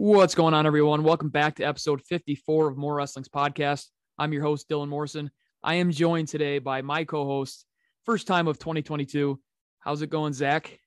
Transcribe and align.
What's 0.00 0.36
going 0.36 0.54
on, 0.54 0.64
everyone? 0.64 1.02
Welcome 1.02 1.28
back 1.28 1.56
to 1.56 1.64
episode 1.64 2.00
54 2.02 2.68
of 2.68 2.76
More 2.76 2.94
Wrestling's 2.94 3.28
podcast. 3.28 3.86
I'm 4.16 4.32
your 4.32 4.42
host, 4.42 4.68
Dylan 4.68 4.86
Morrison. 4.86 5.28
I 5.60 5.74
am 5.74 5.90
joined 5.90 6.28
today 6.28 6.60
by 6.60 6.82
my 6.82 7.02
co 7.02 7.24
host, 7.24 7.66
first 8.04 8.28
time 8.28 8.46
of 8.46 8.60
2022. 8.60 9.40
How's 9.80 10.00
it 10.00 10.08
going, 10.08 10.34
Zakk? 10.34 10.78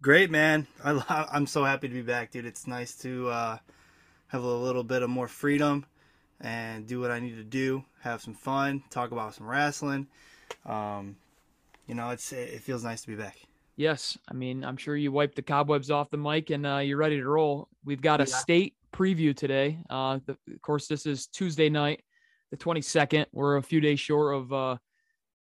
Great, 0.00 0.30
man. 0.30 0.68
I, 0.84 1.26
I'm 1.32 1.48
so 1.48 1.64
happy 1.64 1.88
to 1.88 1.94
be 1.94 2.02
back, 2.02 2.30
dude. 2.30 2.46
It's 2.46 2.68
nice 2.68 2.94
to 2.98 3.28
uh, 3.28 3.58
have 4.28 4.44
a 4.44 4.46
little 4.46 4.84
bit 4.84 5.02
of 5.02 5.10
more 5.10 5.26
freedom 5.26 5.84
and 6.40 6.86
do 6.86 7.00
what 7.00 7.10
I 7.10 7.18
need 7.18 7.38
to 7.38 7.44
do, 7.44 7.84
have 8.02 8.22
some 8.22 8.34
fun, 8.34 8.84
talk 8.88 9.10
about 9.10 9.34
some 9.34 9.48
wrestling. 9.48 10.06
Um, 10.64 11.16
you 11.88 11.96
know, 11.96 12.10
it's 12.10 12.32
it 12.32 12.62
feels 12.62 12.84
nice 12.84 13.00
to 13.00 13.08
be 13.08 13.16
back. 13.16 13.47
Yes, 13.78 14.18
I 14.28 14.34
mean, 14.34 14.64
I'm 14.64 14.76
sure 14.76 14.96
you 14.96 15.12
wiped 15.12 15.36
the 15.36 15.42
cobwebs 15.42 15.88
off 15.88 16.10
the 16.10 16.16
mic 16.16 16.50
and 16.50 16.66
uh, 16.66 16.78
you're 16.78 16.96
ready 16.96 17.16
to 17.16 17.28
roll. 17.28 17.68
We've 17.84 18.02
got 18.02 18.20
a 18.20 18.24
yeah. 18.24 18.34
state 18.34 18.74
preview 18.92 19.36
today. 19.36 19.78
Uh, 19.88 20.18
the, 20.26 20.32
of 20.32 20.60
course, 20.62 20.88
this 20.88 21.06
is 21.06 21.28
Tuesday 21.28 21.68
night, 21.68 22.02
the 22.50 22.56
22nd. 22.56 23.26
We're 23.32 23.56
a 23.56 23.62
few 23.62 23.80
days 23.80 24.00
short 24.00 24.34
of, 24.34 24.52
uh, 24.52 24.76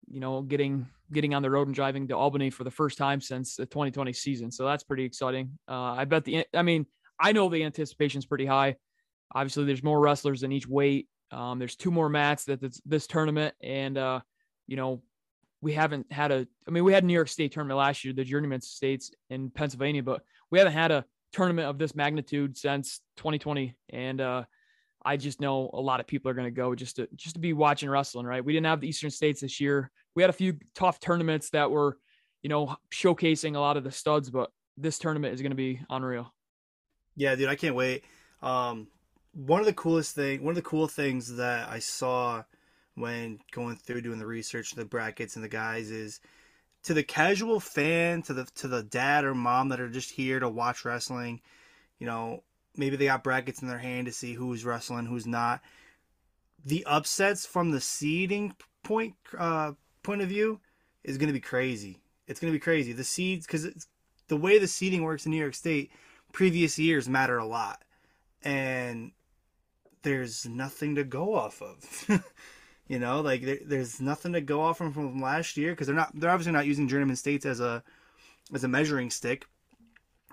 you 0.07 0.21
know, 0.21 0.43
getting 0.43 0.87
getting 1.11 1.33
on 1.33 1.41
the 1.41 1.51
road 1.51 1.67
and 1.67 1.75
driving 1.75 2.09
to 2.09 2.17
Albany 2.17 2.51
for 2.51 2.65
the 2.65 2.71
first 2.71 2.99
time 2.99 3.23
since 3.23 3.57
the 3.57 3.65
2020 3.65 4.13
season. 4.13 4.51
So 4.51 4.67
that's 4.67 4.85
pretty 4.85 5.05
exciting. 5.05 5.59
Uh, 5.67 5.95
I 5.95 6.05
bet 6.05 6.25
the, 6.25 6.45
I 6.53 6.61
mean, 6.61 6.85
I 7.19 7.33
know 7.33 7.49
the 7.49 7.65
anticipation 7.65 8.19
is 8.19 8.27
pretty 8.27 8.45
high. 8.45 8.77
Obviously, 9.35 9.65
there's 9.65 9.83
more 9.83 9.99
wrestlers 9.99 10.43
in 10.43 10.53
each 10.53 10.69
weight. 10.69 11.09
Um, 11.31 11.59
there's 11.59 11.75
two 11.75 11.91
more 11.91 12.11
mats 12.11 12.45
that 12.45 12.61
this, 12.61 12.83
this 12.85 13.07
tournament, 13.07 13.55
and 13.63 13.97
uh, 13.97 14.21
you 14.67 14.77
know, 14.77 15.01
we 15.61 15.73
haven't 15.73 16.11
had 16.13 16.33
a 16.33 16.47
I 16.67 16.71
mean 16.71 16.85
we 16.85 16.93
had 16.93 17.05
New 17.05 17.15
York 17.15 17.29
State 17.29 17.53
tournament 17.53 17.79
last 17.79 18.05
year, 18.05 18.15
the 18.15 18.25
journeyman 18.25 18.61
states 18.61 19.11
in 19.31 19.51
Pennsylvania, 19.51 20.03
but 20.03 20.23
we 20.51 20.59
haven't 20.59 20.75
had 20.75 20.93
a 20.93 21.05
tournament 21.33 21.69
of 21.69 21.79
this 21.79 21.95
magnitude 21.95 22.57
since 22.57 23.01
2020 23.17 23.75
and 23.91 24.21
uh, 24.21 24.45
I 25.07 25.17
just 25.17 25.41
know 25.41 25.71
a 25.73 25.81
lot 25.81 26.01
of 26.01 26.07
people 26.07 26.31
are 26.31 26.35
going 26.35 26.49
to 26.49 26.51
go 26.51 26.75
just 26.75 26.97
to 26.97 27.09
just 27.15 27.37
to 27.37 27.41
be 27.41 27.53
watching 27.53 27.89
wrestling, 27.89 28.27
right? 28.27 28.45
We 28.45 28.53
didn't 28.53 28.67
have 28.67 28.81
the 28.81 28.89
Eastern 28.89 29.11
States 29.11 29.41
this 29.41 29.61
year. 29.61 29.91
We 30.17 30.23
had 30.23 30.31
a 30.31 30.35
few 30.35 30.59
tough 30.75 30.99
tournaments 30.99 31.51
that 31.51 31.71
were, 31.71 31.99
you 32.43 32.49
know, 32.49 32.77
showcasing 32.93 33.55
a 33.55 33.61
lot 33.61 33.77
of 33.77 33.85
the 33.85 33.93
studs, 33.93 34.31
but 34.31 34.51
this 34.77 34.99
tournament 34.99 35.33
is 35.33 35.43
going 35.43 35.53
to 35.53 35.57
be 35.57 35.81
unreal. 35.89 36.35
Yeah, 37.15 37.37
dude, 37.37 37.49
I 37.49 37.55
can't 37.55 37.77
wait. 37.77 38.05
Um, 38.43 38.89
one 39.33 39.61
of 39.61 39.67
the 39.67 39.73
coolest 39.75 40.15
thing, 40.15 40.43
one 40.43 40.53
of 40.53 40.57
the 40.57 40.63
cool 40.63 40.89
things 40.89 41.37
that 41.37 41.69
I 41.69 41.79
saw 41.79 42.43
when 42.97 43.39
going 43.53 43.77
through 43.77 44.01
doing 44.01 44.19
the 44.19 44.27
research, 44.27 44.73
the 44.73 44.85
brackets 44.85 45.37
and 45.37 45.45
the 45.45 45.49
guys 45.49 45.91
is 45.91 46.21
to 46.83 46.95
the 46.95 47.03
casual 47.03 47.61
fan, 47.61 48.23
to 48.23 48.33
the 48.33 48.45
to 48.57 48.69
the 48.69 48.83
dad 48.83 49.25
or 49.25 49.35
mom 49.35 49.69
that 49.69 49.81
are 49.81 49.89
just 49.89 50.11
here 50.11 50.41
to 50.41 50.49
watch 50.49 50.85
wrestling. 50.85 51.41
You 51.99 52.07
know, 52.07 52.43
maybe 52.77 52.97
they 52.97 53.07
got 53.07 53.23
brackets 53.23 53.63
in 53.63 53.69
their 53.69 53.79
hand 53.79 54.07
to 54.07 54.13
see 54.13 54.35
who's 54.35 54.65
wrestling, 54.65 55.07
who's 55.07 55.27
not. 55.27 55.61
The 56.65 56.85
upsets 56.87 57.47
from 57.47 57.71
the 57.71 57.81
seeding 57.81 58.55
point 58.83 59.15
uh, 59.39 59.73
point 60.03 60.23
of 60.23 60.29
view 60.29 60.61
is 61.05 61.19
going 61.19 61.29
to 61.29 61.33
be 61.35 61.41
crazy. 61.41 62.01
It's 62.27 62.41
going 62.41 62.53
to 62.53 62.57
be 62.57 62.63
crazy. 62.63 62.93
The 62.93 63.05
seeds 63.05 63.47
because 63.47 63.87
the 64.29 64.37
way 64.37 64.59
the 64.59 64.67
seeding 64.67 65.03
works 65.03 65.27
in 65.27 65.33
New 65.33 65.39
York 65.39 65.55
State, 65.55 65.91
previous 66.33 66.79
years 66.79 67.09
matter 67.09 67.37
a 67.37 67.47
lot, 67.47 67.83
and 68.43 69.13
there's 70.03 70.47
nothing 70.47 70.95
to 70.95 71.05
go 71.05 71.35
off 71.35 71.61
of. 71.61 72.09
You 72.89 73.01
know, 73.01 73.21
like 73.21 73.43
there, 73.43 73.59
there's 73.65 74.01
nothing 74.01 74.33
to 74.35 74.41
go 74.41 74.61
off 74.61 74.79
from 74.79 74.93
from 74.93 75.21
last 75.21 75.57
year 75.57 75.73
because 75.73 75.89
they're 75.89 75.97
not 75.97 76.13
they're 76.15 76.31
obviously 76.31 76.53
not 76.53 76.67
using 76.67 76.87
journeyman 76.87 77.17
states 77.17 77.45
as 77.45 77.61
a 77.61 77.83
as 78.55 78.63
a 78.63 78.69
measuring 78.69 79.11
stick, 79.11 79.47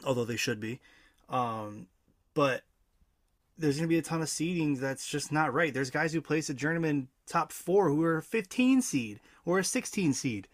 although 0.05 0.25
they 0.25 0.35
should 0.35 0.59
be. 0.59 0.79
Um, 1.29 1.87
but 2.35 2.61
there's 3.57 3.77
going 3.77 3.87
to 3.87 3.93
be 3.93 3.97
a 3.97 4.03
ton 4.03 4.21
of 4.21 4.27
seedings 4.27 4.79
that's 4.79 5.07
just 5.07 5.31
not 5.31 5.53
right. 5.53 5.73
There's 5.73 5.89
guys 5.89 6.13
who 6.13 6.21
place 6.21 6.49
a 6.49 6.53
journeyman 6.53 7.07
top 7.27 7.51
four 7.51 7.89
who 7.89 8.03
are 8.03 8.17
a 8.17 8.23
15 8.23 8.81
seed 8.81 9.19
or 9.45 9.59
a 9.59 9.63
16 9.63 10.13
seed, 10.13 10.47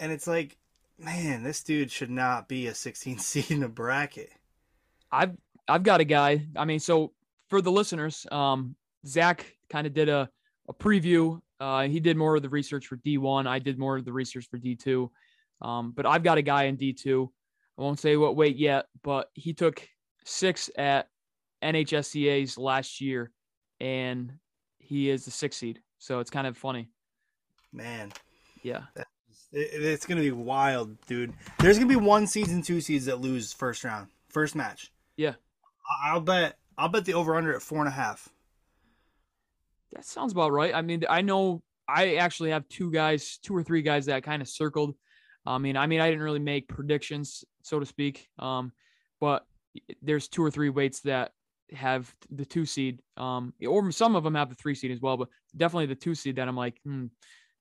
and 0.00 0.10
it's 0.10 0.26
like, 0.26 0.56
man, 0.98 1.44
this 1.44 1.62
dude 1.62 1.90
should 1.90 2.10
not 2.10 2.48
be 2.48 2.66
a 2.66 2.74
16 2.74 3.18
seed 3.18 3.50
in 3.50 3.62
a 3.62 3.68
bracket. 3.68 4.30
I've 5.12 5.36
I've 5.68 5.84
got 5.84 6.00
a 6.00 6.04
guy. 6.04 6.46
I 6.56 6.64
mean, 6.64 6.80
so 6.80 7.12
for 7.48 7.62
the 7.62 7.70
listeners, 7.70 8.26
um, 8.32 8.74
Zakk 9.06 9.42
kind 9.70 9.86
of 9.86 9.94
did 9.94 10.08
a 10.08 10.30
a 10.68 10.74
preview. 10.74 11.40
Uh, 11.60 11.82
he 11.82 12.00
did 12.00 12.16
more 12.16 12.36
of 12.36 12.42
the 12.42 12.48
research 12.48 12.86
for 12.86 12.96
D1. 12.98 13.46
I 13.46 13.58
did 13.58 13.78
more 13.78 13.96
of 13.96 14.04
the 14.04 14.12
research 14.12 14.46
for 14.50 14.58
D2. 14.58 15.08
Um, 15.60 15.92
but 15.92 16.06
I've 16.06 16.22
got 16.22 16.38
a 16.38 16.42
guy 16.42 16.64
in 16.64 16.76
D2. 16.76 17.28
I 17.78 17.82
won't 17.82 17.98
say 17.98 18.16
what 18.16 18.36
weight 18.36 18.56
yet, 18.56 18.86
but 19.02 19.30
he 19.34 19.54
took 19.54 19.86
six 20.24 20.70
at 20.76 21.08
NHSCA's 21.62 22.58
last 22.58 23.00
year, 23.00 23.32
and 23.80 24.32
he 24.78 25.10
is 25.10 25.24
the 25.24 25.30
sixth 25.30 25.60
seed. 25.60 25.80
So 25.98 26.20
it's 26.20 26.30
kind 26.30 26.46
of 26.46 26.56
funny. 26.56 26.88
Man. 27.72 28.12
Yeah. 28.62 28.82
It's 29.52 30.06
going 30.06 30.18
to 30.18 30.22
be 30.22 30.32
wild, 30.32 31.00
dude. 31.06 31.32
There's 31.58 31.78
going 31.78 31.88
to 31.88 31.98
be 31.98 32.04
one 32.04 32.26
season, 32.26 32.62
two 32.62 32.80
seeds 32.80 33.06
that 33.06 33.20
lose 33.20 33.52
first 33.52 33.82
round, 33.84 34.08
first 34.28 34.54
match. 34.54 34.92
Yeah. 35.16 35.34
I'll 36.04 36.20
bet. 36.20 36.58
I'll 36.76 36.88
bet 36.88 37.04
the 37.04 37.14
over 37.14 37.34
under 37.34 37.54
at 37.54 37.62
four 37.62 37.78
and 37.78 37.88
a 37.88 37.92
half. 37.92 38.28
That 39.92 40.04
sounds 40.04 40.32
about 40.32 40.52
right. 40.52 40.74
I 40.74 40.82
mean, 40.82 41.04
I 41.08 41.22
know 41.22 41.62
I 41.88 42.16
actually 42.16 42.50
have 42.50 42.68
two 42.68 42.90
guys, 42.90 43.38
two 43.42 43.56
or 43.56 43.62
three 43.62 43.82
guys 43.82 44.06
that 44.06 44.22
kind 44.22 44.42
of 44.42 44.48
circled. 44.48 44.94
I 45.46 45.58
mean, 45.58 45.76
I 45.76 45.86
mean, 45.86 46.00
I 46.00 46.08
didn't 46.08 46.22
really 46.22 46.38
make 46.38 46.68
predictions, 46.68 47.44
so 47.62 47.80
to 47.80 47.86
speak. 47.86 48.28
Um, 48.38 48.72
but 49.20 49.46
there's 50.02 50.28
two 50.28 50.44
or 50.44 50.50
three 50.50 50.68
weights 50.68 51.00
that 51.00 51.32
have 51.72 52.12
the 52.30 52.44
two 52.44 52.66
seed, 52.66 53.00
um, 53.16 53.54
or 53.66 53.90
some 53.90 54.16
of 54.16 54.24
them 54.24 54.34
have 54.34 54.50
the 54.50 54.54
three 54.54 54.74
seed 54.74 54.90
as 54.90 55.00
well, 55.00 55.16
but 55.16 55.28
definitely 55.56 55.86
the 55.86 55.94
two 55.94 56.14
seed 56.14 56.36
that 56.36 56.48
I'm 56.48 56.56
like, 56.56 56.78
hmm, 56.84 57.06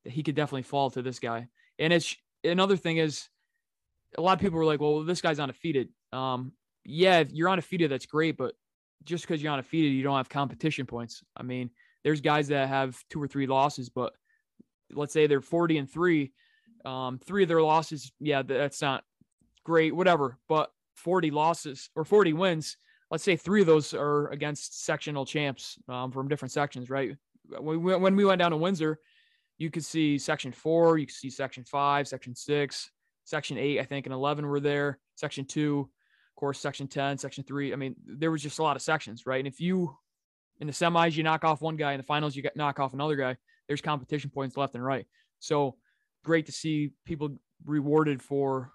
he 0.03 0.23
could 0.23 0.35
definitely 0.35 0.63
fall 0.63 0.89
to 0.91 1.01
this 1.01 1.19
guy. 1.19 1.47
And 1.79 1.93
it's 1.93 2.15
another 2.43 2.77
thing 2.77 2.97
is 2.97 3.27
a 4.17 4.21
lot 4.21 4.33
of 4.33 4.39
people 4.39 4.57
were 4.57 4.65
like, 4.65 4.81
well, 4.81 5.03
this 5.03 5.21
guy's 5.21 5.39
undefeated. 5.39 5.89
Um, 6.11 6.53
yeah, 6.83 7.19
if 7.19 7.31
you're 7.31 7.49
undefeated, 7.49 7.91
that's 7.91 8.05
great, 8.05 8.37
but 8.37 8.55
just 9.03 9.25
because 9.25 9.41
you're 9.41 9.51
undefeated, 9.51 9.91
you 9.91 10.03
don't 10.03 10.17
have 10.17 10.29
competition 10.29 10.85
points. 10.85 11.23
I 11.35 11.43
mean, 11.43 11.69
there's 12.07 12.21
guys 12.21 12.47
that 12.47 12.69
have 12.69 12.97
two 13.09 13.21
or 13.21 13.27
three 13.27 13.47
losses, 13.47 13.89
but 13.89 14.13
let's 14.93 15.11
say 15.11 15.27
they're 15.27 15.41
40 15.41 15.79
and 15.79 15.91
three. 15.91 16.31
Um, 16.85 17.19
three 17.19 17.43
of 17.43 17.49
their 17.49 17.61
losses, 17.61 18.13
yeah, 18.21 18.43
that's 18.43 18.81
not 18.81 19.03
great, 19.65 19.93
whatever. 19.93 20.37
But 20.47 20.71
40 20.95 21.31
losses 21.31 21.89
or 21.97 22.05
40 22.05 22.31
wins, 22.31 22.77
let's 23.11 23.25
say 23.25 23.35
three 23.35 23.59
of 23.59 23.67
those 23.67 23.93
are 23.93 24.29
against 24.29 24.85
sectional 24.85 25.25
champs 25.25 25.77
um, 25.89 26.13
from 26.13 26.29
different 26.29 26.53
sections, 26.53 26.89
right? 26.89 27.17
When 27.59 28.15
we, 28.15 28.23
went 28.23 28.39
down 28.39 28.51
to 28.51 28.57
Windsor, 28.57 29.01
you 29.57 29.69
could 29.69 29.83
see 29.83 30.17
section 30.17 30.53
four, 30.53 30.97
you 30.97 31.07
could 31.07 31.15
see 31.15 31.29
section 31.29 31.65
five, 31.65 32.07
section 32.07 32.35
six, 32.35 32.89
section 33.25 33.57
eight, 33.57 33.81
I 33.81 33.83
think, 33.83 34.05
and 34.05 34.13
11 34.13 34.47
were 34.47 34.61
there, 34.61 34.97
section 35.15 35.43
two, 35.43 35.89
of 36.29 36.39
course, 36.39 36.57
section 36.57 36.87
10, 36.87 37.17
section 37.17 37.43
three. 37.43 37.73
I 37.73 37.75
mean, 37.75 37.97
there 38.05 38.31
was 38.31 38.41
just 38.41 38.59
a 38.59 38.63
lot 38.63 38.77
of 38.77 38.81
sections, 38.81 39.25
right? 39.25 39.39
And 39.39 39.47
if 39.47 39.59
you 39.59 39.97
in 40.59 40.67
the 40.67 40.73
semis, 40.73 41.15
you 41.15 41.23
knock 41.23 41.43
off 41.43 41.61
one 41.61 41.75
guy. 41.75 41.93
In 41.93 41.97
the 41.97 42.03
finals, 42.03 42.35
you 42.35 42.41
get 42.41 42.55
knock 42.55 42.79
off 42.79 42.93
another 42.93 43.15
guy. 43.15 43.37
There's 43.67 43.81
competition 43.81 44.29
points 44.29 44.57
left 44.57 44.75
and 44.75 44.83
right. 44.83 45.05
So 45.39 45.75
great 46.23 46.45
to 46.47 46.51
see 46.51 46.91
people 47.05 47.37
rewarded 47.65 48.21
for 48.21 48.71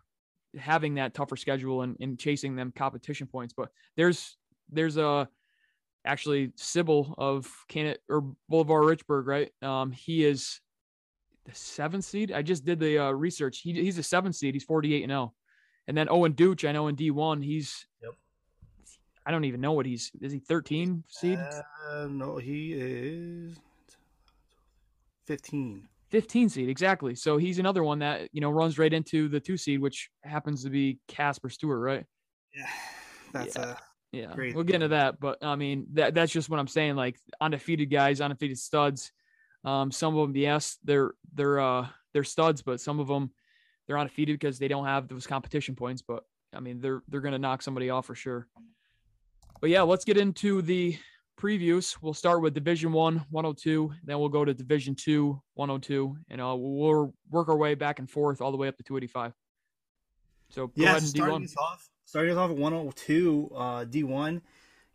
having 0.59 0.95
that 0.95 1.15
tougher 1.15 1.37
schedule 1.37 1.83
and, 1.83 1.97
and 2.01 2.19
chasing 2.19 2.57
them 2.57 2.73
competition 2.77 3.27
points. 3.27 3.55
But 3.57 3.71
there's 3.97 4.37
there's 4.71 4.97
a 4.97 5.29
actually 6.05 6.53
Sybil 6.57 7.15
of 7.19 7.49
Can 7.69 7.97
or 8.09 8.33
Bolivar 8.49 8.83
Richburg, 8.83 9.27
right? 9.27 9.51
Um, 9.63 9.93
he 9.93 10.25
is 10.25 10.61
the 11.45 11.55
seventh 11.55 12.05
seed. 12.05 12.33
I 12.33 12.43
just 12.43 12.65
did 12.65 12.79
the 12.79 12.99
uh, 12.99 13.11
research. 13.11 13.61
He, 13.61 13.73
he's 13.73 13.99
a 13.99 14.03
seventh 14.03 14.37
seed. 14.37 14.55
He's 14.55 14.65
48 14.65 15.03
and 15.03 15.11
0. 15.11 15.35
And 15.89 15.97
then 15.97 16.09
Owen 16.09 16.35
Dooch, 16.35 16.69
I 16.69 16.73
know 16.73 16.89
in 16.89 16.97
D1, 16.97 17.45
he's 17.45 17.87
yep. 18.03 18.13
I 19.25 19.31
don't 19.31 19.45
even 19.45 19.61
know 19.61 19.73
what 19.73 19.87
he's. 19.87 20.11
Is 20.21 20.33
he 20.33 20.39
13 20.39 21.05
seed? 21.09 21.39
Uh, 21.39 22.09
no, 22.11 22.37
he 22.39 22.73
is 22.73 23.57
15. 25.27 25.89
15 26.11 26.49
seed 26.51 26.69
exactly. 26.69 27.15
So 27.15 27.39
he's 27.39 27.59
another 27.59 27.83
one 27.83 28.01
that 28.01 28.29
you 28.33 28.41
know 28.41 28.51
runs 28.51 28.79
right 28.79 28.93
into 28.93 29.29
the 29.29 29.41
two 29.41 29.57
seed, 29.57 29.81
which 29.81 30.11
happens 30.23 30.63
to 30.65 30.71
be 30.71 30.99
Casper 31.09 31.49
Stewart, 31.49 31.81
right? 31.81 32.05
Yeah, 32.55 32.67
that's 33.33 33.57
yeah. 33.57 33.71
a 33.71 33.77
yeah. 34.13 34.35
Great. 34.35 34.55
We'll 34.55 34.65
get 34.65 34.75
into 34.75 34.89
that, 34.89 35.19
but 35.19 35.39
I 35.43 35.57
mean 35.57 35.87
that 35.95 36.15
that's 36.15 36.31
just 36.31 36.51
what 36.51 36.61
I'm 36.61 36.69
saying. 36.69 36.97
Like 36.97 37.17
undefeated 37.41 37.91
guys, 37.91 38.21
undefeated 38.21 38.59
studs. 38.59 39.11
Um, 39.65 39.91
some 39.91 40.15
of 40.15 40.29
them, 40.29 40.37
yes, 40.37 40.77
they're 40.85 41.13
they're 41.35 41.61
uh 41.61 41.87
they're 42.13 42.25
studs, 42.25 42.61
but 42.61 42.79
some 42.79 43.01
of 43.01 43.09
them 43.09 43.31
they're 43.87 43.99
undefeated 43.99 44.39
because 44.39 44.59
they 44.59 44.69
don't 44.69 44.85
have 44.85 45.09
those 45.09 45.27
competition 45.27 45.75
points. 45.75 46.03
But 46.03 46.25
I 46.55 46.61
mean 46.61 46.81
they're 46.83 47.03
they're 47.09 47.23
gonna 47.23 47.39
knock 47.39 47.63
somebody 47.63 47.89
off 47.89 48.05
for 48.05 48.15
sure. 48.15 48.49
But 49.61 49.71
yeah, 49.71 49.83
let's 49.83 50.05
get 50.05 50.17
into 50.17 50.63
the 50.63 50.99
previews. 51.43 51.97
We'll 52.01 52.15
start 52.15 52.41
with 52.41 52.55
Division 52.55 52.93
One, 52.93 53.25
102. 53.31 53.93
Then 54.05 54.19
we'll 54.19 54.29
go 54.29 54.45
to 54.45 54.55
Division 54.55 54.95
Two, 54.95 55.43
102, 55.55 56.17
and 56.31 56.41
uh, 56.41 56.55
we'll 56.57 57.13
work 57.31 57.49
our 57.49 57.57
way 57.57 57.75
back 57.75 57.99
and 57.99 58.09
forth 58.09 58.41
all 58.41 58.53
the 58.53 58.57
way 58.57 58.69
up 58.69 58.77
to 58.77 58.83
285. 58.83 59.33
So 60.51 60.67
go 60.67 60.73
yeah, 60.77 60.99
starting 60.99 61.45
us 61.45 61.57
off, 61.57 61.89
starting 62.05 62.33
us 62.33 62.39
off 62.39 62.51
at 62.51 62.57
102, 62.57 63.51
uh, 63.55 63.85
D1. 63.87 64.41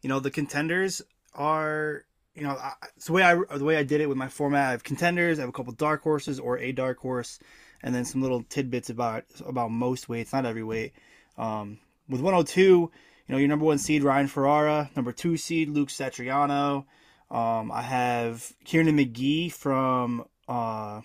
you 0.01 0.09
know, 0.09 0.19
the 0.19 0.31
contenders 0.31 1.01
are, 1.33 2.05
you 2.35 2.43
know, 2.43 2.51
I, 2.51 2.73
the 3.05 3.11
way 3.11 3.23
I 3.23 3.35
the 3.57 3.65
way 3.65 3.77
I 3.77 3.83
did 3.83 4.01
it 4.01 4.07
with 4.07 4.17
my 4.17 4.29
format. 4.29 4.67
I 4.67 4.71
have 4.71 4.83
contenders, 4.83 5.39
I 5.39 5.41
have 5.41 5.49
a 5.49 5.53
couple 5.53 5.73
dark 5.73 6.03
horses 6.03 6.39
or 6.39 6.59
a 6.59 6.71
dark 6.71 6.99
horse, 6.99 7.39
and 7.81 7.93
then 7.93 8.05
some 8.05 8.21
little 8.21 8.43
tidbits 8.43 8.89
about 8.89 9.25
about 9.45 9.71
most 9.71 10.07
weights, 10.07 10.31
not 10.31 10.45
every 10.45 10.63
weight. 10.63 10.93
Um, 11.37 11.79
with 12.07 12.21
102, 12.21 12.91
you 13.27 13.33
know, 13.33 13.39
your 13.39 13.47
number 13.47 13.65
one 13.65 13.77
seed 13.77 14.03
Ryan 14.03 14.27
Ferrara, 14.27 14.89
number 14.95 15.11
two 15.11 15.37
seed 15.37 15.69
Luke 15.69 15.89
Satriano. 15.89 16.85
Um, 17.29 17.71
I 17.71 17.81
have 17.81 18.53
Kieran 18.63 18.87
McGee 18.87 19.51
from 19.51 20.25
uh, 20.47 21.01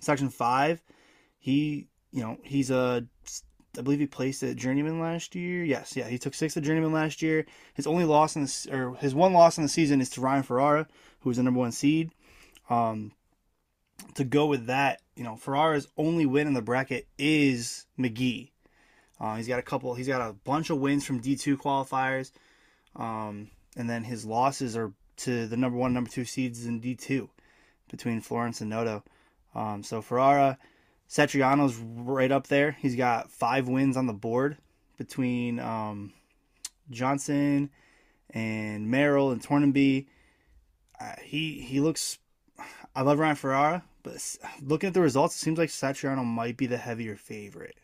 Section 0.00 0.28
Five. 0.28 0.82
He, 1.38 1.88
you 2.12 2.22
know, 2.22 2.38
he's 2.42 2.70
a 2.70 3.06
I 3.78 3.82
believe 3.82 4.00
he 4.00 4.06
placed 4.06 4.42
at 4.42 4.56
Journeyman 4.56 5.00
last 5.00 5.34
year. 5.34 5.64
Yes, 5.64 5.96
yeah, 5.96 6.08
he 6.08 6.18
took 6.18 6.34
sixth 6.34 6.56
at 6.56 6.62
Journeyman 6.62 6.92
last 6.92 7.22
year. 7.22 7.46
His 7.74 7.86
only 7.86 8.04
loss 8.04 8.36
in 8.36 8.44
the 8.44 8.68
or 8.72 8.94
his 8.96 9.14
one 9.14 9.32
loss 9.32 9.56
in 9.56 9.62
the 9.62 9.68
season 9.68 10.00
is 10.00 10.10
to 10.10 10.20
Ryan 10.20 10.42
Ferrara, 10.42 10.86
who 11.20 11.30
was 11.30 11.36
the 11.36 11.42
number 11.42 11.60
one 11.60 11.72
seed. 11.72 12.10
Um, 12.68 13.12
to 14.14 14.24
go 14.24 14.46
with 14.46 14.66
that, 14.66 15.00
you 15.14 15.24
know, 15.24 15.36
Ferrara's 15.36 15.88
only 15.96 16.26
win 16.26 16.46
in 16.46 16.54
the 16.54 16.62
bracket 16.62 17.06
is 17.18 17.86
McGee. 17.98 18.50
Uh, 19.18 19.36
he's 19.36 19.48
got 19.48 19.58
a 19.58 19.62
couple. 19.62 19.94
He's 19.94 20.08
got 20.08 20.20
a 20.20 20.32
bunch 20.32 20.70
of 20.70 20.78
wins 20.78 21.04
from 21.04 21.20
D 21.20 21.36
two 21.36 21.56
qualifiers, 21.56 22.32
um, 22.96 23.50
and 23.76 23.88
then 23.88 24.04
his 24.04 24.24
losses 24.26 24.76
are 24.76 24.92
to 25.18 25.46
the 25.46 25.56
number 25.56 25.78
one, 25.78 25.94
number 25.94 26.10
two 26.10 26.24
seeds 26.24 26.66
in 26.66 26.80
D 26.80 26.94
two, 26.94 27.30
between 27.90 28.20
Florence 28.20 28.60
and 28.60 28.68
Noto. 28.68 29.02
Um, 29.54 29.82
so 29.82 30.02
Ferrara, 30.02 30.58
Satriano's 31.08 31.76
right 31.76 32.30
up 32.30 32.48
there. 32.48 32.72
He's 32.72 32.94
got 32.94 33.30
five 33.30 33.68
wins 33.68 33.96
on 33.96 34.06
the 34.06 34.12
board 34.12 34.58
between 34.98 35.58
um, 35.60 36.12
Johnson 36.90 37.70
and 38.30 38.90
Merrill 38.90 39.30
and 39.30 39.42
Tornby. 39.42 40.06
Uh, 41.00 41.12
he 41.22 41.60
he 41.60 41.80
looks. 41.80 42.18
I 42.94 43.00
love 43.00 43.18
Ryan 43.18 43.36
Ferrara, 43.36 43.84
but 44.02 44.36
looking 44.62 44.88
at 44.88 44.94
the 44.94 45.00
results, 45.00 45.36
it 45.36 45.38
seems 45.38 45.58
like 45.58 45.70
Satriano 45.70 46.24
might 46.24 46.58
be 46.58 46.66
the 46.66 46.78
heavier 46.78 47.16
favorite 47.16 47.76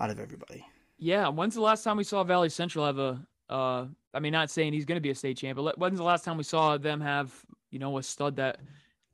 out 0.00 0.10
of 0.10 0.18
everybody. 0.18 0.66
Yeah. 0.98 1.28
When's 1.28 1.54
the 1.54 1.60
last 1.60 1.84
time 1.84 1.96
we 1.96 2.04
saw 2.04 2.24
Valley 2.24 2.48
Central 2.48 2.86
have 2.86 2.98
a? 2.98 3.26
Uh, 3.48 3.86
I 4.14 4.20
mean, 4.20 4.32
not 4.32 4.50
saying 4.50 4.72
he's 4.72 4.84
going 4.84 4.96
to 4.96 5.02
be 5.02 5.10
a 5.10 5.14
state 5.14 5.36
champ, 5.36 5.58
but 5.58 5.78
when's 5.78 5.98
the 5.98 6.04
last 6.04 6.24
time 6.24 6.36
we 6.36 6.44
saw 6.44 6.76
them 6.78 7.00
have 7.00 7.32
you 7.70 7.78
know 7.78 7.98
a 7.98 8.02
stud 8.02 8.36
that, 8.36 8.58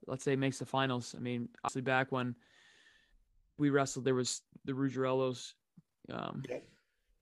let's 0.06 0.24
say, 0.24 0.36
makes 0.36 0.58
the 0.58 0.66
finals? 0.66 1.14
I 1.16 1.20
mean, 1.20 1.48
obviously 1.64 1.82
back 1.82 2.12
when 2.12 2.34
we 3.58 3.70
wrestled, 3.70 4.04
there 4.04 4.14
was 4.14 4.42
the 4.64 4.72
Ruggierellos. 4.72 5.52
Um, 6.10 6.42
yep. 6.48 6.64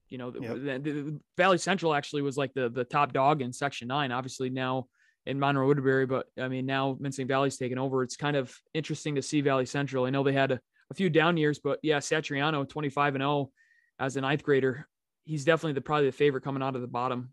You 0.08 0.18
know, 0.18 0.32
yep. 0.38 0.54
the, 0.54 0.78
the, 0.78 1.02
the, 1.02 1.20
Valley 1.36 1.58
Central 1.58 1.94
actually 1.94 2.22
was 2.22 2.36
like 2.36 2.52
the 2.52 2.68
the 2.68 2.84
top 2.84 3.12
dog 3.12 3.42
in 3.42 3.52
Section 3.52 3.88
Nine. 3.88 4.12
Obviously 4.12 4.50
now 4.50 4.86
in 5.26 5.38
Monroe 5.38 5.66
Woodbury, 5.66 6.06
but 6.06 6.26
I 6.38 6.48
mean 6.48 6.66
now 6.66 6.96
Minisink 7.00 7.28
Valley's 7.28 7.56
taken 7.56 7.78
over. 7.78 8.02
It's 8.02 8.16
kind 8.16 8.36
of 8.36 8.54
interesting 8.74 9.14
to 9.14 9.22
see 9.22 9.40
Valley 9.40 9.66
Central. 9.66 10.04
I 10.04 10.10
know 10.10 10.22
they 10.22 10.32
had 10.32 10.52
a, 10.52 10.60
a 10.90 10.94
few 10.94 11.10
down 11.10 11.36
years, 11.36 11.58
but 11.58 11.78
yeah, 11.82 11.98
Satriano, 11.98 12.68
25 12.68 13.14
and 13.14 13.22
0 13.22 13.50
as 13.98 14.16
a 14.16 14.20
ninth 14.20 14.42
grader. 14.42 14.86
He's 15.24 15.44
definitely 15.44 15.72
the 15.72 15.80
probably 15.80 16.06
the 16.06 16.12
favorite 16.12 16.44
coming 16.44 16.62
out 16.62 16.74
of 16.74 16.82
the 16.82 16.86
bottom. 16.86 17.30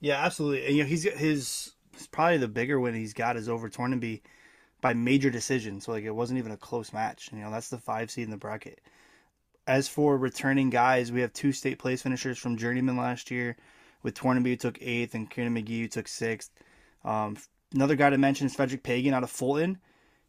Yeah, 0.00 0.24
absolutely. 0.24 0.66
And, 0.66 0.76
you 0.76 0.82
know, 0.82 0.88
he's 0.88 1.04
his, 1.04 1.72
his 1.96 2.06
probably 2.08 2.38
the 2.38 2.48
bigger 2.48 2.80
win 2.80 2.94
he's 2.94 3.12
got 3.12 3.36
is 3.36 3.48
over 3.48 3.68
Tornaby 3.68 4.22
by 4.80 4.94
major 4.94 5.30
decision. 5.30 5.80
So 5.80 5.92
like 5.92 6.04
it 6.04 6.10
wasn't 6.10 6.38
even 6.38 6.52
a 6.52 6.56
close 6.56 6.92
match. 6.92 7.28
And 7.28 7.38
you 7.38 7.44
know, 7.44 7.50
that's 7.50 7.68
the 7.68 7.78
five 7.78 8.10
seed 8.10 8.24
in 8.24 8.30
the 8.30 8.36
bracket. 8.36 8.80
As 9.66 9.88
for 9.88 10.16
returning 10.16 10.70
guys, 10.70 11.12
we 11.12 11.20
have 11.20 11.32
two 11.32 11.52
state 11.52 11.78
place 11.78 12.02
finishers 12.02 12.38
from 12.38 12.56
Journeyman 12.56 12.96
last 12.96 13.30
year, 13.30 13.56
with 14.02 14.14
Tornaby 14.14 14.50
who 14.50 14.56
took 14.56 14.78
eighth 14.80 15.14
and 15.14 15.30
Kieran 15.30 15.54
McGee 15.54 15.82
who 15.82 15.88
took 15.88 16.08
sixth. 16.08 16.50
Um, 17.04 17.36
another 17.74 17.94
guy 17.94 18.10
to 18.10 18.18
mention 18.18 18.46
is 18.46 18.54
Frederick 18.54 18.82
Pagan 18.82 19.14
out 19.14 19.22
of 19.22 19.30
Fulton. 19.30 19.78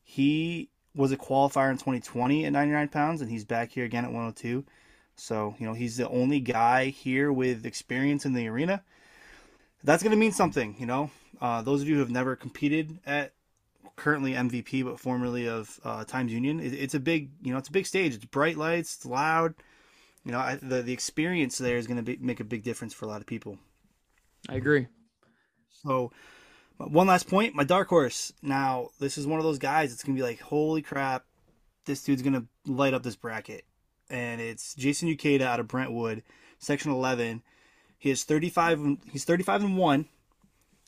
He 0.04 0.70
was 0.96 1.12
a 1.12 1.18
qualifier 1.18 1.70
in 1.70 1.78
2020 1.78 2.46
at 2.46 2.54
99 2.54 2.88
pounds, 2.90 3.22
and 3.22 3.30
he's 3.30 3.46
back 3.46 3.72
here 3.72 3.86
again 3.86 4.04
at 4.04 4.12
102. 4.12 4.66
So, 5.16 5.56
you 5.60 5.66
know, 5.66 5.74
he's 5.74 5.98
the 5.98 6.10
only 6.10 6.40
guy 6.40 6.88
here 6.88 7.32
with 7.32 7.66
experience 7.66 8.26
in 8.26 8.34
the 8.34 8.48
arena. 8.48 8.84
That's 9.84 10.04
going 10.04 10.12
to 10.12 10.18
mean 10.18 10.32
something, 10.32 10.76
you 10.80 10.86
know. 10.86 11.12
Uh, 11.40 11.62
those 11.62 11.82
of 11.82 11.88
you 11.88 11.96
who 11.96 12.00
have 12.02 12.12
never 12.12 12.36
competed 12.36 13.00
at 13.06 13.34
currently 13.96 14.34
MVP, 14.34 14.84
but 14.84 15.00
formerly 15.00 15.48
of 15.48 15.80
uh, 15.84 16.04
Times 16.04 16.32
Union, 16.32 16.60
it, 16.60 16.74
it's 16.74 16.94
a 16.94 17.00
big, 17.00 17.30
you 17.42 17.52
know, 17.52 17.58
it's 17.58 17.70
a 17.70 17.72
big 17.72 17.86
stage. 17.86 18.16
It's 18.16 18.26
bright 18.26 18.58
lights, 18.58 18.96
it's 18.96 19.06
loud. 19.06 19.56
You 20.26 20.32
know, 20.32 20.40
I, 20.40 20.56
the 20.62 20.84
the 20.84 20.94
experience 20.94 21.58
there 21.58 21.78
is 21.78 21.88
going 21.88 22.04
to 22.04 22.18
make 22.20 22.40
a 22.40 22.44
big 22.44 22.64
difference 22.64 22.94
for 22.94 23.06
a 23.06 23.08
lot 23.08 23.22
of 23.22 23.28
people. 23.28 23.58
I 24.50 24.56
agree. 24.56 24.88
So, 25.84 26.12
one 26.86 27.08
last 27.08 27.28
point, 27.28 27.56
my 27.56 27.64
dark 27.64 27.90
horse. 27.90 28.34
Now, 28.42 28.90
this 29.00 29.18
is 29.18 29.28
one 29.28 29.40
of 29.40 29.46
those 29.46 29.60
guys. 29.60 29.92
It's 29.92 30.04
gonna 30.04 30.16
be 30.16 30.24
like, 30.24 30.40
holy 30.40 30.82
crap, 30.82 31.26
this 31.86 32.04
dude's 32.04 32.22
gonna 32.22 32.46
light 32.66 32.94
up 32.94 33.04
this 33.04 33.16
bracket. 33.16 33.66
And 34.10 34.42
it's 34.42 34.76
Jason 34.76 35.10
Ukeda 35.10 35.42
out 35.42 35.60
of 35.60 35.68
Brentwood, 35.68 36.24
section 36.60 36.92
eleven. 36.92 37.44
He 37.98 38.10
has 38.10 38.24
thirty 38.24 38.50
five. 38.50 38.80
He's 39.12 39.26
thirty 39.26 39.44
five 39.44 39.64
and 39.64 39.78
one. 39.78 40.06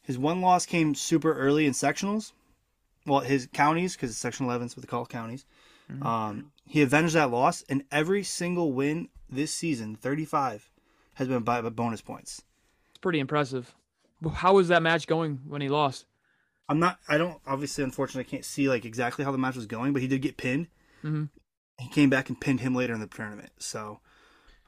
His 0.04 0.18
one 0.18 0.42
loss 0.42 0.66
came 0.66 0.96
super 0.96 1.34
early 1.34 1.66
in 1.66 1.72
sectionals. 1.74 2.34
Well, 3.06 3.22
his 3.22 3.48
counties 3.54 3.96
because 3.96 4.10
it's 4.10 4.20
section 4.20 4.46
eleven, 4.46 4.68
so 4.70 4.82
they 4.82 4.88
call 4.88 5.06
counties. 5.06 5.46
Mm-hmm. 5.92 6.06
Um, 6.06 6.52
he 6.66 6.82
avenged 6.82 7.14
that 7.16 7.32
loss, 7.32 7.64
and 7.70 7.84
every 7.92 8.24
single 8.24 8.74
win 8.74 9.10
this 9.30 9.52
season, 9.52 9.96
thirty 9.96 10.26
five, 10.26 10.70
has 11.16 11.28
been 11.28 11.44
by 11.44 11.62
bonus 11.62 12.02
points. 12.02 12.42
It's 12.90 13.00
pretty 13.00 13.20
impressive. 13.20 13.74
How 14.30 14.54
was 14.54 14.68
that 14.70 14.82
match 14.82 15.08
going 15.08 15.42
when 15.48 15.62
he 15.62 15.70
lost? 15.70 16.06
I'm 16.70 16.80
not. 16.80 17.00
I 17.08 17.18
don't. 17.18 17.40
Obviously, 17.46 17.84
unfortunately, 17.84 18.28
I 18.28 18.32
can't 18.32 18.46
see 18.46 18.70
like 18.70 18.86
exactly 18.86 19.26
how 19.26 19.32
the 19.32 19.38
match 19.38 19.56
was 19.56 19.66
going, 19.66 19.94
but 19.94 20.02
he 20.02 20.08
did 20.08 20.22
get 20.22 20.38
pinned. 20.38 20.68
Mm-hmm. 21.04 21.26
He 21.80 21.90
came 21.90 22.10
back 22.10 22.30
and 22.30 22.40
pinned 22.40 22.62
him 22.62 22.76
later 22.76 22.94
in 22.94 23.00
the 23.00 23.08
tournament. 23.08 23.52
So, 23.58 24.00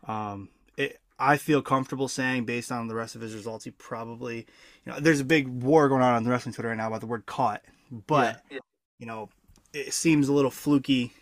um, 0.07 0.49
it, 0.77 0.99
I 1.17 1.37
feel 1.37 1.61
comfortable 1.61 2.07
saying, 2.07 2.45
based 2.45 2.71
on 2.71 2.87
the 2.87 2.95
rest 2.95 3.15
of 3.15 3.21
his 3.21 3.33
results, 3.33 3.63
he 3.63 3.71
probably, 3.71 4.45
you 4.85 4.91
know, 4.91 4.99
there's 4.99 5.19
a 5.19 5.25
big 5.25 5.47
war 5.47 5.87
going 5.87 6.01
on 6.01 6.13
on 6.15 6.23
the 6.23 6.29
wrestling 6.29 6.53
Twitter 6.53 6.69
right 6.69 6.77
now 6.77 6.87
about 6.87 7.01
the 7.01 7.07
word 7.07 7.25
"caught," 7.25 7.61
but 7.91 8.41
yeah. 8.51 8.59
you 8.99 9.05
know, 9.05 9.29
it 9.73 9.93
seems 9.93 10.27
a 10.27 10.33
little 10.33 10.51
fluky 10.51 11.13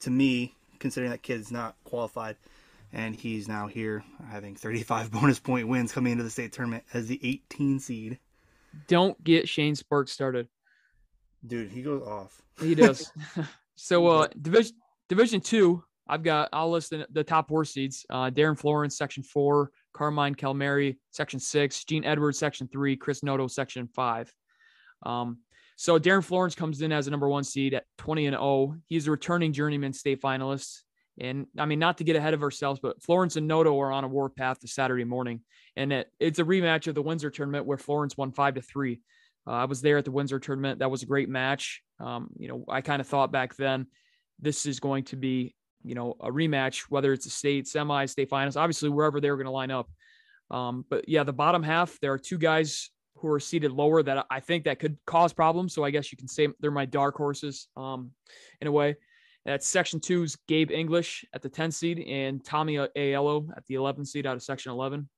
to 0.00 0.10
me, 0.10 0.54
considering 0.78 1.10
that 1.10 1.22
kid's 1.22 1.50
not 1.50 1.74
qualified 1.84 2.36
and 2.92 3.14
he's 3.14 3.48
now 3.48 3.66
here 3.66 4.04
having 4.28 4.54
35 4.54 5.10
bonus 5.12 5.38
point 5.38 5.68
wins 5.68 5.92
coming 5.92 6.12
into 6.12 6.24
the 6.24 6.30
state 6.30 6.52
tournament 6.52 6.84
as 6.92 7.06
the 7.06 7.20
18 7.22 7.80
seed. 7.80 8.18
Don't 8.88 9.22
get 9.24 9.48
Shane 9.48 9.74
Sparks 9.74 10.12
started. 10.12 10.48
Dude, 11.46 11.70
he 11.70 11.82
goes 11.82 12.02
off. 12.02 12.42
He 12.60 12.74
does. 12.74 13.12
so 13.76 14.06
uh 14.06 14.28
division 14.40 14.76
division 15.08 15.40
2, 15.40 15.82
I've 16.08 16.22
got 16.22 16.48
I'll 16.52 16.70
list 16.70 16.90
the, 16.90 17.06
the 17.10 17.24
top 17.24 17.48
four 17.48 17.64
seeds. 17.64 18.04
Uh 18.10 18.30
Darren 18.30 18.58
Florence 18.58 18.96
section 18.96 19.22
4, 19.22 19.70
Carmine 19.92 20.34
Calmary 20.34 20.98
section 21.10 21.40
6, 21.40 21.84
Gene 21.84 22.04
Edwards 22.04 22.38
section 22.38 22.68
3, 22.68 22.96
Chris 22.96 23.22
Noto 23.22 23.46
section 23.46 23.86
5. 23.88 24.32
Um 25.04 25.38
so 25.76 25.98
Darren 25.98 26.24
Florence 26.24 26.54
comes 26.54 26.80
in 26.80 26.90
as 26.90 27.06
a 27.06 27.10
number 27.10 27.28
1 27.28 27.44
seed 27.44 27.74
at 27.74 27.84
20 27.98 28.26
and 28.26 28.34
0. 28.34 28.76
He's 28.86 29.06
a 29.06 29.10
returning 29.10 29.52
journeyman 29.52 29.92
state 29.92 30.22
finalist. 30.22 30.82
And 31.18 31.46
I 31.58 31.64
mean, 31.64 31.78
not 31.78 31.98
to 31.98 32.04
get 32.04 32.16
ahead 32.16 32.34
of 32.34 32.42
ourselves, 32.42 32.80
but 32.82 33.02
Florence 33.02 33.36
and 33.36 33.48
Noto 33.48 33.80
are 33.80 33.92
on 33.92 34.04
a 34.04 34.08
warpath 34.08 34.60
to 34.60 34.68
Saturday 34.68 35.04
morning, 35.04 35.40
and 35.76 35.92
it, 35.92 36.10
it's 36.20 36.38
a 36.38 36.44
rematch 36.44 36.88
of 36.88 36.94
the 36.94 37.02
Windsor 37.02 37.30
tournament 37.30 37.66
where 37.66 37.78
Florence 37.78 38.16
won 38.16 38.32
five 38.32 38.54
to 38.54 38.62
three. 38.62 39.00
Uh, 39.46 39.52
I 39.52 39.64
was 39.64 39.80
there 39.80 39.96
at 39.98 40.04
the 40.04 40.10
Windsor 40.10 40.38
tournament. 40.38 40.80
That 40.80 40.90
was 40.90 41.02
a 41.02 41.06
great 41.06 41.28
match. 41.28 41.82
Um, 42.00 42.28
you 42.38 42.48
know, 42.48 42.64
I 42.68 42.80
kind 42.80 43.00
of 43.00 43.06
thought 43.06 43.32
back 43.32 43.56
then 43.56 43.86
this 44.40 44.66
is 44.66 44.80
going 44.80 45.04
to 45.04 45.16
be, 45.16 45.54
you 45.82 45.94
know, 45.94 46.16
a 46.20 46.30
rematch, 46.30 46.82
whether 46.88 47.12
it's 47.12 47.26
a 47.26 47.30
state 47.30 47.66
semi, 47.66 48.06
state 48.06 48.28
finals, 48.28 48.56
obviously 48.56 48.88
wherever 48.88 49.20
they're 49.20 49.36
going 49.36 49.46
to 49.46 49.52
line 49.52 49.70
up. 49.70 49.88
Um, 50.50 50.84
but 50.90 51.08
yeah, 51.08 51.24
the 51.24 51.32
bottom 51.32 51.62
half, 51.62 51.98
there 52.00 52.12
are 52.12 52.18
two 52.18 52.38
guys 52.38 52.90
who 53.16 53.28
are 53.28 53.40
seated 53.40 53.72
lower 53.72 54.02
that 54.02 54.26
I 54.30 54.40
think 54.40 54.64
that 54.64 54.78
could 54.78 54.98
cause 55.06 55.32
problems. 55.32 55.74
So 55.74 55.84
I 55.84 55.90
guess 55.90 56.12
you 56.12 56.18
can 56.18 56.28
say 56.28 56.48
they're 56.60 56.70
my 56.70 56.84
dark 56.84 57.16
horses 57.16 57.68
um, 57.76 58.10
in 58.60 58.68
a 58.68 58.72
way. 58.72 58.96
That's 59.46 59.68
Section 59.68 60.00
Two's 60.00 60.36
Gabe 60.48 60.72
English 60.72 61.24
at 61.32 61.40
the 61.40 61.48
10 61.48 61.70
seed 61.70 62.00
and 62.00 62.44
Tommy 62.44 62.74
Aiello 62.74 63.48
at 63.56 63.64
the 63.66 63.76
11 63.76 64.04
seed 64.04 64.26
out 64.26 64.34
of 64.34 64.42
Section 64.42 64.72
11. 64.72 65.08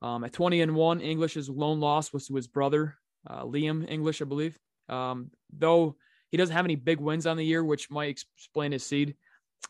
Um, 0.00 0.24
at 0.24 0.32
20 0.32 0.62
and 0.62 0.74
1, 0.74 1.00
English's 1.02 1.50
lone 1.50 1.78
loss 1.78 2.10
was 2.10 2.28
to 2.28 2.34
his 2.34 2.46
brother, 2.46 2.96
uh, 3.28 3.42
Liam 3.42 3.86
English, 3.86 4.22
I 4.22 4.24
believe. 4.24 4.58
Um, 4.88 5.30
though 5.52 5.96
he 6.30 6.38
doesn't 6.38 6.56
have 6.56 6.64
any 6.64 6.76
big 6.76 6.98
wins 6.98 7.26
on 7.26 7.36
the 7.36 7.44
year, 7.44 7.62
which 7.62 7.90
might 7.90 8.08
explain 8.08 8.72
his 8.72 8.86
seed. 8.86 9.16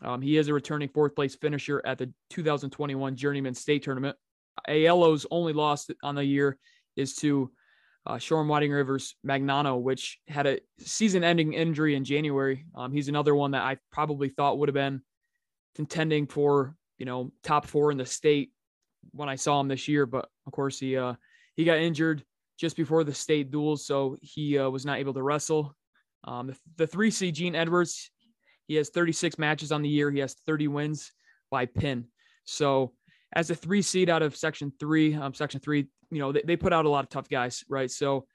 Um, 0.01 0.21
he 0.21 0.37
is 0.37 0.47
a 0.47 0.53
returning 0.53 0.87
fourth 0.87 1.13
place 1.13 1.35
finisher 1.35 1.81
at 1.85 1.97
the 1.97 2.09
2021 2.29 3.17
Journeyman 3.17 3.53
State 3.53 3.83
Tournament. 3.83 4.15
Aiello's 4.69 5.25
only 5.29 5.51
loss 5.51 5.89
on 6.03 6.15
the 6.15 6.23
year 6.23 6.57
is 6.95 7.15
to 7.17 7.51
uh, 8.09 8.43
Whiting 8.43 8.71
Rivers 8.71 9.15
Magnano, 9.25 9.79
which 9.79 10.19
had 10.27 10.47
a 10.47 10.59
season 10.79 11.23
ending 11.23 11.53
injury 11.53 11.95
in 11.95 12.03
January. 12.03 12.65
Um, 12.75 12.91
he's 12.91 13.07
another 13.07 13.35
one 13.35 13.51
that 13.51 13.61
I 13.61 13.77
probably 13.91 14.29
thought 14.29 14.57
would 14.57 14.69
have 14.69 14.73
been 14.73 15.01
contending 15.75 16.25
for, 16.25 16.75
you 16.97 17.05
know, 17.05 17.31
top 17.43 17.65
four 17.65 17.91
in 17.91 17.97
the 17.97 18.05
state 18.05 18.51
when 19.11 19.29
I 19.29 19.35
saw 19.35 19.59
him 19.59 19.67
this 19.67 19.87
year, 19.87 20.05
but 20.05 20.27
Of 20.45 20.53
course, 20.53 20.79
he 20.79 20.97
uh, 20.97 21.13
he 21.55 21.63
got 21.63 21.77
injured 21.77 22.23
just 22.57 22.75
before 22.75 23.03
the 23.03 23.13
state 23.13 23.51
duels, 23.51 23.85
so 23.85 24.17
he 24.21 24.57
uh, 24.57 24.69
was 24.69 24.85
not 24.85 24.97
able 24.97 25.13
to 25.13 25.21
wrestle. 25.21 25.75
Um, 26.23 26.47
the, 26.47 26.57
the 26.77 26.87
three 26.87 27.11
seed 27.11 27.35
Gene 27.35 27.55
Edwards, 27.55 28.11
he 28.67 28.75
has 28.75 28.89
36 28.89 29.37
matches 29.37 29.71
on 29.71 29.81
the 29.81 29.89
year. 29.89 30.11
He 30.11 30.19
has 30.19 30.35
30 30.45 30.67
wins 30.67 31.11
by 31.51 31.65
pin. 31.65 32.05
So 32.45 32.93
as 33.33 33.49
a 33.49 33.55
three 33.55 33.81
seed 33.81 34.09
out 34.09 34.21
of 34.23 34.35
section 34.35 34.73
three, 34.79 35.13
um, 35.13 35.33
section 35.33 35.61
three, 35.61 35.87
you 36.11 36.19
know, 36.19 36.31
they, 36.31 36.41
they 36.45 36.55
put 36.55 36.73
out 36.73 36.85
a 36.85 36.89
lot 36.89 37.03
of 37.03 37.09
tough 37.09 37.29
guys, 37.29 37.63
right? 37.69 37.89
So, 37.89 38.25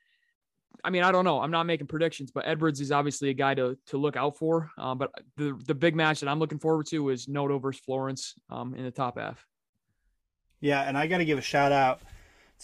I 0.83 0.91
mean, 0.91 1.03
I 1.03 1.13
don't 1.13 1.25
know. 1.25 1.41
I'm 1.41 1.51
not 1.51 1.65
making 1.65 1.87
predictions, 1.87 2.31
but 2.31 2.47
Edwards 2.47 2.81
is 2.81 2.93
obviously 2.93 3.31
a 3.31 3.35
guy 3.35 3.55
to 3.55 3.79
to 3.87 3.97
look 3.97 4.17
out 4.17 4.37
for. 4.37 4.71
Um, 4.79 4.99
but 4.99 5.11
the 5.37 5.59
the 5.67 5.75
big 5.75 5.95
match 5.95 6.21
that 6.21 6.29
I'm 6.29 6.39
looking 6.39 6.59
forward 6.59 6.87
to 6.89 7.11
is 7.11 7.29
Noto 7.29 7.59
versus 7.59 7.81
Florence 7.85 8.35
um, 8.51 8.75
in 8.75 8.85
the 8.85 8.91
top 8.91 9.19
half. 9.19 9.47
Yeah, 10.61 10.83
and 10.83 10.97
I 10.97 11.07
got 11.07 11.19
to 11.19 11.25
give 11.25 11.39
a 11.39 11.43
shout 11.43 11.73
out 11.73 12.01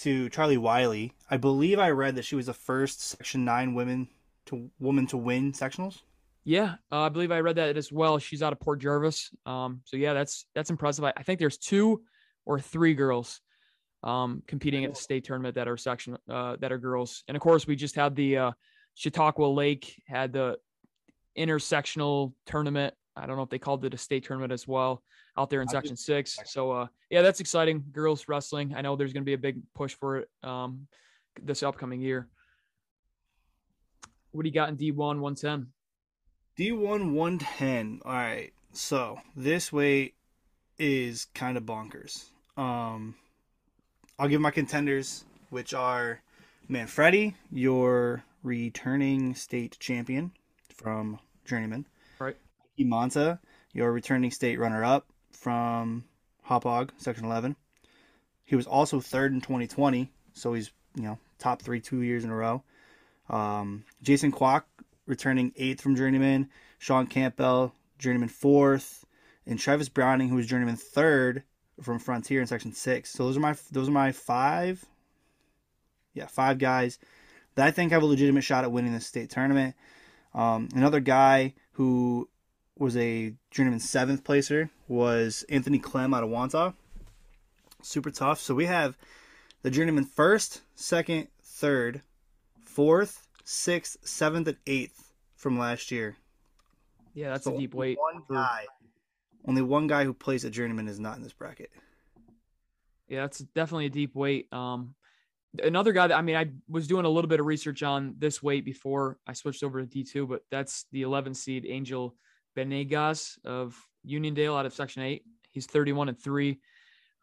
to 0.01 0.29
Charlie 0.31 0.59
Wiley. 0.59 1.13
I 1.31 1.37
believe 1.37 1.79
I 1.79 1.91
read 1.91 2.17
that 2.17 2.25
she 2.25 2.37
was 2.37 2.47
the 2.47 2.55
first 2.55 3.03
Section 3.03 3.45
Nine 3.45 3.75
women 3.75 4.09
to 4.47 4.71
woman 4.79 5.07
to 5.09 5.17
win 5.17 5.53
sectionals. 5.53 6.01
Yeah, 6.45 6.77
uh, 6.91 7.01
I 7.03 7.09
believe 7.11 7.31
I 7.31 7.41
read 7.41 7.57
that 7.57 7.77
as 7.77 7.93
well. 7.93 8.19
She's 8.19 8.43
out 8.43 8.53
of 8.53 8.61
Port 8.61 8.81
Jervis. 8.81 9.31
Um, 9.45 9.83
so 9.85 9.97
yeah, 9.97 10.15
that's 10.15 10.47
that's 10.55 10.71
impressive. 10.71 11.05
I, 11.05 11.13
I 11.17 11.23
think 11.23 11.39
there's 11.39 11.59
two 11.59 12.03
or 12.47 12.59
three 12.59 12.95
girls 12.95 13.41
um, 14.03 14.43
competing 14.47 14.85
at 14.85 14.95
the 14.95 15.01
state 15.01 15.25
tournament 15.25 15.55
that 15.55 15.69
are 15.69 15.77
section 15.77 16.17
uh, 16.29 16.57
that 16.61 16.73
are 16.73 16.79
girls. 16.79 17.23
And 17.29 17.37
of 17.37 17.43
course, 17.43 17.67
we 17.67 17.77
just 17.77 17.95
had 17.95 18.15
the 18.15 18.37
uh, 18.37 18.53
Chautauqua 18.95 19.45
Lake 19.45 20.03
had 20.07 20.33
the 20.33 20.59
intersectional 21.37 22.33
tournament. 22.47 22.95
I 23.17 23.27
don't 23.27 23.37
know 23.37 23.43
if 23.43 23.51
they 23.51 23.59
called 23.59 23.85
it 23.85 23.95
a 23.95 23.99
state 23.99 24.25
tournament 24.25 24.53
as 24.53 24.67
well 24.67 25.03
out 25.37 25.51
there 25.51 25.63
in 25.63 25.69
section 25.69 25.97
six. 25.97 26.39
So 26.45 26.71
uh, 26.71 26.87
yeah, 27.11 27.23
that's 27.23 27.41
exciting. 27.41 27.85
Girls 27.93 28.29
wrestling. 28.29 28.75
I 28.77 28.83
know 28.83 28.97
there's 28.97 29.13
going 29.13 29.23
to 29.23 29.27
be 29.27 29.35
a 29.35 29.39
big 29.39 29.61
push 29.75 29.95
for 29.95 30.19
it 30.19 30.29
um, 30.43 30.87
this 31.43 31.63
upcoming 31.63 32.01
year. 32.01 32.29
What 34.33 34.43
do 34.43 34.49
you 34.49 34.55
got 34.55 34.69
in 34.69 34.77
D1 34.77 34.97
110? 34.97 35.67
D1 36.59 37.13
110. 37.13 38.01
All 38.05 38.13
right. 38.13 38.53
So 38.73 39.19
this 39.35 39.73
weight 39.73 40.15
is 40.79 41.27
kind 41.35 41.57
of 41.57 41.65
bonkers. 41.65 42.27
Um, 42.57 43.15
I'll 44.21 44.29
give 44.29 44.43
my 44.43 44.51
contenders, 44.51 45.25
which 45.49 45.73
are 45.73 46.21
Manfredi, 46.69 47.37
your 47.51 48.23
returning 48.43 49.35
state 49.35 49.79
champion 49.81 50.33
from 50.75 51.19
Journeyman. 51.47 51.87
Right. 52.19 52.37
Monta, 52.79 53.39
your 53.73 53.91
returning 53.91 54.31
state 54.31 54.59
runner 54.59 54.85
up 54.85 55.07
from 55.31 56.05
Hauppauge, 56.47 56.91
Section 56.99 57.25
11. 57.25 57.57
He 58.45 58.57
was 58.57 58.67
also 58.67 59.01
third 59.01 59.33
in 59.33 59.41
2020, 59.41 60.13
so 60.35 60.53
he's, 60.53 60.71
you 60.97 61.05
know, 61.05 61.19
top 61.39 61.63
three 61.63 61.81
two 61.81 62.03
years 62.03 62.23
in 62.23 62.29
a 62.29 62.37
row. 62.37 62.63
Um, 63.31 63.85
Jason 64.03 64.33
Kwok, 64.33 64.65
returning 65.07 65.55
eighth 65.57 65.81
from 65.81 65.97
Journeyman. 65.97 66.51
Sean 66.79 67.07
Campbell, 67.07 67.73
Journeyman 67.99 68.29
fourth. 68.29 69.07
And 69.47 69.59
Travis 69.59 69.89
Browning, 69.89 70.29
who 70.29 70.37
was 70.37 70.47
Journeyman 70.47 70.77
third 70.77 71.43
from 71.83 71.99
Frontier 71.99 72.41
in 72.41 72.47
Section 72.47 72.73
6. 72.73 73.11
So 73.11 73.25
those 73.25 73.37
are 73.37 73.41
my 73.41 73.55
those 73.71 73.89
are 73.89 73.93
my 73.93 74.13
five. 74.13 74.85
Yeah, 76.15 76.27
five 76.27 76.59
guys 76.59 76.99
that 77.55 77.67
I 77.67 77.71
think 77.71 77.93
have 77.93 78.03
a 78.03 78.07
legitimate 78.07 78.43
shot 78.43 78.65
at 78.65 78.73
winning 78.73 78.93
the 78.93 79.01
state 79.01 79.31
tournament. 79.31 79.75
Um, 80.35 80.69
another 80.75 81.01
guy 81.01 81.55
who 81.73 82.29
was 82.79 82.97
a 82.97 83.35
journeyman 83.51 83.81
seventh 83.81 84.25
placer 84.25 84.71
was 84.89 85.45
Anthony 85.49 85.79
Clem 85.79 86.15
out 86.15 86.25
of 86.25 86.31
Wantagh. 86.31 86.75
Super 87.83 88.11
tough. 88.11 88.41
So 88.41 88.55
we 88.55 88.67
have 88.67 88.97
the 89.63 89.71
journeyman 89.71 90.05
first, 90.05 90.63
second, 90.75 91.29
third, 91.43 92.03
fourth, 92.65 93.27
sixth, 93.45 93.99
seventh, 94.03 94.49
and 94.49 94.57
eighth 94.67 95.13
from 95.37 95.59
last 95.59 95.91
year. 95.91 96.17
Yeah, 97.15 97.31
that's 97.31 97.45
so 97.45 97.55
a 97.55 97.59
deep 97.59 97.75
weight. 97.75 97.99
One 97.99 98.23
guy, 98.31 98.65
only 99.51 99.63
one 99.63 99.89
guy 99.89 100.05
who 100.05 100.15
plays 100.15 100.45
a 100.45 100.51
journeyman 100.51 100.87
is 100.87 101.01
not 101.01 101.17
in 101.17 101.25
this 101.25 101.33
bracket. 101.33 101.71
Yeah, 103.09 103.23
that's 103.23 103.41
definitely 103.41 103.87
a 103.87 103.91
deep 103.91 104.15
weight. 104.15 104.47
Um, 104.53 104.95
another 105.61 105.93
guy 105.93 106.07
that 106.07 106.17
I 106.17 106.23
mean, 106.23 106.37
I 106.37 106.51
was 106.69 106.87
doing 106.87 107.05
a 107.05 107.09
little 107.09 107.29
bit 107.29 107.41
of 107.41 107.47
research 107.47 107.83
on 107.83 108.15
this 108.19 108.41
weight 108.41 108.65
before 108.65 109.19
I 109.27 109.33
switched 109.33 109.65
over 109.65 109.81
to 109.81 109.87
D 109.87 110.05
two, 110.05 110.29
but 110.29 110.43
that's 110.53 110.87
the 110.93 111.03
11 111.03 111.35
seed 111.35 111.67
Angel 111.69 112.15
Benegas 112.57 113.45
of 113.45 113.77
Uniondale 114.09 114.57
out 114.57 114.67
of 114.67 114.73
Section 114.73 115.03
8. 115.03 115.25
He's 115.51 115.67
31 115.67 116.11
and 116.11 116.23
3. 116.23 116.61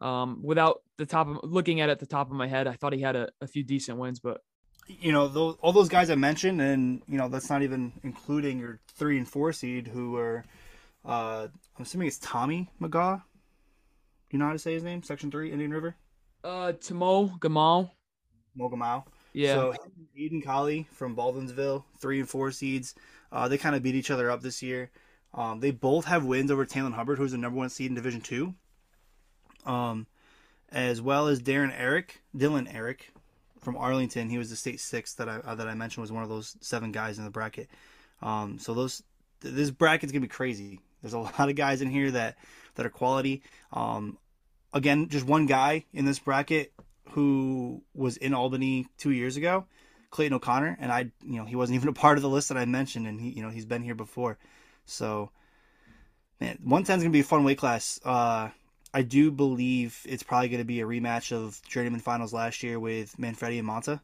Um, 0.02 0.42
without 0.42 0.82
the 0.98 1.06
top 1.06 1.28
of 1.28 1.38
looking 1.42 1.80
at 1.80 1.88
it 1.88 1.92
at 1.92 1.98
the 1.98 2.06
top 2.06 2.30
of 2.30 2.36
my 2.36 2.46
head, 2.46 2.66
I 2.66 2.74
thought 2.74 2.92
he 2.92 3.00
had 3.00 3.16
a, 3.16 3.30
a 3.40 3.46
few 3.46 3.64
decent 3.64 3.96
wins, 3.96 4.20
but 4.20 4.42
you 4.86 5.12
know, 5.12 5.28
those, 5.28 5.56
all 5.60 5.72
those 5.72 5.88
guys 5.88 6.10
I 6.10 6.14
mentioned, 6.14 6.60
and 6.60 7.02
you 7.08 7.18
know, 7.18 7.28
that's 7.28 7.50
not 7.50 7.62
even 7.62 7.92
including 8.02 8.58
your 8.58 8.80
three 8.94 9.18
and 9.18 9.26
four 9.26 9.52
seed 9.52 9.88
who 9.88 10.16
are, 10.16 10.44
uh, 11.08 11.48
I'm 11.76 11.82
assuming 11.82 12.08
it's 12.08 12.18
Tommy 12.18 12.68
McGaw. 12.80 13.22
You 14.30 14.38
know 14.38 14.46
how 14.46 14.52
to 14.52 14.58
say 14.58 14.74
his 14.74 14.82
name? 14.82 15.02
Section 15.02 15.30
three, 15.30 15.50
Indian 15.50 15.72
River. 15.72 15.96
Uh, 16.44 16.72
Tamo 16.72 17.38
Gamal. 17.38 17.90
Mogamal. 18.58 19.04
Yeah. 19.32 19.54
So 19.54 19.74
Eden 20.14 20.42
Colley 20.42 20.86
from 20.92 21.16
Baldwinsville, 21.16 21.84
three 21.98 22.20
and 22.20 22.28
four 22.28 22.50
seeds. 22.50 22.94
Uh, 23.32 23.48
they 23.48 23.58
kind 23.58 23.74
of 23.74 23.82
beat 23.82 23.94
each 23.94 24.10
other 24.10 24.30
up 24.30 24.42
this 24.42 24.62
year. 24.62 24.90
Um, 25.34 25.60
they 25.60 25.70
both 25.70 26.04
have 26.06 26.24
wins 26.24 26.50
over 26.50 26.64
Talon 26.64 26.92
Hubbard, 26.92 27.18
who's 27.18 27.32
the 27.32 27.38
number 27.38 27.58
one 27.58 27.68
seed 27.68 27.90
in 27.90 27.94
Division 27.94 28.20
Two. 28.20 28.54
Um, 29.66 30.06
as 30.70 31.00
well 31.00 31.28
as 31.28 31.40
Darren 31.40 31.72
Eric, 31.76 32.22
Dylan 32.36 32.72
Eric, 32.72 33.12
from 33.60 33.76
Arlington. 33.76 34.30
He 34.30 34.38
was 34.38 34.50
the 34.50 34.56
state 34.56 34.80
sixth 34.80 35.16
that 35.18 35.28
I 35.28 35.36
uh, 35.36 35.54
that 35.54 35.68
I 35.68 35.74
mentioned 35.74 36.02
was 36.02 36.12
one 36.12 36.22
of 36.22 36.28
those 36.28 36.56
seven 36.60 36.92
guys 36.92 37.18
in 37.18 37.24
the 37.24 37.30
bracket. 37.30 37.68
Um, 38.22 38.58
so 38.58 38.74
those 38.74 39.02
this 39.40 39.70
bracket's 39.70 40.12
gonna 40.12 40.22
be 40.22 40.28
crazy. 40.28 40.80
There's 41.02 41.14
a 41.14 41.18
lot 41.38 41.48
of 41.48 41.56
guys 41.56 41.82
in 41.82 41.90
here 41.90 42.10
that 42.12 42.36
that 42.74 42.86
are 42.86 42.90
quality. 42.90 43.42
Um, 43.72 44.18
again, 44.72 45.08
just 45.08 45.26
one 45.26 45.46
guy 45.46 45.84
in 45.92 46.04
this 46.04 46.18
bracket 46.18 46.72
who 47.10 47.82
was 47.94 48.16
in 48.16 48.34
Albany 48.34 48.86
two 48.98 49.10
years 49.10 49.36
ago, 49.36 49.66
Clayton 50.10 50.34
O'Connor, 50.34 50.76
and 50.80 50.92
I, 50.92 51.10
you 51.24 51.36
know, 51.36 51.44
he 51.44 51.56
wasn't 51.56 51.76
even 51.76 51.88
a 51.88 51.94
part 51.94 52.18
of 52.18 52.22
the 52.22 52.28
list 52.28 52.48
that 52.48 52.58
I 52.58 52.64
mentioned, 52.64 53.06
and 53.06 53.20
he, 53.20 53.30
you 53.30 53.42
know, 53.42 53.50
he's 53.50 53.66
been 53.66 53.82
here 53.82 53.94
before. 53.94 54.38
So, 54.84 55.30
man, 56.40 56.58
110 56.62 56.98
is 56.98 57.02
gonna 57.02 57.12
be 57.12 57.20
a 57.20 57.24
fun 57.24 57.44
weight 57.44 57.58
class. 57.58 58.00
Uh, 58.04 58.50
I 58.92 59.02
do 59.02 59.30
believe 59.30 60.00
it's 60.04 60.22
probably 60.22 60.48
going 60.48 60.60
to 60.60 60.64
be 60.64 60.80
a 60.80 60.86
rematch 60.86 61.30
of 61.30 61.60
Journeyman 61.68 62.00
Finals 62.00 62.32
last 62.32 62.62
year 62.62 62.80
with 62.80 63.18
Manfredi 63.18 63.58
and 63.58 63.68
Monta. 63.68 64.00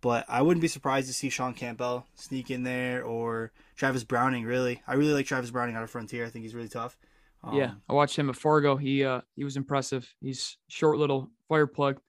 But 0.00 0.24
I 0.28 0.42
wouldn't 0.42 0.62
be 0.62 0.68
surprised 0.68 1.08
to 1.08 1.14
see 1.14 1.28
Sean 1.28 1.54
Campbell 1.54 2.06
sneak 2.14 2.50
in 2.50 2.62
there 2.62 3.04
or 3.04 3.52
Travis 3.76 4.04
Browning. 4.04 4.44
Really, 4.44 4.82
I 4.86 4.94
really 4.94 5.12
like 5.12 5.26
Travis 5.26 5.50
Browning 5.50 5.76
out 5.76 5.82
of 5.82 5.90
Frontier. 5.90 6.24
I 6.26 6.30
think 6.30 6.44
he's 6.44 6.54
really 6.54 6.68
tough. 6.68 6.96
Um, 7.42 7.56
yeah, 7.56 7.72
I 7.88 7.92
watched 7.92 8.18
him 8.18 8.30
at 8.30 8.36
Fargo. 8.36 8.76
He 8.76 9.04
uh, 9.04 9.20
he 9.36 9.44
was 9.44 9.56
impressive. 9.56 10.12
He's 10.20 10.56
short 10.68 10.98
little 10.98 11.30
fire 11.48 11.66
plug. 11.66 12.00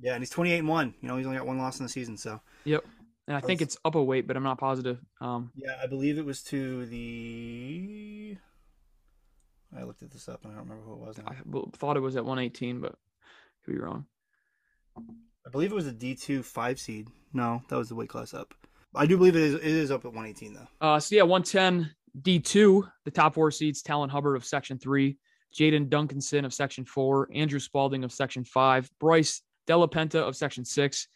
Yeah, 0.00 0.14
and 0.14 0.22
he's 0.22 0.30
28 0.30 0.58
and 0.58 0.68
1. 0.68 0.94
You 1.00 1.08
know, 1.08 1.16
he's 1.16 1.26
only 1.26 1.38
got 1.38 1.46
one 1.46 1.58
loss 1.58 1.78
in 1.78 1.86
the 1.86 1.88
season, 1.88 2.16
so. 2.16 2.40
Yep. 2.64 2.84
And 3.28 3.36
I 3.36 3.40
think 3.40 3.60
it's 3.60 3.76
up 3.84 3.94
a 3.94 4.02
weight, 4.02 4.26
but 4.26 4.36
I'm 4.36 4.42
not 4.42 4.58
positive. 4.58 5.00
Um, 5.20 5.50
yeah, 5.56 5.76
I 5.82 5.86
believe 5.86 6.18
it 6.18 6.24
was 6.24 6.42
to 6.44 6.86
the. 6.86 8.36
I 9.76 9.82
looked 9.82 10.02
at 10.02 10.12
this 10.12 10.28
up 10.28 10.44
and 10.44 10.52
I 10.52 10.56
don't 10.56 10.68
remember 10.68 10.84
who 10.84 10.92
it 10.92 11.06
was. 11.06 11.18
Now. 11.18 11.24
I 11.28 11.76
thought 11.76 11.96
it 11.96 12.00
was 12.00 12.14
at 12.14 12.24
118, 12.24 12.80
but 12.80 12.94
could 13.64 13.72
be 13.72 13.80
wrong. 13.80 14.06
I 14.96 15.50
believe 15.50 15.72
it 15.72 15.74
was 15.74 15.88
a 15.88 15.92
D2 15.92 16.44
five 16.44 16.78
seed. 16.78 17.08
No, 17.32 17.62
that 17.68 17.76
was 17.76 17.88
the 17.88 17.96
weight 17.96 18.08
class 18.08 18.32
up. 18.32 18.54
I 18.96 19.06
do 19.06 19.16
believe 19.16 19.36
it 19.36 19.42
is, 19.42 19.54
it 19.54 19.62
is 19.64 19.90
up 19.90 20.04
at 20.04 20.12
118 20.12 20.54
though. 20.54 20.66
Uh, 20.80 20.98
so 20.98 21.14
yeah, 21.14 21.22
110 21.22 21.94
D2, 22.22 22.90
the 23.04 23.10
top 23.10 23.34
four 23.34 23.50
seeds: 23.50 23.82
Talon 23.82 24.10
Hubbard 24.10 24.36
of 24.36 24.44
Section 24.44 24.78
Three, 24.78 25.18
Jaden 25.54 25.88
Duncanson 25.88 26.44
of 26.44 26.54
Section 26.54 26.84
Four, 26.84 27.28
Andrew 27.34 27.60
Spalding 27.60 28.04
of 28.04 28.12
Section 28.12 28.44
Five, 28.44 28.90
Bryce 28.98 29.42
Della 29.66 29.88
Penta 29.88 30.16
of 30.16 30.36
Section 30.36 30.64
Six. 30.64 31.08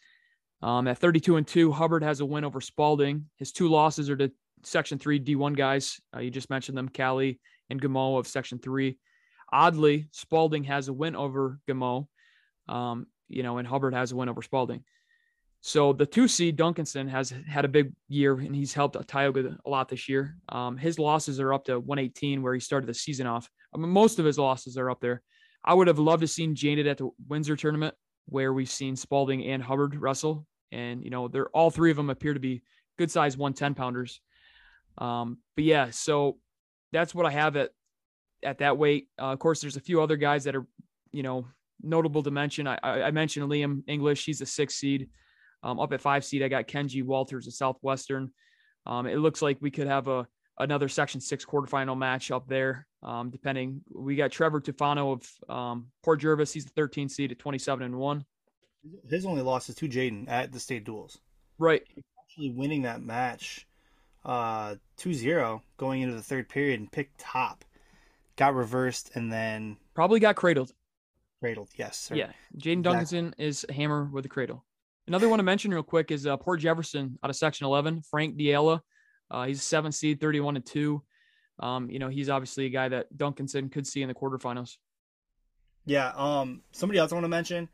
Um, 0.63 0.87
at 0.87 0.99
32 0.99 1.37
and 1.37 1.47
2, 1.47 1.71
Hubbard 1.71 2.03
has 2.03 2.19
a 2.19 2.25
win 2.25 2.43
over 2.43 2.61
Spalding. 2.61 3.25
His 3.37 3.51
two 3.51 3.67
losses 3.67 4.11
are 4.11 4.17
to 4.17 4.31
Section 4.63 4.99
3 4.99 5.19
D1 5.19 5.57
guys. 5.57 5.99
Uh, 6.15 6.19
you 6.19 6.29
just 6.29 6.51
mentioned 6.51 6.77
them, 6.77 6.89
Callie 6.89 7.39
and 7.71 7.81
Gameau 7.81 8.19
of 8.19 8.27
Section 8.27 8.59
3. 8.59 8.97
Oddly, 9.51 10.07
Spalding 10.11 10.63
has 10.65 10.87
a 10.87 10.93
win 10.93 11.15
over 11.15 11.59
Gameau, 11.67 12.07
um, 12.67 13.07
you 13.27 13.43
know, 13.43 13.57
and 13.57 13.67
Hubbard 13.67 13.95
has 13.95 14.11
a 14.11 14.15
win 14.15 14.29
over 14.29 14.41
Spalding. 14.41 14.83
So 15.61 15.93
the 15.93 16.07
two 16.07 16.27
seed 16.27 16.57
Duncanson 16.57 17.07
has 17.07 17.31
had 17.47 17.65
a 17.65 17.69
big 17.69 17.93
year 18.07 18.33
and 18.33 18.55
he's 18.55 18.73
helped 18.73 18.97
Tioga 19.07 19.57
a 19.63 19.69
lot 19.69 19.89
this 19.89 20.09
year. 20.09 20.35
Um, 20.49 20.75
his 20.75 20.97
losses 20.97 21.39
are 21.39 21.53
up 21.53 21.65
to 21.65 21.79
118 21.79 22.41
where 22.41 22.55
he 22.55 22.59
started 22.59 22.87
the 22.87 22.95
season 22.95 23.27
off. 23.27 23.47
I 23.73 23.77
mean, 23.77 23.91
most 23.91 24.17
of 24.17 24.25
his 24.25 24.39
losses 24.39 24.75
are 24.77 24.89
up 24.89 24.99
there. 24.99 25.21
I 25.63 25.75
would 25.75 25.87
have 25.87 25.99
loved 25.99 26.21
to 26.21 26.27
seen 26.27 26.55
Janet 26.55 26.87
at 26.87 26.97
the 26.97 27.09
Windsor 27.27 27.55
tournament 27.55 27.93
where 28.25 28.51
we've 28.51 28.69
seen 28.69 28.95
Spalding 28.95 29.45
and 29.45 29.61
Hubbard 29.61 29.95
wrestle. 29.95 30.47
And, 30.71 31.03
you 31.03 31.11
know, 31.11 31.27
they're 31.27 31.49
all 31.49 31.69
three 31.69 31.91
of 31.91 31.97
them 31.97 32.09
appear 32.09 32.33
to 32.33 32.39
be 32.39 32.63
good 32.97 33.11
size 33.11 33.37
110 33.37 33.75
pounders. 33.75 34.19
Um, 34.97 35.37
but 35.55 35.63
yeah, 35.63 35.91
so 35.91 36.39
that's 36.91 37.13
what 37.13 37.27
I 37.27 37.31
have 37.31 37.55
at, 37.55 37.69
at 38.41 38.57
that 38.59 38.79
weight. 38.79 39.09
Uh, 39.19 39.33
of 39.33 39.39
course, 39.39 39.61
there's 39.61 39.77
a 39.77 39.81
few 39.81 40.01
other 40.01 40.17
guys 40.17 40.45
that 40.45 40.55
are, 40.55 40.65
you 41.11 41.21
know, 41.21 41.45
notable 41.83 42.23
to 42.23 42.31
mention, 42.31 42.65
I, 42.67 42.79
I 42.83 43.11
mentioned 43.11 43.49
Liam 43.49 43.83
English. 43.87 44.25
He's 44.25 44.41
a 44.41 44.45
six 44.47 44.75
seed. 44.75 45.09
Um, 45.63 45.79
up 45.79 45.93
at 45.93 46.01
five 46.01 46.25
seed, 46.25 46.43
I 46.43 46.47
got 46.47 46.67
Kenji 46.67 47.03
Walters 47.03 47.47
of 47.47 47.53
Southwestern. 47.53 48.31
Um, 48.85 49.05
it 49.05 49.17
looks 49.17 49.41
like 49.41 49.57
we 49.61 49.71
could 49.71 49.87
have 49.87 50.07
a 50.07 50.27
another 50.57 50.87
Section 50.87 51.21
Six 51.21 51.45
quarterfinal 51.45 51.97
match 51.97 52.31
up 52.31 52.47
there. 52.47 52.87
Um, 53.03 53.29
depending, 53.29 53.81
we 53.93 54.15
got 54.15 54.31
Trevor 54.31 54.61
Tufano 54.61 55.13
of 55.13 55.55
um, 55.55 55.87
Port 56.03 56.19
Jervis. 56.19 56.53
He's 56.53 56.65
the 56.65 56.71
13 56.71 57.09
seed 57.09 57.31
at 57.31 57.39
27 57.39 57.83
and 57.83 57.95
one. 57.95 58.25
His 59.09 59.25
only 59.25 59.41
loss 59.41 59.69
is 59.69 59.75
to 59.75 59.87
Jaden 59.87 60.29
at 60.29 60.51
the 60.51 60.59
state 60.59 60.83
duels. 60.83 61.19
Right. 61.57 61.83
Actually 62.19 62.51
winning 62.51 62.83
that 62.83 63.01
match 63.01 63.67
uh 64.23 64.75
2-0 64.99 65.61
going 65.77 66.03
into 66.03 66.15
the 66.15 66.21
third 66.21 66.47
period 66.47 66.79
and 66.79 66.91
picked 66.91 67.19
top. 67.19 67.65
Got 68.35 68.55
reversed 68.55 69.11
and 69.15 69.31
then 69.31 69.77
probably 69.93 70.19
got 70.19 70.35
cradled. 70.35 70.73
Cradled, 71.39 71.69
yes. 71.75 71.97
Sir. 71.97 72.15
Yeah. 72.15 72.31
Jaden 72.57 72.83
Duncanson 72.83 73.33
is 73.37 73.65
a 73.67 73.73
hammer 73.73 74.05
with 74.05 74.25
a 74.25 74.29
cradle. 74.29 74.63
Another 75.07 75.27
one 75.29 75.39
to 75.39 75.43
mention 75.43 75.71
real 75.73 75.83
quick 75.83 76.11
is 76.11 76.27
uh, 76.27 76.37
Port 76.37 76.59
Jefferson 76.59 77.17
out 77.23 77.29
of 77.29 77.35
Section 77.35 77.65
11, 77.65 78.03
Frank 78.09 78.37
Diella. 78.37 78.81
Uh, 79.29 79.45
he's 79.45 79.59
a 79.59 79.63
seven 79.63 79.91
seed, 79.91 80.19
31 80.19 80.57
and 80.57 80.65
two. 80.65 81.03
Um, 81.59 81.89
you 81.89 81.99
know, 81.99 82.09
he's 82.09 82.29
obviously 82.29 82.65
a 82.65 82.69
guy 82.69 82.89
that 82.89 83.15
Duncanson 83.15 83.71
could 83.71 83.87
see 83.87 84.01
in 84.01 84.07
the 84.07 84.15
quarterfinals. 84.15 84.77
Yeah. 85.85 86.11
Um, 86.15 86.61
somebody 86.71 86.99
else 86.99 87.11
I 87.11 87.15
want 87.15 87.25
to 87.25 87.29
mention, 87.29 87.69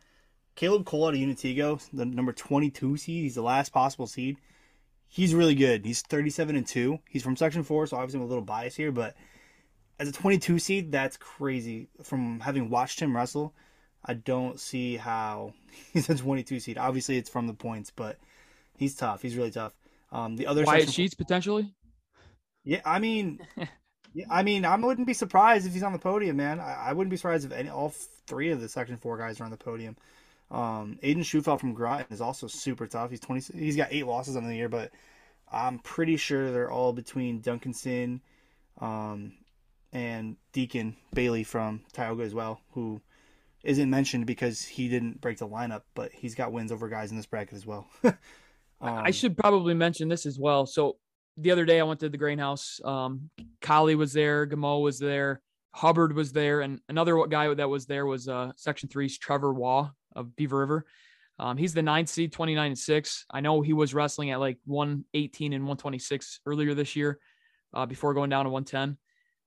Caleb 0.55 0.86
Cole 0.86 1.07
out 1.07 1.13
of 1.13 1.19
Unatego, 1.19 1.81
the 1.93 2.05
number 2.05 2.34
22 2.34 2.98
seed. 2.98 3.24
He's 3.24 3.36
the 3.36 3.41
last 3.41 3.72
possible 3.72 4.07
seed. 4.07 4.38
He's 5.07 5.34
really 5.34 5.55
good. 5.55 5.86
He's 5.86 6.01
37 6.01 6.55
and 6.55 6.67
two. 6.67 7.00
He's 7.10 7.24
from 7.24 7.36
Section 7.36 7.63
Four, 7.63 7.88
so 7.88 7.98
obviously 7.98 8.19
I'm 8.19 8.25
a 8.25 8.29
little 8.29 8.43
biased 8.43 8.75
here, 8.75 8.91
but 8.91 9.15
as 10.00 10.10
a 10.10 10.12
22 10.12 10.60
seed, 10.60 10.91
that's 10.91 11.17
crazy. 11.17 11.89
From 12.03 12.39
having 12.39 12.69
watched 12.69 13.00
him 13.00 13.15
wrestle, 13.15 13.55
I 14.08 14.14
don't 14.14 14.60
see 14.60 14.98
how 14.98 15.54
he's 15.94 16.10
a 16.10 16.16
22 16.16 16.60
seed. 16.60 16.78
Obviously, 16.78 17.18
it's 17.18 17.30
from 17.30 17.48
the 17.48 17.54
points, 17.54 17.92
but 17.96 18.18
he's 18.78 18.96
tough. 18.96 19.22
He's 19.22 19.36
really 19.36 19.52
tough. 19.52 19.74
Um, 20.12 20.38
the 20.38 20.48
other 20.48 20.64
Wyatt 20.64 20.90
Sheets 20.90 21.14
potentially. 21.14 21.74
Yeah, 22.64 22.82
I 22.86 23.00
mean, 23.00 23.40
yeah, 24.14 24.26
I 24.30 24.44
mean, 24.44 24.66
I 24.66 24.76
wouldn't 24.76 25.08
be 25.08 25.14
surprised 25.14 25.68
if 25.68 25.74
he's 25.74 25.84
on 25.84 25.94
the 25.94 26.00
podium, 26.00 26.38
man. 26.38 26.60
I, 26.60 26.88
I, 26.88 26.94
wouldn't 26.94 27.12
be 27.12 27.18
surprised 27.18 27.46
if 27.46 27.52
any 27.52 27.70
all 27.70 27.94
three 28.26 28.52
of 28.52 28.62
the 28.62 28.70
Section 28.70 28.98
Four 28.98 29.18
guys 29.18 29.40
are 29.40 29.44
on 29.44 29.52
the 29.52 29.58
podium. 29.58 29.98
Um, 30.50 30.98
Aiden 31.04 31.20
Schufelt 31.20 31.60
from 31.60 31.74
Groton 31.74 32.06
is 32.10 32.22
also 32.22 32.48
super 32.48 32.88
tough. 32.88 33.10
He's 33.10 33.20
20. 33.20 33.58
He's 33.58 33.76
got 33.76 33.90
eight 33.92 34.08
losses 34.08 34.38
on 34.38 34.46
the 34.46 34.56
year, 34.56 34.70
but 34.70 34.92
I'm 35.52 35.80
pretty 35.80 36.18
sure 36.18 36.52
they're 36.52 36.72
all 36.72 36.94
between 36.94 37.42
Duncanson, 37.42 38.22
um, 38.80 39.34
and 39.92 40.38
Deacon 40.54 40.96
Bailey 41.14 41.44
from 41.44 41.82
Tioga 41.94 42.24
as 42.24 42.34
well, 42.34 42.62
who 42.72 43.02
isn't 43.67 43.89
mentioned 43.89 44.25
because 44.25 44.63
he 44.63 44.88
didn't 44.88 45.19
break 45.19 45.38
the 45.38 45.47
lineup, 45.47 45.81
but 45.93 46.12
he's 46.13 46.36
got 46.36 46.53
wins 46.53 46.71
over 46.71 46.88
guys 46.88 47.12
in 47.12 47.17
this 47.17 47.25
bracket 47.25 47.53
as 47.53 47.65
well. 47.65 47.89
um, 48.03 48.15
I 48.81 49.12
should 49.12 49.38
probably 49.38 49.74
mention 49.74 50.07
this 50.07 50.25
as 50.25 50.39
well. 50.39 50.65
So 50.65 50.97
the 51.36 51.51
other 51.51 51.65
day 51.65 51.79
I 51.79 51.83
went 51.83 52.00
to 52.00 52.09
the 52.09 52.17
grain 52.17 52.39
house. 52.39 52.79
Um, 52.86 53.29
Kali 53.62 53.95
was 53.95 54.13
there, 54.13 54.47
Gamo 54.47 54.81
was 54.81 55.00
there, 55.00 55.41
Hubbard 55.71 56.15
was 56.15 56.31
there, 56.31 56.62
and 56.62 56.79
another 56.88 57.21
guy 57.27 57.53
that 57.53 57.69
was 57.69 57.86
there 57.86 58.05
was 58.05 58.29
uh, 58.29 58.53
Section 58.55 58.88
Three's 58.88 59.17
Trevor 59.17 59.53
Waugh 59.53 59.91
of 60.15 60.33
Beaver 60.38 60.59
River. 60.59 60.86
Um, 61.38 61.57
he's 61.57 61.74
the 61.74 61.83
ninth 61.83 62.07
seed, 62.07 62.31
29 62.31 62.67
and 62.67 62.77
six. 62.77 63.25
I 63.29 63.41
know 63.41 63.62
he 63.62 63.74
was 63.74 63.93
wrestling 63.93 64.31
at 64.31 64.39
like 64.39 64.59
118 64.65 65.51
and 65.51 65.63
126 65.63 66.39
earlier 66.45 66.74
this 66.74 66.95
year 66.95 67.19
uh, 67.74 67.86
before 67.86 68.13
going 68.13 68.29
down 68.29 68.45
to 68.45 68.50
110. 68.50 68.97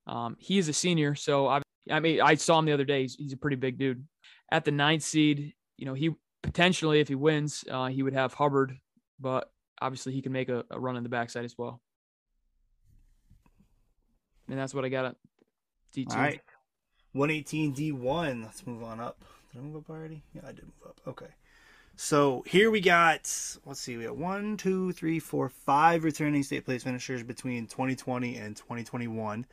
Um, 0.06 0.36
he 0.38 0.58
is 0.58 0.68
a 0.68 0.72
senior, 0.74 1.14
so 1.14 1.48
I, 1.48 1.62
I 1.90 2.00
mean, 2.00 2.20
I 2.20 2.34
saw 2.34 2.58
him 2.58 2.64
the 2.64 2.72
other 2.72 2.84
day. 2.84 3.02
He's, 3.02 3.16
he's, 3.16 3.32
a 3.32 3.36
pretty 3.36 3.56
big 3.56 3.78
dude. 3.78 4.04
At 4.50 4.64
the 4.64 4.70
ninth 4.70 5.02
seed, 5.02 5.54
you 5.76 5.86
know, 5.86 5.94
he 5.94 6.10
potentially, 6.42 7.00
if 7.00 7.08
he 7.08 7.14
wins, 7.14 7.64
uh, 7.70 7.86
he 7.86 8.02
would 8.02 8.14
have 8.14 8.34
Hubbard, 8.34 8.78
but 9.18 9.50
obviously 9.80 10.12
he 10.12 10.22
can 10.22 10.32
make 10.32 10.48
a, 10.48 10.64
a, 10.70 10.78
run 10.78 10.96
in 10.96 11.02
the 11.02 11.08
backside 11.08 11.44
as 11.44 11.56
well. 11.56 11.80
And 14.48 14.58
that's 14.58 14.74
what 14.74 14.84
I 14.84 14.88
got 14.88 15.04
at 15.04 15.16
D2. 15.94 16.10
All 16.10 16.16
right. 16.16 16.40
118 17.12 17.74
D1. 17.74 18.44
Let's 18.44 18.66
move 18.66 18.82
on 18.82 19.00
up. 19.00 19.24
Did 19.52 19.60
I 19.60 19.62
move 19.62 19.76
up 19.76 19.90
already? 19.90 20.22
Yeah, 20.34 20.42
I 20.44 20.52
did 20.52 20.64
move 20.64 20.86
up. 20.86 21.00
Okay. 21.06 21.26
So 21.96 22.42
here 22.46 22.70
we 22.70 22.80
got, 22.80 23.30
let's 23.66 23.80
see, 23.80 23.96
we 23.96 24.04
got 24.04 24.16
one, 24.16 24.56
two, 24.56 24.92
three, 24.92 25.18
four, 25.18 25.50
five 25.50 26.02
returning 26.02 26.42
state 26.42 26.64
place 26.64 26.82
finishers 26.82 27.22
between 27.22 27.66
2020 27.66 28.36
and 28.36 28.56
2021. 28.56 29.44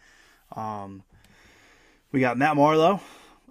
Um, 0.56 1.04
we 2.12 2.20
got 2.20 2.38
Matt 2.38 2.56
Marlowe 2.56 3.02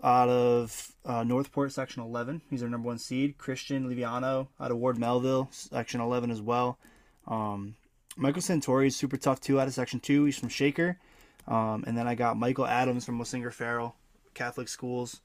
out 0.03 0.29
of 0.29 0.93
uh, 1.05 1.25
Northport, 1.25 1.73
Section 1.73 2.03
11. 2.03 2.43
He's 2.51 2.63
our 2.63 2.69
number 2.69 2.87
one 2.87 2.99
seed. 2.99 3.39
Christian 3.39 3.89
Liviano 3.89 4.49
out 4.61 4.71
of 4.71 4.79
Ward 4.79 4.99
Melville, 4.99 5.49
Section 5.51 6.01
11 6.01 6.31
as 6.31 6.41
well. 6.41 6.79
Um, 7.27 7.77
Michael 8.17 8.43
Santori 8.43 8.87
is 8.87 8.97
super 8.97 9.17
tough 9.17 9.41
too 9.41 9.61
out 9.61 9.69
of 9.69 9.75
Section 9.75 10.01
2. 10.01 10.25
He's 10.25 10.39
from 10.39 10.49
Shaker. 10.49 10.99
Um, 11.47 11.85
and 11.87 11.97
then 11.97 12.09
I 12.09 12.15
got 12.15 12.37
Michael 12.37 12.67
Adams 12.67 13.05
from 13.05 13.19
Wasinger 13.19 13.53
Farrell 13.53 13.95
Catholic 14.35 14.69
Schools. 14.69 15.21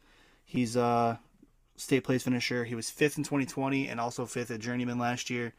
He's 0.46 0.76
a 0.76 1.20
state 1.78 2.04
place 2.04 2.24
finisher. 2.24 2.65
He 2.65 2.76
was 2.76 2.89
fifth 2.89 3.17
in 3.17 3.24
2020 3.24 3.88
and 3.88 4.00
also 4.00 4.26
fifth 4.26 4.52
at 4.52 4.60
Journeyman 4.60 5.00
last 5.00 5.30
year. 5.30 5.54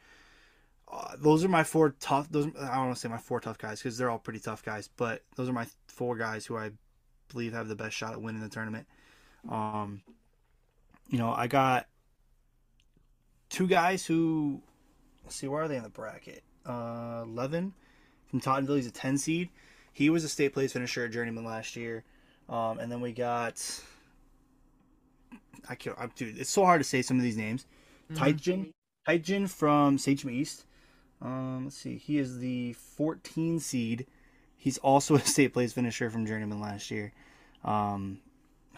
Uh, 0.93 1.17
those 1.17 1.43
are 1.43 1.49
my 1.49 1.65
four 1.65 1.95
tough. 2.01 2.29
Those 2.31 2.47
I 2.61 2.75
don't 2.75 2.87
want 2.87 2.95
to 2.95 3.01
say 3.01 3.09
my 3.09 3.17
four 3.17 3.41
tough 3.41 3.57
guys 3.57 3.81
because 3.81 3.97
they're 3.97 4.11
all 4.11 4.19
pretty 4.19 4.41
tough 4.41 4.63
guys, 4.63 4.89
but 4.97 5.23
those 5.37 5.49
are 5.49 5.55
my 5.55 5.67
four 5.87 6.17
guys 6.17 6.45
who 6.45 6.57
I 6.59 6.73
believe 7.33 7.53
have 7.53 7.69
the 7.69 7.77
best 7.77 7.97
shot 7.97 8.13
at 8.13 8.21
winning 8.21 8.43
the 8.43 8.49
tournament. 8.49 8.87
Um, 9.49 10.03
you 11.09 11.19
know, 11.19 11.33
I 11.33 11.47
got 11.47 11.87
two 13.49 13.67
guys 13.67 14.07
who 14.07 14.63
let's 15.25 15.37
see 15.37 15.49
where 15.49 15.63
are 15.63 15.69
they 15.69 15.77
in 15.77 15.83
the 15.83 15.89
bracket. 15.89 16.43
Uh, 16.65 17.25
Levin 17.27 17.73
from 18.29 18.41
Tottenville, 18.41 18.77
he's 18.77 18.87
a 18.87 18.93
10 18.93 19.19
seed. 19.19 19.49
He 19.93 20.11
was 20.11 20.25
a 20.25 20.29
state 20.29 20.55
place 20.55 20.73
finisher 20.73 21.05
at 21.05 21.11
Journeyman 21.11 21.45
last 21.45 21.77
year. 21.77 22.05
Um, 22.49 22.79
and 22.79 22.91
then 22.91 23.01
we 23.01 23.13
got 23.13 23.83
I 25.69 25.75
can't. 25.75 25.97
I'm, 25.99 26.13
dude, 26.15 26.39
it's 26.39 26.51
so 26.51 26.65
hard 26.65 26.81
to 26.81 26.85
say 26.85 27.03
some 27.03 27.17
of 27.17 27.23
these 27.23 27.37
names. 27.37 27.67
Mm-hmm. 28.11 28.25
Taijin, 28.25 28.73
Taijin 29.09 29.49
from 29.49 29.99
Sachem 29.99 30.31
East. 30.31 30.65
Um, 31.21 31.65
let's 31.65 31.77
see. 31.77 31.97
He 31.97 32.19
is 32.19 32.39
the 32.39 32.73
14 32.73 33.61
seed. 33.61 34.07
He's 34.63 34.79
also 34.79 35.15
a 35.17 35.21
state 35.21 35.53
place 35.53 35.73
finisher 35.73 36.09
from 36.09 36.25
Journeyman 36.25 36.61
last 36.61 36.89
year. 36.93 37.13
Um, 37.65 38.21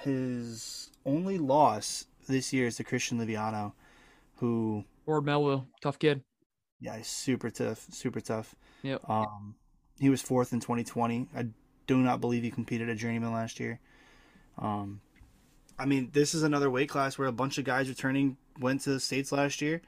his 0.01 0.91
only 1.05 1.37
loss 1.37 2.07
this 2.27 2.55
year 2.55 2.69
is 2.69 2.77
to 2.77 2.85
Christian 2.85 3.19
Liviano, 3.19 3.73
who 4.37 4.85
or 5.05 5.21
Melville, 5.21 5.67
tough 5.83 5.99
kid. 5.99 6.23
Yeah, 6.81 6.97
he's 6.97 7.07
super 7.07 7.51
tough, 7.51 7.87
super 7.91 8.23
tough. 8.23 8.55
Yep. 8.83 9.09
Um, 9.11 9.57
he 10.01 10.09
was 10.09 10.23
fourth 10.23 10.55
in 10.55 10.61
2020. 10.61 11.29
I 11.37 11.49
do 11.87 11.99
not 11.99 12.19
believe 12.19 12.43
he 12.43 12.51
competed 12.51 12.89
at 12.89 12.97
Journeyman 12.97 13.35
last 13.35 13.61
year. 13.61 13.79
Um, 14.57 15.03
I 15.79 15.85
mean, 15.85 16.09
this 16.15 16.35
is 16.35 16.45
another 16.45 16.71
weight 16.71 16.89
class 16.89 17.19
where 17.19 17.29
a 17.29 17.33
bunch 17.33 17.59
of 17.59 17.67
guys 17.67 17.91
returning 17.91 18.39
went 18.59 18.81
to 18.83 18.91
the 18.91 19.01
states 19.01 19.33
last 19.33 19.61
year. 19.61 19.83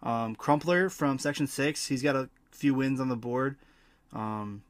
Um, 0.00 0.36
Crumpler 0.36 0.90
from 0.90 1.18
Section 1.18 1.48
Six, 1.48 1.88
he's 1.88 2.04
got 2.04 2.14
a 2.14 2.30
few 2.52 2.72
wins 2.72 3.00
on 3.00 3.08
the 3.08 3.16
board. 3.16 3.56
Um, 4.12 4.62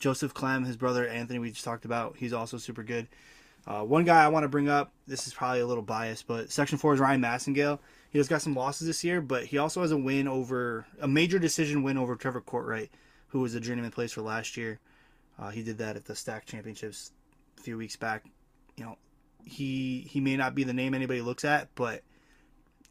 Joseph 0.00 0.34
Clem, 0.34 0.64
his 0.64 0.76
brother 0.76 1.06
Anthony, 1.06 1.38
we 1.38 1.50
just 1.50 1.64
talked 1.64 1.84
about, 1.84 2.16
he's 2.16 2.32
also 2.32 2.58
super 2.58 2.82
good. 2.82 3.08
Uh, 3.66 3.82
one 3.82 4.04
guy 4.04 4.22
I 4.22 4.28
want 4.28 4.44
to 4.44 4.48
bring 4.48 4.68
up, 4.68 4.92
this 5.06 5.26
is 5.26 5.32
probably 5.32 5.60
a 5.60 5.66
little 5.66 5.82
biased, 5.82 6.26
but 6.26 6.50
Section 6.50 6.76
Four 6.76 6.94
is 6.94 7.00
Ryan 7.00 7.22
Massengale. 7.22 7.78
He 8.10 8.18
has 8.18 8.28
got 8.28 8.42
some 8.42 8.54
losses 8.54 8.86
this 8.86 9.02
year, 9.02 9.20
but 9.20 9.46
he 9.46 9.58
also 9.58 9.80
has 9.80 9.90
a 9.90 9.96
win 9.96 10.28
over 10.28 10.86
a 11.00 11.08
major 11.08 11.38
decision 11.38 11.82
win 11.82 11.96
over 11.96 12.14
Trevor 12.14 12.42
Courtwright, 12.42 12.90
who 13.28 13.40
was 13.40 13.54
a 13.54 13.60
journeyman 13.60 13.90
place 13.90 14.12
for 14.12 14.20
last 14.20 14.56
year. 14.56 14.78
Uh, 15.38 15.50
he 15.50 15.62
did 15.62 15.78
that 15.78 15.96
at 15.96 16.04
the 16.04 16.12
STAC 16.12 16.44
Championships 16.44 17.12
a 17.58 17.60
few 17.62 17.76
weeks 17.76 17.96
back. 17.96 18.24
You 18.76 18.84
know, 18.84 18.98
he 19.44 20.06
he 20.08 20.20
may 20.20 20.36
not 20.36 20.54
be 20.54 20.64
the 20.64 20.72
name 20.72 20.94
anybody 20.94 21.22
looks 21.22 21.44
at, 21.44 21.68
but 21.74 22.02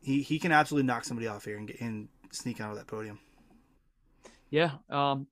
he 0.01 0.21
he 0.21 0.39
can 0.39 0.51
absolutely 0.51 0.87
knock 0.87 1.05
somebody 1.05 1.27
off 1.27 1.45
here 1.45 1.57
and 1.57 1.67
get 1.67 1.79
and 1.79 2.09
sneak 2.31 2.59
out 2.59 2.71
of 2.71 2.77
that 2.77 2.87
podium. 2.87 3.19
Yeah, 4.49 4.71
um, 4.89 5.27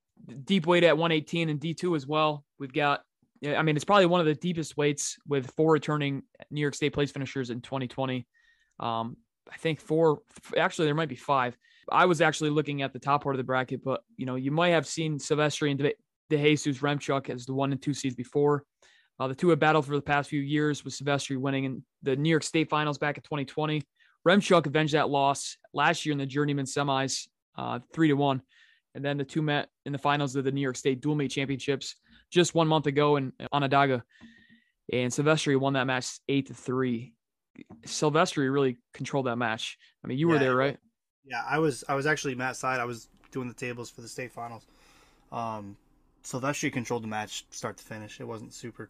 deep 0.45 0.65
weight 0.65 0.83
at 0.83 0.97
118 0.97 1.49
and 1.49 1.59
D2 1.59 1.95
as 1.95 2.07
well. 2.07 2.43
We've 2.59 2.73
got, 2.73 3.01
I 3.45 3.61
mean, 3.61 3.75
it's 3.75 3.85
probably 3.85 4.05
one 4.05 4.19
of 4.19 4.25
the 4.25 4.35
deepest 4.35 4.77
weights 4.77 5.17
with 5.27 5.51
four 5.51 5.73
returning 5.73 6.23
New 6.49 6.61
York 6.61 6.75
State 6.75 6.93
place 6.93 7.11
finishers 7.11 7.49
in 7.49 7.61
2020. 7.61 8.27
Um, 8.79 9.17
I 9.51 9.57
think 9.57 9.79
four, 9.79 10.19
actually, 10.57 10.85
there 10.85 10.95
might 10.95 11.09
be 11.09 11.15
five. 11.15 11.57
I 11.91 12.05
was 12.05 12.21
actually 12.21 12.51
looking 12.51 12.81
at 12.81 12.93
the 12.93 12.99
top 12.99 13.23
part 13.23 13.35
of 13.35 13.37
the 13.37 13.43
bracket, 13.43 13.83
but 13.83 14.01
you 14.17 14.25
know, 14.25 14.35
you 14.35 14.51
might 14.51 14.69
have 14.69 14.87
seen 14.87 15.17
Silvestri 15.17 15.71
and 15.71 15.79
De, 15.79 15.93
De 16.29 16.37
Jesus 16.37 16.79
Remchuk 16.79 17.29
as 17.29 17.45
the 17.45 17.53
one 17.53 17.71
and 17.71 17.81
two 17.81 17.93
seeds 17.93 18.15
before. 18.15 18.63
Uh, 19.19 19.27
the 19.27 19.35
two 19.35 19.49
have 19.49 19.59
battled 19.59 19.85
for 19.85 19.95
the 19.95 20.01
past 20.01 20.29
few 20.29 20.41
years, 20.41 20.83
with 20.83 20.93
Silvestri 20.93 21.37
winning 21.37 21.65
in 21.65 21.83
the 22.01 22.15
New 22.15 22.29
York 22.29 22.43
State 22.43 22.69
Finals 22.69 22.97
back 22.97 23.17
in 23.17 23.23
2020. 23.23 23.83
Remchuk 24.27 24.65
avenged 24.65 24.93
that 24.93 25.09
loss 25.09 25.57
last 25.73 26.05
year 26.05 26.13
in 26.13 26.17
the 26.17 26.25
Journeyman 26.25 26.65
semis, 26.65 27.27
uh, 27.57 27.79
three 27.93 28.07
to 28.07 28.13
one, 28.13 28.41
and 28.95 29.03
then 29.03 29.17
the 29.17 29.23
two 29.23 29.41
met 29.41 29.69
in 29.85 29.91
the 29.91 29.97
finals 29.97 30.35
of 30.35 30.43
the 30.43 30.51
New 30.51 30.61
York 30.61 30.75
State 30.75 31.01
Dual 31.01 31.15
Meet 31.15 31.29
Championships 31.29 31.95
just 32.29 32.55
one 32.55 32.67
month 32.67 32.87
ago 32.87 33.17
in 33.17 33.33
Onondaga, 33.51 34.03
and 34.91 35.11
Silvestri 35.11 35.59
won 35.59 35.73
that 35.73 35.85
match 35.85 36.19
eight 36.27 36.47
to 36.47 36.53
three. 36.53 37.13
Silvestri 37.85 38.51
really 38.51 38.77
controlled 38.93 39.27
that 39.27 39.37
match. 39.37 39.77
I 40.03 40.07
mean, 40.07 40.17
you 40.17 40.27
were 40.27 40.39
there, 40.39 40.55
right? 40.55 40.77
Yeah, 41.25 41.43
I 41.47 41.59
was 41.59 41.83
I 41.87 41.95
was 41.95 42.05
actually 42.05 42.35
Matt's 42.35 42.59
side. 42.59 42.79
I 42.79 42.85
was 42.85 43.09
doing 43.31 43.47
the 43.47 43.53
tables 43.53 43.89
for 43.89 44.01
the 44.01 44.07
state 44.07 44.31
finals. 44.31 44.65
Um, 45.31 45.77
Silvestri 46.23 46.71
controlled 46.71 47.03
the 47.03 47.07
match 47.07 47.45
start 47.51 47.77
to 47.77 47.83
finish. 47.83 48.19
It 48.19 48.27
wasn't 48.27 48.53
super. 48.53 48.89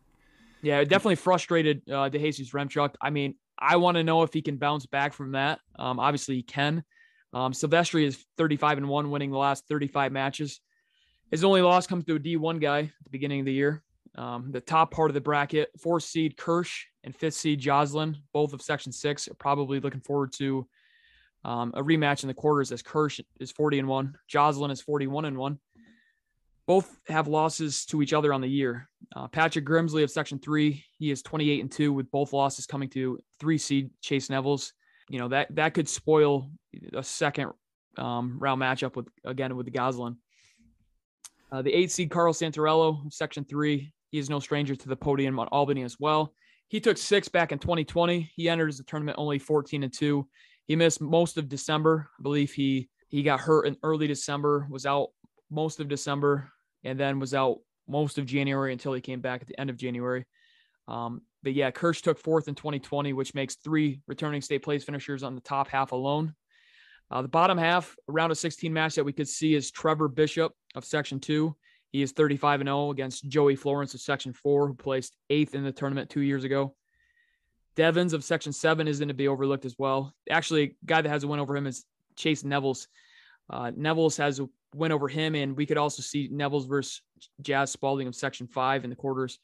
Yeah, 0.61 0.79
it 0.79 0.89
definitely 0.89 1.15
frustrated 1.15 1.81
uh, 1.89 2.09
DeJesus 2.09 2.51
Remchuk. 2.51 2.93
I 3.01 3.09
mean, 3.09 3.35
I 3.57 3.77
want 3.77 3.97
to 3.97 4.03
know 4.03 4.23
if 4.23 4.33
he 4.33 4.41
can 4.41 4.57
bounce 4.57 4.85
back 4.85 5.13
from 5.13 5.31
that. 5.31 5.59
Um, 5.77 5.99
obviously, 5.99 6.35
he 6.35 6.43
can. 6.43 6.83
Um, 7.33 7.53
Silvestri 7.53 8.05
is 8.05 8.23
35 8.37 8.79
and 8.79 8.89
one, 8.89 9.11
winning 9.11 9.31
the 9.31 9.37
last 9.37 9.67
35 9.67 10.11
matches. 10.11 10.59
His 11.29 11.43
only 11.43 11.61
loss 11.61 11.87
comes 11.87 12.03
to 12.05 12.15
a 12.15 12.19
D1 12.19 12.59
guy 12.59 12.79
at 12.79 13.03
the 13.03 13.09
beginning 13.09 13.39
of 13.39 13.45
the 13.45 13.53
year. 13.53 13.83
Um, 14.15 14.51
the 14.51 14.59
top 14.59 14.91
part 14.91 15.09
of 15.09 15.13
the 15.13 15.21
bracket, 15.21 15.71
fourth 15.79 16.03
seed 16.03 16.35
Kirsch 16.35 16.85
and 17.03 17.15
fifth 17.15 17.35
seed 17.35 17.59
Joslin, 17.59 18.17
both 18.33 18.51
of 18.51 18.61
Section 18.61 18.91
Six, 18.91 19.29
are 19.29 19.35
probably 19.35 19.79
looking 19.79 20.01
forward 20.01 20.33
to 20.33 20.67
um, 21.45 21.71
a 21.75 21.81
rematch 21.81 22.23
in 22.23 22.27
the 22.27 22.33
quarters 22.33 22.71
as 22.71 22.81
Kirsch 22.81 23.21
is 23.39 23.51
40 23.51 23.79
and 23.79 23.87
one, 23.87 24.15
Joslin 24.27 24.69
is 24.69 24.81
41 24.81 25.25
and 25.25 25.37
one. 25.37 25.59
Both 26.67 26.95
have 27.07 27.27
losses 27.27 27.85
to 27.87 28.01
each 28.01 28.13
other 28.13 28.33
on 28.33 28.41
the 28.41 28.47
year. 28.47 28.89
Uh, 29.15 29.27
Patrick 29.27 29.65
Grimsley 29.65 30.03
of 30.03 30.11
Section 30.11 30.39
Three, 30.39 30.83
he 30.99 31.09
is 31.09 31.21
28 31.21 31.61
and 31.61 31.71
two, 31.71 31.91
with 31.91 32.11
both 32.11 32.33
losses 32.33 32.65
coming 32.65 32.89
to 32.89 33.19
three 33.39 33.57
seed 33.57 33.89
Chase 34.01 34.29
Neville's. 34.29 34.73
You 35.11 35.19
know 35.19 35.27
that 35.27 35.53
that 35.55 35.73
could 35.73 35.89
spoil 35.89 36.49
a 36.93 37.03
second 37.03 37.51
um, 37.97 38.37
round 38.39 38.61
matchup 38.61 38.95
with 38.95 39.07
again 39.25 39.57
with 39.57 39.65
the 39.65 39.71
Goslin. 39.71 40.15
Uh, 41.51 41.61
the 41.61 41.73
eight 41.73 41.91
seed 41.91 42.09
Carl 42.09 42.33
Santarello, 42.33 43.11
Section 43.11 43.43
Three, 43.43 43.93
he 44.11 44.19
is 44.19 44.29
no 44.29 44.39
stranger 44.39 44.73
to 44.73 44.87
the 44.87 44.95
podium 44.95 45.37
on 45.37 45.49
Albany 45.49 45.83
as 45.83 45.99
well. 45.99 46.33
He 46.69 46.79
took 46.79 46.97
six 46.97 47.27
back 47.27 47.51
in 47.51 47.59
2020. 47.59 48.31
He 48.33 48.47
entered 48.47 48.73
the 48.77 48.83
tournament 48.83 49.17
only 49.19 49.37
14 49.37 49.83
and 49.83 49.91
two. 49.91 50.29
He 50.67 50.77
missed 50.77 51.01
most 51.01 51.37
of 51.37 51.49
December. 51.49 52.09
I 52.17 52.23
believe 52.23 52.53
he 52.53 52.89
he 53.09 53.21
got 53.21 53.41
hurt 53.41 53.67
in 53.67 53.75
early 53.83 54.07
December, 54.07 54.65
was 54.69 54.85
out 54.85 55.09
most 55.49 55.81
of 55.81 55.89
December, 55.89 56.49
and 56.85 56.97
then 56.97 57.19
was 57.19 57.33
out 57.33 57.57
most 57.85 58.17
of 58.17 58.25
January 58.25 58.71
until 58.71 58.93
he 58.93 59.01
came 59.01 59.19
back 59.19 59.41
at 59.41 59.47
the 59.49 59.59
end 59.59 59.69
of 59.69 59.75
January. 59.75 60.25
Um, 60.87 61.21
but 61.43 61.53
yeah, 61.53 61.71
Kirsch 61.71 62.01
took 62.01 62.19
fourth 62.19 62.47
in 62.47 62.55
2020, 62.55 63.13
which 63.13 63.33
makes 63.33 63.55
three 63.55 64.01
returning 64.07 64.41
state 64.41 64.63
place 64.63 64.83
finishers 64.83 65.23
on 65.23 65.35
the 65.35 65.41
top 65.41 65.67
half 65.67 65.91
alone. 65.91 66.35
Uh, 67.09 67.21
the 67.21 67.27
bottom 67.27 67.57
half, 67.57 67.95
a 68.07 68.11
round 68.11 68.31
of 68.31 68.37
16 68.37 68.71
match 68.71 68.95
that 68.95 69.03
we 69.03 69.11
could 69.11 69.27
see 69.27 69.53
is 69.53 69.69
Trevor 69.69 70.07
Bishop 70.07 70.53
of 70.75 70.85
Section 70.85 71.19
2. 71.19 71.55
He 71.91 72.01
is 72.01 72.13
35 72.13 72.61
and 72.61 72.67
0 72.67 72.91
against 72.91 73.27
Joey 73.27 73.55
Florence 73.55 73.93
of 73.93 73.99
Section 73.99 74.31
4, 74.31 74.67
who 74.67 74.73
placed 74.73 75.17
eighth 75.29 75.53
in 75.53 75.63
the 75.63 75.73
tournament 75.73 76.09
two 76.09 76.21
years 76.21 76.45
ago. 76.45 76.73
Devins 77.75 78.13
of 78.13 78.23
Section 78.23 78.53
7 78.53 78.87
isn't 78.87 79.07
to 79.07 79.13
be 79.13 79.27
overlooked 79.27 79.65
as 79.65 79.75
well. 79.77 80.13
Actually, 80.29 80.77
guy 80.85 81.01
that 81.01 81.09
has 81.09 81.23
a 81.23 81.27
win 81.27 81.39
over 81.39 81.55
him 81.55 81.67
is 81.67 81.85
Chase 82.15 82.43
Nevels. 82.43 82.87
Uh, 83.49 83.71
Nevels 83.75 84.15
has 84.17 84.39
a 84.39 84.47
win 84.73 84.93
over 84.93 85.09
him, 85.09 85.35
and 85.35 85.57
we 85.57 85.65
could 85.65 85.77
also 85.77 86.01
see 86.01 86.29
Nevels 86.31 86.65
versus 86.65 87.01
Jazz 87.41 87.71
Spalding 87.71 88.07
of 88.07 88.15
Section 88.15 88.47
5 88.47 88.85
in 88.85 88.89
the 88.89 88.95
quarters. 88.95 89.39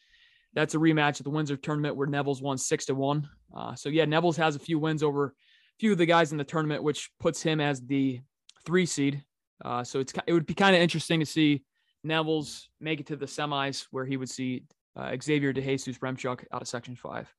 That's 0.57 0.73
a 0.73 0.79
rematch 0.79 1.19
at 1.19 1.23
the 1.23 1.29
Windsor 1.29 1.55
tournament 1.55 1.95
where 1.95 2.07
Neville's 2.07 2.41
won 2.41 2.57
6 2.57 2.85
to 2.85 2.95
1. 2.95 3.29
Uh, 3.55 3.75
so, 3.75 3.89
yeah, 3.89 4.05
Neville's 4.05 4.37
has 4.37 4.55
a 4.55 4.59
few 4.59 4.79
wins 4.79 5.03
over 5.03 5.25
a 5.25 5.31
few 5.79 5.91
of 5.91 5.99
the 5.99 6.05
guys 6.07 6.31
in 6.31 6.39
the 6.39 6.43
tournament, 6.43 6.81
which 6.81 7.11
puts 7.19 7.43
him 7.43 7.61
as 7.61 7.79
the 7.81 8.21
three 8.65 8.87
seed. 8.87 9.23
Uh, 9.63 9.83
so 9.83 9.99
it's 9.99 10.13
it 10.25 10.33
would 10.33 10.47
be 10.47 10.55
kind 10.55 10.75
of 10.75 10.81
interesting 10.81 11.19
to 11.19 11.27
see 11.27 11.63
Neville's 12.03 12.69
make 12.79 12.99
it 12.99 13.05
to 13.05 13.15
the 13.15 13.27
semis 13.27 13.85
where 13.91 14.03
he 14.03 14.17
would 14.17 14.31
see 14.31 14.63
uh, 14.95 15.15
Xavier 15.21 15.53
DeJesus 15.53 15.99
Remchuk 15.99 16.43
out 16.51 16.63
of 16.63 16.67
Section 16.67 16.95
5. 16.95 17.31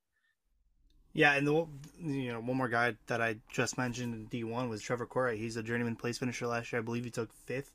Yeah, 1.12 1.33
and 1.33 1.44
the 1.44 1.66
you 2.00 2.33
know 2.33 2.38
one 2.38 2.57
more 2.57 2.68
guy 2.68 2.94
that 3.09 3.20
I 3.20 3.38
just 3.52 3.78
mentioned 3.78 4.14
in 4.14 4.26
D 4.26 4.44
one 4.44 4.68
was 4.68 4.81
Trevor 4.81 5.07
Corey. 5.07 5.38
He's 5.38 5.57
a 5.57 5.62
journeyman 5.64 5.96
place 5.96 6.18
finisher 6.18 6.46
last 6.46 6.72
year. 6.72 6.81
I 6.81 6.85
believe 6.85 7.02
he 7.02 7.11
took 7.11 7.33
fifth, 7.33 7.72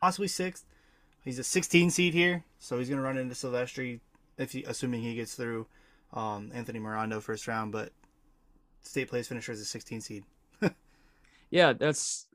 possibly 0.00 0.26
sixth. 0.26 0.64
He's 1.22 1.38
a 1.38 1.44
16 1.44 1.90
seed 1.90 2.12
here, 2.12 2.44
so 2.58 2.78
he's 2.78 2.90
gonna 2.90 3.02
run 3.02 3.18
into 3.18 3.36
Silvestri 3.36 4.00
if 4.40 4.52
he, 4.52 4.64
assuming 4.64 5.02
he 5.02 5.14
gets 5.14 5.34
through 5.34 5.66
um, 6.12 6.50
Anthony 6.52 6.80
Morando 6.80 7.22
first 7.22 7.46
round. 7.46 7.72
But 7.72 7.92
state 8.82 9.08
place 9.08 9.28
finisher 9.28 9.52
is 9.52 9.60
a 9.60 9.64
16 9.64 10.00
seed. 10.00 10.24
Yeah, 11.50 11.72
that's. 11.72 12.28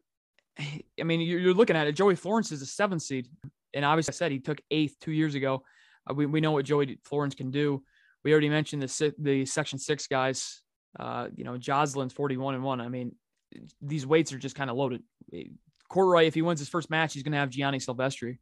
I 0.60 1.04
mean, 1.04 1.22
you're, 1.22 1.40
you're 1.40 1.54
looking 1.54 1.78
at 1.78 1.88
it. 1.88 1.94
Joey 1.94 2.16
Florence 2.16 2.52
is 2.52 2.62
a 2.62 2.66
seven 2.66 3.00
seed, 3.00 3.30
and 3.74 3.86
obviously, 3.86 4.12
I 4.12 4.16
said 4.16 4.32
he 4.32 4.40
took 4.40 4.60
eighth 4.72 4.98
two 5.00 5.12
years 5.12 5.36
ago. 5.36 5.64
Uh, 6.10 6.14
we 6.14 6.26
we 6.26 6.42
know 6.42 6.52
what 6.52 6.66
Joey 6.66 7.00
Florence 7.04 7.34
can 7.34 7.50
do. 7.50 7.82
We 8.26 8.32
already 8.34 8.50
mentioned 8.50 8.82
the 8.82 9.16
the 9.18 9.46
Section 9.46 9.80
Six 9.80 10.08
guys. 10.08 10.62
Uh, 11.00 11.30
you 11.36 11.44
know, 11.44 11.58
Joslin's 11.58 12.14
41 12.14 12.56
and 12.56 12.64
one. 12.64 12.82
I 12.82 12.88
mean, 12.90 13.16
these 13.82 14.06
weights 14.06 14.34
are 14.34 14.38
just 14.38 14.56
kind 14.56 14.70
of 14.70 14.78
loaded. 14.78 15.04
Corroy, 15.90 16.26
if 16.26 16.34
he 16.34 16.42
wins 16.42 16.60
his 16.60 16.70
first 16.70 16.90
match, 16.90 17.14
he's 17.14 17.24
going 17.24 17.34
to 17.34 17.38
have 17.38 17.50
Gianni 17.50 17.80
Silvestri. 17.80 18.38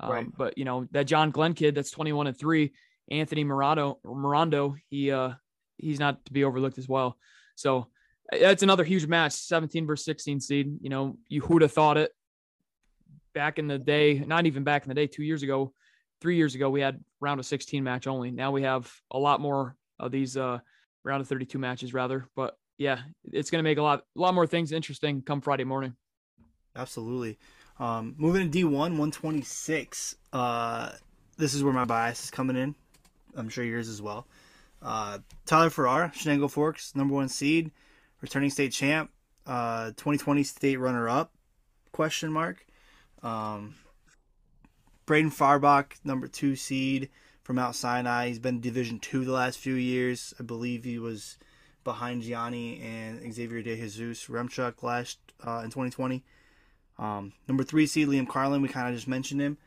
Um, 0.00 0.10
Right. 0.10 0.26
But 0.36 0.58
you 0.58 0.64
know 0.64 0.86
that 0.90 1.06
John 1.06 1.30
Glenn 1.30 1.54
kid, 1.54 1.74
that's 1.74 1.90
21 1.90 2.26
and 2.28 2.38
three. 2.38 2.72
Anthony 3.10 3.44
Mirado, 3.44 3.96
Mirando, 4.04 4.76
he 4.90 5.10
uh 5.10 5.32
he's 5.76 6.00
not 6.00 6.24
to 6.26 6.32
be 6.32 6.44
overlooked 6.44 6.78
as 6.78 6.88
well. 6.88 7.16
So 7.56 7.88
that's 8.30 8.62
another 8.62 8.84
huge 8.84 9.06
match 9.06 9.32
17 9.32 9.86
versus 9.86 10.06
16 10.06 10.40
seed 10.40 10.78
you 10.80 10.88
know 10.88 11.18
you 11.28 11.42
who'd 11.42 11.60
have 11.60 11.72
thought 11.72 11.98
it 11.98 12.10
back 13.34 13.58
in 13.58 13.68
the 13.68 13.78
day 13.78 14.18
not 14.26 14.46
even 14.46 14.64
back 14.64 14.84
in 14.84 14.88
the 14.88 14.94
day 14.94 15.06
two 15.06 15.22
years 15.22 15.42
ago 15.42 15.74
three 16.22 16.36
years 16.36 16.54
ago 16.54 16.70
we 16.70 16.80
had 16.80 16.98
round 17.20 17.38
of 17.38 17.44
16 17.44 17.84
match 17.84 18.06
only 18.06 18.30
now 18.30 18.50
we 18.50 18.62
have 18.62 18.90
a 19.10 19.18
lot 19.18 19.42
more 19.42 19.76
of 20.00 20.10
these 20.10 20.38
uh 20.38 20.58
round 21.04 21.20
of 21.20 21.28
32 21.28 21.58
matches 21.58 21.92
rather 21.92 22.26
but 22.34 22.56
yeah 22.78 23.00
it's 23.30 23.50
going 23.50 23.62
to 23.62 23.68
make 23.68 23.76
a 23.76 23.82
lot 23.82 24.04
a 24.16 24.20
lot 24.20 24.32
more 24.32 24.46
things 24.46 24.72
interesting 24.72 25.20
come 25.20 25.42
friday 25.42 25.64
morning 25.64 25.94
Absolutely. 26.76 27.38
Um, 27.78 28.14
moving 28.18 28.50
to 28.50 28.58
D1, 28.58 28.70
126. 28.72 30.16
Uh, 30.32 30.90
this 31.36 31.54
is 31.54 31.62
where 31.62 31.72
my 31.72 31.84
bias 31.84 32.24
is 32.24 32.30
coming 32.30 32.56
in. 32.56 32.74
I'm 33.36 33.48
sure 33.48 33.64
yours 33.64 33.88
as 33.88 34.00
well. 34.00 34.26
Uh, 34.82 35.18
Tyler 35.46 35.70
Farrar, 35.70 36.12
Chenango 36.14 36.50
Forks, 36.50 36.94
number 36.94 37.14
one 37.14 37.28
seed, 37.28 37.70
returning 38.20 38.50
state 38.50 38.72
champ, 38.72 39.10
uh, 39.46 39.86
2020 39.88 40.42
state 40.42 40.76
runner 40.76 41.08
up, 41.08 41.32
question 41.92 42.32
mark. 42.32 42.66
Um, 43.22 43.76
Braden 45.06 45.30
Farbach, 45.30 45.92
number 46.04 46.28
two 46.28 46.56
seed 46.56 47.10
from 47.42 47.56
Mount 47.56 47.76
Sinai. 47.76 48.28
He's 48.28 48.38
been 48.38 48.60
Division 48.60 48.98
two 48.98 49.24
the 49.24 49.32
last 49.32 49.58
few 49.58 49.74
years. 49.74 50.34
I 50.38 50.42
believe 50.42 50.84
he 50.84 50.98
was 50.98 51.38
behind 51.84 52.22
Gianni 52.22 52.80
and 52.80 53.32
Xavier 53.32 53.62
De 53.62 53.76
Jesus 53.76 54.26
Remchuk 54.26 54.82
last 54.82 55.18
uh, 55.46 55.60
in 55.62 55.70
2020. 55.70 56.22
Um, 56.98 57.32
number 57.48 57.64
three 57.64 57.86
seed 57.86 58.08
Liam 58.08 58.28
Carlin, 58.28 58.62
we 58.62 58.68
kind 58.68 58.88
of 58.88 58.94
just 58.94 59.08
mentioned 59.08 59.40
him. 59.40 59.58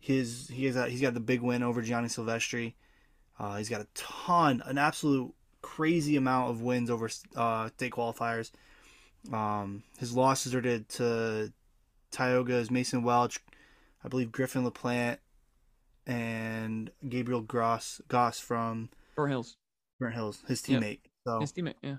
His 0.00 0.48
he 0.52 0.66
has 0.66 0.76
a, 0.76 0.88
he's 0.88 1.00
got 1.00 1.14
the 1.14 1.20
big 1.20 1.40
win 1.40 1.62
over 1.62 1.82
Gianni 1.82 2.08
Silvestri. 2.08 2.74
Uh, 3.38 3.56
he's 3.56 3.68
got 3.68 3.80
a 3.80 3.86
ton, 3.94 4.62
an 4.66 4.78
absolute 4.78 5.32
crazy 5.62 6.16
amount 6.16 6.50
of 6.50 6.60
wins 6.62 6.90
over 6.90 7.08
uh, 7.36 7.68
state 7.68 7.92
qualifiers. 7.92 8.50
Um, 9.32 9.82
his 9.98 10.14
losses 10.14 10.54
are 10.54 10.62
to, 10.62 10.80
to 10.80 11.52
Tioga's 12.10 12.70
Mason 12.70 13.02
Welch, 13.02 13.40
I 14.04 14.08
believe 14.08 14.30
Griffin 14.30 14.64
LaPlante, 14.64 15.18
and 16.06 16.90
Gabriel 17.08 17.40
Goss 17.40 18.00
Goss 18.08 18.38
from 18.38 18.90
Burnt 19.16 19.30
Hills 19.32 19.56
Burnt 19.98 20.14
Hills, 20.14 20.42
his 20.46 20.66
Yep. 20.68 20.82
teammate. 20.82 21.00
So 21.26 21.40
his 21.40 21.52
teammate 21.52 21.74
yeah 21.82 21.96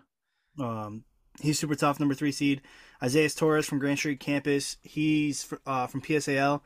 um, 0.60 1.04
he's 1.42 1.60
super 1.60 1.76
tough, 1.76 2.00
number 2.00 2.16
three 2.16 2.32
seed. 2.32 2.62
Isaiah 3.04 3.30
Torres 3.30 3.66
from 3.66 3.80
Grand 3.80 3.98
Street 3.98 4.20
Campus. 4.20 4.78
He's 4.84 5.52
uh, 5.66 5.88
from 5.88 6.02
PSAL. 6.02 6.62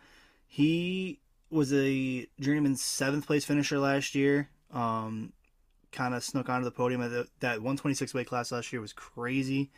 He 0.46 1.20
was 1.50 1.74
a 1.74 2.28
journeyman 2.40 2.76
seventh 2.76 3.26
place 3.26 3.46
finisher 3.46 3.80
last 3.80 4.14
year. 4.14 4.50
Um, 4.72 5.34
kind 5.92 6.14
of 6.14 6.24
snuck 6.24 6.50
onto 6.50 6.66
the 6.66 6.72
podium 6.72 7.02
at 7.02 7.10
the, 7.10 7.28
that 7.40 7.58
126 7.58 8.14
weight 8.14 8.28
class 8.28 8.52
last 8.52 8.72
year 8.72 8.82
was 8.82 8.94
crazy. 8.94 9.72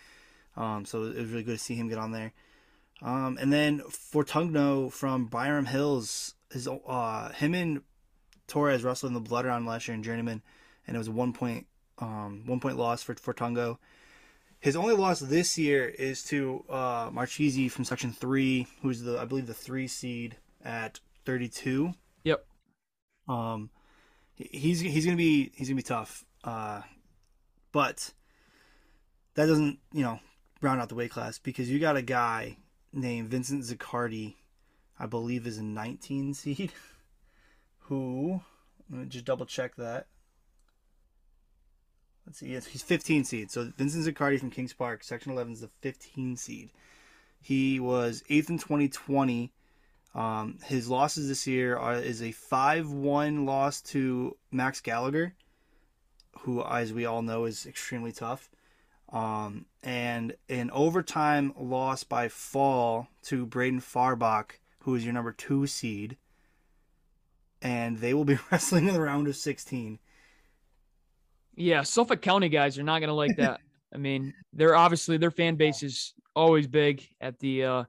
Um, 0.58 0.86
so 0.86 1.04
it 1.04 1.18
was 1.18 1.30
really 1.30 1.44
good 1.44 1.58
to 1.58 1.64
see 1.64 1.76
him 1.76 1.88
get 1.88 1.98
on 1.98 2.12
there. 2.12 2.34
Um, 3.02 3.38
and 3.40 3.52
then 3.52 3.80
Fortugno 3.82 4.92
from 4.92 5.26
Byram 5.26 5.66
Hills, 5.66 6.36
his 6.52 6.68
uh, 6.68 7.30
him 7.32 7.56
and 7.56 7.82
Torres 8.48 8.84
wrestled 8.84 9.12
in 9.12 9.14
the 9.14 9.28
blood 9.28 9.46
round 9.46 9.66
last 9.66 9.88
year 9.88 9.96
in 9.96 10.04
journeyman, 10.04 10.42
and 10.86 10.96
it 10.96 11.00
was 11.00 11.08
a 11.08 11.12
one 11.12 11.34
point 11.34 11.66
um, 12.00 12.44
one 12.46 12.60
point 12.60 12.78
loss 12.78 13.02
for 13.02 13.16
Fortugno. 13.16 13.78
His 14.60 14.76
only 14.76 14.94
loss 14.94 15.20
this 15.20 15.58
year 15.58 15.88
is 15.88 16.24
to 16.26 16.64
uh, 16.70 17.10
Marchese 17.12 17.70
from 17.70 17.86
Section 17.86 18.12
Three, 18.12 18.68
who's 18.84 19.02
the 19.02 19.18
I 19.20 19.26
believe 19.26 19.48
the 19.48 19.54
three 19.56 19.88
seed 19.88 20.36
at 20.64 21.00
32. 21.26 21.94
Yep. 22.24 22.46
Um, 23.28 23.72
he's 24.52 24.80
he's 24.80 25.06
gonna 25.06 25.18
be 25.18 25.52
he's 25.56 25.68
gonna 25.68 25.78
be 25.78 25.84
tough. 25.84 26.26
Uh, 26.44 26.82
but 27.72 28.12
that 29.36 29.46
doesn't 29.46 29.80
you 29.94 30.04
know 30.04 30.20
round 30.62 30.82
out 30.82 30.90
the 30.90 30.96
weight 30.96 31.12
class 31.12 31.38
because 31.38 31.70
you 31.70 31.80
got 31.80 31.98
a 31.98 32.02
guy 32.02 32.58
named 32.94 33.30
Vincent 33.30 33.64
Zaccardi, 33.64 34.36
I 35.00 35.06
believe 35.06 35.48
is 35.48 35.58
a 35.58 35.64
19 35.64 36.34
seed, 36.34 36.72
who 37.80 38.42
let 38.90 39.00
me 39.02 39.06
just 39.08 39.26
double 39.26 39.46
check 39.46 39.76
that. 39.78 40.08
let's 42.26 42.40
see, 42.40 42.52
yes, 42.52 42.66
he's 42.66 42.84
15 42.84 43.24
seed. 43.24 43.52
So 43.52 43.72
Vincent 43.78 44.06
Zaccardi 44.06 44.40
from 44.40 44.52
Kings 44.52 44.74
Park, 44.74 45.04
Section 45.04 45.32
11 45.32 45.54
is 45.54 45.62
the 45.62 45.70
15 45.82 46.38
seed. 46.38 46.72
He 47.42 47.80
was 47.80 48.24
eighth 48.30 48.50
in 48.50 48.60
2020. 48.60 49.52
Um, 50.14 50.58
his 50.66 50.90
losses 50.90 51.30
this 51.30 51.48
year 51.48 51.78
are 51.78 51.96
is 51.96 52.22
a 52.22 52.34
5-1 52.34 53.46
loss 53.46 53.82
to 53.82 54.36
Max 54.52 54.82
Gallagher, 54.82 55.34
who, 56.40 56.64
as 56.64 56.92
we 56.92 57.06
all 57.06 57.22
know, 57.22 57.46
is 57.46 57.66
extremely 57.66 58.12
tough. 58.12 58.50
Um, 59.10 59.66
and 59.84 60.36
an 60.50 60.70
overtime 60.72 61.54
loss 61.58 62.04
by 62.04 62.28
fall 62.28 63.08
to 63.24 63.46
Braden 63.46 63.82
Farbach, 63.82 64.52
who 64.80 64.96
is 64.96 65.04
your 65.04 65.14
number 65.14 65.32
two 65.32 65.68
seed. 65.68 66.18
And 67.62 67.98
they 67.98 68.14
will 68.14 68.26
be 68.26 68.40
wrestling 68.52 68.88
in 68.88 68.94
the 68.94 69.02
round 69.02 69.28
of 69.28 69.36
16. 69.36 70.00
Yeah, 71.56 71.84
Suffolk 71.84 72.22
County 72.22 72.50
guys 72.50 72.78
are 72.78 72.84
not 72.84 73.00
going 73.00 73.10
to 73.10 73.14
like 73.14 73.36
that. 73.38 73.62
I 73.94 73.98
mean, 73.98 74.34
they're 74.54 74.76
obviously 74.76 75.18
their 75.18 75.32
fan 75.32 75.56
base 75.56 75.84
is 75.84 76.14
always 76.34 76.66
big 76.68 77.06
at 77.20 77.40
the 77.40 77.66
uh, 77.66 77.84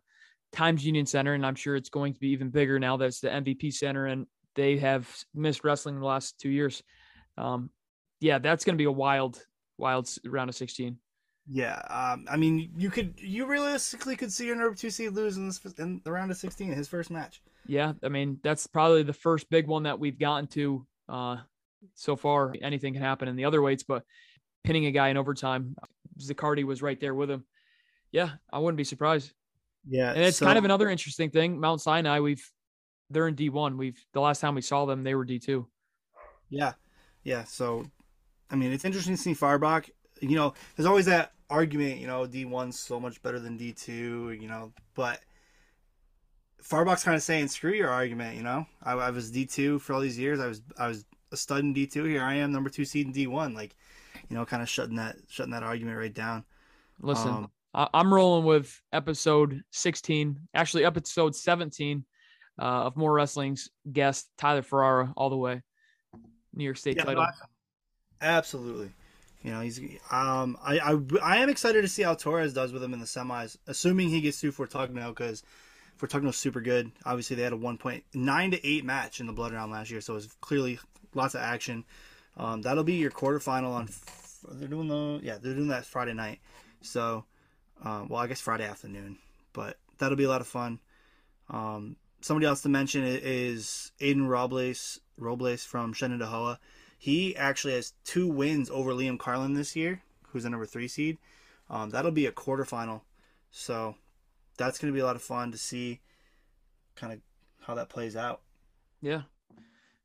Times 0.52 0.84
Union 0.84 1.06
Center, 1.06 1.34
and 1.34 1.44
I'm 1.44 1.54
sure 1.54 1.76
it's 1.76 1.88
going 1.88 2.12
to 2.14 2.20
be 2.20 2.28
even 2.28 2.50
bigger 2.50 2.78
now 2.78 2.96
that 2.98 3.06
it's 3.06 3.20
the 3.20 3.28
MVP 3.28 3.72
Center, 3.72 4.06
and 4.06 4.26
they 4.54 4.76
have 4.78 5.08
missed 5.34 5.64
wrestling 5.64 5.94
in 5.96 6.00
the 6.00 6.06
last 6.06 6.38
two 6.38 6.50
years. 6.50 6.82
Um, 7.38 7.70
yeah, 8.20 8.38
that's 8.38 8.64
going 8.64 8.74
to 8.74 8.78
be 8.78 8.84
a 8.84 8.92
wild, 8.92 9.44
wild 9.78 10.08
round 10.24 10.50
of 10.50 10.54
16. 10.54 10.98
Yeah, 11.48 11.80
um, 11.90 12.26
I 12.30 12.36
mean, 12.36 12.70
you 12.76 12.90
could, 12.90 13.14
you 13.18 13.46
realistically 13.46 14.14
could 14.14 14.32
see 14.32 14.46
your 14.46 14.54
number 14.54 14.74
two 14.76 14.90
seed 14.90 15.12
lose 15.12 15.36
in, 15.36 15.48
this, 15.48 15.60
in 15.78 16.00
the 16.04 16.12
round 16.12 16.30
of 16.30 16.36
16, 16.36 16.72
his 16.72 16.86
first 16.86 17.10
match. 17.10 17.42
Yeah, 17.66 17.94
I 18.04 18.08
mean, 18.08 18.38
that's 18.44 18.66
probably 18.66 19.02
the 19.02 19.12
first 19.12 19.50
big 19.50 19.66
one 19.66 19.84
that 19.84 19.98
we've 19.98 20.18
gotten 20.18 20.46
to 20.48 20.86
uh, 21.08 21.36
so 21.94 22.14
far. 22.14 22.54
Anything 22.62 22.92
can 22.92 23.02
happen 23.02 23.26
in 23.26 23.36
the 23.36 23.44
other 23.44 23.62
weights, 23.62 23.82
but 23.82 24.04
pinning 24.62 24.86
a 24.86 24.92
guy 24.92 25.08
in 25.08 25.16
overtime, 25.16 25.74
Zaccardi 26.20 26.64
was 26.64 26.82
right 26.82 27.00
there 27.00 27.14
with 27.14 27.30
him. 27.30 27.44
Yeah, 28.12 28.30
I 28.52 28.58
wouldn't 28.58 28.76
be 28.76 28.84
surprised. 28.84 29.32
Yeah, 29.88 30.10
and 30.10 30.22
it's 30.22 30.38
so, 30.38 30.46
kind 30.46 30.58
of 30.58 30.64
another 30.64 30.88
interesting 30.88 31.30
thing. 31.30 31.58
Mount 31.58 31.80
Sinai, 31.80 32.20
we've 32.20 32.44
they're 33.10 33.28
in 33.28 33.34
D 33.34 33.48
one. 33.48 33.76
We've 33.76 33.98
the 34.12 34.20
last 34.20 34.40
time 34.40 34.54
we 34.54 34.62
saw 34.62 34.84
them, 34.86 35.02
they 35.02 35.14
were 35.14 35.24
D 35.24 35.38
two. 35.38 35.66
Yeah, 36.50 36.72
yeah. 37.24 37.44
So, 37.44 37.84
I 38.50 38.56
mean, 38.56 38.72
it's 38.72 38.84
interesting 38.84 39.16
to 39.16 39.20
see 39.20 39.34
Farbach 39.34 39.88
you 40.22 40.36
know, 40.36 40.54
there's 40.76 40.86
always 40.86 41.06
that 41.06 41.32
argument, 41.50 41.98
you 41.98 42.06
know, 42.06 42.26
D1's 42.26 42.78
so 42.78 43.00
much 43.00 43.20
better 43.22 43.40
than 43.40 43.58
D2, 43.58 44.40
you 44.40 44.48
know, 44.48 44.72
but 44.94 45.20
Farbach's 46.62 47.02
kind 47.02 47.16
of 47.16 47.22
saying, 47.22 47.48
screw 47.48 47.72
your 47.72 47.90
argument, 47.90 48.36
you 48.36 48.42
know. 48.42 48.64
I, 48.82 48.92
I, 48.92 49.10
was 49.10 49.32
D2 49.32 49.80
for 49.80 49.92
all 49.92 50.00
these 50.00 50.18
years. 50.18 50.38
I 50.38 50.46
was 50.46 50.62
I 50.78 50.86
was 50.86 51.04
a 51.32 51.36
stud 51.36 51.60
in 51.60 51.74
D2. 51.74 52.08
Here 52.08 52.22
I 52.22 52.34
am, 52.34 52.52
number 52.52 52.70
two 52.70 52.84
seed 52.84 53.06
in 53.06 53.12
D1. 53.12 53.54
Like, 53.56 53.74
you 54.28 54.36
know, 54.36 54.46
kind 54.46 54.62
of 54.62 54.68
shutting 54.68 54.96
that 54.96 55.16
shutting 55.28 55.52
that 55.52 55.64
argument 55.64 55.98
right 55.98 56.14
down. 56.14 56.44
Listen, 57.00 57.30
um, 57.30 57.50
I'm 57.74 58.12
rolling 58.12 58.44
with 58.44 58.80
episode 58.92 59.62
16, 59.70 60.38
actually 60.54 60.84
episode 60.84 61.34
17 61.34 62.04
uh, 62.58 62.62
of 62.62 62.96
More 62.96 63.12
Wrestling's 63.12 63.70
guest 63.90 64.28
Tyler 64.36 64.62
Ferrara, 64.62 65.12
all 65.16 65.30
the 65.30 65.36
way, 65.36 65.62
New 66.54 66.64
York 66.64 66.76
State 66.76 66.96
yeah, 66.96 67.04
title. 67.04 67.26
Absolutely. 68.20 68.90
You 69.42 69.50
know, 69.50 69.60
he's 69.60 69.80
um 70.10 70.56
I, 70.62 70.78
I 70.78 70.98
I 71.20 71.36
am 71.38 71.48
excited 71.48 71.82
to 71.82 71.88
see 71.88 72.02
how 72.02 72.14
Torres 72.14 72.54
does 72.54 72.72
with 72.72 72.82
him 72.82 72.92
in 72.92 73.00
the 73.00 73.06
semis, 73.06 73.56
assuming 73.66 74.08
he 74.08 74.20
gets 74.20 74.40
through 74.40 74.52
Fortugno 74.52 75.08
because 75.08 75.42
Fortugno's 75.98 76.36
super 76.36 76.60
good. 76.60 76.92
Obviously, 77.04 77.34
they 77.34 77.42
had 77.42 77.52
a 77.52 77.56
one 77.56 77.76
point 77.76 78.04
nine 78.14 78.52
to 78.52 78.64
eight 78.66 78.84
match 78.84 79.18
in 79.18 79.26
the 79.26 79.32
blood 79.32 79.52
round 79.52 79.72
last 79.72 79.90
year, 79.90 80.00
so 80.00 80.14
it's 80.14 80.28
clearly 80.40 80.78
lots 81.14 81.34
of 81.34 81.40
action. 81.40 81.84
Um, 82.36 82.62
that'll 82.62 82.84
be 82.84 82.94
your 82.94 83.10
quarterfinal 83.10 83.72
on. 83.72 83.88
They're 84.58 84.68
doing 84.68 84.86
the 84.86 85.20
yeah 85.24 85.38
they're 85.42 85.54
doing 85.54 85.68
that 85.68 85.86
Friday 85.86 86.14
night, 86.14 86.38
so 86.80 87.24
um, 87.82 88.08
well 88.08 88.20
I 88.20 88.26
guess 88.26 88.40
Friday 88.40 88.64
afternoon, 88.64 89.18
but 89.52 89.78
that'll 89.98 90.16
be 90.16 90.24
a 90.24 90.28
lot 90.28 90.40
of 90.40 90.46
fun. 90.46 90.80
Um, 91.50 91.96
somebody 92.20 92.46
else 92.46 92.62
to 92.62 92.68
mention 92.68 93.02
is 93.04 93.92
Aiden 94.00 94.28
Robles 94.28 95.00
Robles 95.16 95.64
from 95.64 95.92
Shenendehowa. 95.94 96.58
He 96.98 97.36
actually 97.36 97.74
has 97.74 97.94
two 98.04 98.28
wins 98.28 98.70
over 98.70 98.92
Liam 98.92 99.18
Carlin 99.18 99.54
this 99.54 99.74
year, 99.74 100.02
who's 100.28 100.44
the 100.44 100.50
number 100.50 100.66
three 100.66 100.88
seed. 100.88 101.18
Um, 101.68 101.90
that'll 101.90 102.10
be 102.10 102.26
a 102.26 102.32
quarterfinal, 102.32 103.00
so 103.50 103.96
that's 104.56 104.78
going 104.78 104.92
to 104.92 104.94
be 104.94 105.00
a 105.00 105.04
lot 105.04 105.16
of 105.16 105.22
fun 105.22 105.50
to 105.52 105.58
see, 105.58 106.00
kind 106.94 107.12
of 107.12 107.20
how 107.60 107.74
that 107.74 107.88
plays 107.88 108.14
out. 108.14 108.40
Yeah, 109.00 109.22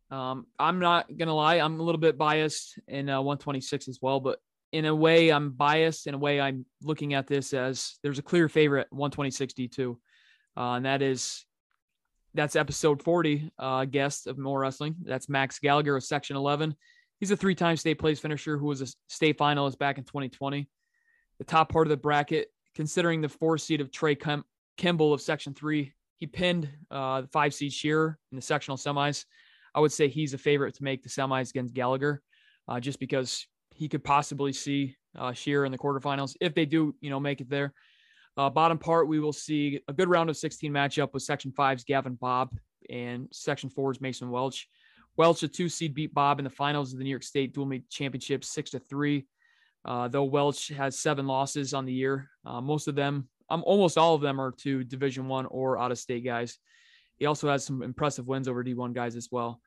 um, 0.10 0.48
I'm 0.58 0.80
not 0.80 1.18
gonna 1.18 1.36
lie, 1.36 1.56
I'm 1.56 1.80
a 1.80 1.84
little 1.84 2.00
bit 2.00 2.18
biased 2.18 2.80
in 2.88 3.10
uh, 3.10 3.22
126 3.22 3.88
as 3.88 4.00
well, 4.02 4.20
but 4.20 4.40
in 4.78 4.86
a 4.86 4.94
way, 4.94 5.30
I'm 5.30 5.50
biased. 5.50 6.06
In 6.06 6.14
a 6.14 6.20
way, 6.20 6.40
I'm 6.40 6.64
looking 6.84 7.16
at 7.16 7.26
this 7.26 7.52
as 7.52 7.98
there's 8.04 8.20
a 8.20 8.22
clear 8.22 8.48
favorite 8.48 8.86
126 8.92 9.54
D2, 9.56 9.98
uh, 10.56 10.74
and 10.74 10.86
that 10.86 11.02
is 11.02 11.48
that's 12.36 12.56
episode 12.56 13.02
40 13.02 13.50
uh, 13.58 13.86
guest 13.86 14.28
of 14.28 14.38
More 14.38 14.60
Wrestling. 14.60 14.96
That's 15.04 15.30
Max 15.30 15.58
Gallagher 15.58 15.96
of 15.96 16.04
Section 16.04 16.36
11. 16.36 16.76
He's 17.20 17.32
a 17.32 17.36
three 17.36 17.56
time 17.56 17.76
state 17.76 17.98
place 17.98 18.20
finisher 18.20 18.56
who 18.60 18.68
was 18.68 18.84
a 18.84 18.88
state 19.08 19.40
finalist 19.40 19.80
back 19.80 19.98
in 19.98 20.04
2020. 20.04 20.70
The 21.40 21.44
top 21.44 21.70
part 21.72 21.88
of 21.88 21.90
the 21.90 21.98
bracket, 21.98 22.50
considering 22.76 23.22
the 23.22 23.30
four 23.30 23.58
seed 23.58 23.82
of 23.82 23.92
Trey 23.92 24.14
Kim- 24.14 24.46
Kimball 24.78 25.12
of 25.12 25.22
Section 25.22 25.56
3, 25.56 25.92
he 26.18 26.28
pinned 26.28 26.70
uh, 26.92 27.22
the 27.22 27.28
five 27.30 27.56
seed 27.56 27.74
Shearer 27.74 28.20
in 28.32 28.36
the 28.36 28.44
sectional 28.44 28.78
semis. 28.78 29.26
I 29.74 29.80
would 29.80 29.92
say 29.92 30.08
he's 30.08 30.36
a 30.36 30.38
favorite 30.38 30.76
to 30.76 30.84
make 30.84 31.02
the 31.02 31.10
semis 31.10 31.50
against 31.50 31.74
Gallagher 31.74 32.22
uh, 32.68 32.80
just 32.80 33.00
because 33.00 33.48
he 33.78 33.88
could 33.88 34.04
possibly 34.04 34.52
see 34.52 34.96
uh, 35.18 35.34
in 35.46 35.72
the 35.72 35.78
quarterfinals 35.78 36.36
if 36.42 36.56
they 36.56 36.66
do, 36.66 36.96
you 37.00 37.10
know, 37.10 37.20
make 37.20 37.42
it 37.42 37.50
there. 37.50 37.74
Uh, 38.36 38.50
bottom 38.50 38.78
part, 38.78 39.08
we 39.08 39.20
will 39.20 39.34
see 39.34 39.80
a 39.88 39.94
good 39.94 40.10
round 40.10 40.30
of 40.30 40.38
16 40.38 40.72
matchup 40.72 41.14
with 41.14 41.24
Section 41.24 41.52
5's 41.52 41.84
Gavin 41.84 42.16
Bob 42.16 42.56
and 42.90 43.28
Section 43.32 43.70
4's 43.70 44.02
Mason 44.02 44.30
Welch. 44.32 44.68
Welch, 45.16 45.44
a 45.44 45.48
two 45.48 45.70
seed, 45.70 45.94
beat 45.94 46.14
Bob 46.14 46.40
in 46.40 46.44
the 46.44 46.50
finals 46.50 46.92
of 46.92 46.98
the 46.98 47.04
New 47.04 47.10
York 47.10 47.24
State 47.24 47.54
Dual 47.54 47.66
Meet 47.66 47.90
Championship, 47.90 48.44
six 48.44 48.72
to 48.72 48.80
three. 48.80 49.26
Uh, 49.86 50.08
though 50.08 50.24
Welch 50.24 50.70
has 50.70 51.00
seven 51.00 51.28
losses 51.28 51.74
on 51.74 51.86
the 51.86 51.94
year, 51.94 52.30
uh, 52.46 52.62
most 52.62 52.88
of 52.88 52.96
them, 52.96 53.30
um, 53.50 53.64
almost 53.66 53.98
all 53.98 54.16
of 54.16 54.22
them, 54.22 54.40
are 54.42 54.52
to 54.52 54.84
Division 54.84 55.28
One 55.28 55.46
or 55.48 55.80
out 55.80 55.92
of 55.92 55.98
state 55.98 56.26
guys. 56.26 56.58
He 57.18 57.26
also 57.26 57.50
has 57.50 57.66
some 57.66 57.82
impressive 57.82 58.28
wins 58.28 58.48
over 58.48 58.64
D1 58.64 58.94
guys 58.94 59.16
as 59.16 59.30
well. 59.32 59.62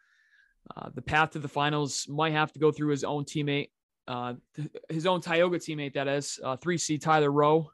Uh, 0.77 0.91
the 0.95 1.03
path 1.03 1.31
to 1.31 1.39
the 1.39 1.49
finals 1.49 2.07
might 2.09 2.33
have 2.33 2.53
to 2.53 2.61
go 2.61 2.71
through 2.71 2.91
his 2.91 3.03
own 3.03 3.25
teammate, 3.25 3.71
uh, 4.11 4.35
his 4.89 5.07
own 5.07 5.21
Tioga 5.21 5.59
teammate, 5.59 5.95
that 5.95 6.09
is, 6.09 6.41
uh, 6.43 6.57
three 6.57 6.77
seed 6.77 7.01
Tyler 7.01 7.31
Rowe, 7.31 7.71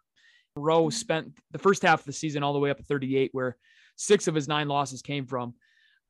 Rowe 0.55 0.91
spent 0.91 1.33
the 1.51 1.59
first 1.59 1.83
half 1.83 2.01
of 2.01 2.07
the 2.07 2.13
season 2.13 2.43
all 2.43 2.53
the 2.53 2.59
way 2.59 2.69
up 2.69 2.77
to 2.77 2.83
38, 2.83 3.31
where 3.33 3.57
six 3.97 4.29
of 4.29 4.35
his 4.35 4.47
nine 4.47 4.69
losses 4.69 5.01
came 5.01 5.27
from. 5.27 5.55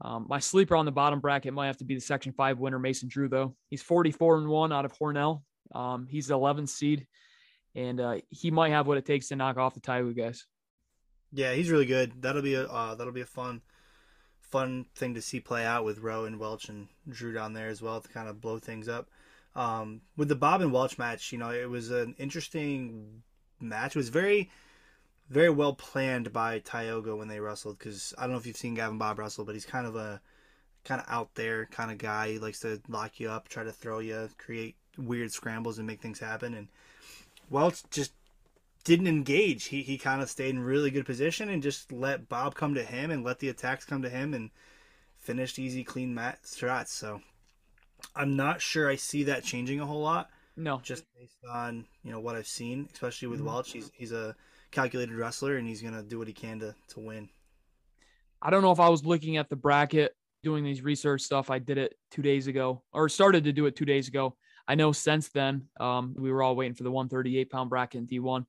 Um, 0.01 0.27
my 0.29 0.41
sleeper 0.41 0.75
on 0.75 0.85
the 0.85 0.93
bottom 0.93 1.21
bracket 1.21 1.55
might 1.55 1.69
have 1.69 1.77
to 1.79 1.85
be 1.85 1.95
the 1.95 2.01
Section 2.01 2.33
5 2.33 2.59
winner, 2.59 2.79
Mason 2.79 3.09
Drew, 3.09 3.29
though. 3.29 3.55
He's 3.71 3.83
44 3.83 4.39
and 4.39 4.49
1 4.49 4.73
out 4.73 4.85
of 4.85 4.93
Hornell. 4.99 5.43
Um, 5.75 6.09
he's 6.11 6.27
the 6.27 6.39
11th 6.39 6.71
seed, 6.71 7.07
and 7.77 8.01
uh, 8.01 8.17
he 8.31 8.51
might 8.51 8.71
have 8.71 8.89
what 8.89 8.99
it 8.99 9.07
takes 9.07 9.29
to 9.29 9.37
knock 9.37 9.57
off 9.59 9.75
the 9.75 9.81
Tioga 9.81 10.13
guys. 10.13 10.45
Yeah, 11.33 11.53
he's 11.55 11.71
really 11.71 11.87
good. 11.87 12.21
That'll 12.21 12.43
be 12.43 12.55
a 12.55 12.65
uh, 12.65 12.95
that'll 12.95 13.13
be 13.13 13.21
a 13.21 13.27
fun 13.27 13.61
fun 14.41 14.87
thing 14.95 15.15
to 15.15 15.23
see 15.23 15.41
play 15.41 15.65
out 15.65 15.85
with 15.85 15.99
Rowe 15.99 16.25
and 16.25 16.39
Welch 16.39 16.69
and 16.69 16.87
Drew 17.09 17.33
down 17.33 17.53
there 17.53 17.69
as 17.69 17.83
well 17.83 18.01
to 18.01 18.09
kind 18.09 18.29
of 18.29 18.41
blow 18.41 18.59
things 18.59 18.89
up. 18.89 19.09
Um, 19.57 20.03
with 20.19 20.29
the 20.29 20.37
Bob 20.37 20.61
and 20.61 20.71
Welch 20.71 20.99
match, 20.99 21.33
you 21.33 21.39
know, 21.39 21.51
it 21.51 21.69
was 21.69 21.91
an 21.91 22.15
interesting 22.19 23.23
match. 23.59 23.97
It 23.97 23.99
was 23.99 24.11
very, 24.11 24.51
very 25.31 25.49
well 25.49 25.75
planned 25.75 26.31
by 26.31 26.59
Tioga 26.59 27.17
when 27.17 27.29
they 27.29 27.41
wrestled. 27.41 27.79
Because 27.79 28.13
I 28.19 28.23
don't 28.23 28.33
know 28.33 28.39
if 28.39 28.47
you've 28.47 28.57
seen 28.57 28.75
Gavin 28.75 28.99
Bob 28.99 29.19
wrestle, 29.19 29.47
but 29.47 29.55
he's 29.55 29.65
kind 29.65 29.87
of 29.87 29.97
a 29.97 30.21
kind 30.85 31.01
of 31.01 31.07
out 31.09 31.35
there 31.35 31.67
kind 31.67 31.91
of 31.91 31.97
guy. 31.97 32.33
He 32.33 32.39
likes 32.39 32.61
to 32.61 32.81
lock 32.87 33.19
you 33.19 33.31
up, 33.31 33.49
try 33.49 33.65
to 33.65 33.73
throw 33.73 33.99
you, 33.99 34.29
create 34.37 34.77
weird 34.99 35.33
scrambles, 35.33 35.79
and 35.79 35.87
make 35.87 36.03
things 36.03 36.21
happen. 36.21 36.53
And 36.53 36.69
Welch 37.49 37.83
just 37.91 38.13
didn't 38.85 39.07
engage. 39.09 39.65
He 39.65 39.83
he 39.83 39.97
kind 39.97 40.21
of 40.21 40.29
stayed 40.29 40.51
in 40.51 40.61
really 40.61 40.91
good 40.91 41.07
position 41.07 41.49
and 41.49 41.63
just 41.63 41.91
let 41.93 42.29
Bob 42.29 42.55
come 42.55 42.75
to 42.75 42.85
him 42.85 43.11
and 43.11 43.25
let 43.25 43.39
the 43.39 43.49
attacks 43.49 43.87
come 43.87 44.03
to 44.03 44.11
him 44.11 44.35
and 44.35 44.51
finished 45.17 45.59
easy, 45.59 45.83
clean 45.83 46.15
mat 46.15 46.41
shots. 46.55 46.93
So 46.93 47.23
I'm 48.15 48.37
not 48.37 48.61
sure 48.61 48.89
I 48.89 48.97
see 48.97 49.25
that 49.25 49.45
changing 49.45 49.81
a 49.81 49.87
whole 49.87 50.03
lot. 50.03 50.31
No, 50.57 50.81
just 50.83 51.05
based 51.19 51.37
on 51.51 51.85
you 52.03 52.11
know 52.11 52.21
what 52.21 52.35
I've 52.35 52.47
seen, 52.47 52.89
especially 52.93 53.29
with 53.29 53.41
mm-hmm. 53.41 53.49
Welch. 53.49 53.73
He's 53.73 53.91
he's 53.95 54.13
a 54.13 54.35
calculated 54.71 55.15
wrestler, 55.15 55.57
and 55.57 55.69
he's 55.69 55.83
gonna 55.83 56.03
do 56.03 56.19
what 56.19 56.29
he 56.29 56.33
can 56.33 56.61
to 56.61 56.75
to 56.89 57.01
win. 57.01 57.29
I 58.41 58.51
don't 58.51 58.63
know 58.63 58.73
if 58.73 58.81
I 58.81 58.89
was 58.89 59.05
looking 59.05 59.37
at 59.37 59.49
the 59.49 59.57
bracket 59.57 60.15
doing 60.43 60.65
these 60.65 60.83
research 60.83 61.23
stuff. 61.23 61.51
I 61.51 61.59
did 61.59 61.79
it 61.79 61.95
two 62.11 62.23
days 62.23 62.47
ago, 62.47 62.83
or 62.93 63.09
started 63.09 63.45
to 63.45 63.53
do 63.53 63.67
it 63.67 63.77
two 63.77 63.85
days 63.85 64.09
ago. 64.09 64.37
I 64.69 64.75
know 64.75 64.93
since 64.93 65.29
then 65.29 65.69
um, 65.79 66.15
we 66.19 66.33
were 66.33 66.43
all 66.43 66.57
waiting 66.57 66.75
for 66.75 66.85
the 66.85 66.91
138 66.91 67.51
pound 67.51 67.71
bracket 67.71 68.01
in 68.01 68.07
D1, 68.07 68.47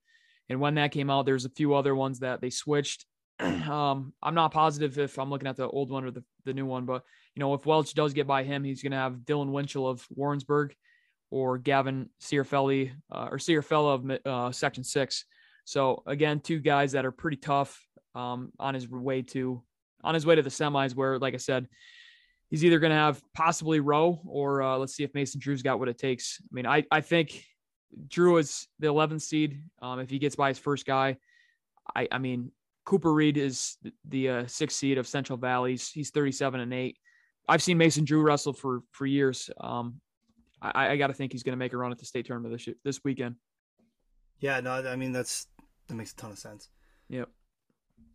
and 0.50 0.62
when 0.62 0.76
that 0.76 0.92
came 0.92 1.10
out, 1.10 1.26
there's 1.26 1.46
a 1.46 1.50
few 1.50 1.74
other 1.74 1.94
ones 1.94 2.20
that 2.20 2.40
they 2.40 2.50
switched. 2.50 3.06
um, 3.40 4.14
I'm 4.24 4.34
not 4.34 4.52
positive 4.52 4.98
if 4.98 5.20
I'm 5.20 5.30
looking 5.30 5.48
at 5.48 5.58
the 5.58 5.68
old 5.68 5.92
one 5.92 6.06
or 6.06 6.12
the, 6.12 6.24
the 6.48 6.54
new 6.54 6.66
one, 6.66 6.86
but 6.86 7.04
you 7.36 7.40
know 7.40 7.54
if 7.54 7.66
Welch 7.66 7.94
does 7.94 8.14
get 8.14 8.26
by 8.26 8.44
him, 8.44 8.64
he's 8.64 8.82
gonna 8.82 8.98
have 8.98 9.18
Dylan 9.26 9.52
Winchell 9.52 9.88
of 9.88 10.06
Warrensburg 10.10 10.74
or 11.30 11.58
Gavin 11.58 12.10
Ciarfelli 12.22 12.92
uh, 13.12 13.30
or 13.32 13.38
Ciarfella 13.38 13.94
of 13.96 14.26
uh, 14.26 14.52
Section 14.52 14.84
Six. 14.84 15.26
So 15.66 16.04
again, 16.06 16.40
two 16.40 16.60
guys 16.60 16.94
that 16.94 17.06
are 17.06 17.12
pretty 17.12 17.38
tough 17.38 17.86
um, 18.16 18.52
on 18.60 18.74
his 18.74 18.90
way 18.90 19.22
to 19.24 19.62
on 20.04 20.14
his 20.14 20.26
way 20.26 20.36
to 20.36 20.42
the 20.42 20.50
semis. 20.50 20.96
Where, 20.96 21.20
like 21.20 21.34
I 21.34 21.38
said, 21.38 21.68
he's 22.50 22.64
either 22.64 22.80
going 22.80 22.92
to 22.92 22.98
have 22.98 23.22
possibly 23.34 23.80
Rowe 23.80 24.22
or 24.26 24.62
uh, 24.62 24.78
let's 24.78 24.96
see 24.96 25.04
if 25.04 25.14
Mason 25.14 25.40
Drew's 25.40 25.62
got 25.62 25.80
what 25.80 25.90
it 25.90 25.98
takes. 25.98 26.42
I 26.42 26.50
mean, 26.52 26.66
I 26.66 26.86
I 26.92 27.02
think 27.02 27.44
Drew 28.08 28.38
is 28.38 28.68
the 28.80 28.88
11th 28.88 29.22
seed. 29.22 29.62
Um, 29.82 30.00
if 30.00 30.10
he 30.10 30.20
gets 30.20 30.36
by 30.36 30.50
his 30.50 30.60
first 30.60 30.86
guy, 30.86 31.18
I 31.96 32.08
I 32.12 32.18
mean 32.18 32.52
Cooper 32.88 33.14
Reed 33.14 33.36
is 33.36 33.76
the 34.08 34.30
uh, 34.30 34.48
sixth 34.48 34.78
seed 34.78 34.98
of 34.98 35.06
Central 35.06 35.38
Valleys. 35.38 35.92
He's 35.92 36.10
37 36.10 36.62
and 36.62 36.74
eight. 36.74 36.98
I've 37.50 37.62
seen 37.62 37.78
Mason 37.78 38.06
Drew 38.06 38.22
wrestle 38.22 38.54
for 38.54 38.82
for 38.92 39.06
years. 39.06 39.50
Um, 39.60 40.00
I, 40.62 40.92
I 40.92 40.98
got 40.98 41.08
to 41.08 41.14
think 41.14 41.34
he's 41.34 41.44
going 41.44 41.52
to 41.52 41.58
make 41.58 41.74
a 41.74 41.78
run 41.78 41.92
at 41.92 42.00
the 42.00 42.06
state 42.06 42.26
tournament 42.26 42.56
this 42.56 42.74
this 42.86 43.04
weekend. 43.04 43.36
Yeah, 44.40 44.62
no, 44.62 44.72
I 44.72 44.96
mean 44.96 45.12
that's 45.12 45.48
that 45.88 45.96
makes 45.96 46.14
a 46.14 46.16
ton 46.16 46.32
of 46.32 46.40
sense. 46.40 46.70
Yep. 47.10 47.28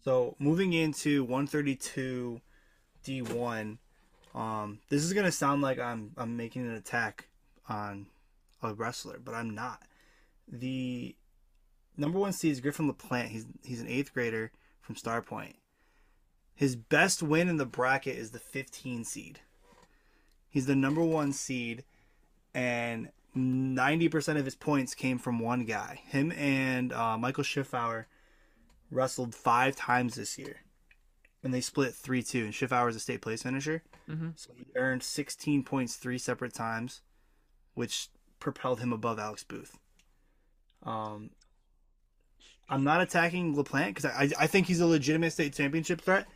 So 0.05 0.37
moving 0.39 0.73
into 0.73 1.25
132 1.25 2.41
D1, 3.05 3.77
um, 4.35 4.79
this 4.89 5.05
is 5.05 5.13
gonna 5.13 5.33
sound 5.33 5.61
like 5.61 5.79
I'm 5.79 6.13
I'm 6.17 6.35
making 6.39 6.67
an 6.67 6.77
attack 6.77 7.29
on 7.69 8.07
a 8.63 8.73
wrestler, 8.73 9.21
but 9.23 9.35
I'm 9.35 9.51
not. 9.51 9.83
The 10.51 11.15
number 11.99 12.19
one 12.19 12.33
seed 12.33 12.53
is 12.53 12.61
Griffin 12.61 12.91
LaPlante. 12.91 13.29
He's 13.29 13.45
he's 13.63 13.83
an 13.83 13.89
eighth 13.89 14.15
grader 14.15 14.51
from 14.83 14.97
Starpoint. 14.97 15.55
His 16.55 16.77
best 16.77 17.23
win 17.23 17.49
in 17.49 17.57
the 17.57 17.65
bracket 17.65 18.17
is 18.17 18.31
the 18.31 18.39
15 18.39 19.05
seed. 19.05 19.41
He's 20.51 20.67
the 20.67 20.77
number 20.77 21.03
one 21.03 21.33
seed, 21.33 21.85
and 22.55 23.09
90% 23.35 24.39
of 24.39 24.45
his 24.45 24.55
points 24.55 24.95
came 24.95 25.19
from 25.19 25.39
one 25.39 25.65
guy. 25.65 26.03
Him 26.05 26.31
and 26.33 26.93
uh, 26.93 27.17
Michael 27.17 27.45
Schiffauer 27.45 28.05
wrestled 28.91 29.35
five 29.35 29.75
times 29.75 30.17
this 30.17 30.39
year. 30.39 30.61
And 31.43 31.53
they 31.53 31.63
split 31.63 31.95
3 31.95 32.23
2. 32.23 32.45
And 32.45 32.53
Schiffauer 32.53 32.91
is 32.91 32.97
a 32.97 33.01
state 33.01 33.23
place 33.23 33.43
finisher. 33.43 33.83
Mm-hmm. 34.09 34.31
So 34.37 34.51
he 34.55 34.67
earned 34.77 35.03
16 35.03 35.65
points 35.65 35.97
three 35.97 36.19
separate 36.19 36.55
times, 36.55 37.01
which 37.75 38.09
propelled 38.39 38.81
him 38.81 38.93
above 38.93 39.19
Alex 39.19 39.43
Booth. 39.43 39.79
Um, 40.83 41.31
I'm 42.69 42.85
not 42.85 43.01
attacking 43.01 43.55
LaPlante 43.55 43.89
because 43.89 44.05
I, 44.05 44.31
I 44.39 44.47
think 44.47 44.67
he's 44.67 44.81
a 44.81 44.87
legitimate 44.87 45.33
state 45.33 45.55
championship 45.55 46.01
threat. 46.01 46.27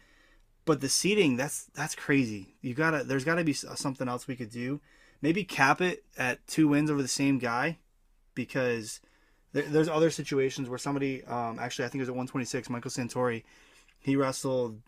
But 0.64 0.80
the 0.80 0.88
seating, 0.88 1.36
that's 1.36 1.64
that's 1.74 1.94
crazy. 1.94 2.56
You 2.60 2.74
gotta, 2.74 3.04
there's 3.04 3.24
got 3.24 3.36
to 3.36 3.44
be 3.44 3.52
something 3.52 4.08
else 4.08 4.26
we 4.26 4.36
could 4.36 4.50
do. 4.50 4.80
Maybe 5.22 5.44
cap 5.44 5.80
it 5.80 6.04
at 6.18 6.46
two 6.46 6.68
wins 6.68 6.90
over 6.90 7.00
the 7.00 7.08
same 7.08 7.38
guy, 7.38 7.78
because 8.34 9.00
there, 9.52 9.64
there's 9.64 9.88
other 9.88 10.10
situations 10.10 10.68
where 10.68 10.78
somebody, 10.78 11.24
um, 11.24 11.58
actually, 11.58 11.86
I 11.86 11.88
think 11.88 12.00
it 12.00 12.02
was 12.02 12.08
at 12.10 12.14
126, 12.14 12.68
Michael 12.68 12.90
Santori, 12.90 13.42
he 13.98 14.14
wrestled 14.14 14.80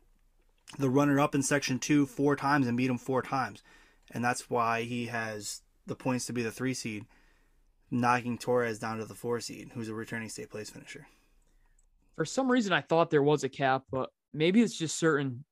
the 0.78 0.90
runner-up 0.90 1.34
in 1.34 1.42
Section 1.42 1.78
Two 1.78 2.06
four 2.06 2.36
times 2.36 2.66
and 2.66 2.76
beat 2.76 2.90
him 2.90 2.98
four 2.98 3.22
times, 3.22 3.62
and 4.10 4.24
that's 4.24 4.50
why 4.50 4.82
he 4.82 5.06
has 5.06 5.62
the 5.86 5.96
points 5.96 6.26
to 6.26 6.32
be 6.32 6.42
the 6.42 6.52
three 6.52 6.74
seed, 6.74 7.06
knocking 7.90 8.36
Torres 8.36 8.78
down 8.78 8.98
to 8.98 9.04
the 9.04 9.14
four 9.14 9.40
seed, 9.40 9.70
who's 9.74 9.88
a 9.88 9.94
returning 9.94 10.28
state 10.28 10.50
place 10.50 10.70
finisher. 10.70 11.06
For 12.18 12.26
some 12.26 12.50
reason, 12.52 12.74
I 12.74 12.82
thought 12.82 13.10
there 13.10 13.22
was 13.22 13.44
a 13.44 13.48
cap, 13.48 13.84
but 13.90 14.10
maybe 14.34 14.60
it's 14.60 14.76
just 14.76 14.98
certain 14.98 15.44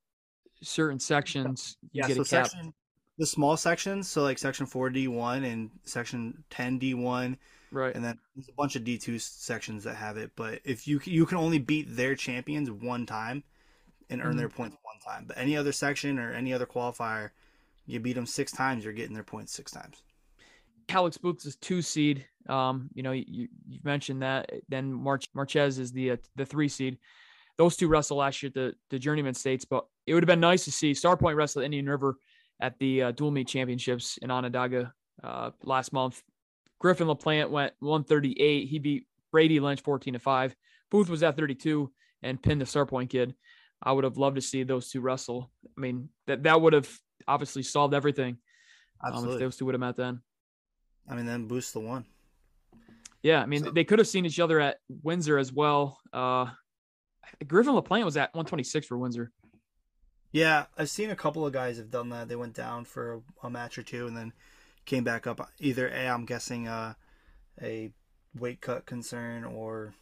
certain 0.63 0.99
sections 0.99 1.77
you 1.93 2.03
yeah, 2.03 2.07
get 2.07 2.17
so 2.17 2.23
a 2.23 2.25
cap. 2.25 2.51
section, 2.51 2.73
the 3.17 3.25
small 3.25 3.57
sections, 3.57 4.07
so 4.07 4.21
like 4.23 4.37
section 4.37 4.65
four 4.65 4.89
D 4.89 5.07
one 5.07 5.43
and 5.43 5.71
section 5.83 6.43
ten 6.49 6.77
D 6.77 6.93
one, 6.93 7.37
right. 7.71 7.95
and 7.95 8.03
then 8.03 8.19
there's 8.35 8.49
a 8.49 8.53
bunch 8.53 8.75
of 8.75 8.83
D 8.83 8.97
two 8.97 9.19
sections 9.19 9.83
that 9.85 9.95
have 9.95 10.17
it. 10.17 10.31
But 10.35 10.61
if 10.65 10.87
you 10.87 11.01
you 11.05 11.25
can 11.25 11.37
only 11.37 11.59
beat 11.59 11.87
their 11.95 12.15
champions 12.15 12.71
one 12.71 13.05
time 13.05 13.43
and 14.09 14.21
earn 14.21 14.37
Mhm. 14.37 14.37
their 14.37 14.49
points 14.49 14.77
one 14.83 14.99
time, 15.15 15.25
but 15.27 15.37
any 15.37 15.57
other 15.57 15.73
section 15.73 16.19
or 16.19 16.33
any 16.33 16.53
other 16.53 16.67
qualifier, 16.67 17.31
you 17.87 17.99
beat 18.01 18.13
them 18.15 18.27
six 18.27 18.51
times, 18.53 18.83
you're 18.85 18.93
getting 18.93 19.15
their 19.15 19.23
points 19.23 19.53
six 19.53 19.71
times. 19.71 20.03
Alex 20.89 21.17
Booth 21.17 21.45
is 21.45 21.55
two 21.57 21.81
seed. 21.81 22.25
Um, 22.47 22.89
you 22.93 23.03
know, 23.03 23.11
you 23.11 23.47
you 23.67 23.79
mentioned 23.83 24.21
that. 24.21 24.51
Then 24.69 24.93
March 24.93 25.27
Marchez 25.33 25.79
is 25.79 25.91
the 25.91 26.11
uh, 26.11 26.17
the 26.35 26.45
three 26.45 26.69
seed. 26.69 26.97
Those 27.57 27.75
two 27.75 27.87
wrestled 27.87 28.19
last 28.19 28.41
year 28.41 28.49
at 28.49 28.53
the 28.53 28.73
the 28.89 28.99
journeyman 28.99 29.33
states, 29.33 29.65
but 29.65 29.85
it 30.05 30.13
would 30.13 30.23
have 30.23 30.27
been 30.27 30.39
nice 30.39 30.63
to 30.65 30.71
see 30.71 30.91
Starpoint 30.91 31.35
wrestle 31.35 31.61
Indian 31.61 31.87
River 31.87 32.17
at 32.61 32.77
the 32.79 33.03
uh, 33.03 33.11
dual 33.11 33.31
meet 33.31 33.47
championships 33.47 34.17
in 34.21 34.31
Onondaga 34.31 34.93
uh, 35.23 35.51
last 35.63 35.93
month. 35.93 36.21
Griffin 36.79 37.07
LaPlante 37.07 37.49
went 37.49 37.73
138. 37.79 38.67
He 38.67 38.79
beat 38.79 39.07
Brady 39.31 39.59
Lynch 39.59 39.81
14 39.81 40.13
to 40.13 40.19
five. 40.19 40.55
Booth 40.89 41.09
was 41.09 41.23
at 41.23 41.35
32 41.35 41.91
and 42.23 42.41
pinned 42.41 42.61
the 42.61 42.65
Starpoint 42.65 43.09
kid. 43.09 43.35
I 43.81 43.91
would 43.91 44.03
have 44.03 44.17
loved 44.17 44.35
to 44.35 44.41
see 44.41 44.63
those 44.63 44.89
two 44.89 45.01
wrestle. 45.01 45.51
I 45.65 45.79
mean, 45.79 46.09
that 46.27 46.43
that 46.43 46.61
would 46.61 46.73
have 46.73 46.89
obviously 47.27 47.63
solved 47.63 47.93
everything 47.93 48.37
um, 49.03 49.29
if 49.29 49.39
those 49.39 49.57
two 49.57 49.65
would 49.65 49.75
have 49.75 49.81
met 49.81 49.97
then. 49.97 50.21
I 51.07 51.15
mean, 51.15 51.25
then 51.25 51.45
boost 51.47 51.73
the 51.73 51.79
one. 51.79 52.05
Yeah, 53.23 53.41
I 53.41 53.45
mean, 53.45 53.63
So- 53.63 53.71
they 53.71 53.83
could 53.83 53.99
have 53.99 54.07
seen 54.07 54.25
each 54.25 54.39
other 54.39 54.59
at 54.59 54.77
Windsor 55.03 55.37
as 55.37 55.51
well. 55.51 55.99
Uh, 56.13 56.47
Griffin 57.45 57.73
LaPlante 57.73 58.05
was 58.05 58.17
at 58.17 58.33
126 58.33 58.87
for 58.87 58.97
Windsor. 58.97 59.31
Yeah, 60.31 60.65
I've 60.77 60.89
seen 60.89 61.09
a 61.09 61.15
couple 61.15 61.45
of 61.45 61.53
guys 61.53 61.77
have 61.77 61.89
done 61.89 62.09
that. 62.09 62.27
They 62.27 62.35
went 62.35 62.53
down 62.53 62.85
for 62.85 63.13
a, 63.43 63.47
a 63.47 63.49
match 63.49 63.77
or 63.77 63.83
two 63.83 64.07
and 64.07 64.15
then 64.15 64.33
came 64.85 65.03
back 65.03 65.25
up. 65.27 65.49
Either 65.59 65.87
a, 65.89 66.07
I'm 66.07 66.25
guessing 66.25 66.67
uh, 66.67 66.93
a 67.61 67.91
weight 68.37 68.61
cut 68.61 68.85
concern 68.85 69.43
or 69.43 69.93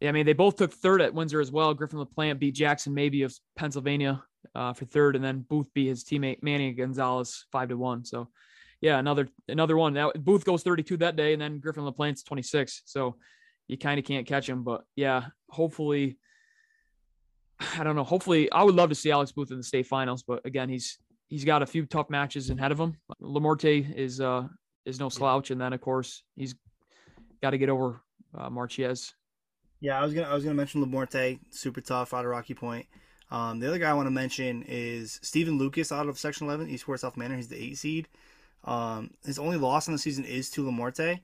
Yeah, 0.00 0.10
I 0.10 0.12
mean, 0.12 0.26
they 0.26 0.34
both 0.34 0.56
took 0.56 0.72
third 0.72 1.00
at 1.02 1.14
Windsor 1.14 1.40
as 1.40 1.50
well. 1.50 1.74
Griffin 1.74 1.98
LaPlante 1.98 2.38
beat 2.38 2.54
Jackson 2.54 2.94
maybe 2.94 3.22
of 3.22 3.34
Pennsylvania 3.56 4.22
uh, 4.54 4.72
for 4.72 4.84
third, 4.84 5.16
and 5.16 5.24
then 5.24 5.44
Booth 5.48 5.72
beat 5.74 5.88
his 5.88 6.04
teammate 6.04 6.42
Manny 6.42 6.72
Gonzalez 6.72 7.46
five 7.50 7.68
to 7.70 7.76
one. 7.76 8.04
So, 8.04 8.28
yeah, 8.82 8.98
another 8.98 9.28
another 9.48 9.76
one. 9.76 9.94
Now 9.94 10.12
Booth 10.12 10.44
goes 10.44 10.64
32 10.64 10.98
that 10.98 11.16
day, 11.16 11.32
and 11.32 11.40
then 11.40 11.60
Griffin 11.60 11.84
LaPlante's 11.84 12.24
26. 12.24 12.82
So 12.84 13.16
you 13.68 13.78
kind 13.78 13.98
of 13.98 14.04
can't 14.04 14.26
catch 14.26 14.48
him. 14.48 14.64
But 14.64 14.82
yeah, 14.96 15.26
hopefully, 15.48 16.18
I 17.78 17.84
don't 17.84 17.96
know. 17.96 18.04
Hopefully, 18.04 18.50
I 18.50 18.64
would 18.64 18.74
love 18.74 18.90
to 18.90 18.96
see 18.96 19.12
Alex 19.12 19.32
Booth 19.32 19.52
in 19.52 19.56
the 19.56 19.62
state 19.62 19.86
finals, 19.86 20.24
but 20.24 20.44
again, 20.44 20.68
he's 20.68 20.98
he's 21.28 21.44
got 21.44 21.62
a 21.62 21.66
few 21.66 21.86
tough 21.86 22.10
matches 22.10 22.50
ahead 22.50 22.72
of 22.72 22.80
him. 22.80 22.96
Lamorte 23.22 23.94
is 23.96 24.20
uh 24.20 24.48
is 24.84 24.98
no 24.98 25.08
slouch, 25.08 25.52
and 25.52 25.60
then 25.60 25.72
of 25.72 25.80
course 25.80 26.24
he's 26.34 26.56
got 27.40 27.50
to 27.50 27.58
get 27.58 27.68
over 27.68 28.02
uh, 28.36 28.50
Marquez. 28.50 29.14
Yeah, 29.80 30.00
I 30.00 30.04
was 30.04 30.12
gonna 30.12 30.26
I 30.26 30.34
was 30.34 30.42
gonna 30.42 30.56
mention 30.56 30.84
Lamorte, 30.84 31.38
super 31.50 31.80
tough 31.80 32.12
out 32.12 32.24
of 32.24 32.30
Rocky 32.32 32.54
Point. 32.54 32.86
Um, 33.30 33.60
the 33.60 33.68
other 33.68 33.78
guy 33.78 33.90
I 33.90 33.94
want 33.94 34.06
to 34.06 34.10
mention 34.10 34.64
is 34.64 35.20
Stephen 35.22 35.56
Lucas 35.56 35.90
out 35.90 36.06
of 36.06 36.18
Section 36.18 36.46
11, 36.48 36.68
Eastport 36.68 37.00
South 37.00 37.16
Manor. 37.16 37.36
He's 37.36 37.48
the 37.48 37.56
eight 37.56 37.78
seed. 37.78 38.08
Um, 38.64 39.10
his 39.24 39.38
only 39.38 39.56
loss 39.56 39.88
on 39.88 39.92
the 39.92 39.98
season 39.98 40.24
is 40.24 40.50
to 40.50 40.64
Lamorte. 40.64 41.20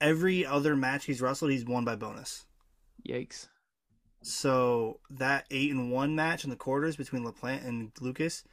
Every 0.00 0.44
other 0.44 0.76
match 0.76 1.04
he's 1.04 1.20
wrestled, 1.20 1.50
he's 1.50 1.64
won 1.64 1.84
by 1.84 1.96
bonus. 1.96 2.44
Yikes. 3.08 3.48
So 4.22 5.00
that 5.10 5.46
eight 5.50 5.70
and 5.70 5.90
one 5.90 6.14
match 6.14 6.44
in 6.44 6.50
the 6.50 6.56
quarters 6.56 6.96
between 6.96 7.24
LaPlante 7.24 7.66
and 7.66 7.90
Lucas, 8.00 8.44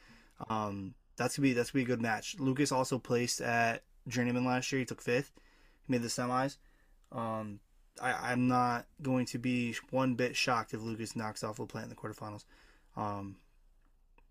um, 0.48 0.94
that's 1.16 1.36
gonna 1.36 1.48
be 1.48 1.52
that's 1.52 1.70
gonna 1.70 1.84
be 1.84 1.92
a 1.92 1.94
good 1.94 2.02
match. 2.02 2.36
Lucas 2.38 2.72
also 2.72 2.98
placed 2.98 3.40
at 3.40 3.84
Journeyman 4.08 4.44
last 4.44 4.70
year. 4.72 4.80
He 4.80 4.84
took 4.84 5.02
fifth. 5.02 5.32
He 5.86 5.92
made 5.92 6.02
the 6.02 6.08
semis. 6.08 6.56
Um, 7.12 7.60
I, 8.00 8.32
I'm 8.32 8.48
not 8.48 8.86
going 9.02 9.26
to 9.26 9.38
be 9.38 9.76
one 9.90 10.14
bit 10.14 10.34
shocked 10.34 10.74
if 10.74 10.82
Lucas 10.82 11.14
knocks 11.14 11.44
off 11.44 11.58
LaPlante 11.58 11.84
in 11.84 11.88
the 11.88 11.94
quarterfinals. 11.94 12.44
Um, 12.96 13.36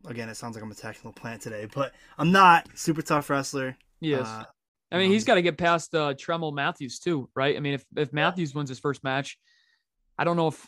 again, 0.08 0.30
it 0.30 0.36
sounds 0.36 0.56
like 0.56 0.64
I'm 0.64 0.72
attacking 0.72 1.12
LaPlante 1.12 1.42
today, 1.42 1.68
but 1.74 1.94
I'm 2.18 2.32
not. 2.32 2.68
Super 2.76 3.02
tough 3.02 3.30
wrestler. 3.30 3.78
Yes. 4.00 4.28
Uh, 4.28 4.44
I 4.92 4.98
mean, 4.98 5.12
he's 5.12 5.24
got 5.24 5.36
to 5.36 5.42
get 5.42 5.58
past 5.58 5.94
uh, 5.94 6.14
Tremel 6.14 6.54
Matthews 6.54 7.00
too, 7.00 7.30
right? 7.36 7.56
I 7.56 7.60
mean, 7.60 7.76
if 7.76 7.86
if 7.96 8.12
Matthews 8.12 8.56
wins 8.56 8.70
his 8.70 8.80
first 8.80 9.04
match, 9.04 9.38
I 10.18 10.24
don't 10.24 10.36
know 10.36 10.48
if 10.48 10.68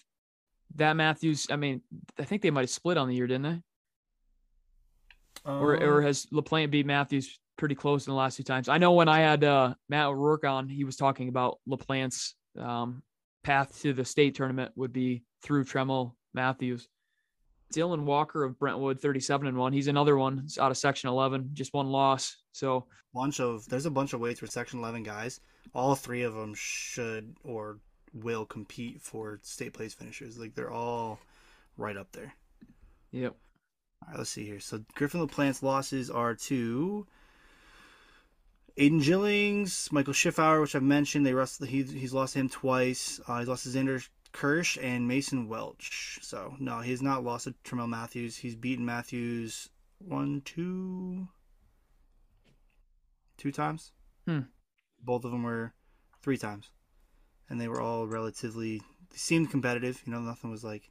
that 0.76 0.93
Matthews. 0.93 1.47
I 1.49 1.55
mean, 1.55 1.82
I 2.20 2.24
think 2.24 2.41
they 2.41 2.51
might 2.51 2.62
have 2.62 2.70
split 2.70 2.97
on 2.97 3.08
the 3.08 3.16
year, 3.16 3.28
didn't 3.28 3.43
they? 3.43 3.62
Or 5.43 5.76
um, 5.76 5.84
or 5.84 6.01
has 6.01 6.28
LaPlante 6.28 6.70
beat 6.70 6.86
Matthews 6.86 7.39
pretty 7.58 7.76
close 7.76 8.05
in 8.05 8.12
the 8.12 8.18
last 8.18 8.38
two 8.38 8.43
times? 8.43 8.70
I 8.70 8.78
know 8.78 8.91
when 8.91 9.10
I 9.10 9.20
had 9.22 9.43
uh, 9.43 9.74
Matt 9.89 10.08
O'Rourke 10.08 10.45
on, 10.45 10.70
he 10.70 10.84
was 10.84 10.97
talking 10.97 11.30
about 11.30 11.60
LaPlante's 11.68 12.36
um, 12.60 13.01
path 13.43 13.82
to 13.82 13.93
the 13.93 14.05
state 14.05 14.36
tournament 14.36 14.72
would 14.76 14.93
be 14.93 15.24
through 15.41 15.66
Tremel 15.66 16.14
Matthews. 16.34 16.88
Dylan 17.72 18.03
Walker 18.03 18.43
of 18.43 18.59
Brentwood, 18.59 18.99
37 18.99 19.47
and 19.47 19.57
one. 19.57 19.74
He's 19.74 19.88
another 19.88 20.17
one. 20.17 20.39
He's 20.39 20.57
out 20.57 20.72
of 20.72 20.78
Section 20.78 21.09
11, 21.09 21.51
just 21.53 21.74
one 21.74 21.88
loss. 21.88 22.38
So 22.51 22.86
bunch 23.13 23.39
of 23.39 23.67
there's 23.67 23.86
a 23.86 23.91
bunch 23.91 24.13
of 24.13 24.19
weights 24.19 24.39
for 24.39 24.47
Section 24.47 24.80
11 24.80 25.03
guys. 25.03 25.39
All 25.74 25.95
three 25.95 26.24
of 26.24 26.34
them 26.34 26.53
should 26.55 27.36
or 27.43 27.80
will 28.13 28.45
compete 28.45 29.01
for 29.01 29.39
state 29.43 29.74
place 29.74 29.93
finishers. 29.93 30.38
Like 30.38 30.55
they're 30.55 30.72
all 30.72 31.19
right 31.78 31.97
up 31.97 32.11
there. 32.11 32.34
yep. 33.11 33.36
All 34.03 34.09
right, 34.09 34.17
let's 34.17 34.32
see 34.32 34.45
here. 34.45 34.59
So 34.59 34.84
Griffin 34.95 35.22
LaPlante's 35.22 35.61
losses 35.61 36.09
are 36.09 36.36
to 36.36 37.05
Aiden 38.78 39.03
Gillings, 39.03 39.89
Michael 39.91 40.13
Schiffauer, 40.13 40.61
which 40.61 40.76
I've 40.76 40.84
mentioned, 40.84 41.26
they 41.26 41.34
lost, 41.34 41.63
he, 41.63 41.84
he's 41.84 42.13
lost 42.13 42.34
him 42.34 42.49
twice. 42.49 43.19
Uh, 43.28 43.39
he's 43.39 43.47
lost 43.47 43.63
to 43.63 43.69
Xander 43.69 44.07
Kirsch 44.32 44.77
and 44.82 45.07
Mason 45.07 45.47
Welch. 45.47 46.19
So 46.21 46.55
no, 46.59 46.79
he's 46.79 47.01
not 47.01 47.23
lost 47.23 47.45
to 47.45 47.55
Tramel 47.63 47.89
Matthews. 47.89 48.38
He's 48.38 48.55
beaten 48.55 48.86
Matthews 48.86 49.69
one, 49.99 50.41
two, 50.45 51.27
two 53.38 53.51
times. 53.51 53.91
Hmm. 54.25 54.41
Both 55.03 55.25
of 55.25 55.32
them 55.32 55.43
were 55.43 55.73
three 56.21 56.38
times, 56.38 56.69
and 57.49 57.59
they 57.59 57.67
were 57.67 57.82
all 57.82 58.07
relatively. 58.07 58.82
They 59.09 59.17
seemed 59.17 59.51
competitive. 59.51 60.01
You 60.05 60.13
know, 60.13 60.19
nothing 60.19 60.51
was 60.51 60.63
like 60.63 60.89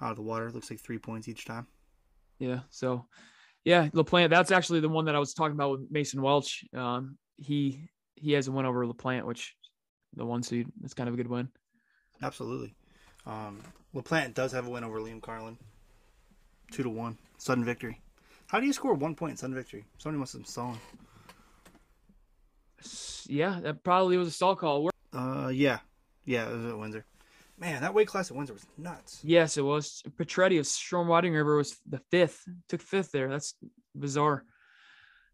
out 0.00 0.10
of 0.10 0.16
the 0.16 0.22
water. 0.22 0.48
It 0.48 0.54
looks 0.54 0.70
like 0.70 0.80
three 0.80 0.98
points 0.98 1.28
each 1.28 1.44
time. 1.44 1.66
Yeah. 2.38 2.60
So, 2.70 3.06
yeah, 3.64 3.88
LaPlante. 3.88 4.30
That's 4.30 4.50
actually 4.50 4.80
the 4.80 4.88
one 4.88 5.06
that 5.06 5.14
I 5.14 5.18
was 5.18 5.34
talking 5.34 5.54
about 5.54 5.72
with 5.72 5.90
Mason 5.90 6.22
Welch. 6.22 6.64
Um, 6.74 7.16
he 7.36 7.88
he 8.16 8.32
has 8.32 8.48
a 8.48 8.52
win 8.52 8.66
over 8.66 8.86
LaPlante, 8.86 9.24
which 9.24 9.54
the 10.14 10.24
one 10.24 10.42
seed. 10.42 10.66
It's 10.84 10.94
kind 10.94 11.08
of 11.08 11.14
a 11.14 11.16
good 11.16 11.28
win. 11.28 11.48
Absolutely. 12.22 12.74
Um, 13.26 13.60
LaPlante 13.94 14.34
does 14.34 14.52
have 14.52 14.66
a 14.66 14.70
win 14.70 14.84
over 14.84 15.00
Liam 15.00 15.22
Carlin. 15.22 15.58
Two 16.70 16.82
to 16.82 16.90
one. 16.90 17.18
Sudden 17.38 17.64
victory. 17.64 18.00
How 18.46 18.60
do 18.60 18.66
you 18.66 18.72
score 18.72 18.94
one 18.94 19.14
point 19.14 19.32
in 19.32 19.36
sudden 19.36 19.54
victory? 19.54 19.84
Somebody 19.98 20.18
must 20.18 20.32
have 20.34 20.46
stolen. 20.46 20.78
Yeah, 23.26 23.60
that 23.62 23.84
probably 23.84 24.16
was 24.16 24.28
a 24.28 24.32
stall 24.32 24.56
call. 24.56 24.90
Uh, 25.12 25.50
yeah, 25.52 25.78
yeah, 26.24 26.48
it 26.48 26.56
was 26.56 26.66
at 26.66 26.78
Windsor. 26.78 27.04
Man, 27.58 27.82
that 27.82 27.92
weight 27.92 28.08
class 28.08 28.30
at 28.30 28.36
Windsor 28.36 28.54
was 28.54 28.66
nuts. 28.78 29.20
Yes, 29.22 29.56
it 29.56 29.62
was. 29.62 30.02
Petretti 30.18 30.58
of 30.58 30.66
Shoreham 30.66 31.08
Wading 31.08 31.34
River 31.34 31.56
was 31.56 31.76
the 31.86 32.00
fifth. 32.10 32.42
Took 32.68 32.80
fifth 32.80 33.12
there. 33.12 33.28
That's 33.28 33.54
bizarre. 33.94 34.44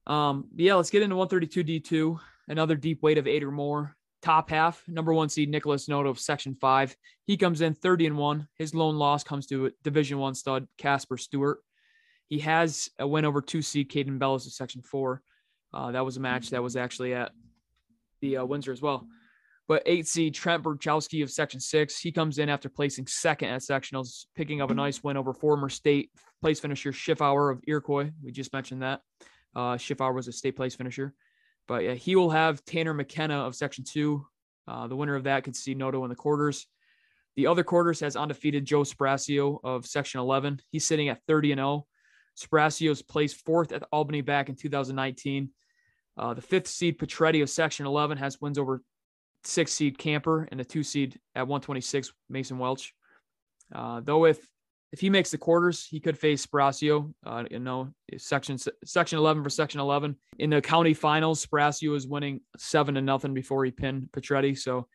Um, 0.07 0.49
yeah, 0.57 0.75
let's 0.75 0.91
get 0.91 1.03
into 1.03 1.17
132 1.17 1.81
D2. 1.81 2.19
Another 2.49 2.75
deep 2.75 3.03
weight 3.03 3.19
of 3.19 3.27
eight 3.27 3.45
or 3.45 3.51
more. 3.51 3.97
Top 4.27 4.51
half, 4.51 4.83
number 4.89 5.15
one 5.15 5.29
seed 5.29 5.49
Nicholas 5.49 5.89
Noto 5.89 6.09
of 6.09 6.19
Section 6.19 6.57
Five. 6.57 6.97
He 7.27 7.37
comes 7.37 7.61
in 7.61 7.75
30 7.75 8.07
and 8.07 8.17
one. 8.17 8.49
His 8.59 8.75
lone 8.75 8.97
loss 8.97 9.23
comes 9.23 9.47
to 9.47 9.71
Division 9.85 10.19
One 10.19 10.35
stud 10.35 10.67
Casper 10.79 11.17
Stewart. 11.17 11.61
He 12.27 12.41
has 12.41 12.91
a 12.99 13.07
win 13.07 13.25
over 13.25 13.41
two 13.41 13.63
seed 13.63 13.89
Caden 13.89 14.19
Bellis 14.19 14.45
of 14.47 14.53
Section 14.53 14.83
Four. 14.83 15.23
Uh, 15.73 15.93
that 15.93 16.05
was 16.05 16.17
a 16.17 16.21
match 16.21 16.51
that 16.51 16.61
was 16.61 16.75
actually 16.75 17.15
at 17.15 17.31
the 18.21 18.39
uh, 18.39 18.45
Windsor 18.45 18.73
as 18.73 18.83
well. 18.83 19.07
But 19.69 19.85
eight 19.87 20.09
seed 20.09 20.35
Trent 20.35 20.65
Burchowski 20.65 21.23
of 21.23 21.31
Section 21.31 21.61
Six, 21.61 22.01
he 22.01 22.11
comes 22.11 22.39
in 22.39 22.49
after 22.49 22.69
placing 22.69 23.07
second 23.07 23.51
at 23.51 23.61
sectionals, 23.61 24.25
picking 24.35 24.61
up 24.61 24.73
a 24.73 24.75
nice 24.75 25.05
win 25.05 25.17
over 25.17 25.35
former 25.35 25.69
state 25.69 26.11
place 26.43 26.59
finisher 26.59 26.91
Schiffauer 26.91 27.53
of 27.53 27.63
Iroquois. 27.69 28.11
We 28.25 28.33
just 28.33 28.53
mentioned 28.53 28.83
that. 28.83 29.03
Uh, 29.55 29.77
Schiffauer 29.77 30.17
was 30.17 30.27
a 30.27 30.33
state 30.33 30.57
place 30.57 30.75
finisher. 30.75 31.15
But 31.69 31.85
yeah, 31.85 31.95
he 31.95 32.17
will 32.17 32.31
have 32.31 32.65
Tanner 32.65 32.95
McKenna 32.95 33.39
of 33.39 33.55
Section 33.55 33.85
Two. 33.85 34.27
Uh, 34.69 34.87
the 34.87 34.97
winner 34.97 35.15
of 35.15 35.25
that 35.25 35.45
could 35.45 35.57
see 35.57 35.75
Noto 35.75 36.05
in 36.05 36.11
the 36.11 36.17
quarters. 36.17 36.67
The 37.37 37.47
other 37.47 37.63
quarters 37.63 38.01
has 38.01 38.17
undefeated 38.17 38.65
Joe 38.65 38.83
Spracio 38.83 39.61
of 39.63 39.87
Section 39.87 40.21
11. 40.21 40.61
He's 40.71 40.87
sitting 40.87 41.09
at 41.09 41.21
30 41.29 41.53
and 41.53 41.59
0. 41.59 41.87
Spracio's 42.37 43.03
placed 43.03 43.45
fourth 43.45 43.73
at 43.73 43.85
Albany 43.93 44.23
back 44.23 44.49
in 44.49 44.57
2019. 44.57 45.51
Uh, 46.17 46.35
the 46.35 46.43
fifth 46.43 46.67
seed 46.67 46.99
Petretti 46.99 47.43
of 47.43 47.51
Section 47.51 47.87
11 47.87 48.19
has 48.19 48.41
wins 48.41 48.59
over 48.59 48.83
six 49.45 49.73
seed 49.73 49.99
Camper 49.99 50.49
and 50.51 50.59
the 50.59 50.65
two 50.65 50.83
seed 50.83 51.19
at 51.35 51.47
126 51.47 52.13
Mason 52.29 52.59
Welch. 52.59 52.95
Uh, 53.75 54.01
though 54.01 54.25
if 54.25 54.39
if 54.93 55.01
he 55.01 55.11
makes 55.11 55.31
the 55.31 55.39
quarters, 55.39 55.87
he 55.87 56.01
could 56.01 56.17
face 56.17 56.47
Spracio. 56.47 57.13
Uh, 57.25 57.45
you 57.51 57.59
know, 57.59 57.93
section 58.19 58.57
section 58.85 59.19
11 59.19 59.43
for 59.43 59.51
section 59.51 59.81
11 59.81 60.17
in 60.39 60.51
the 60.51 60.61
county 60.61 60.95
finals. 60.95 61.45
Spracio 61.45 61.97
is 61.97 62.07
winning 62.07 62.41
seven 62.57 62.95
to 62.95 63.03
nothing 63.03 63.35
before 63.35 63.65
he 63.65 63.71
pinned 63.71 64.09
Petretti. 64.13 64.57
So 64.57 64.87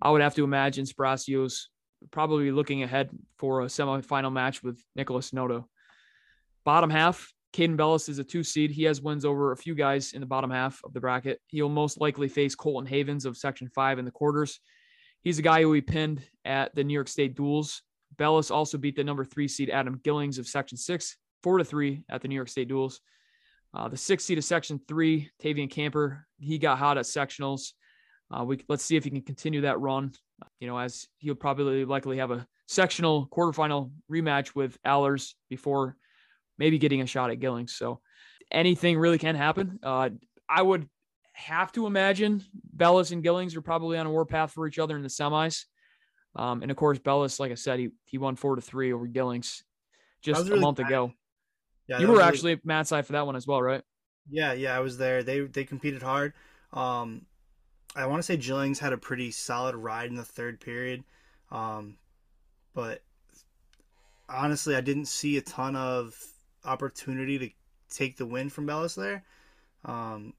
I 0.00 0.10
would 0.10 0.22
have 0.22 0.34
to 0.36 0.44
imagine 0.44 0.84
Spracio's 0.84 1.68
probably 2.10 2.50
looking 2.50 2.82
ahead 2.82 3.10
for 3.38 3.62
a 3.62 3.66
semifinal 3.66 4.32
match 4.32 4.62
with 4.62 4.82
Nicholas 4.96 5.32
Noto. 5.32 5.68
Bottom 6.64 6.90
half, 6.90 7.32
Caden 7.52 7.76
Bellis 7.76 8.08
is 8.08 8.18
a 8.18 8.24
two 8.24 8.42
seed. 8.44 8.70
He 8.70 8.84
has 8.84 9.02
wins 9.02 9.24
over 9.24 9.52
a 9.52 9.56
few 9.56 9.74
guys 9.74 10.12
in 10.12 10.20
the 10.20 10.26
bottom 10.26 10.50
half 10.50 10.80
of 10.84 10.92
the 10.92 11.00
bracket. 11.00 11.40
He'll 11.48 11.68
most 11.68 12.00
likely 12.00 12.28
face 12.28 12.54
Colton 12.54 12.86
Havens 12.86 13.26
of 13.26 13.36
Section 13.36 13.68
5 13.68 13.98
in 13.98 14.04
the 14.04 14.10
quarters. 14.10 14.60
He's 15.22 15.38
a 15.38 15.42
guy 15.42 15.62
who 15.62 15.72
he 15.72 15.80
pinned 15.80 16.22
at 16.44 16.74
the 16.74 16.82
New 16.82 16.94
York 16.94 17.08
State 17.08 17.36
duels. 17.36 17.82
Bellis 18.16 18.50
also 18.50 18.78
beat 18.78 18.96
the 18.96 19.04
number 19.04 19.24
three 19.24 19.48
seed 19.48 19.70
Adam 19.70 20.00
Gillings 20.02 20.38
of 20.38 20.46
Section 20.46 20.78
6, 20.78 21.16
4 21.42 21.58
to 21.58 21.64
3 21.64 22.04
at 22.08 22.22
the 22.22 22.28
New 22.28 22.34
York 22.34 22.48
State 22.48 22.68
duels. 22.68 23.00
Uh, 23.74 23.88
the 23.88 23.96
six 23.96 24.24
seed 24.24 24.38
of 24.38 24.44
Section 24.44 24.80
3, 24.86 25.30
Tavian 25.42 25.70
Camper, 25.70 26.26
he 26.38 26.58
got 26.58 26.78
hot 26.78 26.98
at 26.98 27.04
sectionals. 27.04 27.72
Uh, 28.30 28.44
we 28.44 28.62
Let's 28.68 28.84
see 28.84 28.96
if 28.96 29.04
he 29.04 29.10
can 29.10 29.22
continue 29.22 29.62
that 29.62 29.80
run, 29.80 30.12
you 30.60 30.66
know, 30.66 30.78
as 30.78 31.06
he'll 31.18 31.34
probably 31.34 31.84
likely 31.84 32.18
have 32.18 32.30
a 32.30 32.46
sectional 32.68 33.28
quarterfinal 33.28 33.90
rematch 34.10 34.54
with 34.54 34.78
Allers 34.84 35.34
before 35.48 35.96
maybe 36.58 36.78
getting 36.78 37.00
a 37.00 37.06
shot 37.06 37.30
at 37.30 37.40
Gillings. 37.40 37.74
So 37.74 38.00
anything 38.50 38.98
really 38.98 39.18
can 39.18 39.34
happen. 39.34 39.78
Uh, 39.82 40.10
I 40.48 40.62
would 40.62 40.88
have 41.32 41.72
to 41.72 41.86
imagine 41.86 42.42
Bellis 42.72 43.10
and 43.10 43.22
Gillings 43.22 43.56
are 43.56 43.62
probably 43.62 43.98
on 43.98 44.06
a 44.06 44.10
warpath 44.10 44.52
for 44.52 44.66
each 44.66 44.78
other 44.78 44.96
in 44.96 45.02
the 45.02 45.08
semis. 45.08 45.64
Um, 46.34 46.62
and 46.62 46.70
of 46.70 46.76
course, 46.76 46.98
Bellis, 46.98 47.38
like 47.38 47.52
I 47.52 47.56
said, 47.56 47.78
he 47.78 47.90
he 48.04 48.18
won 48.18 48.36
four 48.36 48.56
to 48.56 48.62
three 48.62 48.92
over 48.92 49.06
Gillings 49.06 49.64
just 50.22 50.44
really 50.44 50.58
a 50.58 50.60
month 50.60 50.78
bad. 50.78 50.86
ago. 50.86 51.12
Yeah, 51.88 51.98
you 51.98 52.06
were 52.06 52.14
really... 52.14 52.24
actually 52.24 52.60
Matt 52.64 52.86
side 52.86 53.06
for 53.06 53.12
that 53.12 53.26
one 53.26 53.36
as 53.36 53.46
well, 53.46 53.60
right? 53.60 53.82
Yeah, 54.30 54.52
yeah, 54.52 54.76
I 54.76 54.80
was 54.80 54.98
there. 54.98 55.22
They 55.22 55.40
they 55.40 55.64
competed 55.64 56.02
hard. 56.02 56.32
Um, 56.72 57.26
I 57.94 58.06
want 58.06 58.20
to 58.20 58.22
say 58.22 58.36
Gillings 58.36 58.78
had 58.78 58.92
a 58.92 58.98
pretty 58.98 59.30
solid 59.30 59.74
ride 59.74 60.08
in 60.08 60.16
the 60.16 60.24
third 60.24 60.60
period, 60.60 61.04
um, 61.50 61.96
but 62.74 63.02
honestly, 64.28 64.74
I 64.74 64.80
didn't 64.80 65.06
see 65.06 65.36
a 65.36 65.42
ton 65.42 65.76
of 65.76 66.16
opportunity 66.64 67.38
to 67.38 67.50
take 67.94 68.16
the 68.16 68.24
win 68.24 68.48
from 68.48 68.66
Bellis 68.66 68.94
there. 68.94 69.24
Um, 69.84 70.32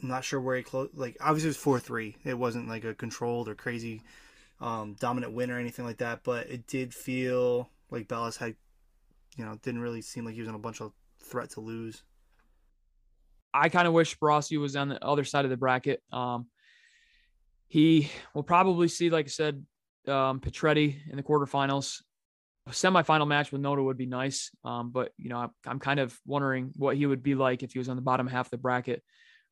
I'm 0.00 0.08
not 0.08 0.24
sure 0.24 0.40
where 0.40 0.56
he 0.56 0.62
closed. 0.62 0.96
Like 0.96 1.16
obviously 1.20 1.48
it 1.48 1.50
was 1.50 1.56
four 1.56 1.80
three. 1.80 2.16
It 2.24 2.38
wasn't 2.38 2.68
like 2.68 2.84
a 2.84 2.94
controlled 2.94 3.48
or 3.48 3.54
crazy 3.54 4.02
um, 4.60 4.96
dominant 4.98 5.32
win 5.32 5.50
or 5.50 5.58
anything 5.58 5.84
like 5.84 5.98
that. 5.98 6.20
But 6.24 6.48
it 6.48 6.66
did 6.66 6.94
feel 6.94 7.70
like 7.90 8.08
Bellis 8.08 8.36
had, 8.36 8.54
you 9.36 9.44
know, 9.44 9.58
didn't 9.62 9.80
really 9.80 10.02
seem 10.02 10.24
like 10.24 10.34
he 10.34 10.40
was 10.40 10.48
in 10.48 10.54
a 10.54 10.58
bunch 10.58 10.80
of 10.80 10.92
threat 11.22 11.50
to 11.50 11.60
lose. 11.60 12.02
I 13.52 13.68
kind 13.68 13.86
of 13.86 13.94
wish 13.94 14.18
Brossi 14.18 14.58
was 14.60 14.76
on 14.76 14.88
the 14.88 15.02
other 15.04 15.24
side 15.24 15.44
of 15.44 15.50
the 15.50 15.56
bracket. 15.56 16.02
Um, 16.12 16.46
he 17.68 18.10
will 18.34 18.42
probably 18.42 18.88
see, 18.88 19.10
like 19.10 19.26
I 19.26 19.28
said, 19.28 19.64
um, 20.06 20.40
Petretti 20.40 20.96
in 21.10 21.16
the 21.16 21.22
quarterfinals 21.22 22.00
a 22.66 22.70
semifinal 22.70 23.26
match 23.26 23.52
with 23.52 23.60
Noto 23.60 23.84
would 23.84 23.96
be 23.96 24.06
nice. 24.06 24.50
Um, 24.64 24.90
but 24.90 25.12
you 25.16 25.28
know, 25.28 25.50
I'm 25.66 25.78
kind 25.78 26.00
of 26.00 26.18
wondering 26.26 26.72
what 26.76 26.96
he 26.96 27.06
would 27.06 27.22
be 27.22 27.34
like 27.34 27.62
if 27.62 27.72
he 27.72 27.78
was 27.78 27.88
on 27.88 27.96
the 27.96 28.02
bottom 28.02 28.26
half 28.26 28.46
of 28.46 28.50
the 28.50 28.58
bracket. 28.58 29.02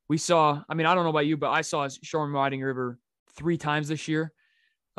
We 0.07 0.17
saw, 0.17 0.61
I 0.69 0.73
mean, 0.75 0.85
I 0.85 0.93
don't 0.93 1.03
know 1.03 1.09
about 1.09 1.25
you, 1.25 1.37
but 1.37 1.49
I 1.49 1.61
saw 1.61 1.87
Shoreham 2.03 2.33
Wading 2.33 2.61
River 2.61 2.99
three 3.35 3.57
times 3.57 3.87
this 3.87 4.07
year. 4.07 4.31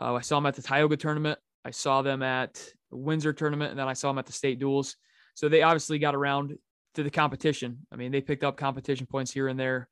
Uh, 0.01 0.15
I 0.15 0.21
saw 0.21 0.37
them 0.37 0.47
at 0.47 0.55
the 0.55 0.63
Tioga 0.63 0.97
tournament. 0.97 1.39
I 1.65 1.71
saw 1.71 2.03
them 2.03 2.23
at 2.23 2.55
the 2.91 2.97
Windsor 2.97 3.33
tournament, 3.33 3.71
and 3.71 3.79
then 3.79 3.89
I 3.89 3.95
saw 3.95 4.09
them 4.09 4.19
at 4.19 4.27
the 4.27 4.33
state 4.33 4.59
duels. 4.59 4.97
So 5.35 5.49
they 5.49 5.63
obviously 5.63 5.99
got 5.99 6.15
around 6.15 6.57
to 6.95 7.03
the 7.03 7.11
competition. 7.11 7.87
I 7.93 7.97
mean, 7.97 8.13
they 8.13 8.21
picked 8.21 8.45
up 8.45 8.57
competition 8.57 9.07
points 9.07 9.31
here 9.31 9.49
and 9.49 9.59
there 9.59 9.89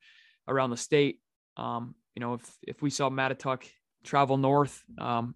around 0.47 0.71
the 0.71 0.77
state. 0.77 1.19
Um, 1.57 1.95
you 2.15 2.19
know, 2.19 2.35
if 2.35 2.57
if 2.61 2.81
we 2.81 2.89
saw 2.89 3.09
Mattituck 3.09 3.63
travel 4.03 4.37
north, 4.37 4.83
um, 4.97 5.35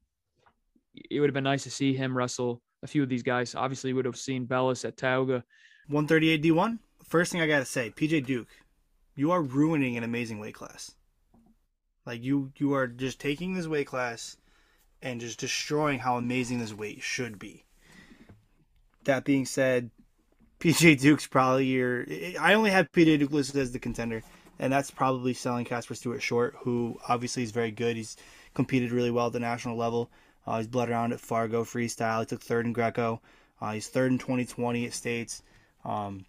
it 1.10 1.20
would 1.20 1.30
have 1.30 1.34
been 1.34 1.44
nice 1.44 1.64
to 1.64 1.72
see 1.72 1.94
him 1.94 2.16
wrestle 2.16 2.62
a 2.84 2.88
few 2.88 3.04
of 3.04 3.10
these 3.10 3.24
guys. 3.24 3.56
Obviously, 3.56 3.94
would 3.94 4.06
have 4.06 4.18
seen 4.18 4.46
Bellis 4.46 4.86
at 4.86 4.98
Tioga. 4.98 5.44
138 5.88 6.44
D1. 6.44 6.80
First 7.04 7.32
thing 7.32 7.42
I 7.42 7.48
gotta 7.48 7.66
say, 7.66 7.92
PJ 7.96 8.26
Duke, 8.26 8.50
you 9.16 9.32
are 9.32 9.42
ruining 9.42 9.98
an 9.98 10.04
amazing 10.04 10.40
weight 10.40 10.54
class. 10.54 10.92
Like 12.06 12.24
you, 12.24 12.52
you 12.58 12.74
are 12.74 12.88
just 12.88 13.20
taking 13.20 13.54
this 13.54 13.68
weight 13.68 13.88
class 13.88 14.38
and 15.02 15.22
just 15.22 15.40
destroying 15.40 16.00
how 16.00 16.18
amazing 16.18 16.60
this 16.60 16.74
weight 16.74 17.02
should 17.02 17.40
be. 17.40 17.64
That 19.06 19.26
being 19.26 19.46
said, 19.46 19.92
PJ 20.60 21.00
Duke's 21.00 21.28
probably 21.28 21.66
your. 21.66 22.06
I 22.40 22.54
only 22.54 22.72
have 22.72 22.92
PJ 22.92 23.20
Duke 23.20 23.32
listed 23.32 23.62
as 23.62 23.72
the 23.72 23.80
contender, 23.80 24.24
and 24.60 24.72
that's 24.72 24.92
probably 24.92 25.34
selling 25.34 25.66
Casper 25.66 25.96
Stewart 25.96 26.22
short, 26.22 26.56
who 26.60 27.00
obviously 27.08 27.44
is 27.44 27.52
very 27.52 27.72
good. 27.72 27.96
He's 27.96 28.18
competed 28.54 28.92
really 28.92 29.12
well 29.12 29.28
at 29.28 29.34
the 29.34 29.40
national 29.40 29.78
level. 29.78 30.12
Uh, 30.46 30.58
he's 30.58 30.68
bled 30.68 30.90
around 30.90 31.14
at 31.14 31.20
Fargo 31.20 31.64
freestyle. 31.64 32.20
He 32.20 32.26
took 32.26 32.42
third 32.42 32.66
in 32.66 32.74
Greco. 32.74 33.22
Uh, 33.62 33.74
he's 33.74 33.88
third 33.88 34.12
in 34.12 34.18
2020 34.18 34.86
at 34.86 34.94
States. 34.94 35.44
Um, 35.86 36.26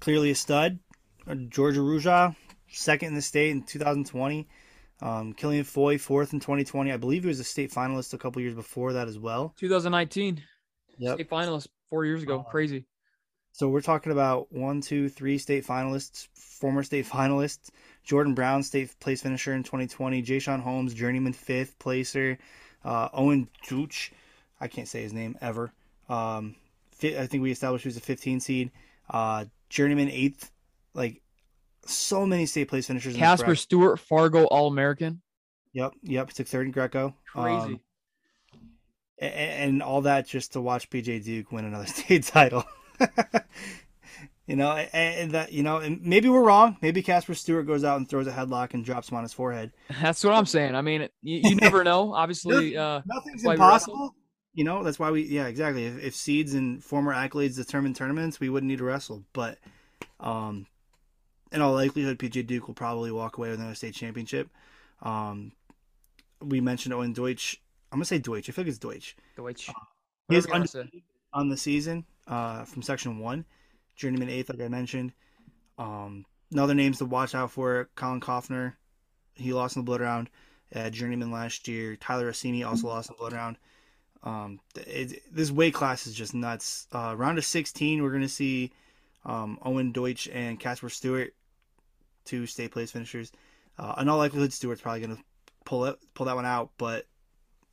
clearly 0.00 0.30
a 0.30 0.34
stud. 0.34 0.78
Uh, 1.26 1.34
George 1.34 1.76
Araujo, 1.76 2.34
second 2.68 3.08
in 3.08 3.14
the 3.14 3.22
state 3.22 3.50
in 3.50 3.62
2020. 3.62 4.46
Um, 5.02 5.32
Killian 5.34 5.64
Foy, 5.64 5.98
fourth 5.98 6.32
in 6.32 6.40
2020. 6.40 6.90
I 6.90 6.96
believe 6.96 7.22
he 7.22 7.28
was 7.28 7.40
a 7.40 7.44
state 7.44 7.70
finalist 7.70 8.14
a 8.14 8.18
couple 8.18 8.40
years 8.40 8.54
before 8.54 8.94
that 8.94 9.08
as 9.08 9.18
well. 9.18 9.54
2019. 9.58 10.42
Yep. 10.98 11.14
State 11.14 11.30
finalist 11.30 11.68
four 11.90 12.04
years 12.04 12.22
ago. 12.22 12.40
Uh, 12.40 12.42
Crazy. 12.50 12.86
So 13.52 13.68
we're 13.68 13.80
talking 13.80 14.12
about 14.12 14.52
one, 14.52 14.80
two, 14.80 15.08
three 15.08 15.38
state 15.38 15.66
finalists, 15.66 16.28
former 16.34 16.82
state 16.82 17.06
finalists. 17.10 17.70
Jordan 18.04 18.34
Brown, 18.34 18.62
state 18.62 18.98
place 19.00 19.22
finisher 19.22 19.52
in 19.54 19.62
2020. 19.62 20.22
Jay 20.22 20.38
Holmes, 20.38 20.94
journeyman 20.94 21.32
fifth 21.32 21.78
placer. 21.78 22.38
Uh, 22.84 23.08
Owen 23.12 23.48
Dooch, 23.66 24.10
I 24.60 24.68
can't 24.68 24.86
say 24.86 25.02
his 25.02 25.12
name 25.12 25.36
ever. 25.40 25.72
Um, 26.08 26.54
I 27.02 27.26
think 27.26 27.42
we 27.42 27.50
established 27.50 27.82
he 27.82 27.88
was 27.88 27.96
a 27.96 28.00
15 28.00 28.40
seed. 28.40 28.70
Uh, 29.10 29.46
journeyman 29.68 30.10
eighth. 30.10 30.50
Like 30.94 31.20
so 31.88 32.26
many 32.26 32.46
state 32.46 32.68
place 32.68 32.86
finishers. 32.86 33.16
Casper 33.16 33.54
Stewart, 33.54 33.98
Fargo 33.98 34.44
All 34.44 34.68
American. 34.68 35.22
Yep, 35.72 35.92
yep. 36.02 36.30
Took 36.30 36.46
third 36.46 36.66
in 36.66 36.72
Greco. 36.72 37.14
Crazy. 37.30 37.50
Um, 37.50 37.80
and, 39.18 39.34
and 39.34 39.82
all 39.82 40.02
that 40.02 40.26
just 40.26 40.54
to 40.54 40.60
watch 40.60 40.90
PJ 40.90 41.24
Duke 41.24 41.52
win 41.52 41.64
another 41.64 41.86
state 41.86 42.24
title. 42.24 42.64
you 44.46 44.56
know, 44.56 44.70
and 44.72 45.32
that 45.32 45.52
you 45.52 45.62
know, 45.62 45.78
and 45.78 46.02
maybe 46.02 46.28
we're 46.28 46.44
wrong. 46.44 46.76
Maybe 46.80 47.02
Casper 47.02 47.34
Stewart 47.34 47.66
goes 47.66 47.84
out 47.84 47.96
and 47.98 48.08
throws 48.08 48.26
a 48.26 48.32
headlock 48.32 48.74
and 48.74 48.84
drops 48.84 49.10
him 49.10 49.16
on 49.16 49.22
his 49.22 49.32
forehead. 49.32 49.72
That's 50.00 50.22
what 50.22 50.34
I'm 50.34 50.46
saying. 50.46 50.74
I 50.74 50.82
mean, 50.82 51.08
you, 51.22 51.50
you 51.50 51.56
never 51.56 51.84
know. 51.84 52.14
Obviously, 52.14 52.76
uh, 52.76 53.02
nothing's 53.06 53.44
impossible. 53.44 54.14
You 54.54 54.64
know, 54.64 54.82
that's 54.82 54.98
why 54.98 55.10
we. 55.10 55.22
Yeah, 55.24 55.48
exactly. 55.48 55.84
If, 55.84 56.02
if 56.02 56.14
seeds 56.14 56.54
and 56.54 56.82
former 56.82 57.12
accolades 57.12 57.56
determine 57.56 57.92
tournaments, 57.92 58.40
we 58.40 58.48
wouldn't 58.48 58.68
need 58.68 58.78
to 58.78 58.84
wrestle. 58.84 59.22
But, 59.34 59.58
um, 60.18 60.66
in 61.56 61.62
all 61.62 61.72
likelihood, 61.72 62.18
PJ 62.18 62.46
Duke 62.46 62.68
will 62.68 62.74
probably 62.74 63.10
walk 63.10 63.38
away 63.38 63.50
with 63.50 63.58
another 63.58 63.74
state 63.74 63.94
championship. 63.94 64.48
Um, 65.02 65.52
we 66.40 66.60
mentioned 66.60 66.94
Owen 66.94 67.12
Deutsch. 67.12 67.60
I'm 67.90 67.98
gonna 67.98 68.04
say 68.04 68.18
Deutsch. 68.18 68.48
I 68.48 68.52
feel 68.52 68.62
like 68.62 68.68
it's 68.68 68.78
Deutsch. 68.78 69.16
Deutsch. 69.36 69.68
Uh, 69.68 69.72
he's 70.28 70.46
on 71.32 71.48
the 71.48 71.56
season 71.56 72.04
uh, 72.28 72.64
from 72.64 72.82
section 72.82 73.18
one. 73.18 73.44
Journeyman 73.96 74.28
eighth, 74.28 74.50
like 74.50 74.60
I 74.60 74.68
mentioned. 74.68 75.12
Um, 75.78 76.26
another 76.52 76.74
names 76.74 76.98
to 76.98 77.06
watch 77.06 77.34
out 77.34 77.50
for: 77.50 77.88
Colin 77.94 78.20
Kaufner. 78.20 78.74
He 79.34 79.52
lost 79.52 79.76
in 79.76 79.82
the 79.82 79.86
blood 79.86 80.00
round. 80.00 80.30
Uh, 80.74 80.90
Journeyman 80.90 81.30
last 81.30 81.68
year. 81.68 81.96
Tyler 81.96 82.26
Rossini 82.26 82.62
also 82.62 82.88
lost 82.88 83.10
in 83.10 83.14
the 83.14 83.18
blood 83.18 83.32
round. 83.32 83.56
Um, 84.22 84.60
it, 84.74 85.22
this 85.34 85.50
weight 85.50 85.74
class 85.74 86.06
is 86.06 86.14
just 86.14 86.34
nuts. 86.34 86.86
Uh, 86.92 87.14
round 87.16 87.38
of 87.38 87.44
16, 87.44 88.02
we're 88.02 88.10
gonna 88.10 88.28
see 88.28 88.72
um, 89.24 89.58
Owen 89.62 89.92
Deutsch 89.92 90.28
and 90.32 90.58
Casper 90.58 90.88
Stewart, 90.88 91.32
two 92.26 92.46
state 92.46 92.72
place 92.72 92.90
finishers. 92.90 93.32
Uh, 93.78 93.94
in 94.00 94.08
all 94.08 94.18
likelihood, 94.18 94.52
Stewart's 94.52 94.80
probably 94.80 95.00
gonna 95.00 95.18
pull 95.64 95.84
it, 95.86 95.96
pull 96.14 96.26
that 96.26 96.36
one 96.36 96.46
out, 96.46 96.70
but 96.78 97.06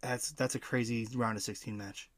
that's 0.02 0.32
that's 0.32 0.56
a 0.56 0.60
crazy 0.60 1.08
round 1.16 1.38
of 1.38 1.44
16 1.44 1.78
match. 1.78 2.10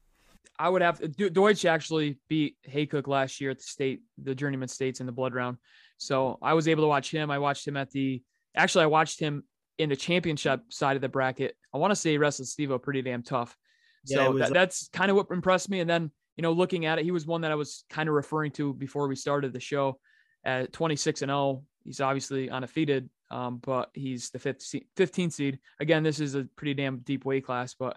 I 0.58 0.68
would 0.68 0.82
have 0.82 1.00
Deutsch 1.16 1.64
actually 1.64 2.18
beat 2.28 2.56
Haycock 2.62 3.08
last 3.08 3.40
year 3.40 3.50
at 3.50 3.58
the 3.58 3.64
state, 3.64 4.02
the 4.22 4.34
journeyman 4.34 4.68
states 4.68 5.00
in 5.00 5.06
the 5.06 5.12
blood 5.12 5.34
round. 5.34 5.58
So 5.98 6.38
I 6.42 6.54
was 6.54 6.68
able 6.68 6.84
to 6.84 6.88
watch 6.88 7.10
him. 7.10 7.30
I 7.30 7.38
watched 7.38 7.66
him 7.66 7.76
at 7.76 7.90
the, 7.90 8.22
actually, 8.54 8.84
I 8.84 8.88
watched 8.88 9.20
him 9.20 9.44
in 9.78 9.88
the 9.88 9.96
championship 9.96 10.60
side 10.68 10.96
of 10.96 11.02
the 11.02 11.08
bracket. 11.08 11.56
I 11.74 11.78
want 11.78 11.90
to 11.90 11.96
say 11.96 12.12
he 12.12 12.18
wrestled 12.18 12.48
Stevo 12.48 12.80
pretty 12.80 13.02
damn 13.02 13.22
tough. 13.22 13.56
Yeah, 14.06 14.16
so 14.16 14.32
that, 14.38 14.52
that's 14.52 14.88
kind 14.92 15.10
of 15.10 15.16
what 15.16 15.26
impressed 15.30 15.68
me. 15.68 15.80
And 15.80 15.90
then, 15.90 16.10
you 16.36 16.42
know, 16.42 16.52
looking 16.52 16.86
at 16.86 16.98
it, 16.98 17.04
he 17.04 17.10
was 17.10 17.26
one 17.26 17.42
that 17.42 17.50
I 17.50 17.54
was 17.56 17.84
kind 17.90 18.08
of 18.08 18.14
referring 18.14 18.52
to 18.52 18.72
before 18.72 19.08
we 19.08 19.16
started 19.16 19.52
the 19.52 19.60
show 19.60 19.98
at 20.44 20.72
26 20.72 21.22
and 21.22 21.30
0. 21.30 21.64
He's 21.86 22.00
obviously 22.00 22.50
undefeated, 22.50 23.08
um, 23.30 23.58
but 23.58 23.90
he's 23.94 24.30
the 24.30 24.38
fifth, 24.38 24.74
15 24.96 25.30
seed. 25.30 25.58
Again, 25.80 26.02
this 26.02 26.20
is 26.20 26.34
a 26.34 26.44
pretty 26.56 26.74
damn 26.74 26.98
deep 26.98 27.24
weight 27.24 27.46
class, 27.46 27.74
but 27.74 27.96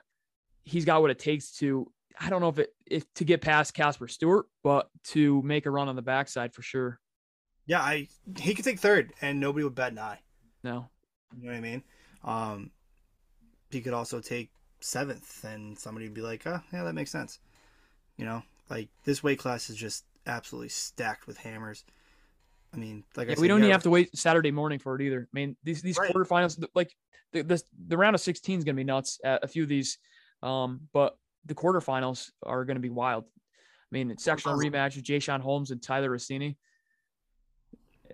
he's 0.64 0.86
got 0.86 1.02
what 1.02 1.12
it 1.12 1.20
takes 1.20 1.52
to 1.58 1.92
I 2.20 2.30
don't 2.30 2.42
know 2.42 2.50
if 2.50 2.60
it 2.60 2.74
if 2.86 3.12
to 3.16 3.24
get 3.24 3.42
past 3.42 3.74
Casper 3.74 4.08
Stewart, 4.08 4.48
but 4.64 4.90
to 5.06 5.42
make 5.42 5.66
a 5.66 5.72
run 5.72 5.88
on 5.88 5.96
the 5.96 6.02
backside 6.02 6.54
for 6.54 6.62
sure. 6.62 7.00
Yeah, 7.66 7.82
I 7.82 8.08
he 8.38 8.54
could 8.54 8.66
take 8.66 8.80
third 8.80 9.14
and 9.22 9.40
nobody 9.40 9.64
would 9.64 9.76
bet 9.76 9.94
an 9.94 10.00
eye. 10.00 10.20
No. 10.64 10.90
You 11.38 11.46
know 11.46 11.52
what 11.52 11.58
I 11.58 11.62
mean? 11.62 11.84
Um 12.24 12.72
he 13.72 13.82
could 13.82 13.94
also 13.94 14.20
take 14.20 14.52
seventh 14.82 15.44
and 15.44 15.78
somebody 15.78 16.08
would 16.08 16.16
be 16.16 16.22
like, 16.22 16.46
oh 16.46 16.62
yeah, 16.74 16.84
that 16.84 16.94
makes 16.94 17.12
sense. 17.12 17.40
You 18.18 18.26
know, 18.26 18.44
like 18.70 18.90
this 19.06 19.24
weight 19.24 19.40
class 19.40 19.70
is 19.70 19.78
just 19.78 20.04
absolutely 20.28 20.70
stacked 20.70 21.26
with 21.26 21.38
hammers. 21.38 21.86
I 22.74 22.78
mean, 22.78 23.04
like 23.16 23.28
yeah, 23.28 23.32
I 23.32 23.36
said, 23.36 23.42
we 23.42 23.48
don't 23.48 23.60
even 23.60 23.72
have 23.72 23.84
to 23.84 23.90
wait 23.90 24.16
Saturday 24.16 24.52
morning 24.52 24.80
for 24.80 24.96
it 24.96 25.02
either. 25.02 25.22
I 25.22 25.34
mean, 25.34 25.56
these 25.64 25.82
these 25.82 25.98
right. 25.98 26.12
quarterfinals, 26.12 26.64
like 26.76 26.94
the, 27.34 27.42
the 27.42 27.62
the 27.88 27.98
round 27.98 28.16
of 28.16 28.22
16 28.22 28.60
is 28.60 28.64
gonna 28.64 28.76
be 28.76 28.84
nuts 28.84 29.20
at 29.24 29.44
a 29.44 29.48
few 29.48 29.64
of 29.64 29.70
these. 29.70 29.98
Um, 30.42 30.82
but 30.94 31.18
the 31.46 31.56
quarterfinals 31.56 32.30
are 32.44 32.66
going 32.66 32.76
to 32.76 32.82
be 32.82 32.90
wild. 32.90 33.26
I 33.26 33.92
mean, 33.92 34.12
it's 34.12 34.24
sectional 34.24 34.58
rematch 34.58 34.96
with 34.96 35.04
Jay 35.04 35.20
Sean 35.20 35.42
Holmes 35.42 35.72
and 35.72 35.82
Tyler 35.82 36.12
Rossini. 36.12 36.58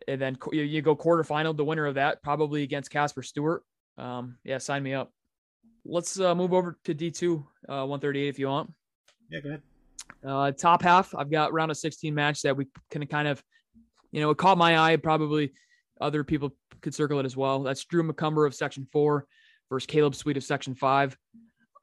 And 0.08 0.20
then 0.20 0.38
you, 0.51 0.82
go 0.82 0.95
quarterfinal, 0.95 1.56
the 1.56 1.66
winner 1.66 1.86
of 1.86 1.95
that 1.95 2.22
probably 2.22 2.64
against 2.64 2.91
Casper 2.91 3.24
Stewart. 3.24 3.64
Um, 3.97 4.38
yeah, 4.43 4.58
sign 4.58 4.84
me 4.84 4.93
up. 4.93 5.12
Let's 5.86 6.20
uh, 6.20 6.34
move 6.34 6.53
over 6.53 6.78
to 6.86 6.95
D2 6.95 7.38
uh, 7.70 7.86
138 7.86 8.28
if 8.28 8.39
you 8.39 8.47
want. 8.47 8.74
Yeah, 9.30 9.39
go 9.39 9.49
ahead. 9.49 9.62
Uh, 10.24 10.51
top 10.51 10.82
half, 10.82 11.14
I've 11.16 11.30
got 11.30 11.53
round 11.53 11.72
of 11.72 11.78
16 11.78 12.14
match 12.14 12.41
that 12.41 12.56
we 12.56 12.68
can 12.89 13.06
kind 13.08 13.28
of, 13.28 13.43
you 14.16 14.22
know, 14.22 14.30
it 14.30 14.38
caught 14.38 14.57
my 14.57 14.80
eye. 14.80 14.95
Probably 14.95 15.51
other 15.99 16.24
people 16.24 16.55
could 16.80 16.95
circle 16.95 17.20
it 17.20 17.26
as 17.26 17.36
well. 17.36 17.63
That's 17.63 17.84
Drew 17.84 18.01
McCumber 18.01 18.47
of 18.47 18.55
section 18.55 18.88
four 18.89 19.28
versus 19.70 19.86
Caleb 19.88 20.16
Sweet 20.16 20.38
of 20.38 20.43
section 20.43 20.74
five. 20.74 21.18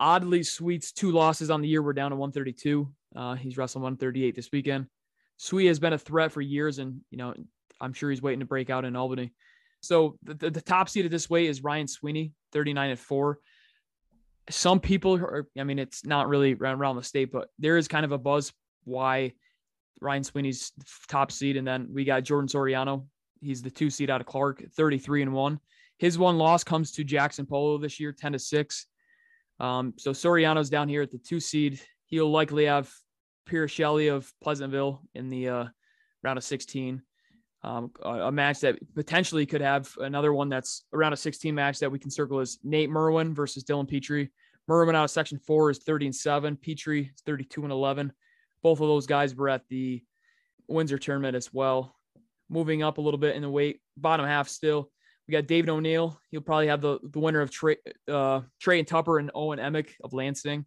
Oddly, 0.01 0.43
Sweet's 0.43 0.93
two 0.93 1.11
losses 1.11 1.51
on 1.51 1.61
the 1.61 1.69
year 1.69 1.83
were 1.83 1.93
down 1.93 2.11
to 2.11 2.17
132. 2.17 2.91
Uh, 3.15 3.35
he's 3.35 3.59
wrestling 3.59 3.83
138 3.83 4.35
this 4.35 4.49
weekend. 4.51 4.87
Sweet 5.37 5.67
has 5.67 5.79
been 5.79 5.93
a 5.93 5.99
threat 5.99 6.33
for 6.33 6.41
years, 6.41 6.79
and 6.79 7.03
you 7.11 7.19
know 7.19 7.35
I'm 7.83 7.93
sure 7.93 8.09
he's 8.09 8.23
waiting 8.23 8.41
to 8.41 8.47
break 8.47 8.71
out 8.71 8.87
in 8.87 8.97
Albany. 8.97 9.35
So 9.83 10.17
the, 10.23 10.33
the, 10.33 10.51
the 10.53 10.63
top 10.63 10.89
seed 10.89 11.05
of 11.05 11.11
this 11.11 11.29
weight 11.29 11.51
is 11.51 11.63
Ryan 11.63 11.87
Sweeney, 11.87 12.33
39 12.53 12.93
at 12.93 12.99
four. 12.99 13.41
Some 14.49 14.81
people 14.81 15.17
are, 15.17 15.49
I 15.59 15.65
mean, 15.65 15.79
it's 15.79 16.07
not 16.07 16.29
really 16.29 16.55
around, 16.55 16.81
around 16.81 16.97
the 16.97 17.03
state, 17.03 17.31
but 17.31 17.49
there 17.59 17.77
is 17.77 17.89
kind 17.89 18.07
of 18.07 18.13
a 18.13 18.19
buzz 18.19 18.55
why 18.85 19.35
Ryan 20.01 20.25
Sweeney's 20.25 20.73
top 21.09 21.31
seed. 21.31 21.57
And 21.57 21.67
then 21.67 21.89
we 21.93 22.05
got 22.05 22.25
Jordan 22.25 22.49
Soriano. 22.49 23.07
He's 23.41 23.63
the 23.63 23.71
two 23.71 23.91
seed 23.91 24.11
out 24.11 24.21
of 24.21 24.27
Clark, 24.27 24.65
33 24.77 25.23
and 25.23 25.33
one. 25.33 25.59
His 25.99 26.19
one 26.19 26.39
loss 26.39 26.65
comes 26.65 26.93
to 26.93 27.05
Jackson 27.05 27.47
Polo 27.47 27.79
this 27.79 28.01
year, 28.01 28.13
10 28.13 28.33
to 28.33 28.39
six. 28.39 28.87
Um, 29.61 29.95
so 29.97 30.13
Soriano's 30.13 30.71
down 30.71 30.89
here 30.89 31.03
at 31.03 31.11
the 31.11 31.19
two 31.19 31.41
seed. 31.41 31.81
He'll 32.07 32.31
likely 32.31 32.67
have 32.67 32.93
Pierre 33.47 33.69
Shelley 33.69 34.09
of 34.09 34.33
Pleasantville 34.43 35.03
in 35.15 35.29
the 35.29 35.49
uh, 35.49 35.65
round 36.23 36.39
of 36.39 36.45
16. 36.45 37.03
Um, 37.65 37.93
a, 38.03 38.09
a, 38.09 38.33
match 38.33 38.61
that 38.61 38.77
potentially 38.95 39.47
could 39.47 39.61
have 39.61 39.89
another 39.99 40.33
one 40.33 40.49
that's 40.49 40.85
around 40.93 41.13
a 41.13 41.17
16 41.17 41.55
match 41.55 41.79
that 41.79 41.93
we 41.93 41.99
can 42.01 42.11
circle 42.11 42.41
is 42.41 42.59
Nate 42.65 42.91
Merwin 42.91 43.35
versus 43.35 43.63
Dylan 43.63 43.89
Petrie. 43.89 44.33
Merwin 44.67 44.97
out 44.97 45.05
of 45.05 45.11
section 45.11 45.39
four 45.39 45.71
is 45.71 45.79
30 45.79 46.07
and 46.07 46.15
seven. 46.15 46.57
Petrie 46.57 47.13
is 47.15 47.23
32 47.25 47.63
and 47.63 47.73
11. 47.73 48.13
Both 48.63 48.81
of 48.81 48.89
those 48.89 49.07
guys 49.07 49.35
were 49.35 49.49
at 49.49 49.63
the 49.69 50.03
Windsor 50.69 50.99
tournament 50.99 51.37
as 51.37 51.53
well. 51.53 51.97
Moving 52.49 52.83
up 52.83 52.99
a 52.99 53.01
little 53.01 53.19
bit 53.19 53.37
in 53.37 53.43
the 53.43 53.51
weight, 53.51 53.81
bottom 53.97 54.27
half 54.27 54.49
still. 54.49 54.91
We 55.27 55.33
got 55.33 55.47
David 55.47 55.71
O'Neill. 55.71 56.21
He'll 56.31 56.41
probably 56.41 56.67
have 56.67 56.81
the, 56.81 56.99
the 57.03 57.21
winner 57.21 57.41
of 57.41 57.51
Trey, 57.51 57.77
uh, 58.09 58.41
Trey 58.61 58.79
and 58.79 58.89
Tupper 58.89 59.19
and 59.19 59.31
Owen 59.35 59.59
Emick 59.59 59.97
of 60.03 60.13
Lansing. 60.13 60.67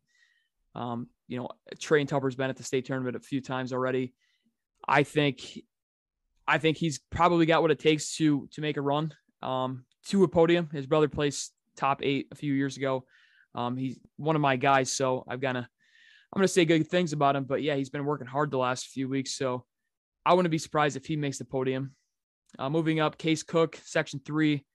Um, 0.73 1.07
you 1.27 1.37
know, 1.37 1.49
Trey 1.79 1.99
and 1.99 2.09
Tupper's 2.09 2.35
been 2.35 2.49
at 2.49 2.57
the 2.57 2.63
state 2.63 2.85
tournament 2.85 3.15
a 3.15 3.19
few 3.19 3.41
times 3.41 3.73
already. 3.73 4.13
I 4.87 5.03
think, 5.03 5.59
I 6.47 6.57
think 6.57 6.77
he's 6.77 6.99
probably 7.11 7.45
got 7.45 7.61
what 7.61 7.71
it 7.71 7.79
takes 7.79 8.15
to 8.17 8.47
to 8.53 8.61
make 8.61 8.77
a 8.77 8.81
run 8.81 9.13
um, 9.41 9.85
to 10.07 10.23
a 10.23 10.27
podium. 10.27 10.69
His 10.71 10.85
brother 10.85 11.07
placed 11.07 11.53
top 11.75 12.01
eight 12.03 12.27
a 12.31 12.35
few 12.35 12.53
years 12.53 12.77
ago. 12.77 13.05
Um, 13.53 13.77
he's 13.77 13.99
one 14.17 14.35
of 14.35 14.41
my 14.41 14.55
guys, 14.55 14.91
so 14.91 15.25
I've 15.27 15.41
got 15.41 15.53
to, 15.53 15.67
I'm 16.33 16.39
gonna 16.39 16.47
say 16.47 16.65
good 16.65 16.87
things 16.87 17.13
about 17.13 17.35
him. 17.35 17.45
But 17.45 17.61
yeah, 17.61 17.75
he's 17.75 17.89
been 17.89 18.05
working 18.05 18.27
hard 18.27 18.51
the 18.51 18.57
last 18.57 18.87
few 18.87 19.07
weeks, 19.07 19.35
so 19.35 19.65
I 20.25 20.33
wouldn't 20.33 20.51
be 20.51 20.57
surprised 20.57 20.97
if 20.97 21.05
he 21.05 21.15
makes 21.15 21.37
the 21.37 21.45
podium. 21.45 21.95
Uh, 22.57 22.69
moving 22.69 22.99
up, 22.99 23.17
Case 23.17 23.43
Cook, 23.43 23.79
section 23.83 24.19
three. 24.25 24.65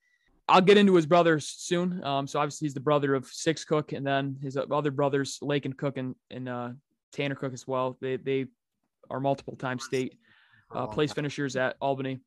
I'll 0.48 0.60
get 0.60 0.78
into 0.78 0.96
his 0.96 1.06
brothers 1.06 1.46
soon. 1.46 2.02
Um, 2.02 2.26
so 2.26 2.40
obviously 2.40 2.66
he's 2.66 2.74
the 2.74 2.80
brother 2.80 3.14
of 3.14 3.26
Six 3.26 3.64
Cook, 3.64 3.92
and 3.92 4.06
then 4.06 4.36
his 4.42 4.56
other 4.56 4.90
brothers, 4.90 5.38
Lake 5.42 5.64
and 5.64 5.76
Cook 5.76 5.96
and, 5.96 6.14
and 6.30 6.48
uh, 6.48 6.70
Tanner 7.12 7.36
Cook 7.36 7.52
as 7.52 7.66
well. 7.66 7.96
They 8.00 8.16
they 8.16 8.46
are 9.10 9.20
multiple 9.20 9.56
time 9.56 9.78
state 9.78 10.18
uh, 10.74 10.86
place 10.86 11.12
finishers 11.12 11.56
at 11.56 11.76
Albany. 11.80 12.20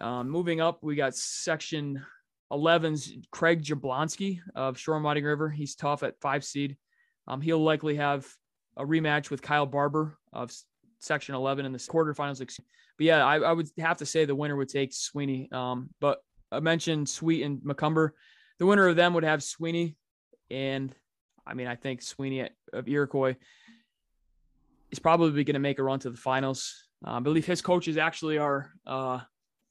Um, 0.00 0.28
moving 0.30 0.60
up, 0.60 0.82
we 0.82 0.96
got 0.96 1.14
section 1.14 2.04
11's 2.50 3.12
Craig 3.30 3.62
Jablonski 3.62 4.40
of 4.54 4.76
Shoreham 4.76 5.04
Wading 5.04 5.24
River. 5.24 5.48
He's 5.48 5.74
tough 5.74 6.02
at 6.02 6.20
five 6.20 6.44
seed. 6.44 6.76
Um, 7.28 7.40
he'll 7.40 7.62
likely 7.62 7.96
have 7.96 8.26
a 8.76 8.84
rematch 8.84 9.30
with 9.30 9.42
Kyle 9.42 9.66
Barber 9.66 10.18
of 10.32 10.52
section 10.98 11.34
11 11.34 11.64
in 11.64 11.72
the 11.72 11.78
quarterfinals. 11.78 12.38
But 12.38 13.04
yeah, 13.04 13.24
I, 13.24 13.38
I 13.38 13.52
would 13.52 13.68
have 13.78 13.98
to 13.98 14.06
say 14.06 14.24
the 14.24 14.34
winner 14.34 14.56
would 14.56 14.68
take 14.68 14.92
Sweeney. 14.92 15.48
Um, 15.52 15.90
but 16.00 16.22
I 16.50 16.60
mentioned 16.60 17.08
Sweet 17.08 17.42
and 17.42 17.60
McCumber. 17.60 18.10
The 18.58 18.66
winner 18.66 18.88
of 18.88 18.96
them 18.96 19.14
would 19.14 19.24
have 19.24 19.42
Sweeney. 19.42 19.96
And 20.50 20.94
I 21.46 21.54
mean, 21.54 21.66
I 21.66 21.74
think 21.74 22.02
Sweeney 22.02 22.48
of 22.72 22.88
Iroquois 22.88 23.34
is 24.90 24.98
probably 24.98 25.44
going 25.44 25.54
to 25.54 25.60
make 25.60 25.78
a 25.78 25.82
run 25.82 25.98
to 26.00 26.10
the 26.10 26.16
finals. 26.16 26.88
Uh, 27.04 27.12
I 27.12 27.20
believe 27.20 27.46
his 27.46 27.62
coaches 27.62 27.96
actually 27.96 28.38
are 28.38 28.70
uh, 28.86 29.20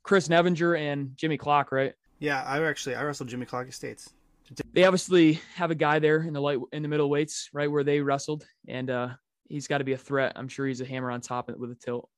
Chris 0.04 0.28
Nevinger 0.28 0.78
and 0.78 1.16
Jimmy 1.16 1.38
Clock, 1.38 1.72
right? 1.72 1.94
Yeah, 2.20 2.44
I 2.44 2.62
actually 2.64 2.96
I 2.96 3.04
wrestled 3.04 3.30
Jimmy 3.30 3.46
Clock 3.46 3.68
Estates. 3.68 4.14
They 4.74 4.84
obviously 4.84 5.40
have 5.56 5.72
a 5.72 5.76
guy 5.76 6.00
there 6.00 6.22
in 6.22 6.34
the 6.34 6.42
light 6.42 6.60
in 6.74 6.84
the 6.84 6.90
middle 6.90 7.10
weights, 7.10 7.50
right 7.54 7.72
where 7.72 7.84
they 7.84 8.02
wrestled, 8.02 8.46
and 8.68 8.90
uh, 8.90 9.10
he's 9.48 9.68
got 9.68 9.80
to 9.80 9.84
be 9.84 9.94
a 9.94 9.98
threat. 9.98 10.34
I'm 10.36 10.48
sure 10.48 10.66
he's 10.66 10.82
a 10.82 10.86
hammer 10.86 11.12
on 11.12 11.22
top 11.22 11.50
with 11.58 11.72
a 11.72 11.76
tilt. 11.76 12.10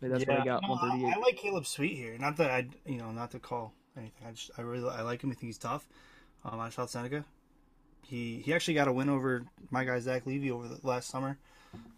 But 0.00 0.10
that's 0.10 0.24
yeah, 0.24 0.32
what 0.32 0.40
I 0.40 0.44
got. 0.44 0.62
No, 0.62 0.68
138. 0.70 1.08
I, 1.08 1.16
I 1.16 1.20
like 1.20 1.36
Caleb 1.36 1.66
Sweet 1.66 1.96
here. 1.96 2.16
Not 2.18 2.36
that 2.36 2.50
I, 2.50 2.68
you 2.84 2.98
know, 2.98 3.10
not 3.12 3.30
to 3.32 3.38
call 3.38 3.72
anything. 3.96 4.26
I 4.26 4.32
just 4.32 4.50
I 4.58 4.62
really 4.62 4.88
I 4.88 5.02
like 5.02 5.22
him. 5.22 5.30
I 5.30 5.34
think 5.34 5.48
he's 5.48 5.58
tough. 5.58 5.86
Um, 6.44 6.60
out 6.60 6.68
of 6.68 6.74
South 6.74 6.90
Seneca, 6.90 7.24
he 8.02 8.42
he 8.44 8.54
actually 8.54 8.74
got 8.74 8.88
a 8.88 8.92
win 8.92 9.08
over 9.08 9.44
my 9.70 9.84
guy 9.84 9.98
Zach 9.98 10.26
Levy 10.26 10.50
over 10.50 10.68
the 10.68 10.78
last 10.82 11.08
summer. 11.08 11.38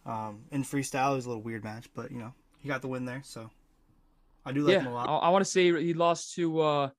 Um, 0.06 0.44
in 0.50 0.64
freestyle, 0.64 1.12
it 1.12 1.16
was 1.16 1.26
a 1.26 1.28
little 1.28 1.42
weird 1.42 1.64
match, 1.64 1.88
but 1.94 2.10
you 2.10 2.18
know 2.18 2.32
he 2.60 2.68
got 2.68 2.82
the 2.82 2.88
win 2.88 3.04
there. 3.04 3.22
So 3.24 3.50
I 4.46 4.52
do 4.52 4.62
like 4.62 4.74
yeah, 4.74 4.80
him 4.80 4.86
a 4.88 4.94
lot. 4.94 5.08
I, 5.08 5.16
I 5.16 5.28
want 5.30 5.44
to 5.44 5.50
say 5.50 5.64
he 5.82 5.92
lost 5.92 6.34
to 6.36 6.60
uh, 6.60 6.90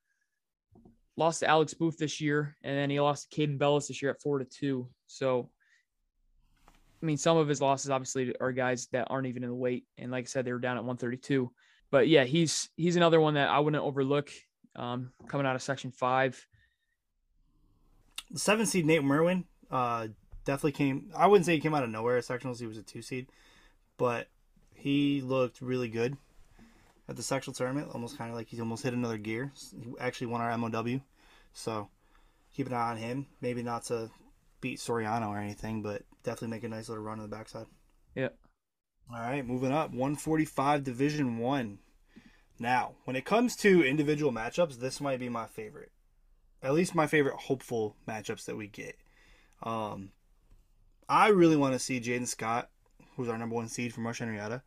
lost 1.20 1.42
to 1.42 1.48
Alex 1.48 1.74
Booth 1.74 1.98
this 1.98 2.20
year, 2.20 2.56
and 2.64 2.76
then 2.76 2.90
he 2.90 3.00
lost 3.00 3.30
to 3.30 3.36
Caden 3.42 3.60
Bellis 3.60 3.88
this 3.90 4.02
year 4.02 4.10
at 4.10 4.22
four 4.22 4.40
to 4.40 4.46
two. 4.46 4.88
So 5.06 5.50
I 7.02 7.06
mean, 7.06 7.18
some 7.18 7.38
of 7.38 7.48
his 7.48 7.62
losses 7.62 7.92
obviously 7.92 8.34
are 8.42 8.52
guys 8.52 8.88
that 8.94 9.08
aren't 9.10 9.28
even 9.28 9.44
in 9.44 9.50
the 9.50 9.56
weight, 9.56 9.86
and 9.98 10.12
like 10.12 10.24
I 10.24 10.28
said, 10.28 10.46
they 10.46 10.54
were 10.54 10.60
down 10.60 10.78
at 10.78 10.84
132. 10.84 11.52
But 11.92 12.08
yeah, 12.08 12.24
he's 12.24 12.70
he's 12.76 12.96
another 12.96 13.20
one 13.20 13.36
that 13.36 13.50
I 13.50 13.60
wouldn't 13.60 13.84
overlook. 13.84 14.32
Um, 14.76 15.12
coming 15.28 15.46
out 15.46 15.56
of 15.56 15.62
Section 15.62 15.92
Five, 15.92 16.48
the 18.32 18.40
seven 18.40 18.66
seed 18.66 18.86
Nate 18.86 19.04
Merwin 19.04 19.46
uh, 19.70 20.08
definitely 20.46 20.72
came. 20.72 21.12
I 21.16 21.28
wouldn't 21.28 21.46
say 21.46 21.54
he 21.54 21.60
came 21.60 21.74
out 21.74 21.84
of 21.84 21.90
nowhere 21.90 22.18
at 22.18 22.24
sectionals. 22.24 22.60
He 22.60 22.68
was 22.68 22.78
a 22.78 22.84
two 22.84 23.02
seed, 23.02 23.28
but 23.98 24.28
he 24.74 25.22
looked 25.22 25.62
really 25.62 25.90
good 25.90 26.16
at 27.10 27.16
the 27.16 27.24
sectional 27.24 27.56
tournament. 27.56 27.90
Almost 27.94 28.18
kind 28.18 28.30
of 28.30 28.38
like 28.38 28.48
he 28.48 28.60
almost 28.62 28.84
hit 28.84 28.94
another 28.94 29.18
gear. 29.18 29.52
He 29.72 29.92
actually 30.00 30.28
won 30.28 30.42
our 30.42 30.56
MOW, 30.58 31.02
so 31.54 31.90
keep 32.54 32.68
an 32.68 32.74
eye 32.74 32.92
on 32.92 32.98
him. 32.98 33.26
Maybe 33.42 33.64
not 33.64 33.86
to 33.86 34.12
beat 34.62 34.80
Soriano 34.80 35.30
or 35.30 35.40
anything, 35.40 35.82
but 35.82 36.04
definitely 36.24 36.50
make 36.50 36.64
a 36.64 36.70
nice 36.70 36.88
little 36.88 37.04
run 37.04 37.20
on 37.20 37.30
the 37.30 37.36
backside. 37.36 37.66
Yeah. 38.16 38.30
All 39.12 39.20
right, 39.20 39.46
moving 39.46 39.72
up, 39.72 39.90
145 39.90 40.84
Division 40.84 41.40
One. 41.40 41.80
Now, 42.60 42.94
when 43.06 43.16
it 43.16 43.26
comes 43.26 43.56
to 43.58 43.84
individual 43.84 44.32
matchups, 44.32 44.80
this 44.80 45.02
might 45.02 45.20
be 45.20 45.30
my 45.30 45.48
favorite. 45.48 45.92
At 46.62 46.74
least 46.74 46.94
my 46.94 47.08
favorite 47.08 47.36
hopeful 47.36 47.96
matchups 48.08 48.46
that 48.46 48.58
we 48.58 48.68
get. 48.68 48.98
Um, 49.64 50.12
I 51.08 51.30
really 51.30 51.56
want 51.56 51.74
to 51.74 51.80
see 51.80 52.00
Jaden 52.00 52.28
Scott, 52.28 52.70
who's 53.16 53.30
our 53.30 53.38
number 53.38 53.56
one 53.56 53.70
seed 53.70 53.94
from 53.94 54.06
Rush 54.06 54.20
Henrietta, 54.20 54.62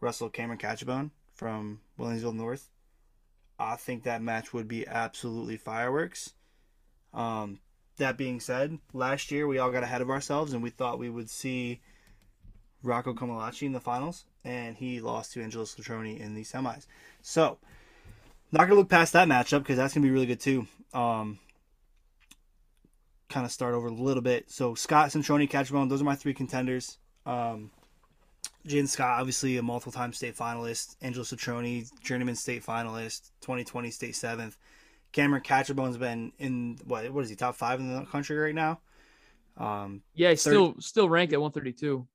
wrestle 0.00 0.30
Cameron 0.30 0.58
Catrabone 0.58 1.10
from 1.38 1.80
Williamsville 1.98 2.34
North. 2.34 2.68
I 3.58 3.76
think 3.76 4.02
that 4.02 4.22
match 4.22 4.52
would 4.52 4.68
be 4.68 4.86
absolutely 4.86 5.56
fireworks. 5.56 6.34
Um, 7.14 7.60
that 7.96 8.18
being 8.18 8.40
said, 8.40 8.78
last 8.92 9.30
year 9.30 9.46
we 9.46 9.58
all 9.58 9.70
got 9.70 9.82
ahead 9.82 10.02
of 10.02 10.10
ourselves 10.10 10.52
and 10.52 10.62
we 10.62 10.70
thought 10.70 10.98
we 10.98 11.08
would 11.08 11.30
see 11.30 11.80
Rocco 12.82 13.14
Comalachi 13.14 13.62
in 13.62 13.72
the 13.72 13.80
finals, 13.80 14.24
and 14.44 14.76
he 14.76 15.00
lost 15.00 15.32
to 15.32 15.42
Angelo 15.42 15.64
Citroni 15.64 16.20
in 16.20 16.34
the 16.34 16.44
semis. 16.44 16.86
So, 17.22 17.58
not 18.52 18.62
gonna 18.68 18.76
look 18.76 18.88
past 18.88 19.12
that 19.14 19.28
matchup 19.28 19.60
because 19.60 19.76
that's 19.76 19.94
gonna 19.94 20.06
be 20.06 20.12
really 20.12 20.26
good 20.26 20.40
too. 20.40 20.66
Um, 20.94 21.38
kind 23.28 23.44
of 23.44 23.52
start 23.52 23.74
over 23.74 23.88
a 23.88 23.92
little 23.92 24.22
bit. 24.22 24.50
So 24.50 24.74
Scott, 24.74 25.10
Centroni, 25.10 25.48
Catrabone, 25.48 25.88
those 25.88 26.00
are 26.00 26.04
my 26.04 26.14
three 26.14 26.34
contenders. 26.34 26.98
Um, 27.26 27.70
Jaden 28.68 28.88
Scott, 28.88 29.20
obviously 29.20 29.56
a 29.56 29.62
multiple-time 29.62 30.12
state 30.12 30.36
finalist. 30.36 30.96
Angelo 31.00 31.24
Citroni, 31.24 31.88
journeyman 32.00 32.36
state 32.36 32.64
finalist, 32.64 33.30
2020 33.40 33.90
state 33.90 34.14
seventh. 34.14 34.56
Cameron 35.12 35.42
Catrabone's 35.42 35.96
been 35.96 36.32
in 36.38 36.78
what 36.84 37.10
what 37.12 37.24
is 37.24 37.30
he 37.30 37.36
top 37.36 37.54
five 37.56 37.80
in 37.80 37.92
the 37.92 38.04
country 38.04 38.36
right 38.36 38.54
now? 38.54 38.80
Um, 39.56 40.02
yeah, 40.14 40.30
he's 40.30 40.44
30... 40.44 40.54
still 40.54 40.74
still 40.80 41.08
ranked 41.08 41.32
at 41.32 41.40
132. 41.40 42.06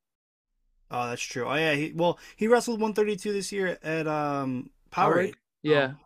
Oh, 0.92 1.10
that's 1.10 1.22
true. 1.22 1.46
Oh 1.46 1.56
yeah, 1.56 1.74
he 1.74 1.92
well 1.96 2.20
he 2.36 2.48
wrestled 2.48 2.80
132 2.80 3.34
this 3.34 3.52
year 3.52 3.78
at 3.84 4.08
um 4.08 4.70
Powerade. 4.92 5.34
Yeah, 5.64 5.84
um, 5.86 5.98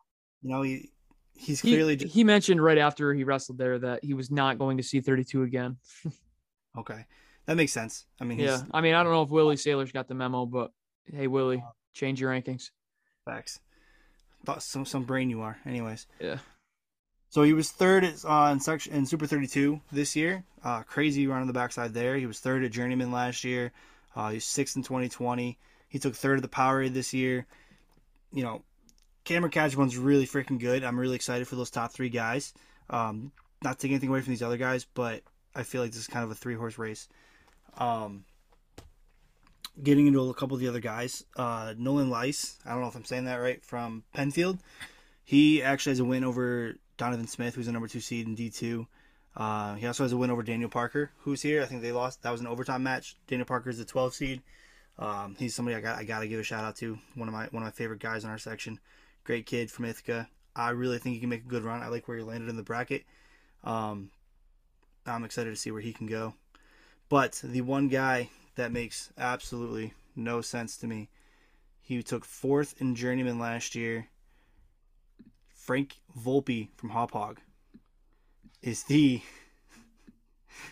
you 0.41 0.49
know 0.49 0.61
he 0.61 0.91
he's 1.35 1.61
clearly 1.61 1.93
he, 1.93 1.97
just... 1.97 2.13
he 2.13 2.23
mentioned 2.23 2.63
right 2.63 2.77
after 2.77 3.13
he 3.13 3.23
wrestled 3.23 3.57
there 3.57 3.77
that 3.79 4.03
he 4.03 4.13
was 4.13 4.31
not 4.31 4.57
going 4.57 4.77
to 4.77 4.83
see 4.83 5.01
32 5.01 5.43
again. 5.43 5.77
okay, 6.77 7.05
that 7.47 7.55
makes 7.55 7.71
sense. 7.71 8.05
I 8.21 8.25
mean, 8.25 8.39
yeah, 8.39 8.61
I 8.71 8.81
mean 8.81 8.93
I 8.93 9.03
don't 9.03 9.11
know 9.11 9.23
if 9.23 9.29
Willie 9.29 9.55
Saylor's 9.55 9.91
got 9.91 10.07
the 10.07 10.13
memo, 10.13 10.45
but 10.45 10.71
hey 11.05 11.27
Willie, 11.27 11.63
change 11.93 12.21
your 12.21 12.31
rankings. 12.31 12.69
Facts. 13.25 13.59
Thought 14.45 14.63
some 14.63 14.85
some 14.85 15.03
brain 15.03 15.29
you 15.29 15.41
are. 15.41 15.57
Anyways. 15.65 16.07
Yeah. 16.19 16.37
So 17.29 17.43
he 17.43 17.53
was 17.53 17.71
third 17.71 18.07
on 18.25 18.59
section 18.59 18.93
in 18.93 19.05
Super 19.05 19.27
32 19.27 19.81
this 19.91 20.15
year. 20.15 20.43
Uh, 20.63 20.83
crazy 20.83 21.27
run 21.27 21.41
on 21.41 21.47
the 21.47 21.53
backside 21.53 21.93
there. 21.93 22.15
He 22.15 22.25
was 22.25 22.39
third 22.39 22.63
at 22.63 22.71
Journeyman 22.71 23.11
last 23.11 23.43
year. 23.43 23.71
Uh, 24.15 24.29
he's 24.29 24.45
sixth 24.45 24.75
in 24.75 24.83
2020. 24.83 25.57
He 25.89 25.99
took 25.99 26.15
third 26.15 26.37
at 26.37 26.41
the 26.41 26.47
Powerade 26.47 26.93
this 26.93 27.13
year. 27.13 27.45
You 28.31 28.43
know, 28.43 28.63
Cameron 29.25 29.51
Catrabone's 29.51 29.97
really 29.97 30.25
freaking 30.25 30.59
good. 30.59 30.83
I'm 30.83 30.99
really 30.99 31.15
excited 31.15 31.47
for 31.47 31.55
those 31.55 31.69
top 31.69 31.91
three 31.91 32.09
guys. 32.09 32.53
Um, 32.89 33.31
not 33.61 33.79
taking 33.79 33.95
anything 33.95 34.09
away 34.09 34.21
from 34.21 34.31
these 34.31 34.43
other 34.43 34.57
guys, 34.57 34.85
but 34.93 35.21
I 35.53 35.63
feel 35.63 35.81
like 35.81 35.91
this 35.91 36.01
is 36.01 36.07
kind 36.07 36.23
of 36.23 36.31
a 36.31 36.35
three 36.35 36.55
horse 36.55 36.77
race. 36.77 37.09
Um, 37.77 38.25
getting 39.81 40.07
into 40.07 40.29
a 40.29 40.33
couple 40.33 40.55
of 40.55 40.61
the 40.61 40.67
other 40.67 40.79
guys, 40.79 41.23
uh, 41.35 41.73
Nolan 41.77 42.09
Lice, 42.09 42.57
I 42.65 42.71
don't 42.71 42.81
know 42.81 42.87
if 42.87 42.95
I'm 42.95 43.05
saying 43.05 43.25
that 43.25 43.35
right, 43.35 43.63
from 43.63 44.03
Penfield. 44.13 44.59
He 45.23 45.61
actually 45.61 45.91
has 45.91 45.99
a 45.99 46.05
win 46.05 46.23
over 46.23 46.75
Donovan 46.97 47.27
Smith, 47.27 47.55
who's 47.55 47.67
the 47.67 47.71
number 47.71 47.87
two 47.87 47.99
seed 47.99 48.27
in 48.27 48.35
D2. 48.35 48.87
Uh, 49.35 49.75
he 49.75 49.85
also 49.85 50.03
has 50.03 50.11
a 50.11 50.17
win 50.17 50.31
over 50.31 50.41
Daniel 50.41 50.69
Parker, 50.69 51.11
who's 51.19 51.41
here. 51.41 51.61
I 51.61 51.65
think 51.65 51.81
they 51.81 51.91
lost. 51.91 52.23
That 52.23 52.31
was 52.31 52.41
an 52.41 52.47
overtime 52.47 52.81
match. 52.81 53.17
Daniel 53.27 53.45
Parker 53.45 53.69
is 53.69 53.77
the 53.77 53.85
12 53.85 54.13
seed. 54.15 54.41
Um, 54.97 55.35
he's 55.37 55.53
somebody 55.53 55.75
I 55.75 55.81
got 55.81 55.99
I 55.99 56.03
got 56.03 56.21
to 56.21 56.27
give 56.27 56.39
a 56.39 56.43
shout 56.43 56.63
out 56.63 56.75
to. 56.77 56.97
One 57.13 57.27
of 57.27 57.33
my 57.33 57.45
one 57.51 57.61
of 57.61 57.67
my 57.67 57.71
favorite 57.71 57.99
guys 57.99 58.23
in 58.23 58.31
our 58.31 58.39
section. 58.39 58.79
Great 59.23 59.45
kid 59.45 59.69
from 59.69 59.85
Ithaca. 59.85 60.27
I 60.55 60.71
really 60.71 60.97
think 60.97 61.13
he 61.13 61.19
can 61.19 61.29
make 61.29 61.45
a 61.45 61.47
good 61.47 61.63
run. 61.63 61.83
I 61.83 61.87
like 61.87 62.07
where 62.07 62.17
he 62.17 62.23
landed 62.23 62.49
in 62.49 62.57
the 62.57 62.63
bracket. 62.63 63.03
Um, 63.63 64.09
I'm 65.05 65.23
excited 65.23 65.51
to 65.51 65.55
see 65.55 65.69
where 65.69 65.81
he 65.81 65.93
can 65.93 66.07
go. 66.07 66.33
But 67.09 67.41
the 67.43 67.61
one 67.61 67.87
guy 67.87 68.29
that 68.55 68.71
makes 68.71 69.11
absolutely 69.17 69.93
no 70.15 70.41
sense 70.41 70.77
to 70.77 70.87
me, 70.87 71.09
he 71.81 72.03
took 72.03 72.25
fourth 72.25 72.75
in 72.81 72.95
journeyman 72.95 73.39
last 73.39 73.75
year 73.75 74.09
Frank 75.67 75.97
Volpe 76.17 76.69
from 76.77 76.89
Hauppauge 76.91 77.37
is 78.63 78.83
the. 78.83 79.21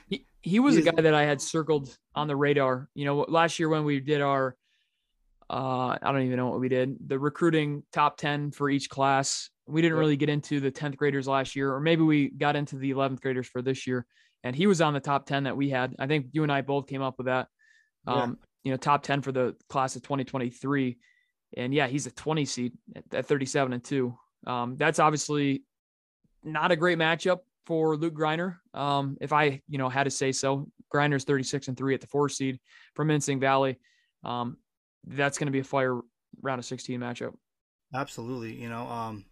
He, 0.10 0.26
he 0.42 0.60
was 0.60 0.74
he 0.74 0.82
a 0.82 0.92
guy 0.92 1.00
that 1.00 1.14
I 1.14 1.26
had 1.26 1.40
circled 1.40 1.96
on 2.16 2.28
the 2.28 2.36
radar. 2.36 2.90
You 2.96 3.06
know, 3.06 3.20
last 3.28 3.60
year 3.60 3.70
when 3.70 3.84
we 3.84 4.00
did 4.00 4.20
our, 4.20 4.56
uh, 5.48 5.96
I 6.02 6.12
don't 6.12 6.24
even 6.24 6.38
know 6.38 6.50
what 6.50 6.60
we 6.60 6.70
did, 6.70 6.98
the 7.08 7.20
recruiting 7.20 7.84
top 7.94 8.18
10 8.18 8.50
for 8.50 8.68
each 8.68 8.90
class. 8.90 9.52
We 9.68 9.84
didn't 9.84 10.00
really 10.00 10.18
get 10.18 10.30
into 10.30 10.60
the 10.60 10.72
10th 10.72 10.98
graders 10.98 11.28
last 11.28 11.56
year, 11.56 11.72
or 11.72 11.80
maybe 11.80 12.02
we 12.02 12.32
got 12.32 12.56
into 12.56 12.78
the 12.78 12.90
11th 12.94 13.22
graders 13.22 13.46
for 13.46 13.62
this 13.62 13.86
year. 13.86 14.08
And 14.46 14.56
he 14.56 14.68
was 14.68 14.80
on 14.80 14.94
the 14.94 15.00
top 15.00 15.26
10 15.26 15.46
that 15.46 15.58
we 15.58 15.72
had. 15.72 15.96
I 15.98 16.06
think 16.06 16.28
you 16.32 16.44
and 16.44 16.52
I 16.52 16.62
both 16.62 16.86
came 16.86 17.02
up 17.02 17.16
with 17.18 17.26
that. 17.26 17.48
Um, 18.06 18.18
yeah. 18.18 18.46
You 18.64 18.72
know, 18.72 18.78
top 18.78 19.02
10 19.02 19.24
for 19.24 19.32
the 19.32 19.56
class 19.70 19.96
of 19.96 20.04
2023. 20.04 20.98
And 21.58 21.74
yeah, 21.74 21.88
he's 21.88 22.06
a 22.06 22.12
20 22.12 22.46
seed 22.46 22.74
at, 22.96 23.04
at 23.12 23.26
37 23.26 23.74
and 23.74 23.84
2. 23.84 24.16
Um, 24.46 24.78
that's 24.78 25.00
obviously 25.00 25.64
not 26.44 26.72
a 26.72 26.76
great 26.76 27.00
matchup 27.00 27.40
for 27.66 27.98
Luke 27.98 28.14
Griner. 28.14 28.58
Um, 28.76 29.18
if 29.20 29.34
I, 29.34 29.62
you 29.68 29.80
know, 29.80 29.90
had 29.90 30.04
to 30.04 30.12
say 30.12 30.32
so, 30.32 30.68
Griner's 30.94 31.24
36 31.24 31.68
and 31.68 31.76
three 31.76 31.96
at 31.96 32.02
the 32.02 32.08
four 32.08 32.30
seed 32.30 32.60
from 32.94 33.08
Minisink 33.08 33.40
Valley. 33.40 33.80
Um, 34.24 34.58
that's 35.08 35.40
going 35.40 35.48
to 35.48 35.52
be 35.52 35.60
a 35.60 35.64
fire 35.64 36.02
round 36.44 36.60
of 36.60 36.66
16 36.66 37.00
matchup. 37.00 37.34
Absolutely. 37.96 38.54
You 38.62 38.70
know, 38.70 38.88
um, 38.88 39.26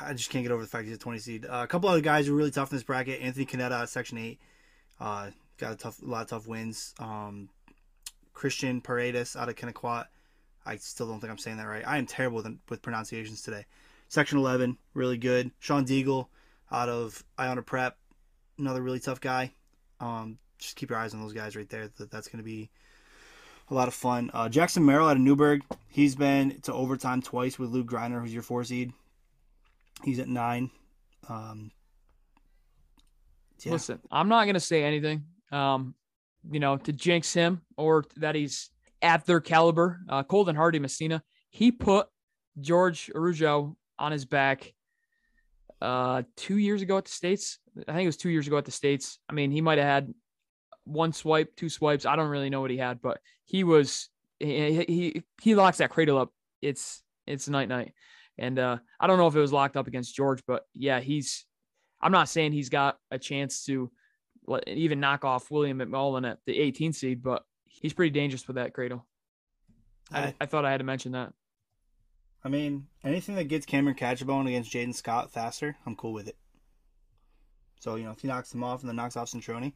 I 0.00 0.12
just 0.14 0.30
can't 0.30 0.44
get 0.44 0.52
over 0.52 0.62
the 0.62 0.68
fact 0.68 0.86
he's 0.86 0.96
a 0.96 0.98
20 0.98 1.18
seed. 1.18 1.46
Uh, 1.46 1.60
a 1.62 1.66
couple 1.66 1.88
other 1.88 2.00
guys 2.00 2.26
who 2.26 2.34
are 2.34 2.36
really 2.36 2.50
tough 2.50 2.70
in 2.70 2.76
this 2.76 2.82
bracket. 2.82 3.20
Anthony 3.20 3.46
Canetta, 3.46 3.86
Section 3.88 4.18
8. 4.18 4.40
Uh, 5.00 5.30
got 5.58 5.72
a 5.72 5.76
tough, 5.76 6.02
a 6.02 6.06
lot 6.06 6.22
of 6.22 6.28
tough 6.28 6.48
wins. 6.48 6.94
Um, 6.98 7.48
Christian 8.32 8.80
Paredes 8.80 9.36
out 9.36 9.48
of 9.48 9.54
Connetquot. 9.54 10.06
I 10.64 10.76
still 10.76 11.06
don't 11.06 11.20
think 11.20 11.30
I'm 11.30 11.38
saying 11.38 11.58
that 11.58 11.66
right. 11.66 11.86
I 11.86 11.98
am 11.98 12.06
terrible 12.06 12.42
with, 12.42 12.58
with 12.68 12.82
pronunciations 12.82 13.42
today. 13.42 13.64
Section 14.08 14.38
11, 14.38 14.76
really 14.94 15.16
good. 15.16 15.50
Sean 15.60 15.84
Deagle 15.86 16.26
out 16.70 16.88
of 16.88 17.24
Iona 17.38 17.62
Prep, 17.62 17.96
another 18.58 18.82
really 18.82 19.00
tough 19.00 19.20
guy. 19.20 19.52
Um, 20.00 20.38
just 20.58 20.76
keep 20.76 20.90
your 20.90 20.98
eyes 20.98 21.14
on 21.14 21.22
those 21.22 21.32
guys 21.32 21.56
right 21.56 21.68
there. 21.68 21.88
That, 21.98 22.10
that's 22.10 22.28
going 22.28 22.38
to 22.38 22.44
be 22.44 22.70
a 23.70 23.74
lot 23.74 23.88
of 23.88 23.94
fun. 23.94 24.30
Uh, 24.34 24.48
Jackson 24.48 24.84
Merrill 24.84 25.08
out 25.08 25.16
of 25.16 25.22
Newburgh, 25.22 25.62
he's 25.88 26.14
been 26.14 26.60
to 26.62 26.72
overtime 26.72 27.22
twice 27.22 27.58
with 27.58 27.70
Luke 27.70 27.86
Griner, 27.86 28.20
who's 28.20 28.34
your 28.34 28.42
four 28.42 28.64
seed. 28.64 28.92
He's 30.04 30.18
at 30.18 30.28
nine. 30.28 30.70
Um, 31.28 31.70
yeah. 33.64 33.72
Listen, 33.72 34.00
I'm 34.10 34.28
not 34.28 34.44
going 34.44 34.54
to 34.54 34.60
say 34.60 34.84
anything, 34.84 35.24
um, 35.50 35.94
you 36.50 36.60
know, 36.60 36.76
to 36.76 36.92
jinx 36.92 37.32
him 37.32 37.62
or 37.76 38.04
that 38.16 38.34
he's 38.34 38.70
at 39.02 39.24
their 39.24 39.40
caliber. 39.40 40.00
Uh, 40.08 40.22
Colton 40.22 40.54
Hardy 40.54 40.78
Messina, 40.78 41.22
he 41.50 41.72
put 41.72 42.06
George 42.60 43.10
Araujo 43.14 43.76
on 43.98 44.12
his 44.12 44.24
back 44.24 44.74
uh, 45.80 46.22
two 46.36 46.58
years 46.58 46.82
ago 46.82 46.98
at 46.98 47.06
the 47.06 47.10
States. 47.10 47.58
I 47.88 47.92
think 47.92 48.04
it 48.04 48.06
was 48.06 48.16
two 48.16 48.30
years 48.30 48.46
ago 48.46 48.58
at 48.58 48.64
the 48.64 48.70
States. 48.70 49.18
I 49.28 49.32
mean, 49.32 49.50
he 49.50 49.60
might 49.60 49.78
have 49.78 49.86
had 49.86 50.14
one 50.84 51.12
swipe, 51.12 51.56
two 51.56 51.68
swipes. 51.68 52.06
I 52.06 52.16
don't 52.16 52.28
really 52.28 52.50
know 52.50 52.60
what 52.60 52.70
he 52.70 52.78
had, 52.78 53.02
but 53.02 53.18
he 53.44 53.64
was 53.64 54.08
he 54.38 54.84
he, 54.84 55.22
he 55.40 55.54
locks 55.54 55.78
that 55.78 55.90
cradle 55.90 56.18
up. 56.18 56.32
It's 56.62 57.02
it's 57.26 57.48
night 57.48 57.68
night, 57.68 57.92
and 58.38 58.58
uh, 58.58 58.78
I 59.00 59.06
don't 59.06 59.18
know 59.18 59.26
if 59.26 59.36
it 59.36 59.40
was 59.40 59.52
locked 59.52 59.76
up 59.76 59.86
against 59.86 60.14
George, 60.14 60.42
but 60.46 60.64
yeah, 60.74 61.00
he's. 61.00 61.46
I'm 62.00 62.12
not 62.12 62.28
saying 62.28 62.52
he's 62.52 62.68
got 62.68 62.98
a 63.10 63.18
chance 63.18 63.64
to 63.64 63.90
even 64.66 65.00
knock 65.00 65.24
off 65.24 65.50
William 65.50 65.78
McMullen 65.78 66.30
at 66.30 66.38
the 66.46 66.58
18 66.58 66.92
seed, 66.92 67.22
but 67.22 67.42
he's 67.64 67.94
pretty 67.94 68.10
dangerous 68.10 68.46
with 68.46 68.56
that 68.56 68.74
cradle. 68.74 69.06
I, 70.12 70.34
I 70.40 70.46
thought 70.46 70.64
I 70.64 70.70
had 70.70 70.78
to 70.78 70.84
mention 70.84 71.12
that. 71.12 71.32
I 72.44 72.48
mean, 72.48 72.86
anything 73.02 73.34
that 73.36 73.44
gets 73.44 73.66
Cameron 73.66 73.96
Catrabone 73.96 74.46
against 74.46 74.72
Jaden 74.72 74.94
Scott 74.94 75.32
faster, 75.32 75.76
I'm 75.84 75.96
cool 75.96 76.12
with 76.12 76.28
it. 76.28 76.36
So, 77.80 77.96
you 77.96 78.04
know, 78.04 78.12
if 78.12 78.20
he 78.20 78.28
knocks 78.28 78.54
him 78.54 78.62
off 78.62 78.80
and 78.80 78.88
then 78.88 78.96
knocks 78.96 79.16
off 79.16 79.30
Centroni. 79.30 79.72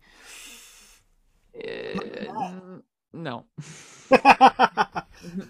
Uh, 1.56 2.78
no. 3.12 3.46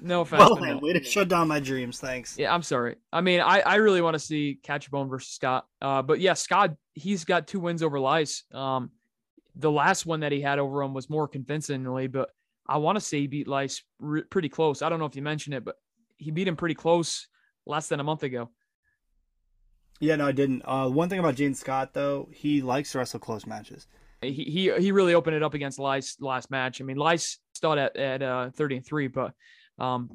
no 0.03 0.23
offense. 0.23 0.41
Well, 0.41 0.57
no. 0.57 0.79
way 0.79 0.93
to 0.93 1.05
shut 1.05 1.29
down 1.29 1.49
my 1.49 1.61
dreams. 1.61 2.01
Thanks. 2.01 2.37
Yeah, 2.39 2.55
I'm 2.55 2.63
sorry. 2.63 2.97
I 3.13 3.21
mean, 3.21 3.41
I, 3.41 3.61
I 3.61 3.77
really 3.77 4.01
want 4.01 4.15
to 4.15 4.19
see 4.19 4.59
Catrabone 4.63 5.09
versus 5.09 5.33
Scott. 5.33 5.67
Uh, 5.81 6.03
but 6.03 6.21
yeah, 6.21 6.35
Scott, 6.35 6.75
he's 6.95 7.25
got 7.25 7.47
two 7.47 7.61
wins 7.61 7.83
over 7.83 8.01
Lice. 8.01 8.45
Um, 8.53 8.91
the 9.57 9.71
last 9.71 10.07
one 10.07 10.21
that 10.21 10.33
he 10.33 10.41
had 10.41 10.59
over 10.59 10.83
him 10.83 10.95
was 10.95 11.11
more 11.11 11.29
convincingly, 11.29 12.07
but 12.07 12.31
I 12.67 12.79
want 12.79 12.97
to 12.97 13.01
say 13.01 13.21
he 13.21 13.27
beat 13.27 13.49
Lice 13.49 13.83
re- 13.99 14.23
pretty 14.23 14.49
close. 14.49 14.83
I 14.83 14.89
don't 14.89 14.99
know 14.99 15.07
if 15.07 15.17
you 15.17 15.23
mentioned 15.23 15.55
it, 15.55 15.65
but 15.65 15.77
he 16.19 16.31
beat 16.31 16.49
him 16.49 16.57
pretty 16.57 16.75
close 16.75 17.29
less 17.67 17.89
than 17.89 18.01
a 18.01 18.05
month 18.05 18.23
ago. 18.23 18.51
Yeah, 20.01 20.17
no, 20.17 20.27
I 20.27 20.33
didn't. 20.33 20.63
Uh, 20.65 20.89
one 20.89 21.09
thing 21.09 21.19
about 21.19 21.35
Jaden 21.35 21.57
Scott 21.57 21.93
though, 21.93 22.29
he 22.33 22.63
likes 22.63 22.93
to 22.93 22.99
wrestle 22.99 23.21
close 23.21 23.47
matches. 23.47 23.87
He 24.23 24.33
he 24.33 24.73
he 24.79 24.93
really 24.93 25.15
opened 25.15 25.37
it 25.37 25.43
up 25.43 25.55
against 25.55 25.79
Lice 25.79 26.17
last 26.21 26.51
match. 26.51 26.81
I 26.81 26.85
mean, 26.85 26.97
Lice 26.97 27.39
started 27.55 27.83
at 27.83 27.97
at 27.97 28.23
uh, 28.23 28.51
thirty 28.51 28.77
and 28.77 28.85
three, 28.85 29.09
but 29.09 29.33
um, 29.79 30.11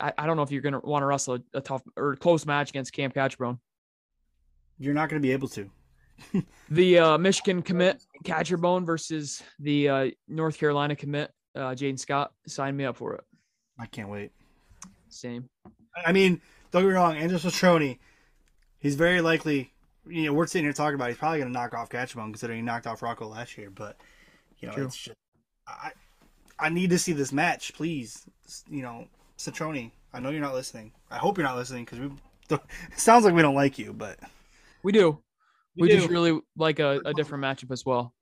I, 0.00 0.12
I 0.18 0.26
don't 0.26 0.36
know 0.36 0.42
if 0.42 0.50
you're 0.50 0.62
gonna 0.62 0.80
want 0.80 1.02
to 1.02 1.06
wrestle 1.06 1.34
a, 1.34 1.58
a, 1.58 1.60
tough 1.60 1.82
or 1.96 2.16
close 2.16 2.44
match 2.44 2.70
against 2.70 2.92
Cam 2.92 3.10
Catrabone. 3.10 3.58
You're 4.78 4.94
not 4.94 5.08
going 5.08 5.20
to 5.20 5.26
be 5.26 5.32
able 5.32 5.48
to. 5.48 5.70
the 6.70 6.98
uh, 6.98 7.18
Michigan 7.18 7.62
commit 7.62 8.02
Catrabone 8.24 8.84
versus 8.84 9.42
the 9.58 9.88
uh, 9.88 10.10
North 10.28 10.58
Carolina 10.58 10.94
commit 10.94 11.32
uh, 11.56 11.70
Jaden 11.70 11.98
Scott. 11.98 12.32
Sign 12.46 12.76
me 12.76 12.84
up 12.84 12.96
for 12.96 13.14
it. 13.14 13.24
I 13.78 13.86
can't 13.86 14.08
wait. 14.08 14.30
Same. 15.08 15.48
I 16.04 16.12
mean, 16.12 16.40
don't 16.70 16.82
get 16.82 16.88
me 16.88 16.94
wrong, 16.94 17.16
Andrew 17.16 17.38
Citroni, 17.38 17.98
he's 18.78 18.94
very 18.94 19.20
likely. 19.20 19.72
You 20.08 20.26
know, 20.26 20.32
we're 20.32 20.46
sitting 20.46 20.64
here 20.64 20.72
talking 20.72 20.94
about 20.94 21.08
he's 21.08 21.18
probably 21.18 21.38
going 21.38 21.52
to 21.52 21.58
knock 21.58 21.74
off 21.74 21.88
Catrabone 21.88 22.30
considering 22.30 22.60
he 22.60 22.64
knocked 22.64 22.86
off 22.86 23.02
Rocco 23.02 23.28
last 23.28 23.56
year. 23.58 23.70
But 23.70 23.96
you 24.58 24.68
know, 24.68 24.74
True. 24.74 24.86
it's 24.86 24.96
just 24.96 25.16
I 25.66 25.90
I 26.58 26.68
need 26.68 26.90
to 26.90 26.98
see 26.98 27.12
this 27.12 27.32
match, 27.32 27.74
please. 27.74 28.24
You 28.68 28.82
know, 28.82 29.06
Citroni. 29.38 29.90
I 30.12 30.20
know 30.20 30.30
you're 30.30 30.40
not 30.40 30.54
listening. 30.54 30.92
I 31.10 31.18
hope 31.18 31.36
you're 31.36 31.46
not 31.46 31.56
listening 31.56 31.84
because 31.84 32.00
we. 32.00 32.10
It 32.90 32.98
sounds 32.98 33.26
like 33.26 33.34
we 33.34 33.42
don't 33.42 33.54
like 33.54 33.78
you, 33.78 33.92
but 33.92 34.18
we 34.82 34.90
do. 34.90 35.22
We, 35.76 35.82
we 35.82 35.88
do. 35.88 35.96
just 35.96 36.08
really 36.08 36.40
like 36.56 36.78
a, 36.78 37.00
a 37.04 37.12
different 37.12 37.44
matchup 37.44 37.70
as 37.70 37.84
well. 37.84 38.14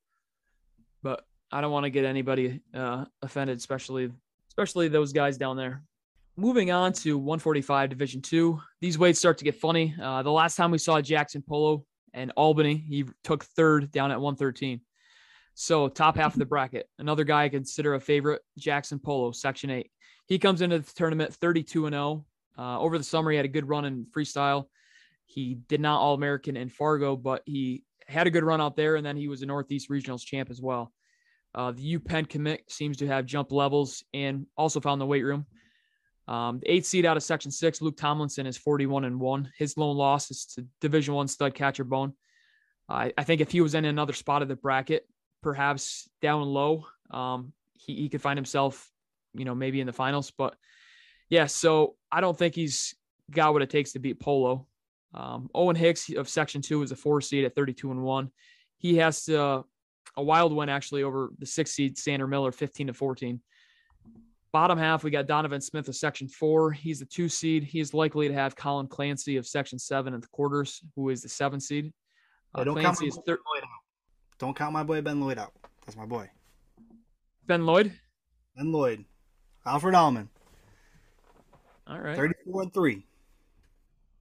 But 1.05 1.24
I 1.53 1.61
don't 1.61 1.70
want 1.70 1.84
to 1.84 1.91
get 1.91 2.05
anybody 2.05 2.61
uh, 2.74 3.05
offended, 3.22 3.57
especially 3.59 4.11
especially 4.49 4.89
those 4.89 5.12
guys 5.12 5.39
down 5.39 5.57
there 5.57 5.84
moving 6.37 6.70
on 6.70 6.93
to 6.93 7.16
145 7.16 7.91
Division 7.91 8.20
Two, 8.20 8.61
these 8.80 8.99
weights 8.99 9.18
start 9.18 9.39
to 9.39 9.45
get 9.45 9.57
funny. 9.57 9.95
Uh, 10.01 10.22
the 10.22 10.30
last 10.30 10.57
time 10.57 10.70
we 10.70 10.78
saw 10.78 11.01
Jackson 11.01 11.43
Polo 11.43 11.84
and 12.12 12.32
Albany, 12.37 12.76
he 12.76 13.05
took 13.24 13.45
third 13.45 13.91
down 13.91 14.11
at 14.11 14.20
113. 14.20 14.80
So 15.55 15.89
top 15.89 16.16
half 16.16 16.34
of 16.34 16.39
the 16.39 16.45
bracket, 16.45 16.89
another 16.99 17.24
guy 17.24 17.45
I 17.45 17.49
consider 17.49 17.95
a 17.95 18.01
favorite, 18.01 18.43
Jackson 18.59 18.99
Polo, 18.99 19.32
Section 19.32 19.70
Eight. 19.70 19.91
He 20.26 20.39
comes 20.39 20.61
into 20.61 20.78
the 20.78 20.93
tournament 20.95 21.32
32 21.34 21.87
and 21.87 21.95
0. 21.95 22.26
Uh, 22.59 22.80
over 22.80 22.99
the 22.99 23.05
summer, 23.05 23.30
he 23.30 23.37
had 23.37 23.47
a 23.47 23.49
good 23.49 23.68
run 23.68 23.84
in 23.84 24.07
freestyle. 24.14 24.66
He 25.24 25.55
did 25.68 25.80
not 25.80 26.01
All 26.01 26.14
American 26.14 26.57
in 26.57 26.68
Fargo, 26.68 27.16
but 27.16 27.43
he 27.47 27.84
had 28.07 28.26
a 28.26 28.30
good 28.30 28.45
run 28.45 28.61
out 28.61 28.76
there, 28.76 28.97
and 28.97 29.05
then 29.05 29.16
he 29.16 29.28
was 29.28 29.43
a 29.43 29.47
Northeast 29.47 29.91
Regionals 29.91 30.24
champ 30.24 30.51
as 30.51 30.61
well. 30.61 30.93
Uh, 31.55 31.72
the 31.72 31.99
UPenn 31.99 32.28
commit 32.28 32.70
seems 32.70 32.99
to 32.99 33.07
have 33.07 33.24
jump 33.24 33.51
levels 33.51 34.05
and 34.12 34.47
also 34.57 34.78
found 34.78 35.01
the 35.01 35.07
weight 35.07 35.22
room. 35.22 35.47
Um, 36.28 36.58
the 36.58 36.72
eighth 36.72 36.86
seed 36.86 37.06
out 37.06 37.16
of 37.16 37.22
Section 37.22 37.50
Six, 37.50 37.80
Luke 37.80 37.96
Tomlinson 37.96 38.46
is 38.46 38.56
41 38.56 39.04
and 39.04 39.20
one. 39.20 39.50
His 39.56 39.76
lone 39.76 39.96
loss 39.96 40.30
is 40.30 40.46
to 40.56 40.66
Division 40.80 41.14
One 41.14 41.28
stud 41.28 41.54
Catrabone. 41.54 42.12
I 42.88 43.10
think 43.24 43.40
if 43.40 43.50
he 43.50 43.60
was 43.60 43.74
in 43.74 43.84
another 43.84 44.12
spot 44.12 44.42
of 44.42 44.48
the 44.48 44.54
bracket, 44.54 45.08
perhaps 45.42 46.08
down 46.22 46.42
low, 46.42 46.86
um, 47.10 47.52
he, 47.72 47.96
he 47.96 48.08
could 48.08 48.22
find 48.22 48.38
himself, 48.38 48.90
you 49.34 49.44
know, 49.44 49.54
maybe 49.56 49.80
in 49.80 49.88
the 49.88 49.92
finals. 49.92 50.30
But 50.30 50.54
yeah, 51.28 51.46
so 51.46 51.96
I 52.12 52.20
don't 52.20 52.38
think 52.38 52.54
he's 52.54 52.94
got 53.30 53.52
what 53.52 53.62
it 53.62 53.70
takes 53.70 53.92
to 53.92 53.98
beat 53.98 54.20
Polo. 54.20 54.66
Um, 55.14 55.50
Owen 55.54 55.74
Hicks 55.74 56.10
of 56.12 56.28
Section 56.28 56.62
Two 56.62 56.82
is 56.82 56.92
a 56.92 56.96
four 56.96 57.20
seed 57.20 57.44
at 57.44 57.54
32 57.54 57.90
and 57.90 58.02
one. 58.02 58.30
He 58.78 58.96
has 58.96 59.24
to, 59.24 59.40
uh, 59.42 59.62
a 60.16 60.22
wild 60.22 60.52
win 60.52 60.68
actually 60.68 61.02
over 61.02 61.30
the 61.38 61.46
six 61.46 61.72
seed 61.72 61.98
Sander 61.98 62.26
Miller, 62.26 62.52
15 62.52 62.88
to 62.88 62.92
14. 62.92 63.40
Bottom 64.53 64.78
half, 64.78 65.05
we 65.05 65.11
got 65.11 65.26
Donovan 65.26 65.61
Smith 65.61 65.88
of 65.88 65.97
Section 65.97 66.28
Four. 66.28 66.72
He's 66.72 67.01
the 67.01 67.05
two 67.05 67.28
seed. 67.28 67.64
He's 67.64 67.92
likely 67.92 68.28
to 68.28 68.34
have 68.34 68.57
Colin 68.57 68.86
Clancy 68.86 69.36
of 69.36 69.47
Section 69.47 69.78
Seven 69.78 70.14
in 70.14 70.20
the 70.20 70.28
quarters, 70.28 70.82
who 70.94 71.11
is 71.11 71.22
the 71.22 71.28
seven 71.28 71.61
seed. 71.61 71.92
Uh, 72.55 72.64
don't, 72.64 72.80
count 72.80 72.99
my 73.01 73.11
thir- 73.26 73.38
don't 74.38 74.57
count 74.57 74.72
my 74.72 74.82
boy 74.82 75.03
Ben 75.03 75.20
Lloyd 75.20 75.38
out. 75.38 75.53
That's 75.84 75.97
my 75.97 76.07
boy. 76.07 76.30
Ben 77.47 77.66
Lloyd. 77.66 77.92
Ben 78.57 78.72
Lloyd. 78.72 79.05
Alfred 79.66 79.94
Almond. 79.94 80.28
All 81.86 82.01
right. 82.01 82.16
Thirty-four 82.16 82.62
and 82.62 82.72
three. 82.72 83.05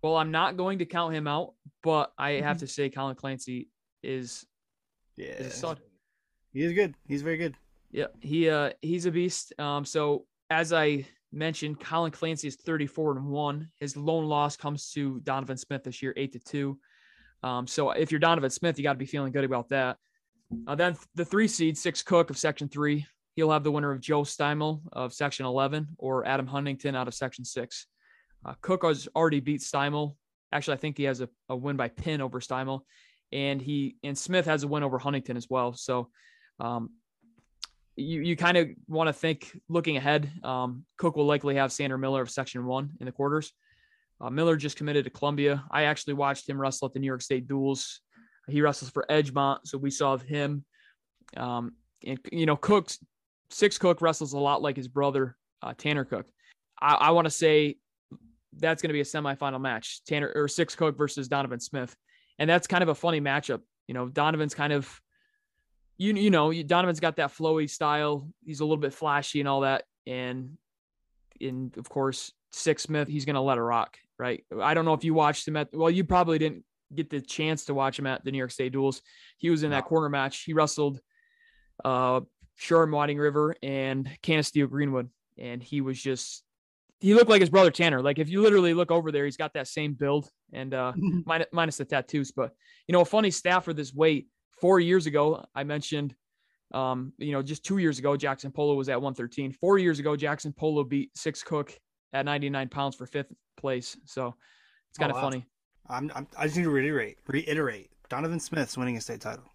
Well, 0.01 0.17
I'm 0.17 0.31
not 0.31 0.57
going 0.57 0.79
to 0.79 0.85
count 0.85 1.15
him 1.15 1.27
out, 1.27 1.53
but 1.81 2.11
I 2.17 2.33
have 2.33 2.57
to 2.59 2.67
say 2.67 2.89
Colin 2.89 3.15
Clancy 3.15 3.69
is 4.03 4.45
yeah 5.17 5.33
is 5.33 5.63
He 6.53 6.61
is 6.61 6.73
good. 6.73 6.93
He's 7.07 7.21
very 7.21 7.37
good. 7.37 7.55
Yeah, 7.95 8.07
he 8.19 8.49
uh 8.49 8.71
he's 8.81 9.05
a 9.05 9.11
beast. 9.11 9.53
Um, 9.57 9.85
so 9.85 10.25
as 10.49 10.73
I 10.73 11.07
mentioned, 11.31 11.79
Colin 11.79 12.11
Clancy 12.11 12.49
is 12.49 12.57
34 12.57 13.19
and 13.19 13.25
one. 13.27 13.69
His 13.79 13.95
lone 13.95 14.25
loss 14.25 14.57
comes 14.57 14.91
to 14.91 15.21
Donovan 15.21 15.55
Smith 15.55 15.85
this 15.85 16.03
year, 16.03 16.13
eight 16.17 16.33
to 16.33 16.39
two. 16.39 16.77
Um, 17.41 17.65
so 17.67 17.91
if 17.91 18.11
you're 18.11 18.19
Donovan 18.19 18.49
Smith, 18.49 18.77
you 18.77 18.83
got 18.83 18.93
to 18.93 18.99
be 18.99 19.05
feeling 19.05 19.31
good 19.31 19.45
about 19.45 19.69
that. 19.69 19.95
Uh, 20.67 20.75
then 20.75 20.97
the 21.15 21.23
three 21.23 21.47
seed, 21.47 21.77
six 21.77 22.03
Cook 22.03 22.29
of 22.29 22.37
Section 22.37 22.67
Three, 22.67 23.05
he'll 23.37 23.51
have 23.51 23.63
the 23.63 23.71
winner 23.71 23.93
of 23.93 24.01
Joe 24.01 24.23
Steimel 24.23 24.81
of 24.91 25.13
Section 25.13 25.45
11 25.45 25.87
or 25.97 26.27
Adam 26.27 26.47
Huntington 26.47 26.97
out 26.97 27.07
of 27.07 27.13
Section 27.13 27.45
Six. 27.45 27.87
Uh, 28.43 28.55
Cook 28.59 28.83
has 28.83 29.07
already 29.15 29.39
beat 29.39 29.61
Steimel. 29.61 30.17
Actually, 30.51 30.73
I 30.73 30.79
think 30.81 30.97
he 30.97 31.05
has 31.05 31.21
a, 31.21 31.29
a 31.47 31.55
win 31.55 31.77
by 31.77 31.87
pin 31.87 32.19
over 32.19 32.41
Steimel, 32.41 32.81
and 33.31 33.61
he 33.61 33.95
and 34.03 34.17
Smith 34.17 34.47
has 34.47 34.63
a 34.63 34.67
win 34.67 34.83
over 34.83 34.97
Huntington 34.97 35.37
as 35.37 35.49
well. 35.49 35.71
So 35.71 36.09
um, 36.59 36.89
you, 37.95 38.21
you 38.21 38.35
kind 38.35 38.57
of 38.57 38.69
want 38.87 39.07
to 39.07 39.13
think 39.13 39.57
looking 39.69 39.97
ahead. 39.97 40.31
Um, 40.43 40.85
Cook 40.97 41.15
will 41.15 41.25
likely 41.25 41.55
have 41.55 41.71
Sander 41.71 41.97
Miller 41.97 42.21
of 42.21 42.29
Section 42.29 42.65
One 42.65 42.91
in 42.99 43.05
the 43.05 43.11
quarters. 43.11 43.53
Uh, 44.19 44.29
Miller 44.29 44.55
just 44.55 44.77
committed 44.77 45.03
to 45.05 45.09
Columbia. 45.09 45.63
I 45.71 45.83
actually 45.83 46.13
watched 46.13 46.47
him 46.47 46.59
wrestle 46.59 46.87
at 46.87 46.93
the 46.93 46.99
New 46.99 47.07
York 47.07 47.21
State 47.21 47.47
Duels. 47.47 48.01
He 48.47 48.61
wrestles 48.61 48.91
for 48.91 49.05
Edgemont, 49.09 49.59
so 49.65 49.77
we 49.77 49.89
saw 49.89 50.17
him. 50.17 50.63
Um, 51.35 51.73
and 52.05 52.19
you 52.31 52.45
know, 52.45 52.55
Cook's 52.55 52.99
Six 53.49 53.77
Cook 53.77 54.01
wrestles 54.01 54.33
a 54.33 54.39
lot 54.39 54.61
like 54.61 54.75
his 54.75 54.87
brother 54.87 55.35
uh, 55.61 55.73
Tanner 55.77 56.05
Cook. 56.05 56.27
I, 56.79 56.95
I 56.95 57.11
want 57.11 57.25
to 57.25 57.31
say 57.31 57.77
that's 58.57 58.81
going 58.81 58.89
to 58.89 58.93
be 58.93 59.01
a 59.01 59.05
semifinal 59.05 59.59
match: 59.59 60.03
Tanner 60.05 60.31
or 60.35 60.47
Six 60.47 60.75
Cook 60.75 60.97
versus 60.97 61.27
Donovan 61.27 61.59
Smith, 61.59 61.95
and 62.39 62.49
that's 62.49 62.67
kind 62.67 62.83
of 62.83 62.89
a 62.89 62.95
funny 62.95 63.21
matchup. 63.21 63.61
You 63.87 63.93
know, 63.93 64.07
Donovan's 64.07 64.53
kind 64.53 64.73
of 64.73 65.01
you 65.97 66.13
you 66.13 66.29
know 66.29 66.51
Donovan's 66.63 66.99
got 66.99 67.17
that 67.17 67.33
flowy 67.33 67.69
style. 67.69 68.27
He's 68.45 68.59
a 68.59 68.65
little 68.65 68.77
bit 68.77 68.93
flashy 68.93 69.39
and 69.39 69.49
all 69.49 69.61
that, 69.61 69.83
and 70.05 70.57
in 71.39 71.71
of 71.77 71.89
course 71.89 72.31
Six 72.51 72.83
Smith, 72.83 73.07
he's 73.07 73.25
gonna 73.25 73.41
let 73.41 73.57
it 73.57 73.61
rock, 73.61 73.97
right? 74.17 74.43
I 74.61 74.73
don't 74.73 74.85
know 74.85 74.93
if 74.93 75.03
you 75.03 75.13
watched 75.13 75.47
him 75.47 75.57
at 75.57 75.69
well, 75.73 75.89
you 75.89 76.03
probably 76.03 76.39
didn't 76.39 76.63
get 76.93 77.09
the 77.09 77.21
chance 77.21 77.65
to 77.65 77.73
watch 77.73 77.97
him 77.97 78.07
at 78.07 78.23
the 78.23 78.31
New 78.31 78.37
York 78.37 78.51
State 78.51 78.73
Duels. 78.73 79.01
He 79.37 79.49
was 79.49 79.63
in 79.63 79.71
that 79.71 79.85
corner 79.85 80.09
match. 80.09 80.43
He 80.43 80.53
wrestled 80.53 80.99
uh 81.83 82.21
Shore 82.55 82.85
Whiting 82.87 83.17
River 83.17 83.55
and 83.61 84.09
Canisteo 84.23 84.69
Greenwood, 84.69 85.09
and 85.37 85.61
he 85.61 85.81
was 85.81 86.01
just 86.01 86.43
he 86.99 87.13
looked 87.13 87.29
like 87.29 87.41
his 87.41 87.49
brother 87.49 87.71
Tanner. 87.71 88.01
Like 88.01 88.19
if 88.19 88.29
you 88.29 88.41
literally 88.41 88.73
look 88.73 88.91
over 88.91 89.11
there, 89.11 89.25
he's 89.25 89.37
got 89.37 89.53
that 89.53 89.67
same 89.67 89.93
build 89.93 90.29
and 90.53 90.73
uh 90.73 90.93
minus, 91.25 91.47
minus 91.51 91.77
the 91.77 91.85
tattoos. 91.85 92.31
But 92.31 92.53
you 92.87 92.93
know, 92.93 93.01
a 93.01 93.05
funny 93.05 93.31
stat 93.31 93.63
for 93.63 93.73
this 93.73 93.93
weight 93.93 94.27
four 94.59 94.79
years 94.79 95.05
ago, 95.07 95.45
I 95.55 95.63
mentioned 95.63 96.15
Um, 96.73 97.13
you 97.19 97.31
know, 97.31 97.41
just 97.43 97.63
two 97.65 97.77
years 97.77 97.99
ago, 97.99 98.17
Jackson 98.17 98.51
Polo 98.51 98.75
was 98.75 98.89
at 98.89 99.01
113. 99.01 99.53
Four 99.53 99.77
years 99.79 99.99
ago, 99.99 100.15
Jackson 100.17 100.53
Polo 100.53 100.83
beat 100.83 101.15
Six 101.17 101.43
Cook 101.43 101.79
at 102.13 102.25
99 102.25 102.69
pounds 102.69 102.95
for 102.95 103.05
fifth 103.05 103.31
place. 103.57 103.97
So 104.05 104.35
it's 104.89 104.97
kind 104.97 105.11
Oh, 105.11 105.15
of 105.15 105.17
wow. 105.17 105.21
funny. 105.21 105.47
I'm, 105.89 106.11
I'm, 106.15 106.27
I 106.37 106.45
just 106.45 106.57
need 106.57 106.63
to 106.63 106.69
reiterate. 106.69 107.17
Reiterate. 107.27 107.91
Donovan 108.09 108.39
Smith's 108.39 108.77
winning 108.77 108.97
a 108.97 109.01
state 109.01 109.21
title. 109.21 109.45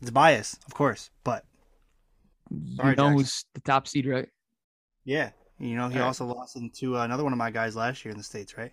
It's 0.00 0.10
bias, 0.10 0.58
of 0.66 0.74
course, 0.74 1.10
but 1.24 1.44
Sorry, 2.76 2.90
you 2.90 2.96
know 2.96 3.10
Jackson. 3.10 3.12
who's 3.12 3.44
the 3.54 3.60
top 3.60 3.86
seed, 3.88 4.06
right? 4.06 4.28
yeah, 5.04 5.30
you 5.58 5.76
know 5.76 5.88
he 5.88 6.00
right. 6.00 6.06
also 6.06 6.24
lost 6.26 6.56
into 6.56 6.96
another 6.96 7.24
one 7.24 7.32
of 7.32 7.38
my 7.38 7.50
guys 7.50 7.76
last 7.76 8.04
year 8.04 8.12
in 8.12 8.18
the 8.18 8.24
states, 8.24 8.56
right? 8.58 8.72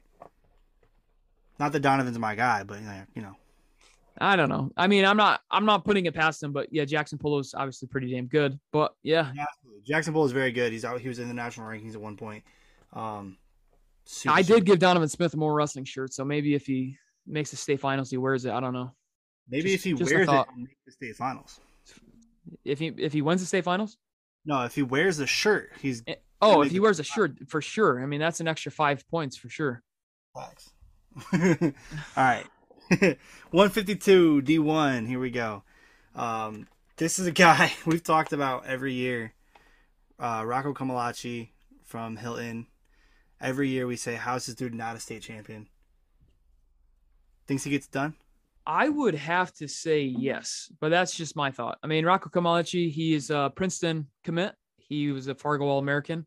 Not 1.59 1.71
that 1.71 1.81
Donovan's 1.81 2.17
my 2.19 2.35
guy, 2.35 2.63
but 2.63 2.79
you 3.15 3.21
know, 3.21 3.35
I 4.19 4.35
don't 4.35 4.49
know. 4.49 4.71
I 4.77 4.87
mean, 4.87 5.05
I'm 5.05 5.17
not 5.17 5.41
I'm 5.51 5.65
not 5.65 5.85
putting 5.85 6.05
it 6.05 6.13
past 6.13 6.41
him, 6.41 6.51
but 6.51 6.67
yeah, 6.71 6.85
Jackson 6.85 7.17
Polo's 7.17 7.53
obviously 7.53 7.87
pretty 7.87 8.11
damn 8.11 8.27
good. 8.27 8.59
But 8.71 8.93
yeah, 9.03 9.31
absolutely. 9.39 9.81
Jackson 9.85 10.13
Bull 10.13 10.25
is 10.25 10.31
very 10.31 10.51
good. 10.51 10.71
He's 10.71 10.85
out. 10.85 10.99
He 10.99 11.07
was 11.07 11.19
in 11.19 11.27
the 11.27 11.33
national 11.33 11.67
rankings 11.67 11.93
at 11.93 12.01
one 12.01 12.17
point. 12.17 12.43
Um, 12.93 13.37
super, 14.05 14.35
I 14.35 14.41
super- 14.41 14.59
did 14.59 14.65
give 14.65 14.79
Donovan 14.79 15.09
Smith 15.09 15.35
more 15.35 15.53
wrestling 15.53 15.85
shirt, 15.85 16.13
so 16.13 16.23
maybe 16.25 16.53
if 16.53 16.65
he 16.65 16.97
makes 17.25 17.51
the 17.51 17.57
state 17.57 17.79
finals, 17.79 18.09
he 18.09 18.17
wears 18.17 18.45
it. 18.45 18.51
I 18.51 18.59
don't 18.59 18.73
know. 18.73 18.91
Maybe 19.49 19.63
just- 19.71 19.75
if 19.75 19.83
he 19.83 19.93
wears 19.93 20.27
it 20.27 20.45
make 20.57 20.77
the 20.85 20.91
state 20.91 21.15
finals. 21.15 21.59
If 22.65 22.79
he 22.79 22.87
if 22.87 23.13
he 23.13 23.21
wins 23.21 23.41
the 23.41 23.47
state 23.47 23.63
finals, 23.63 23.97
No, 24.45 24.63
if 24.63 24.75
he 24.75 24.83
wears 24.83 25.17
the 25.17 25.27
shirt, 25.27 25.71
he's 25.81 26.03
Eh, 26.07 26.15
oh, 26.41 26.61
if 26.61 26.71
he 26.71 26.79
wears 26.81 26.99
a 26.99 27.03
shirt 27.03 27.37
for 27.49 27.61
sure. 27.61 28.01
I 28.01 28.05
mean, 28.05 28.19
that's 28.19 28.41
an 28.41 28.47
extra 28.47 28.71
five 28.71 29.07
points 29.07 29.37
for 29.37 29.47
sure. 29.49 29.81
Facts. 30.35 30.71
All 31.33 31.71
right. 32.17 32.45
152 33.51 34.41
D1. 34.41 35.07
Here 35.07 35.19
we 35.19 35.31
go. 35.31 35.63
Um, 36.15 36.67
this 36.97 37.19
is 37.19 37.27
a 37.27 37.31
guy 37.31 37.73
we've 37.85 38.03
talked 38.03 38.33
about 38.33 38.65
every 38.65 38.93
year. 38.93 39.33
Uh, 40.19 40.43
Rocco 40.45 40.73
Kamalachi 40.73 41.49
from 41.83 42.17
Hilton. 42.17 42.67
Every 43.41 43.69
year 43.69 43.87
we 43.87 43.95
say, 43.95 44.15
How's 44.15 44.45
this 44.45 44.55
dude 44.55 44.73
not 44.73 44.95
a 44.95 44.99
state 44.99 45.21
champion? 45.21 45.67
Thinks 47.47 47.63
he 47.63 47.69
gets 47.69 47.87
done? 47.87 48.15
I 48.65 48.87
would 48.87 49.15
have 49.15 49.53
to 49.55 49.67
say 49.67 50.01
yes, 50.01 50.71
but 50.79 50.89
that's 50.89 51.13
just 51.13 51.35
my 51.35 51.51
thought. 51.51 51.77
I 51.83 51.87
mean, 51.87 52.05
Rocco 52.05 52.29
Kamalachi, 52.29 52.89
he 52.89 53.13
is 53.13 53.29
a 53.29 53.51
Princeton 53.53 54.07
commit. 54.23 54.55
He 54.77 55.11
was 55.11 55.27
a 55.27 55.35
Fargo 55.35 55.65
All 55.65 55.79
American. 55.79 56.25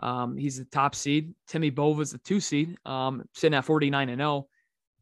Um, 0.00 0.36
he's 0.36 0.58
the 0.58 0.64
top 0.64 0.94
seed. 0.94 1.34
Timmy 1.46 1.70
Bova's 1.70 2.12
the 2.12 2.18
two 2.18 2.40
seed, 2.40 2.78
um, 2.86 3.24
sitting 3.34 3.56
at 3.56 3.64
49 3.64 4.08
and 4.08 4.18
0. 4.18 4.48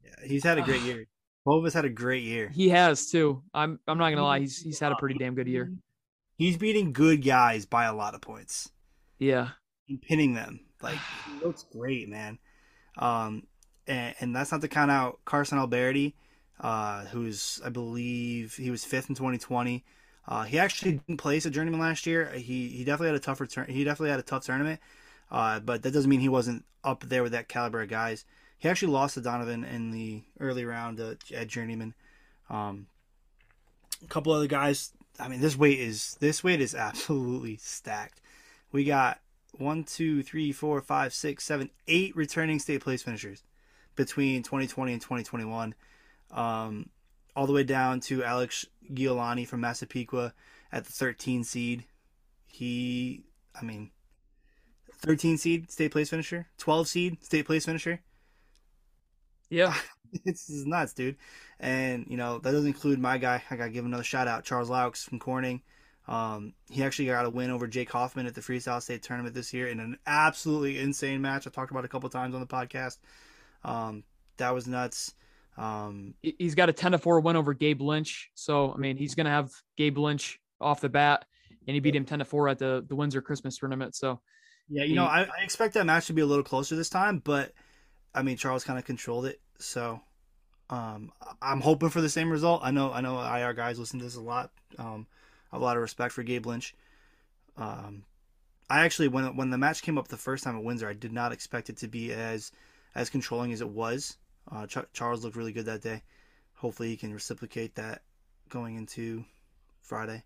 Yeah, 0.05 0.11
he's 0.27 0.45
had 0.45 0.59
a 0.59 0.63
great 0.63 0.83
year. 0.83 1.07
Bova's 1.47 1.73
had 1.73 1.85
a 1.85 1.91
great 1.91 2.25
year. 2.25 2.49
He 2.49 2.69
has 2.71 3.11
too. 3.11 3.43
I'm 3.55 3.79
I'm 3.87 3.97
not 3.97 4.11
gonna 4.11 4.25
lie, 4.25 4.41
he's 4.41 4.61
he's 4.61 4.79
had 4.81 4.93
a 4.93 4.97
pretty 4.97 5.15
damn 5.19 5.35
good 5.35 5.49
year. 5.49 5.73
He's 6.37 6.57
beating 6.57 6.93
good 6.93 7.25
guys 7.25 7.65
by 7.65 7.85
a 7.85 7.95
lot 7.95 8.15
of 8.15 8.21
points. 8.21 8.71
Yeah. 9.19 9.51
and 9.89 10.01
pinning 10.01 10.35
them. 10.35 10.61
Like 10.83 10.99
he 11.27 11.45
looks 11.45 11.65
great, 11.73 12.09
man. 12.09 12.39
Um, 12.99 13.45
and, 13.87 14.15
and 14.21 14.37
that's 14.37 14.53
not 14.53 14.61
to 14.61 14.69
count 14.69 14.91
out 14.91 15.21
Carson 15.25 15.59
Alberti, 15.59 16.15
uh, 16.61 17.05
who's 17.07 17.61
I 17.65 17.71
believe 17.71 18.55
he 18.55 18.71
was 18.71 18.85
fifth 18.85 19.09
in 19.09 19.15
2020. 19.15 19.85
Uh, 20.29 20.43
he 20.45 20.59
actually 20.59 20.93
didn't 20.93 21.17
place 21.17 21.47
a 21.47 21.51
journeyman 21.51 21.81
last 21.81 22.07
year. 22.07 22.31
He 22.35 22.69
he 22.69 22.85
definitely 22.85 23.09
had 23.09 23.17
a 23.17 23.21
tough 23.21 23.41
return. 23.41 23.67
He 23.69 23.83
definitely 23.83 24.11
had 24.11 24.21
a 24.21 24.23
tough 24.23 24.45
tournament. 24.45 24.79
Uh, 25.31 25.61
but 25.61 25.83
that 25.83 25.93
doesn't 25.93 26.09
mean 26.09 26.21
he 26.21 26.29
wasn't 26.29 26.65
up 26.85 27.05
there 27.05 27.23
with 27.23 27.33
that 27.33 27.49
caliber 27.49 27.83
of 27.83 27.89
guys. 27.89 28.25
He 28.59 28.69
actually 28.69 28.93
lost 28.93 29.15
to 29.15 29.21
Donovan 29.21 29.65
in 29.65 29.91
the 29.91 30.23
early 30.39 30.65
round 30.65 31.01
uh, 31.01 31.15
at 31.35 31.49
journeyman. 31.49 31.95
Um, 32.51 32.87
a 34.03 34.07
couple 34.09 34.33
other 34.33 34.47
guys. 34.47 34.93
I 35.19 35.29
mean, 35.29 35.41
this 35.41 35.57
weight 35.57 35.81
is 35.81 36.17
this 36.21 36.45
weight 36.45 36.61
is 36.61 36.75
absolutely 36.75 37.57
stacked. 37.57 38.21
We 38.71 38.85
got 38.85 39.21
one, 39.57 39.85
two, 39.85 40.23
three, 40.23 40.53
four, 40.53 40.81
five, 40.83 41.15
six, 41.15 41.45
seven, 41.45 41.71
eight 41.87 42.15
returning 42.15 42.59
state 42.59 42.83
place 42.83 43.03
finishers 43.03 43.43
between 43.97 44.43
2020 44.43 44.93
and 44.93 45.01
2021. 45.03 45.75
Um, 46.31 46.91
all 47.35 47.47
the 47.47 47.53
way 47.53 47.65
down 47.65 48.01
to 48.01 48.25
Alex 48.25 48.67
Giolani 48.93 49.47
from 49.47 49.61
Massapequa 49.61 50.33
at 50.73 50.85
the 50.85 50.93
13 50.93 51.45
seed. 51.45 51.85
He, 52.47 53.25
I 53.61 53.65
mean, 53.65 53.91
13 54.93 55.39
seed 55.39 55.71
state 55.71 55.93
place 55.93 56.11
finisher, 56.11 56.47
12 56.59 56.89
seed 56.89 57.25
state 57.25 57.47
place 57.47 57.67
finisher. 57.67 58.01
Yeah. 59.51 59.75
it's, 60.25 60.49
it's 60.49 60.65
nuts, 60.65 60.93
dude. 60.93 61.17
And 61.61 62.07
you 62.09 62.17
know 62.17 62.39
that 62.39 62.53
doesn't 62.53 62.67
include 62.67 62.99
my 62.99 63.19
guy. 63.19 63.43
I 63.51 63.57
gotta 63.57 63.71
give 63.71 63.85
another 63.85 64.05
shout 64.05 64.29
out, 64.29 64.45
Charles 64.45 64.71
Laux 64.71 65.05
from 65.05 65.19
Corning. 65.19 65.63
Um, 66.07 66.55
he 66.71 66.83
actually 66.83 67.07
got 67.07 67.27
a 67.27 67.31
win 67.31 67.51
over 67.51 67.67
Jake 67.67 67.91
Hoffman 67.91 68.27
at 68.27 68.35
the 68.35 68.41
Freestyle 68.41 68.81
State 68.81 69.03
Tournament 69.03 69.35
this 69.35 69.53
year 69.53 69.69
in 69.69 69.79
an 69.79 69.99
absolutely 70.07 70.79
insane 70.79 71.21
match. 71.21 71.47
I 71.47 71.51
talked 71.51 71.71
about 71.71 71.85
it 71.85 71.87
a 71.87 71.91
couple 71.91 72.09
times 72.09 72.35
on 72.35 72.41
the 72.41 72.47
podcast. 72.47 72.97
Um, 73.63 74.05
that 74.39 74.55
was 74.55 74.67
nuts. 74.67 75.15
Um, 75.59 76.15
He- 76.23 76.37
He's 76.39 76.55
got 76.55 76.69
a 76.69 76.73
10 76.73 76.93
to 76.93 76.99
4 76.99 77.21
win 77.21 77.37
over 77.37 77.53
Gabe 77.55 77.81
Lynch. 77.83 78.31
So 78.35 78.73
I 78.73 78.77
mean 78.77 78.97
he's 78.97 79.15
gonna 79.15 79.31
have 79.31 79.51
Gabe 79.77 79.99
Lynch 79.99 80.41
off 80.61 80.81
the 80.81 80.89
bat 80.89 81.25
and 81.67 81.75
he 81.75 81.81
beat 81.81 81.95
him 81.97 82.05
10 82.05 82.21
to 82.21 82.25
4 82.25 82.49
at 82.49 82.59
the, 82.59 82.85
the 82.89 82.97
Windsor 82.97 83.21
Christmas 83.21 83.59
tournament. 83.59 83.95
So 83.95 84.21
yeah, 84.71 84.85
you 84.85 84.95
know, 84.95 85.05
I, 85.05 85.23
I 85.23 85.43
expect 85.43 85.75
that 85.75 85.87
match 85.87 86.07
to 86.09 86.13
be 86.13 86.21
a 86.23 86.27
little 86.27 86.45
closer 86.45 86.77
this 86.77 86.91
time, 86.91 87.21
but 87.25 87.53
I 88.15 88.23
mean, 88.23 88.37
Charles 88.37 88.65
kind 88.65 88.79
of 88.79 88.85
controlled 88.85 89.25
it, 89.27 89.41
so 89.59 90.01
um, 90.71 91.11
I'm 91.41 91.61
hoping 91.63 91.89
for 91.89 92.01
the 92.03 92.09
same 92.11 92.31
result. 92.31 92.61
I 92.63 92.71
know, 92.71 92.93
I 92.93 93.01
know, 93.01 93.19
IR 93.19 93.55
guys 93.55 93.79
listen 93.79 93.99
to 94.01 94.05
this 94.05 94.17
a 94.17 94.21
lot. 94.21 94.51
Um, 94.79 95.07
I 95.51 95.57
have 95.57 95.63
a 95.63 95.65
lot 95.65 95.77
of 95.77 95.83
respect 95.83 96.13
for 96.13 96.23
Gabe 96.23 96.45
Lynch. 96.47 96.75
Um, 97.57 98.05
I 98.71 98.85
actually, 98.85 99.09
when 99.09 99.35
when 99.37 99.51
the 99.51 99.57
match 99.59 99.83
came 99.83 99.97
up 99.97 100.09
the 100.09 100.17
first 100.19 100.45
time 100.45 100.57
at 100.57 100.63
Windsor, 100.65 100.89
I 100.89 100.93
did 100.93 101.13
not 101.13 101.33
expect 101.33 101.71
it 101.71 101.79
to 101.79 101.89
be 101.89 102.13
as 102.13 102.53
as 102.95 103.09
controlling 103.09 103.53
as 103.53 103.61
it 103.63 103.69
was. 103.71 104.17
Uh, 104.51 104.67
Ch- 104.67 104.93
Charles 104.93 105.25
looked 105.25 105.37
really 105.37 105.53
good 105.53 105.67
that 105.67 105.83
day. 105.83 106.03
Hopefully, 106.55 106.89
he 106.89 106.97
can 106.97 107.13
reciprocate 107.13 107.75
that 107.77 108.03
going 108.49 108.77
into 108.77 109.25
Friday. 109.83 110.23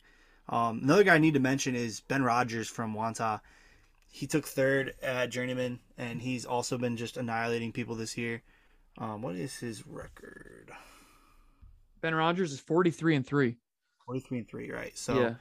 Um, 0.48 0.80
another 0.82 1.04
guy 1.04 1.14
I 1.14 1.18
need 1.18 1.34
to 1.34 1.40
mention 1.40 1.74
is 1.74 2.00
Ben 2.00 2.22
Rogers 2.22 2.68
from 2.68 2.94
Wantagh. 2.94 3.40
He 4.10 4.26
took 4.26 4.46
third 4.46 4.94
at 5.02 5.30
Journeyman, 5.30 5.80
and 5.96 6.20
he's 6.20 6.44
also 6.44 6.76
been 6.76 6.96
just 6.96 7.16
annihilating 7.16 7.72
people 7.72 7.94
this 7.94 8.18
year. 8.18 8.42
Um, 8.98 9.22
what 9.22 9.36
is 9.36 9.56
his 9.56 9.86
record? 9.86 10.70
Ben 12.00 12.14
Rogers 12.14 12.52
is 12.52 12.60
43 12.60 13.16
and 13.16 13.26
3. 13.26 13.56
43 14.06 14.38
and 14.38 14.48
3, 14.48 14.70
right? 14.70 14.98
So 14.98 15.20
yeah. 15.20 15.34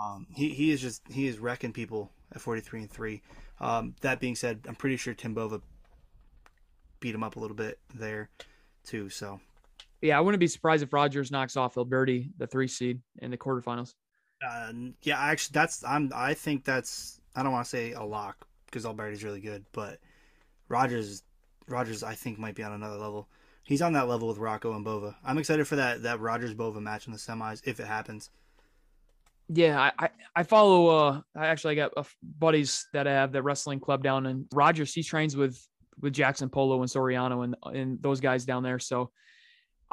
um, 0.00 0.26
he, 0.30 0.50
he 0.50 0.70
is 0.70 0.80
just 0.80 1.02
he 1.10 1.26
is 1.26 1.38
wrecking 1.38 1.72
people 1.72 2.12
at 2.32 2.40
43 2.40 2.80
and 2.80 2.90
3. 2.90 3.22
Um, 3.60 3.94
that 4.00 4.20
being 4.20 4.36
said, 4.36 4.60
I'm 4.68 4.74
pretty 4.74 4.96
sure 4.96 5.12
Tim 5.12 5.34
Bova 5.34 5.60
beat 7.04 7.14
him 7.14 7.22
up 7.22 7.36
a 7.36 7.38
little 7.38 7.54
bit 7.54 7.78
there 7.94 8.30
too. 8.82 9.10
So 9.10 9.38
Yeah, 10.00 10.16
I 10.16 10.22
wouldn't 10.22 10.40
be 10.40 10.46
surprised 10.46 10.82
if 10.82 10.90
Rogers 10.90 11.30
knocks 11.30 11.54
off 11.54 11.76
Alberti, 11.76 12.30
the 12.38 12.46
three 12.46 12.66
seed 12.66 13.02
in 13.18 13.30
the 13.30 13.36
quarterfinals. 13.36 13.92
uh, 14.42 14.72
yeah, 15.02 15.20
actually, 15.20 15.52
that's 15.52 15.84
I'm 15.84 16.10
I 16.14 16.32
think 16.32 16.64
that's 16.64 17.20
I 17.36 17.42
don't 17.42 17.52
want 17.52 17.66
to 17.66 17.68
say 17.68 17.92
a 17.92 18.02
lock 18.02 18.46
because 18.64 18.86
Alberti's 18.86 19.22
really 19.22 19.40
good, 19.42 19.66
but 19.72 19.98
Rogers 20.70 21.22
Rogers 21.68 22.02
I 22.02 22.14
think 22.14 22.38
might 22.38 22.54
be 22.54 22.62
on 22.62 22.72
another 22.72 22.96
level. 22.96 23.28
He's 23.64 23.82
on 23.82 23.92
that 23.92 24.08
level 24.08 24.28
with 24.28 24.38
Rocco 24.38 24.72
and 24.74 24.82
Bova. 24.84 25.14
I'm 25.22 25.36
excited 25.36 25.68
for 25.68 25.76
that 25.76 26.04
that 26.04 26.20
Rogers 26.20 26.54
Bova 26.54 26.80
match 26.80 27.06
in 27.06 27.12
the 27.12 27.18
semis 27.18 27.60
if 27.66 27.80
it 27.80 27.86
happens. 27.86 28.30
Yeah, 29.50 29.78
I, 29.78 30.06
I, 30.06 30.08
I 30.36 30.42
follow. 30.42 30.88
Uh, 30.88 31.20
I 31.36 31.48
actually 31.48 31.78
I 31.78 31.86
got 31.86 32.06
buddies 32.22 32.88
that 32.94 33.06
I 33.06 33.12
have 33.12 33.30
the 33.30 33.42
wrestling 33.42 33.78
club 33.78 34.02
down 34.02 34.24
in 34.24 34.46
Rogers. 34.54 34.94
He 34.94 35.02
trains 35.02 35.36
with 35.36 35.68
with 36.00 36.12
Jackson 36.12 36.48
Polo 36.48 36.80
and 36.80 36.90
Soriano 36.90 37.44
and 37.44 37.56
and 37.76 38.02
those 38.02 38.20
guys 38.20 38.44
down 38.44 38.62
there. 38.62 38.78
So 38.78 39.10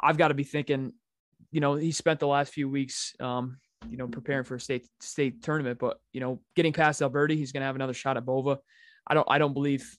I've 0.00 0.18
got 0.18 0.28
to 0.28 0.34
be 0.34 0.44
thinking, 0.44 0.92
you 1.50 1.60
know, 1.60 1.74
he 1.74 1.92
spent 1.92 2.20
the 2.20 2.26
last 2.26 2.52
few 2.52 2.68
weeks, 2.68 3.14
um, 3.20 3.58
you 3.88 3.96
know, 3.96 4.08
preparing 4.08 4.44
for 4.44 4.56
a 4.56 4.60
state 4.60 4.86
state 5.00 5.42
tournament. 5.42 5.78
But 5.78 5.98
you 6.12 6.20
know, 6.20 6.40
getting 6.56 6.72
past 6.72 7.02
Alberti, 7.02 7.36
he's 7.36 7.52
gonna 7.52 7.66
have 7.66 7.76
another 7.76 7.94
shot 7.94 8.16
at 8.16 8.24
Bova. 8.24 8.58
I 9.06 9.14
don't 9.14 9.26
I 9.30 9.38
don't 9.38 9.54
believe 9.54 9.96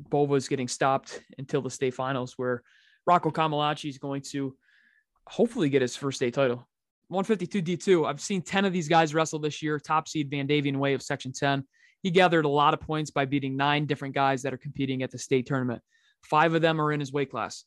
Bova 0.00 0.34
is 0.34 0.48
getting 0.48 0.68
stopped 0.68 1.20
until 1.38 1.62
the 1.62 1.70
state 1.70 1.94
finals, 1.94 2.34
where 2.36 2.62
Rocco 3.06 3.30
Kamalachi 3.30 3.88
is 3.88 3.98
going 3.98 4.22
to 4.30 4.56
hopefully 5.26 5.68
get 5.68 5.82
his 5.82 5.96
first 5.96 6.16
state 6.16 6.34
title. 6.34 6.68
152 7.08 7.62
D2. 7.62 8.06
I've 8.06 8.20
seen 8.20 8.42
10 8.42 8.66
of 8.66 8.72
these 8.72 8.88
guys 8.88 9.14
wrestle 9.14 9.38
this 9.38 9.62
year. 9.62 9.78
Top 9.78 10.08
seed 10.08 10.30
Van 10.30 10.46
Davian 10.46 10.76
Way 10.76 10.92
of 10.92 11.02
Section 11.02 11.32
10. 11.32 11.64
He 12.02 12.10
gathered 12.10 12.44
a 12.44 12.48
lot 12.48 12.74
of 12.74 12.80
points 12.80 13.10
by 13.10 13.24
beating 13.24 13.56
nine 13.56 13.86
different 13.86 14.14
guys 14.14 14.42
that 14.42 14.54
are 14.54 14.58
competing 14.58 15.02
at 15.02 15.10
the 15.10 15.18
state 15.18 15.46
tournament. 15.46 15.82
Five 16.22 16.54
of 16.54 16.62
them 16.62 16.80
are 16.80 16.92
in 16.92 17.00
his 17.00 17.12
weight 17.12 17.30
class. 17.30 17.64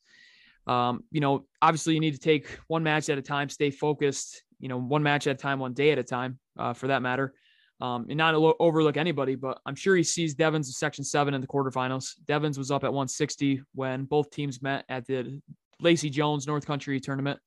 Um, 0.68 1.04
you 1.12 1.22
know, 1.22 1.46
obviously 1.62 1.94
you 1.94 2.00
need 2.00 2.14
to 2.14 2.20
take 2.20 2.48
one 2.68 2.84
match 2.84 3.10
at 3.10 3.18
a 3.18 3.22
time, 3.22 3.50
stay 3.50 3.72
focused, 3.72 4.44
you 4.60 4.70
know, 4.70 4.80
one 4.80 5.04
match 5.04 5.28
at 5.28 5.36
a 5.36 5.40
time, 5.40 5.60
one 5.60 5.74
day 5.74 5.92
at 5.92 5.98
a 5.98 6.04
time, 6.04 6.40
uh, 6.58 6.74
for 6.74 6.88
that 6.88 7.02
matter. 7.02 7.34
Um, 7.82 8.06
and 8.10 8.18
not 8.18 8.36
overlook 8.36 8.96
anybody, 8.96 9.34
but 9.34 9.60
I'm 9.66 9.74
sure 9.74 9.96
he 9.96 10.04
sees 10.04 10.36
Devins 10.36 10.68
in 10.68 10.74
section 10.74 11.04
seven 11.04 11.34
in 11.34 11.42
the 11.42 11.48
quarterfinals. 11.48 12.14
Devins 12.28 12.58
was 12.58 12.70
up 12.70 12.84
at 12.84 12.94
160 12.94 13.64
when 13.74 14.06
both 14.06 14.30
teams 14.30 14.62
met 14.62 14.86
at 14.88 15.08
the 15.08 15.42
Lacey 15.80 16.12
Jones 16.12 16.46
North 16.46 16.66
Country 16.66 17.00
tournament. 17.00 17.40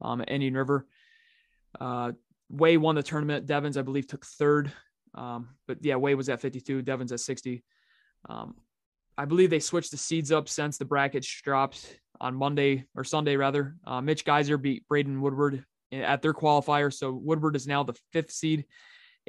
um, 0.00 0.20
at 0.20 0.30
Indian 0.30 0.54
River. 0.54 0.86
Uh, 1.80 2.12
Way 2.50 2.76
won 2.78 2.96
the 2.96 3.02
tournament. 3.02 3.46
Devens, 3.46 3.76
I 3.76 3.82
believe, 3.82 4.08
took 4.08 4.26
third. 4.26 4.72
Um, 5.14 5.48
but 5.66 5.78
yeah, 5.82 5.96
Way 5.96 6.14
was 6.14 6.28
at 6.28 6.40
52. 6.40 6.82
Devens 6.82 7.12
at 7.12 7.20
60. 7.20 7.62
Um, 8.28 8.54
I 9.18 9.24
believe 9.24 9.50
they 9.50 9.60
switched 9.60 9.90
the 9.90 9.96
seeds 9.96 10.32
up 10.32 10.48
since 10.48 10.78
the 10.78 10.84
brackets 10.84 11.40
dropped 11.42 12.00
on 12.20 12.34
Monday 12.34 12.86
or 12.94 13.04
Sunday 13.04 13.36
rather. 13.36 13.76
Uh, 13.86 14.00
Mitch 14.00 14.24
Geyser 14.24 14.58
beat 14.58 14.86
Braden 14.88 15.20
Woodward 15.20 15.64
at 15.92 16.22
their 16.22 16.34
qualifier, 16.34 16.92
so 16.92 17.12
Woodward 17.12 17.56
is 17.56 17.66
now 17.66 17.82
the 17.82 17.94
fifth 18.12 18.30
seed, 18.30 18.64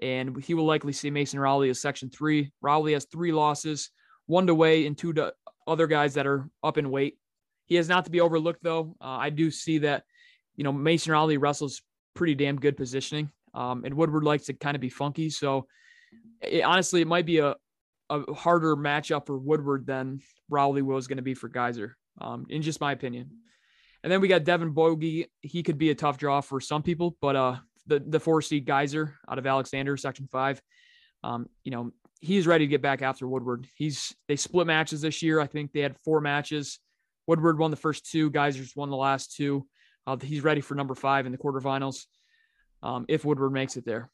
and 0.01 0.41
he 0.43 0.53
will 0.53 0.65
likely 0.65 0.93
see 0.93 1.09
Mason 1.09 1.39
Rowley 1.39 1.69
as 1.69 1.81
Section 1.81 2.09
Three. 2.09 2.51
Rowley 2.61 2.93
has 2.93 3.05
three 3.05 3.31
losses, 3.31 3.89
one 4.27 4.47
to 4.47 4.55
Way 4.55 4.85
and 4.85 4.97
two 4.97 5.13
to 5.13 5.33
other 5.67 5.87
guys 5.87 6.13
that 6.15 6.27
are 6.27 6.49
up 6.63 6.77
in 6.77 6.91
weight. 6.91 7.17
He 7.65 7.77
is 7.77 7.89
not 7.89 8.05
to 8.05 8.11
be 8.11 8.21
overlooked 8.21 8.63
though. 8.63 8.95
Uh, 9.01 9.17
I 9.17 9.29
do 9.29 9.49
see 9.49 9.79
that, 9.79 10.03
you 10.55 10.63
know, 10.63 10.73
Mason 10.73 11.11
Rowley 11.11 11.37
wrestles 11.37 11.81
pretty 12.13 12.35
damn 12.35 12.57
good 12.57 12.77
positioning, 12.77 13.31
um, 13.53 13.83
and 13.85 13.93
Woodward 13.93 14.23
likes 14.23 14.45
to 14.45 14.53
kind 14.53 14.75
of 14.75 14.81
be 14.81 14.89
funky. 14.89 15.29
So 15.29 15.67
it, 16.41 16.63
honestly, 16.63 17.01
it 17.01 17.07
might 17.07 17.25
be 17.25 17.39
a 17.39 17.55
a 18.11 18.33
harder 18.33 18.75
matchup 18.75 19.25
for 19.25 19.37
Woodward 19.37 19.87
than 19.87 20.19
Rowley 20.49 20.81
was 20.81 21.07
going 21.07 21.17
to 21.17 21.23
be 21.23 21.33
for 21.33 21.47
Geyser, 21.47 21.95
um, 22.19 22.45
in 22.49 22.61
just 22.61 22.81
my 22.81 22.91
opinion. 22.91 23.29
And 24.03 24.11
then 24.11 24.19
we 24.19 24.27
got 24.27 24.43
Devin 24.43 24.71
Bogey. 24.71 25.27
He 25.39 25.63
could 25.63 25.77
be 25.77 25.91
a 25.91 25.95
tough 25.95 26.17
draw 26.17 26.41
for 26.41 26.59
some 26.59 26.83
people, 26.83 27.15
but 27.21 27.35
uh, 27.35 27.55
the 27.87 27.99
the 27.99 28.19
four 28.19 28.41
seed 28.41 28.65
Geyser 28.65 29.15
out 29.29 29.39
of 29.39 29.47
Alexander, 29.47 29.95
Section 29.95 30.27
Five, 30.29 30.61
um, 31.23 31.47
you 31.63 31.71
know, 31.71 31.91
he's 32.19 32.47
ready 32.47 32.65
to 32.65 32.69
get 32.69 32.81
back 32.81 33.01
after 33.01 33.27
Woodward. 33.27 33.67
He's 33.75 34.13
they 34.27 34.35
split 34.35 34.67
matches 34.67 35.01
this 35.01 35.21
year. 35.21 35.39
I 35.39 35.47
think 35.47 35.71
they 35.71 35.81
had 35.81 35.95
four 36.03 36.19
matches. 36.19 36.79
Woodward 37.27 37.59
won 37.59 37.71
the 37.71 37.77
first 37.77 38.09
two. 38.11 38.29
Geyser's 38.29 38.75
won 38.75 38.89
the 38.89 38.97
last 38.97 39.35
two. 39.35 39.65
Uh, 40.05 40.17
he's 40.17 40.43
ready 40.43 40.61
for 40.61 40.75
number 40.75 40.95
five 40.95 41.25
in 41.25 41.31
the 41.31 41.37
quarterfinals 41.37 42.05
um, 42.83 43.05
if 43.07 43.25
Woodward 43.25 43.53
makes 43.53 43.77
it 43.77 43.85
there. 43.85 44.09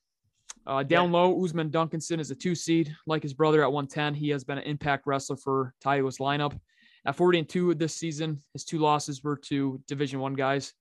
Uh, 0.66 0.84
down 0.84 1.12
yeah. 1.12 1.20
low, 1.20 1.44
Usman 1.44 1.70
Duncanson 1.70 2.20
is 2.20 2.32
a 2.32 2.36
two 2.36 2.54
seed, 2.54 2.94
like 3.06 3.24
his 3.24 3.34
brother 3.34 3.64
at 3.64 3.72
110. 3.72 4.14
He 4.14 4.30
has 4.30 4.44
been 4.44 4.58
an 4.58 4.66
impact 4.66 5.08
wrestler 5.08 5.38
for 5.38 5.74
Taiyo's 5.84 6.18
lineup. 6.18 6.60
At 7.06 7.16
40 7.16 7.40
and 7.40 7.50
two 7.50 7.74
this 7.74 7.96
season, 7.96 8.42
his 8.52 8.66
two 8.66 8.80
losses 8.80 9.24
were 9.24 9.38
to 9.38 9.82
Division 9.88 10.20
One 10.20 10.34
guys. 10.34 10.74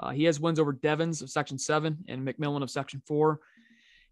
Uh, 0.00 0.10
he 0.10 0.24
has 0.24 0.40
wins 0.40 0.58
over 0.58 0.72
Devens 0.72 1.22
of 1.22 1.30
Section 1.30 1.58
Seven 1.58 1.98
and 2.08 2.26
McMillan 2.26 2.62
of 2.62 2.70
Section 2.70 3.00
Four. 3.06 3.38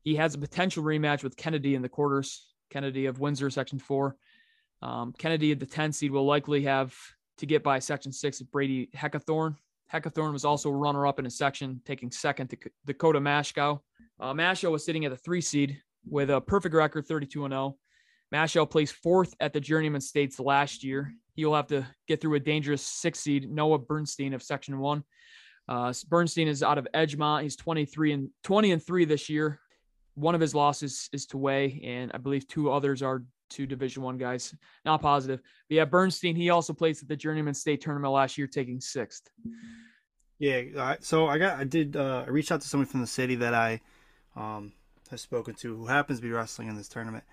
He 0.05 0.15
has 0.17 0.35
a 0.35 0.39
potential 0.39 0.85
rematch 0.85 1.25
with 1.25 1.37
Kennedy 1.37 1.75
in 1.75 1.83
the 1.83 1.89
quarters. 1.89 2.47
Kennedy 2.71 3.07
of 3.07 3.19
Windsor, 3.19 3.51
Section 3.51 3.81
Four. 3.81 4.17
Um, 4.83 5.13
Kennedy 5.19 5.53
at 5.53 5.61
the 5.61 5.67
10 5.67 5.93
seed 5.93 6.11
will 6.11 6.27
likely 6.27 6.63
have 6.63 6.95
to 7.39 7.47
get 7.47 7.63
by 7.63 7.79
Section 7.81 8.13
Six 8.13 8.41
of 8.41 8.51
Brady 8.51 8.89
Heckathorn. 8.97 9.57
Heckathorn 9.93 10.33
was 10.33 10.45
also 10.45 10.71
runner 10.71 11.07
up 11.07 11.19
in 11.19 11.27
a 11.27 11.31
section, 11.31 11.81
taking 11.85 12.11
second 12.11 12.49
to 12.49 12.57
Dakota 12.87 13.21
Mashkow. 13.21 13.81
Uh, 14.19 14.33
Masho 14.33 14.71
was 14.71 14.85
sitting 14.85 15.05
at 15.05 15.11
the 15.11 15.17
three 15.17 15.41
seed 15.41 15.81
with 16.09 16.31
a 16.31 16.41
perfect 16.41 16.75
record, 16.75 17.07
32 17.07 17.45
and 17.45 17.53
0. 17.53 17.77
Masho 18.33 18.69
placed 18.69 18.95
fourth 18.95 19.35
at 19.41 19.53
the 19.53 19.61
Journeyman 19.61 20.01
States 20.01 20.41
last 20.41 20.83
year. 20.83 21.13
He'll 21.35 21.55
have 21.55 21.67
to 21.69 21.87
get 22.09 22.21
through 22.21 22.35
a 22.35 22.41
dangerous 22.41 22.83
six 22.83 23.21
seed, 23.21 23.51
Noah 23.51 23.79
Bernstein 23.79 24.33
of 24.33 24.43
Section 24.43 24.79
One. 24.79 25.05
Uh, 25.69 25.93
Bernstein 26.09 26.49
is 26.49 26.63
out 26.63 26.79
of 26.79 26.89
Edgemont. 26.95 27.43
He's 27.43 27.57
23 27.57 28.13
and 28.13 28.31
20 28.45 28.73
and 28.73 28.83
three 28.83 29.05
this 29.05 29.29
year. 29.29 29.61
One 30.15 30.35
of 30.35 30.41
his 30.41 30.55
losses 30.55 31.09
is 31.13 31.27
to 31.27 31.39
Way, 31.39 31.81
and 31.85 32.11
I 32.15 32.19
believe 32.19 32.49
two 32.49 32.71
others 32.71 33.03
are 33.03 33.23
to 33.55 33.67
Division 33.67 34.03
One 34.03 34.19
guys. 34.19 34.55
Not 34.85 35.03
positive. 35.03 35.41
But 35.69 35.75
yeah, 35.75 35.85
Bernstein. 35.85 36.37
He 36.37 36.51
also 36.51 36.73
placed 36.73 37.03
at 37.03 37.09
the 37.09 37.17
Journeyman 37.17 37.55
State 37.55 37.81
Tournament 37.81 38.13
last 38.13 38.39
year, 38.39 38.47
taking 38.47 38.81
sixth. 38.81 39.31
Yeah. 40.39 40.97
So 41.01 41.27
I 41.27 41.39
got 41.39 41.59
I 41.59 41.65
did 41.65 41.97
uh, 41.97 42.25
I 42.27 42.31
reached 42.31 42.53
out 42.53 42.61
to 42.61 42.69
someone 42.69 42.87
from 42.87 43.01
the 43.01 43.07
city 43.07 43.37
that 43.37 43.55
I 43.55 43.81
um, 44.37 44.73
have 45.11 45.21
spoken 45.21 45.55
to 45.55 45.77
who 45.77 45.87
happens 45.87 46.19
to 46.19 46.23
be 46.23 46.31
wrestling 46.31 46.69
in 46.69 46.77
this 46.77 46.89
tournament. 46.89 47.25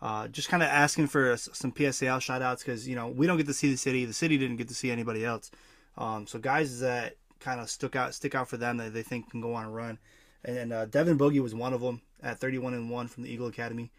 Uh, 0.00 0.28
just 0.28 0.48
kind 0.48 0.62
of 0.62 0.68
asking 0.68 1.08
for 1.08 1.36
some 1.36 1.72
PSAL 1.72 2.20
shout 2.20 2.40
outs 2.40 2.62
because, 2.62 2.86
you 2.86 2.94
know, 2.94 3.08
we 3.08 3.26
don't 3.26 3.36
get 3.36 3.46
to 3.46 3.54
see 3.54 3.70
the 3.70 3.76
city. 3.76 4.04
The 4.04 4.12
city 4.12 4.38
didn't 4.38 4.56
get 4.56 4.68
to 4.68 4.74
see 4.74 4.90
anybody 4.90 5.24
else. 5.24 5.50
Um, 5.96 6.26
so 6.26 6.38
guys 6.38 6.78
that 6.80 7.16
kind 7.40 7.60
of 7.60 7.68
stuck 7.68 7.96
out, 7.96 8.14
stick 8.14 8.34
out 8.34 8.48
for 8.48 8.56
them 8.56 8.76
that 8.76 8.94
they 8.94 9.02
think 9.02 9.30
can 9.30 9.40
go 9.40 9.54
on 9.54 9.64
a 9.64 9.70
run. 9.70 9.98
And 10.44 10.72
uh, 10.72 10.86
Devin 10.86 11.18
Boogie 11.18 11.42
was 11.42 11.54
one 11.54 11.72
of 11.72 11.80
them 11.80 12.00
at 12.22 12.38
31 12.38 12.74
and 12.74 12.90
1 12.90 13.08
from 13.08 13.24
the 13.24 13.30
Eagle 13.30 13.48
Academy. 13.48 13.90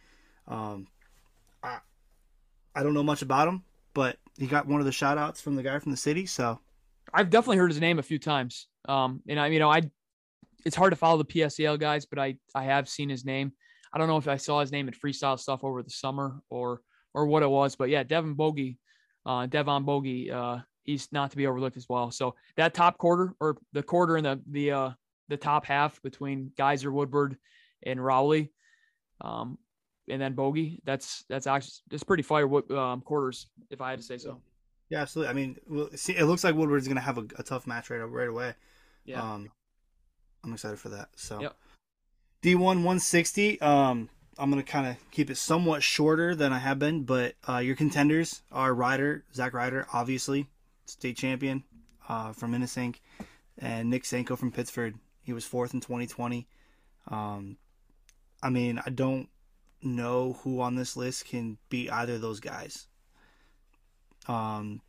Um, 0.48 0.88
I, 1.64 1.80
I 2.76 2.84
don't 2.84 2.94
know 2.94 3.04
much 3.04 3.22
about 3.22 3.48
him, 3.48 3.64
but 3.94 4.18
he 4.38 4.48
got 4.48 4.68
one 4.68 4.80
of 4.80 4.86
the 4.86 4.92
shout 4.92 5.18
outs 5.18 5.42
from 5.42 5.56
the 5.56 5.64
guy 5.64 5.80
from 5.80 5.92
the 5.92 5.98
city. 5.98 6.26
So 6.26 6.60
I've 7.14 7.30
definitely 7.30 7.58
heard 7.58 7.72
his 7.72 7.80
name 7.80 8.00
a 8.00 8.04
few 8.04 8.20
times. 8.20 8.68
Um, 8.88 9.22
and 9.28 9.40
I, 9.40 9.48
you 9.48 9.60
know, 9.60 9.72
I 9.72 9.82
it's 10.66 10.76
hard 10.76 10.92
to 10.92 10.98
follow 10.98 11.18
the 11.18 11.26
PSAL 11.26 11.80
guys, 11.80 12.06
but 12.06 12.20
I 12.20 12.38
I 12.54 12.64
have 12.64 12.90
seen 12.90 13.10
his 13.10 13.26
name. 13.26 13.52
I 13.94 13.98
don't 13.98 14.08
know 14.08 14.18
if 14.18 14.28
I 14.28 14.38
saw 14.38 14.60
his 14.60 14.72
name 14.72 14.88
in 14.88 14.94
freestyle 14.94 15.40
stuff 15.40 15.64
over 15.64 15.82
the 15.82 15.90
summer 15.90 16.42
or 16.50 16.82
or 17.14 17.26
what 17.26 17.44
it 17.44 17.50
was, 17.50 17.76
but 17.76 17.90
yeah, 17.90 18.04
Devin 18.04 18.36
Bogey, 18.36 18.78
uh, 19.26 19.48
Devon 19.48 19.84
Bogey, 19.84 20.32
uh, 20.32 20.60
he's 20.84 21.08
not 21.12 21.32
to 21.32 21.38
be 21.38 21.48
overlooked 21.48 21.78
as 21.78 21.88
well. 21.90 22.12
So 22.12 22.36
that 22.56 22.74
top 22.74 22.98
quarter 22.98 23.34
or 23.40 23.58
the 23.74 23.84
quarter 23.84 24.18
in 24.18 24.24
the 24.24 24.42
the 24.50 24.72
uh, 24.72 24.90
the 25.28 25.38
top 25.38 25.66
half 25.66 26.02
between 26.02 26.52
Geyser 26.58 26.92
Woodward 26.92 27.38
and 27.84 28.04
Rowley, 28.04 28.52
um, 29.22 29.58
and 30.10 30.22
then 30.22 30.34
Bogey, 30.34 30.80
that's 30.86 31.24
that's 31.30 31.48
actually 31.48 31.74
it's 31.92 32.04
pretty 32.04 32.24
fire 32.24 32.48
um, 32.76 33.02
quarters 33.02 33.48
if 33.70 33.82
I 33.82 33.92
had 33.92 34.00
to 34.00 34.06
say 34.06 34.18
so. 34.18 34.42
Yeah, 34.90 35.02
absolutely. 35.02 35.30
I 35.30 35.34
mean, 35.34 35.58
well, 35.68 35.90
see, 35.96 36.14
it 36.14 36.26
looks 36.26 36.44
like 36.44 36.56
Woodward's 36.56 36.88
going 36.88 36.96
to 36.96 37.02
have 37.02 37.20
a, 37.20 37.26
a, 37.38 37.44
tough 37.44 37.68
match 37.68 37.92
right 37.92 38.00
right 38.00 38.28
away. 38.28 38.56
Yeah. 39.06 39.22
Um, 39.22 39.52
I'm 40.44 40.54
excited 40.54 40.80
for 40.80 40.90
that. 40.90 41.10
So, 41.16 41.40
yep. 41.40 41.56
D1 42.42 42.58
160. 42.60 43.62
Um, 43.62 44.10
I'm 44.40 44.50
gonna 44.50 44.64
kind 44.64 44.88
of 44.88 44.96
keep 45.12 45.30
it 45.30 45.36
somewhat 45.36 45.84
shorter 45.84 46.34
than 46.34 46.54
I 46.54 46.60
have 46.60 46.80
been, 46.80 47.04
but 47.04 47.36
uh, 47.48 47.58
your 47.58 47.76
contenders 47.76 48.42
are 48.52 48.74
Ryder, 48.74 49.26
Zach 49.34 49.54
Ryder, 49.54 49.86
obviously 49.94 50.48
state 50.86 51.18
champion 51.18 51.64
uh, 52.08 52.32
from 52.32 52.54
Minisink, 52.54 52.96
and 53.58 53.90
Nick 53.90 54.06
Sanko 54.06 54.38
from 54.38 54.52
Pittsford. 54.52 54.96
He 55.24 55.34
was 55.34 55.46
fourth 55.46 55.74
in 55.74 55.82
2020. 55.82 56.48
Um, 57.10 57.58
I 58.42 58.50
mean, 58.50 58.82
I 58.86 58.90
don't 58.90 59.28
know 59.82 60.40
who 60.44 60.62
on 60.62 60.76
this 60.76 60.98
list 60.98 61.26
can 61.26 61.58
beat 61.70 61.92
either 61.92 62.16
of 62.16 62.22
those 62.22 62.40
guys. 62.40 62.88
Um, 64.28 64.82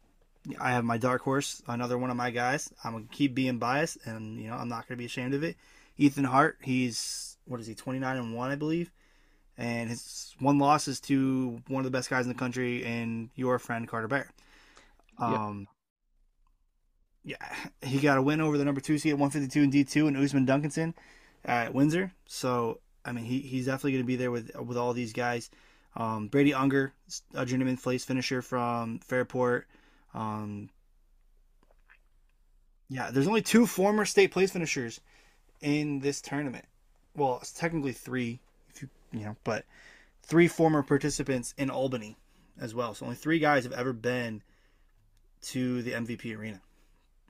I 0.58 0.72
have 0.72 0.84
my 0.84 0.98
dark 0.98 1.22
horse, 1.22 1.62
another 1.66 1.98
one 1.98 2.10
of 2.10 2.16
my 2.16 2.30
guys. 2.30 2.72
I'm 2.82 2.92
gonna 2.92 3.04
keep 3.10 3.34
being 3.34 3.58
biased, 3.58 3.98
and 4.04 4.40
you 4.40 4.48
know 4.48 4.54
I'm 4.54 4.68
not 4.68 4.88
gonna 4.88 4.98
be 4.98 5.04
ashamed 5.04 5.34
of 5.34 5.42
it. 5.42 5.56
Ethan 5.98 6.24
Hart, 6.24 6.58
he's 6.62 7.36
what 7.46 7.60
is 7.60 7.66
he, 7.66 7.74
29 7.74 8.16
and 8.16 8.34
one, 8.34 8.50
I 8.50 8.54
believe, 8.54 8.90
and 9.58 9.90
his 9.90 10.34
one 10.38 10.58
loss 10.58 10.88
is 10.88 11.00
to 11.02 11.60
one 11.68 11.80
of 11.80 11.84
the 11.84 11.96
best 11.96 12.08
guys 12.08 12.24
in 12.24 12.32
the 12.32 12.38
country, 12.38 12.84
and 12.84 13.30
your 13.34 13.58
friend 13.58 13.86
Carter 13.86 14.08
Bear. 14.08 14.30
Um, 15.18 15.68
yep. 17.22 17.38
yeah, 17.40 17.88
he 17.88 17.98
got 17.98 18.18
a 18.18 18.22
win 18.22 18.40
over 18.40 18.56
the 18.56 18.64
number 18.64 18.80
two 18.80 18.98
seed 18.98 19.12
at 19.12 19.18
152 19.18 19.62
in 19.62 19.70
D2 19.70 20.08
and 20.08 20.16
Usman 20.16 20.46
Duncanson 20.46 20.94
at 21.44 21.74
Windsor. 21.74 22.12
So 22.26 22.80
I 23.04 23.12
mean, 23.12 23.24
he, 23.24 23.40
he's 23.40 23.66
definitely 23.66 23.92
going 23.92 24.04
to 24.04 24.06
be 24.06 24.16
there 24.16 24.30
with 24.30 24.50
with 24.56 24.76
all 24.76 24.92
these 24.92 25.12
guys. 25.12 25.50
Um, 25.96 26.28
Brady 26.28 26.54
Unger, 26.54 26.92
a 27.34 27.44
journeyman 27.44 27.76
place 27.76 28.04
finisher 28.04 28.42
from 28.42 29.00
Fairport. 29.00 29.66
Um, 30.14 30.70
yeah, 32.88 33.10
there's 33.10 33.26
only 33.26 33.42
two 33.42 33.66
former 33.66 34.04
state 34.04 34.30
place 34.30 34.52
finishers 34.52 35.00
in 35.60 36.00
this 36.00 36.20
tournament. 36.20 36.64
Well, 37.16 37.38
it's 37.40 37.52
technically 37.52 37.92
three, 37.92 38.40
if 38.68 38.82
you 38.82 38.88
you 39.12 39.24
know, 39.24 39.36
but 39.44 39.64
three 40.22 40.48
former 40.48 40.82
participants 40.82 41.54
in 41.58 41.70
Albany 41.70 42.16
as 42.60 42.74
well. 42.74 42.94
So 42.94 43.06
only 43.06 43.16
three 43.16 43.38
guys 43.38 43.64
have 43.64 43.72
ever 43.72 43.92
been 43.92 44.42
to 45.42 45.82
the 45.82 45.92
MVP 45.92 46.36
arena. 46.36 46.60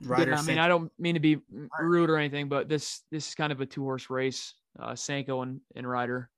Ryder, 0.03 0.31
yeah, 0.31 0.39
I 0.39 0.41
mean, 0.43 0.57
I 0.57 0.67
don't 0.67 0.91
mean 0.99 1.13
to 1.13 1.19
be 1.19 1.39
rude 1.79 2.09
or 2.09 2.17
anything, 2.17 2.49
but 2.49 2.67
this 2.67 3.03
this 3.11 3.29
is 3.29 3.35
kind 3.35 3.51
of 3.51 3.61
a 3.61 3.65
two 3.65 3.83
horse 3.83 4.09
race. 4.09 4.55
Uh, 4.79 4.95
Sanko 4.95 5.41
and, 5.41 5.61
and 5.75 5.89
Ryder. 5.89 6.29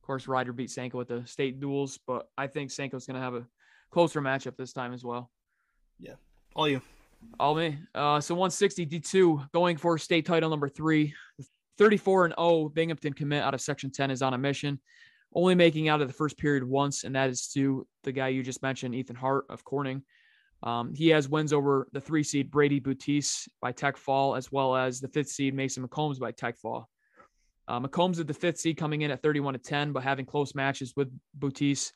Of 0.00 0.06
course, 0.06 0.28
Ryder 0.28 0.52
beat 0.52 0.70
Sanko 0.70 1.00
at 1.00 1.08
the 1.08 1.26
state 1.26 1.60
duels, 1.60 1.98
but 2.06 2.28
I 2.36 2.46
think 2.46 2.70
Sanko's 2.70 3.06
going 3.06 3.16
to 3.16 3.20
have 3.20 3.34
a 3.34 3.46
closer 3.90 4.20
matchup 4.20 4.56
this 4.56 4.72
time 4.72 4.92
as 4.92 5.04
well. 5.04 5.30
Yeah. 5.98 6.14
All 6.54 6.68
you. 6.68 6.80
All 7.38 7.54
me. 7.54 7.78
Uh, 7.94 8.20
so 8.20 8.34
160 8.34 8.86
D2 8.86 9.52
going 9.52 9.76
for 9.76 9.98
state 9.98 10.26
title 10.26 10.50
number 10.50 10.68
three. 10.68 11.14
34 11.78 12.26
and 12.26 12.34
0 12.38 12.68
Binghamton 12.70 13.12
commit 13.12 13.42
out 13.42 13.54
of 13.54 13.60
Section 13.60 13.90
10 13.90 14.10
is 14.10 14.20
on 14.20 14.34
a 14.34 14.38
mission, 14.38 14.80
only 15.34 15.54
making 15.54 15.88
out 15.88 16.00
of 16.00 16.08
the 16.08 16.14
first 16.14 16.36
period 16.36 16.64
once, 16.64 17.04
and 17.04 17.14
that 17.14 17.30
is 17.30 17.48
to 17.48 17.86
the 18.02 18.12
guy 18.12 18.28
you 18.28 18.42
just 18.42 18.62
mentioned, 18.62 18.94
Ethan 18.94 19.16
Hart 19.16 19.44
of 19.48 19.64
Corning. 19.64 20.02
Um, 20.64 20.92
he 20.92 21.08
has 21.10 21.28
wins 21.28 21.52
over 21.52 21.88
the 21.92 22.00
three 22.00 22.24
seed 22.24 22.50
Brady 22.50 22.80
Boutis 22.80 23.48
by 23.62 23.70
Tech 23.70 23.96
Fall, 23.96 24.34
as 24.34 24.50
well 24.50 24.74
as 24.74 25.00
the 25.00 25.08
fifth 25.08 25.28
seed 25.28 25.54
Mason 25.54 25.86
McCombs 25.86 26.18
by 26.18 26.32
Tech 26.32 26.58
Fall. 26.58 26.88
Uh, 27.68 27.78
McCombs 27.78 28.18
at 28.18 28.26
the 28.26 28.34
fifth 28.34 28.58
seed 28.58 28.78
coming 28.78 29.02
in 29.02 29.10
at 29.10 29.22
31 29.22 29.52
to 29.52 29.58
10, 29.60 29.92
but 29.92 30.02
having 30.02 30.24
close 30.24 30.54
matches 30.54 30.94
with 30.96 31.08
Boutis 31.38 31.92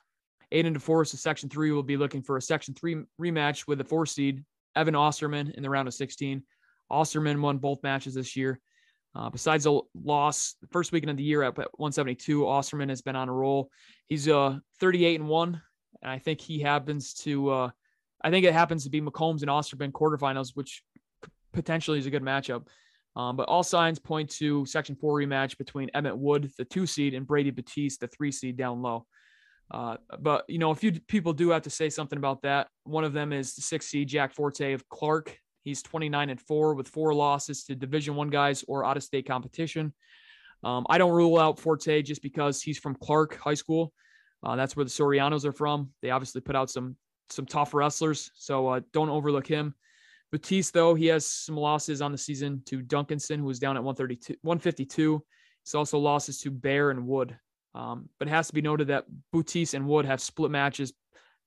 Aiden 0.52 0.76
DeForest 0.76 1.14
of 1.14 1.20
Section 1.20 1.48
3 1.48 1.72
will 1.72 1.82
be 1.82 1.96
looking 1.96 2.22
for 2.22 2.36
a 2.36 2.42
Section 2.42 2.74
3 2.74 3.04
rematch 3.20 3.66
with 3.66 3.78
the 3.78 3.84
four 3.84 4.04
seed 4.04 4.44
Evan 4.76 4.94
Osterman 4.94 5.50
in 5.56 5.62
the 5.62 5.70
round 5.70 5.88
of 5.88 5.94
16. 5.94 6.42
Osterman 6.90 7.40
won 7.40 7.56
both 7.56 7.82
matches 7.82 8.14
this 8.14 8.36
year. 8.36 8.60
Uh, 9.14 9.30
besides 9.30 9.66
a 9.66 9.80
loss 9.94 10.56
the 10.60 10.66
first 10.68 10.92
weekend 10.92 11.10
of 11.10 11.16
the 11.16 11.22
year 11.22 11.42
at 11.42 11.56
172, 11.56 12.46
Osterman 12.46 12.90
has 12.90 13.00
been 13.00 13.16
on 13.16 13.28
a 13.28 13.32
roll. 13.32 13.70
He's 14.08 14.28
uh 14.28 14.58
38 14.80 15.20
and 15.20 15.28
one, 15.28 15.60
and 16.02 16.10
I 16.10 16.18
think 16.18 16.40
he 16.40 16.60
happens 16.60 17.14
to. 17.14 17.50
Uh, 17.50 17.70
I 18.22 18.30
think 18.30 18.46
it 18.46 18.52
happens 18.52 18.84
to 18.84 18.90
be 18.90 19.00
McCombs 19.00 19.40
and 19.40 19.50
Osterman 19.50 19.92
quarterfinals, 19.92 20.50
which 20.54 20.82
potentially 21.52 21.98
is 21.98 22.06
a 22.06 22.10
good 22.10 22.22
matchup. 22.22 22.66
Um, 23.14 23.36
but 23.36 23.48
all 23.48 23.62
signs 23.62 23.98
point 23.98 24.30
to 24.30 24.64
Section 24.64 24.96
Four 24.96 25.14
rematch 25.18 25.58
between 25.58 25.90
Emmett 25.94 26.16
Wood, 26.16 26.50
the 26.56 26.64
two 26.64 26.86
seed, 26.86 27.14
and 27.14 27.26
Brady 27.26 27.50
Batiste, 27.50 28.00
the 28.00 28.08
three 28.08 28.32
seed 28.32 28.56
down 28.56 28.80
low. 28.80 29.06
Uh, 29.70 29.96
but 30.20 30.44
you 30.48 30.58
know, 30.58 30.70
a 30.70 30.74
few 30.74 30.92
people 30.92 31.32
do 31.32 31.50
have 31.50 31.62
to 31.62 31.70
say 31.70 31.90
something 31.90 32.18
about 32.18 32.42
that. 32.42 32.68
One 32.84 33.04
of 33.04 33.12
them 33.12 33.32
is 33.32 33.54
the 33.54 33.62
six 33.62 33.86
seed 33.86 34.08
Jack 34.08 34.34
Forte 34.34 34.72
of 34.72 34.88
Clark. 34.88 35.36
He's 35.64 35.82
29 35.82 36.30
and 36.30 36.40
four 36.40 36.74
with 36.74 36.88
four 36.88 37.14
losses 37.14 37.64
to 37.64 37.74
Division 37.74 38.14
One 38.14 38.30
guys 38.30 38.64
or 38.66 38.84
out 38.84 38.96
of 38.96 39.02
state 39.02 39.26
competition. 39.26 39.92
Um, 40.64 40.86
I 40.88 40.98
don't 40.98 41.12
rule 41.12 41.38
out 41.38 41.58
Forte 41.58 42.02
just 42.02 42.22
because 42.22 42.62
he's 42.62 42.78
from 42.78 42.94
Clark 42.94 43.36
High 43.36 43.54
School. 43.54 43.92
Uh, 44.42 44.56
that's 44.56 44.76
where 44.76 44.84
the 44.84 44.90
Sorianos 44.90 45.44
are 45.44 45.52
from. 45.52 45.90
They 46.02 46.10
obviously 46.10 46.40
put 46.40 46.56
out 46.56 46.70
some 46.70 46.96
some 47.30 47.46
tough 47.46 47.72
wrestlers, 47.72 48.30
so 48.34 48.68
uh, 48.68 48.80
don't 48.92 49.08
overlook 49.08 49.46
him. 49.46 49.74
Batiste, 50.32 50.72
though, 50.72 50.94
he 50.94 51.06
has 51.06 51.26
some 51.26 51.56
losses 51.56 52.00
on 52.00 52.10
the 52.10 52.18
season 52.18 52.62
to 52.64 52.80
Duncanson, 52.80 53.38
who 53.38 53.44
was 53.44 53.58
down 53.58 53.76
at 53.76 53.84
132, 53.84 54.34
152. 54.40 55.22
He's 55.62 55.74
also 55.74 55.98
losses 55.98 56.40
to 56.40 56.50
Bear 56.50 56.90
and 56.90 57.06
Wood. 57.06 57.36
Um, 57.74 58.08
but 58.18 58.28
it 58.28 58.30
has 58.30 58.48
to 58.48 58.54
be 58.54 58.62
noted 58.62 58.88
that 58.88 59.04
Batiste 59.32 59.74
and 59.74 59.86
Wood 59.86 60.06
have 60.06 60.20
split 60.20 60.50
matches 60.50 60.94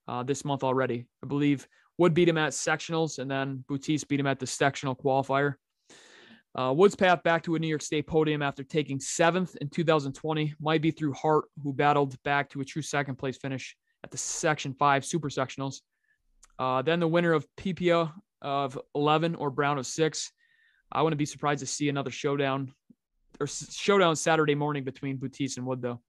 uh, 0.07 0.21
this 0.21 0.45
month 0.45 0.63
already. 0.63 1.07
I 1.23 1.27
believe 1.27 1.67
Wood 1.97 2.13
beat 2.13 2.29
him 2.29 2.37
at 2.37 2.53
sectionals, 2.53 3.17
and 3.17 3.29
then 3.29 3.63
Batiste 3.67 4.07
beat 4.07 4.19
him 4.19 4.27
at 4.27 4.39
the 4.39 4.47
sectional 4.47 4.95
qualifier. 4.95 5.55
Uh, 6.53 6.71
Wood's 6.71 6.95
path 6.95 7.23
back 7.23 7.43
to 7.43 7.55
a 7.55 7.59
New 7.59 7.67
York 7.67 7.81
State 7.81 8.07
podium 8.07 8.41
after 8.41 8.63
taking 8.63 8.99
seventh 8.99 9.57
in 9.59 9.69
2020 9.69 10.53
might 10.61 10.81
be 10.81 10.91
through 10.91 11.13
Hart, 11.13 11.45
who 11.63 11.73
battled 11.73 12.21
back 12.23 12.49
to 12.51 12.61
a 12.61 12.65
true 12.65 12.81
second 12.81 13.15
place 13.15 13.37
finish 13.37 13.75
at 14.03 14.11
the 14.11 14.17
Section 14.17 14.73
5 14.73 15.03
Super 15.03 15.29
Sectionals. 15.29 15.81
Uh, 16.57 16.81
then 16.81 16.99
the 16.99 17.07
winner 17.07 17.33
of 17.33 17.45
PPA 17.57 18.13
of 18.41 18.79
11 18.93 19.35
or 19.35 19.49
Brown 19.49 19.77
of 19.77 19.85
6. 19.85 20.31
I 20.91 21.01
wouldn't 21.01 21.17
be 21.17 21.25
surprised 21.25 21.59
to 21.61 21.65
see 21.65 21.89
another 21.89 22.11
showdown 22.11 22.73
or 23.39 23.47
showdown 23.47 24.15
Saturday 24.15 24.55
morning 24.55 24.83
between 24.83 25.17
Batiste 25.17 25.57
and 25.57 25.65
Wood, 25.65 25.81
though. 25.81 25.99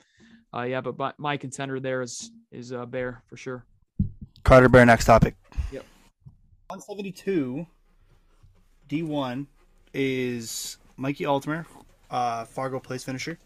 Uh, 0.55 0.63
yeah, 0.63 0.81
but 0.81 0.97
my, 0.99 1.13
my 1.19 1.37
contender 1.37 1.81
there 1.81 2.03
is 2.03 2.31
is 2.53 2.73
uh, 2.73 2.87
Bear 2.87 3.23
for 3.27 3.37
sure. 3.37 3.65
Carter 4.45 4.69
Bear, 4.69 4.87
next 4.87 5.07
topic. 5.07 5.35
Yep. 5.73 5.85
172 6.69 7.67
D1 8.89 9.47
is 9.93 10.79
Mikey 10.97 11.25
Altimer, 11.25 11.67
uh, 12.11 12.45
Fargo 12.45 12.79
place 12.79 13.03
finisher. 13.05 13.39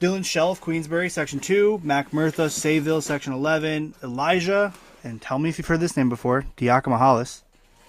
Dylan 0.00 0.24
Shelf, 0.24 0.60
Queensbury, 0.60 1.08
Section 1.08 1.38
2. 1.38 1.80
Mac 1.84 2.12
Murtha, 2.12 2.46
Sayville, 2.46 3.02
Section 3.02 3.32
11. 3.32 3.94
Elijah, 4.02 4.72
and 5.04 5.22
tell 5.22 5.38
me 5.38 5.48
if 5.48 5.58
you've 5.58 5.66
heard 5.66 5.80
this 5.80 5.96
name 5.96 6.08
before, 6.08 6.44
Diakomihalis 6.56 6.98
Hollis 6.98 7.44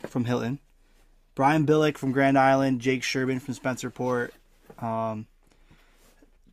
from 0.08 0.26
Hilton. 0.26 0.60
Brian 1.36 1.66
Billick 1.66 1.98
from 1.98 2.12
Grand 2.12 2.38
Island. 2.38 2.82
Jake 2.82 3.04
Sherman 3.04 3.40
from 3.40 3.54
Spencerport. 3.54 4.32
Um, 4.80 5.28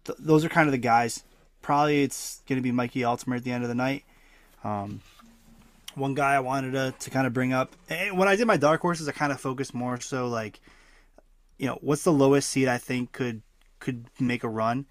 th- 0.04 0.18
those 0.18 0.44
are 0.44 0.48
kind 0.48 0.68
of 0.68 0.72
the 0.72 0.78
guys. 0.78 1.24
Probably 1.62 2.02
it's 2.02 2.40
going 2.48 2.58
to 2.58 2.62
be 2.62 2.72
Mikey 2.72 3.00
Altimer 3.00 3.36
at 3.36 3.44
the 3.44 3.52
end 3.52 3.62
of 3.62 3.68
the 3.68 3.74
night. 3.74 4.04
Um, 4.64 5.02
one 5.94 6.14
guy 6.14 6.34
I 6.34 6.40
wanted 6.40 6.72
to, 6.72 6.94
to 6.98 7.10
kind 7.10 7.26
of 7.26 7.32
bring 7.32 7.52
up. 7.52 7.74
when 8.12 8.28
I 8.28 8.36
did 8.36 8.46
my 8.46 8.56
dark 8.56 8.80
horses, 8.80 9.08
I 9.08 9.12
kind 9.12 9.32
of 9.32 9.40
focused 9.40 9.74
more 9.74 10.00
so 10.00 10.28
like, 10.28 10.60
you 11.58 11.66
know, 11.66 11.78
what's 11.80 12.04
the 12.04 12.12
lowest 12.12 12.48
seed 12.48 12.68
I 12.68 12.78
think 12.78 13.12
could 13.12 13.42
could 13.80 14.06
make 14.18 14.44
a 14.44 14.48
run. 14.48 14.86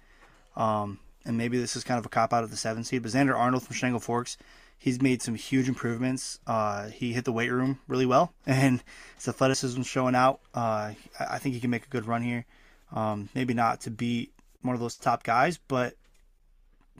Um, 0.56 0.98
and 1.24 1.36
maybe 1.36 1.58
this 1.58 1.76
is 1.76 1.84
kind 1.84 1.98
of 1.98 2.06
a 2.06 2.08
cop 2.08 2.32
out 2.32 2.44
of 2.44 2.50
the 2.50 2.56
seven 2.56 2.84
seed, 2.84 3.02
but 3.02 3.12
Xander 3.12 3.36
Arnold 3.36 3.62
from 3.62 3.76
Chenango 3.76 4.02
Forks, 4.02 4.36
he's 4.80 5.00
made 5.00 5.22
some 5.22 5.36
huge 5.36 5.68
improvements. 5.68 6.40
Uh, 6.46 6.88
he 6.88 7.12
hit 7.12 7.24
the 7.24 7.32
weight 7.32 7.52
room 7.52 7.78
really 7.86 8.06
well, 8.06 8.32
and 8.46 8.82
his 9.14 9.28
athleticism 9.28 9.82
showing 9.82 10.16
out. 10.16 10.40
Uh, 10.52 10.94
I 11.20 11.38
think 11.38 11.54
he 11.54 11.60
can 11.60 11.70
make 11.70 11.84
a 11.84 11.90
good 11.90 12.06
run 12.06 12.22
here. 12.22 12.44
Um, 12.92 13.28
maybe 13.34 13.54
not 13.54 13.82
to 13.82 13.90
beat 13.90 14.32
one 14.62 14.74
of 14.74 14.80
those 14.80 14.96
top 14.96 15.22
guys, 15.22 15.60
but 15.68 15.94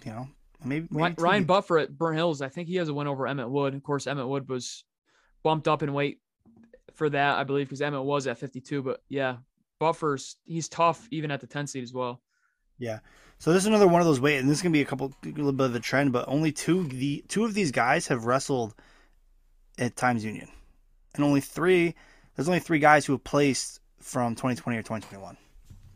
you 0.04 0.12
know, 0.12 0.28
maybe, 0.64 0.86
maybe 0.90 1.14
Ryan 1.18 1.44
Buffer 1.44 1.78
at 1.78 1.98
Burnt 1.98 2.16
Hills. 2.16 2.42
I 2.42 2.48
think 2.48 2.68
he 2.68 2.76
has 2.76 2.88
a 2.88 2.94
win 2.94 3.08
over 3.08 3.26
Emmett 3.26 3.50
Wood. 3.50 3.74
Of 3.74 3.82
course, 3.82 4.06
Emmett 4.06 4.28
Wood 4.28 4.48
was 4.48 4.84
bumped 5.42 5.66
up 5.66 5.82
in 5.82 5.92
weight 5.92 6.20
for 6.94 7.10
that, 7.10 7.38
I 7.38 7.44
believe, 7.44 7.66
because 7.66 7.82
Emmett 7.82 8.04
was 8.04 8.26
at 8.26 8.38
52. 8.38 8.82
But 8.82 9.02
yeah, 9.08 9.38
Buffer's 9.80 10.36
he's 10.44 10.68
tough 10.68 11.08
even 11.10 11.30
at 11.30 11.40
the 11.40 11.46
10 11.46 11.66
seed 11.66 11.82
as 11.82 11.92
well. 11.92 12.20
Yeah. 12.78 13.00
So 13.41 13.55
this 13.55 13.62
is 13.62 13.68
another 13.68 13.88
one 13.88 14.03
of 14.03 14.07
those 14.07 14.20
weight, 14.20 14.36
and 14.36 14.51
this 14.51 14.59
is 14.59 14.62
gonna 14.62 14.74
be 14.74 14.82
a 14.82 14.84
couple, 14.84 15.14
a 15.24 15.28
little 15.28 15.53
bit 15.53 15.64
of 15.64 15.74
a 15.74 15.80
trend, 15.80 16.12
but 16.12 16.28
only 16.28 16.53
two 16.53 16.86
the 16.86 17.24
two 17.26 17.47
of 17.47 17.55
these 17.55 17.72
guys 17.72 18.07
have 18.09 18.26
wrestled 18.26 18.74
at 19.78 19.97
Times 19.97 20.22
Union, 20.22 20.47
and 21.14 21.24
only 21.24 21.41
three. 21.41 21.95
There's 22.36 22.49
only 22.49 22.61
three 22.61 22.78
guys 22.78 23.07
who 23.07 23.14
have 23.14 23.24
placed 23.24 23.80
from 23.99 24.34
2020 24.34 24.78
or 24.78 24.82
2021. 24.82 25.38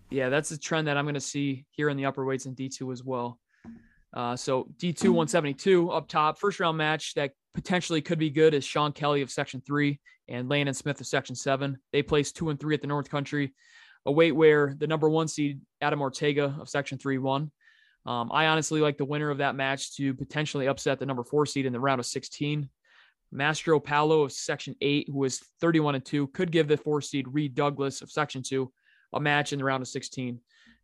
Yeah, 0.09 0.31
that's 0.31 0.53
a 0.53 0.59
trend 0.59 0.89
that 0.89 0.97
I'm 0.97 1.05
going 1.05 1.15
to 1.15 1.21
see 1.21 1.67
here 1.71 1.91
in 1.91 1.99
the 1.99 2.07
upper 2.07 2.25
weights 2.25 2.47
in 2.47 2.55
D2 2.55 2.93
as 2.93 3.05
well. 3.05 3.39
Uh, 4.15 4.37
so 4.37 4.65
D2 4.79 5.05
172 5.11 5.91
up 5.91 6.09
top, 6.09 6.39
first 6.39 6.61
round 6.61 6.79
match 6.79 7.15
that 7.15 7.33
potentially 7.53 8.01
could 8.01 8.19
be 8.19 8.31
good 8.31 8.55
is 8.55 8.65
Sean 8.65 8.93
Kelly 8.93 9.21
of 9.21 9.31
Section 9.31 9.63
3 9.67 9.99
and 10.29 10.49
Landon 10.49 10.75
Smith 10.75 11.01
of 11.01 11.07
Section 11.07 11.35
7. 11.35 11.77
They 11.93 12.03
placed 12.03 12.37
two 12.37 12.49
and 12.49 12.59
three 12.59 12.75
at 12.75 12.81
the 12.81 12.87
North 12.87 13.11
Country, 13.11 13.53
a 14.07 14.13
weight 14.13 14.33
where 14.33 14.75
the 14.77 14.87
number 14.87 15.09
one 15.09 15.29
seed, 15.29 15.61
Adam 15.81 16.01
Ortega 16.01 16.57
of 16.61 16.69
Section 16.69 16.99
3, 16.99 17.19
won. 17.19 17.51
Um, 18.07 18.31
I 18.33 18.47
honestly 18.47 18.81
like 18.81 18.99
the 18.99 19.05
winner 19.05 19.31
of 19.31 19.39
that 19.39 19.55
match 19.55 19.97
to 19.97 20.13
potentially 20.15 20.69
upset 20.69 20.99
the 20.99 21.07
number 21.07 21.25
four 21.25 21.47
seed 21.47 21.67
in 21.67 21.73
the 21.73 21.81
round 21.81 22.01
of 22.01 22.07
16. 22.07 22.69
Mastro 23.33 23.81
Paolo 23.81 24.23
of 24.23 24.33
Section 24.33 24.77
8, 24.81 25.09
who 25.09 25.19
was 25.19 25.41
31 25.61 25.97
and 25.97 26.05
2, 26.05 26.29
could 26.29 26.53
give 26.53 26.69
the 26.69 26.77
four 26.77 27.01
seed 27.01 27.27
Reed 27.29 27.55
Douglas 27.55 28.03
of 28.03 28.11
Section 28.11 28.43
2 28.43 28.71
a 29.15 29.21
match 29.21 29.53
in 29.53 29.59
the 29.59 29.65
round 29.65 29.83
of 29.83 29.89
16. 29.89 30.39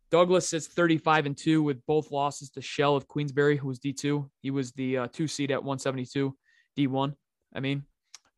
Douglas 0.09 0.49
sits 0.49 0.67
35 0.67 1.27
and 1.27 1.37
2 1.37 1.63
with 1.63 1.85
both 1.85 2.11
losses 2.11 2.49
to 2.51 2.61
Shell 2.61 2.95
of 2.97 3.07
Queensbury, 3.07 3.55
who 3.55 3.67
was 3.67 3.79
D2. 3.79 4.29
He 4.41 4.51
was 4.51 4.73
the 4.73 4.97
uh, 4.97 5.07
two 5.13 5.27
seed 5.27 5.51
at 5.51 5.63
172, 5.63 6.35
D1. 6.77 7.13
I 7.55 7.59
mean, 7.61 7.83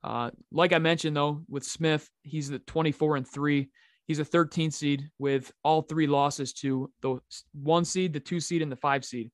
uh, 0.04 0.30
like 0.52 0.74
I 0.74 0.78
mentioned 0.78 1.16
though, 1.18 1.42
with 1.50 1.64
Smith, 1.64 2.08
he's 2.22 2.50
the 2.50 2.60
24 2.60 3.18
and 3.18 3.28
3. 3.28 3.70
He's 4.08 4.20
a 4.20 4.26
13 4.26 4.72
seed 4.72 5.10
with 5.18 5.52
all 5.64 5.82
three 5.82 6.08
losses 6.08 6.54
to 6.54 6.92
the 7.02 7.20
one 7.54 7.86
seed, 7.86 8.14
the 8.14 8.20
two 8.20 8.40
seed, 8.40 8.62
and 8.62 8.72
the 8.72 8.76
five 8.76 9.06
seed. 9.06 9.32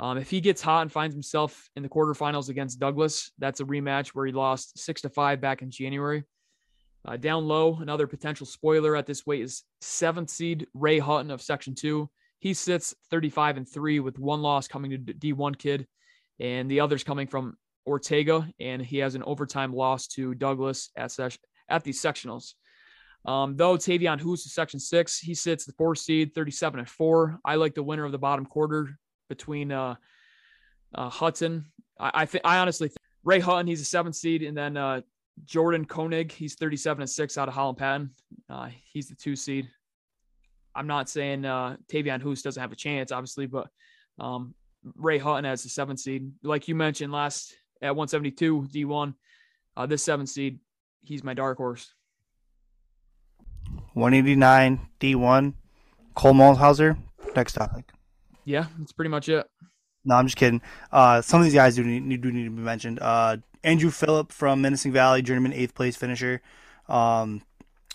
Um, 0.00 0.18
if 0.18 0.30
he 0.30 0.40
gets 0.40 0.60
hot 0.60 0.82
and 0.82 0.90
finds 0.90 1.14
himself 1.14 1.68
in 1.76 1.82
the 1.82 1.88
quarterfinals 1.88 2.48
against 2.48 2.80
Douglas, 2.80 3.30
that's 3.38 3.60
a 3.60 3.64
rematch 3.64 4.08
where 4.08 4.26
he 4.26 4.32
lost 4.32 4.78
six 4.78 5.02
to 5.02 5.08
five 5.08 5.40
back 5.40 5.62
in 5.62 5.70
January. 5.70 6.24
Uh, 7.04 7.16
down 7.16 7.46
low, 7.46 7.78
another 7.80 8.06
potential 8.06 8.46
spoiler 8.46 8.96
at 8.96 9.06
this 9.06 9.26
weight 9.26 9.42
is 9.42 9.62
seventh 9.80 10.30
seed 10.30 10.66
Ray 10.74 10.98
Hutton 10.98 11.30
of 11.30 11.42
Section 11.42 11.74
Two. 11.74 12.10
He 12.38 12.54
sits 12.54 12.94
35 13.10 13.58
and 13.58 13.68
three 13.68 14.00
with 14.00 14.18
one 14.18 14.42
loss 14.42 14.66
coming 14.66 14.90
to 14.90 14.98
D1 14.98 15.58
kid, 15.58 15.86
and 16.40 16.68
the 16.68 16.80
others 16.80 17.04
coming 17.04 17.28
from 17.28 17.56
Ortega, 17.86 18.48
and 18.58 18.82
he 18.82 18.98
has 18.98 19.14
an 19.14 19.22
overtime 19.22 19.72
loss 19.72 20.08
to 20.08 20.34
Douglas 20.34 20.90
at 20.96 21.12
ses- 21.12 21.38
at 21.68 21.84
these 21.84 22.00
sectionals. 22.00 22.54
Um, 23.24 23.56
though 23.56 23.76
Tavion 23.76 24.20
Hoos 24.20 24.44
is 24.44 24.52
Section 24.52 24.80
Six, 24.80 25.18
he 25.18 25.34
sits 25.34 25.64
the 25.64 25.72
four 25.72 25.94
seed, 25.94 26.34
37 26.34 26.80
and 26.80 26.88
four. 26.88 27.38
I 27.44 27.54
like 27.54 27.74
the 27.74 27.82
winner 27.82 28.04
of 28.04 28.12
the 28.12 28.18
bottom 28.18 28.44
quarter 28.44 28.98
between 29.28 29.70
uh, 29.70 29.94
uh, 30.94 31.08
Hutton. 31.08 31.66
I, 31.98 32.10
I 32.14 32.26
think 32.26 32.44
I 32.44 32.58
honestly 32.58 32.88
think 32.88 32.98
Ray 33.24 33.40
Hutton, 33.40 33.66
he's 33.66 33.80
a 33.80 33.84
seventh 33.84 34.16
seed, 34.16 34.42
and 34.42 34.56
then 34.56 34.76
uh, 34.76 35.02
Jordan 35.44 35.84
Koenig, 35.84 36.32
he's 36.32 36.54
37 36.54 37.02
and 37.02 37.10
6 37.10 37.38
out 37.38 37.48
of 37.48 37.54
Holland 37.54 37.78
Patent. 37.78 38.10
Uh, 38.50 38.68
he's 38.92 39.08
the 39.08 39.14
two 39.14 39.36
seed. 39.36 39.68
I'm 40.74 40.86
not 40.86 41.08
saying 41.08 41.44
uh, 41.44 41.76
Tavion 41.86 42.20
Hoos 42.20 42.42
doesn't 42.42 42.60
have 42.60 42.72
a 42.72 42.76
chance, 42.76 43.12
obviously, 43.12 43.46
but 43.46 43.68
um, 44.18 44.54
Ray 44.96 45.18
Hutton 45.18 45.44
as 45.44 45.62
the 45.62 45.68
seventh 45.68 46.00
seed. 46.00 46.32
Like 46.42 46.68
you 46.68 46.74
mentioned 46.74 47.12
last 47.12 47.54
at 47.80 47.94
172 47.94 48.68
D1, 48.72 49.14
uh, 49.76 49.86
this 49.86 50.02
seventh 50.02 50.28
seed, 50.28 50.60
he's 51.02 51.22
my 51.22 51.34
dark 51.34 51.58
horse. 51.58 51.92
189 53.94 54.80
D1, 55.00 55.54
Cole 56.14 56.34
Mulhauser. 56.34 56.98
Next 57.34 57.54
topic. 57.54 57.90
Yeah, 58.44 58.66
that's 58.78 58.92
pretty 58.92 59.08
much 59.08 59.28
it. 59.28 59.46
No, 60.04 60.16
I'm 60.16 60.26
just 60.26 60.36
kidding. 60.36 60.60
Uh, 60.90 61.22
some 61.22 61.40
of 61.40 61.44
these 61.44 61.54
guys 61.54 61.76
do 61.76 61.84
need, 61.84 62.20
do 62.20 62.32
need 62.32 62.44
to 62.44 62.50
be 62.50 62.62
mentioned. 62.62 62.98
Uh, 63.00 63.36
Andrew 63.62 63.90
Phillip 63.90 64.32
from 64.32 64.62
Minisink 64.62 64.92
Valley, 64.92 65.22
journeyman 65.22 65.52
eighth 65.52 65.74
place 65.74 65.96
finisher. 65.96 66.42
Um, 66.88 67.42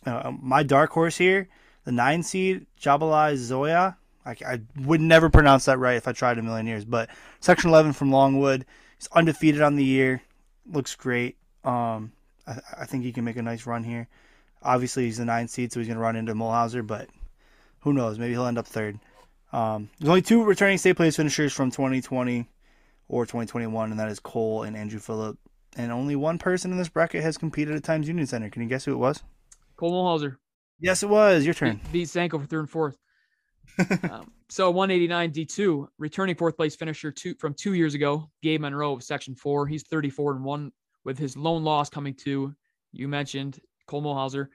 uh, 0.06 0.32
my 0.41 0.64
dark 0.64 0.91
horse 0.91 1.18
here, 1.18 1.49
the 1.84 1.91
nine 1.91 2.24
seed 2.24 2.65
Jabalai 2.80 3.36
Zoya. 3.36 3.98
I, 4.26 4.36
I, 4.45 4.61
would 4.82 5.02
never 5.02 5.30
pronounce 5.30 5.65
that 5.65 5.80
right 5.80 5.95
if 5.95 6.07
I 6.07 6.11
tried 6.11 6.38
a 6.38 6.41
million 6.41 6.68
years, 6.68 6.84
but 6.84 7.10
section 7.40 7.69
11 7.69 7.94
from 7.94 8.11
Longwood. 8.11 8.65
He's 8.98 9.07
undefeated 9.14 9.61
on 9.61 9.76
the 9.76 9.86
year. 9.86 10.22
Looks 10.69 10.95
great. 10.95 11.38
Um, 11.64 12.11
I, 12.45 12.60
I, 12.80 12.86
think 12.86 13.03
he 13.03 13.14
can 13.14 13.24
make 13.24 13.38
a 13.38 13.41
nice 13.41 13.65
run 13.65 13.84
here. 13.84 14.07
Obviously, 14.62 15.06
he's 15.06 15.18
the 15.18 15.26
nine 15.26 15.48
seed, 15.48 15.72
so 15.72 15.80
he's 15.80 15.88
going 15.88 15.98
to 15.98 16.04
run 16.04 16.16
into 16.16 16.34
Mulhauser, 16.34 16.86
but 16.86 17.10
who 17.80 17.94
knows? 17.94 18.20
Maybe 18.20 18.34
he'll 18.34 18.46
end 18.46 18.58
up 18.58 18.68
third. 18.68 19.00
Um, 19.54 19.90
there's 20.00 20.10
only 20.10 20.22
two 20.22 20.44
returning 20.44 20.78
state 20.78 20.98
place 20.98 21.16
finishers 21.16 21.54
from 21.54 21.72
2020 21.72 22.48
or 23.08 23.26
2021, 23.26 23.92
and 23.92 24.00
that 24.00 24.10
is 24.10 24.20
Cole 24.20 24.64
and 24.64 24.76
Andrew 24.76 25.00
Phillip. 25.00 25.38
And 25.78 25.92
only 25.92 26.16
one 26.16 26.38
person 26.38 26.72
in 26.72 26.78
this 26.78 26.90
bracket 26.90 27.24
has 27.24 27.38
competed 27.38 27.76
at 27.76 27.84
Times 27.84 28.08
Union 28.08 28.28
Center. 28.28 28.50
Can 28.50 28.64
you 28.64 28.68
guess 28.68 28.86
who 28.86 28.94
it 28.94 28.98
was? 28.98 29.24
Cole 29.78 29.92
Mulhauser. 29.92 30.38
Yes, 30.80 31.04
it 31.04 31.10
was. 31.10 31.46
Your 31.46 31.54
turn. 31.54 31.76
Beat, 31.76 31.92
beat 31.92 32.10
Sanko 32.10 32.40
for 32.40 32.46
third 32.46 32.60
and 32.62 32.70
fourth. 32.70 32.98
um, 34.12 34.32
so 34.50 34.72
189 34.72 35.32
D2, 35.32 35.88
returning 35.98 36.36
fourth 36.36 36.56
place 36.56 36.76
finisher 36.76 37.12
two, 37.12 37.36
from 37.36 37.54
two 37.54 37.74
years 37.74 37.94
ago, 37.94 38.30
Gabe 38.42 38.62
Monroe 38.62 38.94
of 38.94 39.04
Section 39.04 39.36
4. 39.36 39.68
He's 39.68 39.84
34 39.84 40.38
and 40.38 40.44
1 40.44 40.72
with 41.04 41.18
his 41.18 41.38
lone 41.38 41.64
loss 41.64 41.90
coming 41.90 42.14
to, 42.16 42.54
you 42.92 43.08
mentioned, 43.08 43.60
Cole 43.88 44.03
Mulhauser. 44.03 44.47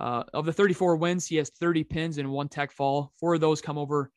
Uh, 0.00 0.24
of 0.32 0.44
the 0.44 0.52
34 0.52 0.96
wins, 0.96 1.26
he 1.26 1.36
has 1.36 1.50
30 1.50 1.84
pins 1.84 2.18
and 2.18 2.30
one 2.30 2.48
tech 2.48 2.72
fall. 2.72 3.12
Four 3.18 3.34
of 3.34 3.40
those 3.40 3.60
come 3.60 3.78
over 3.78 4.10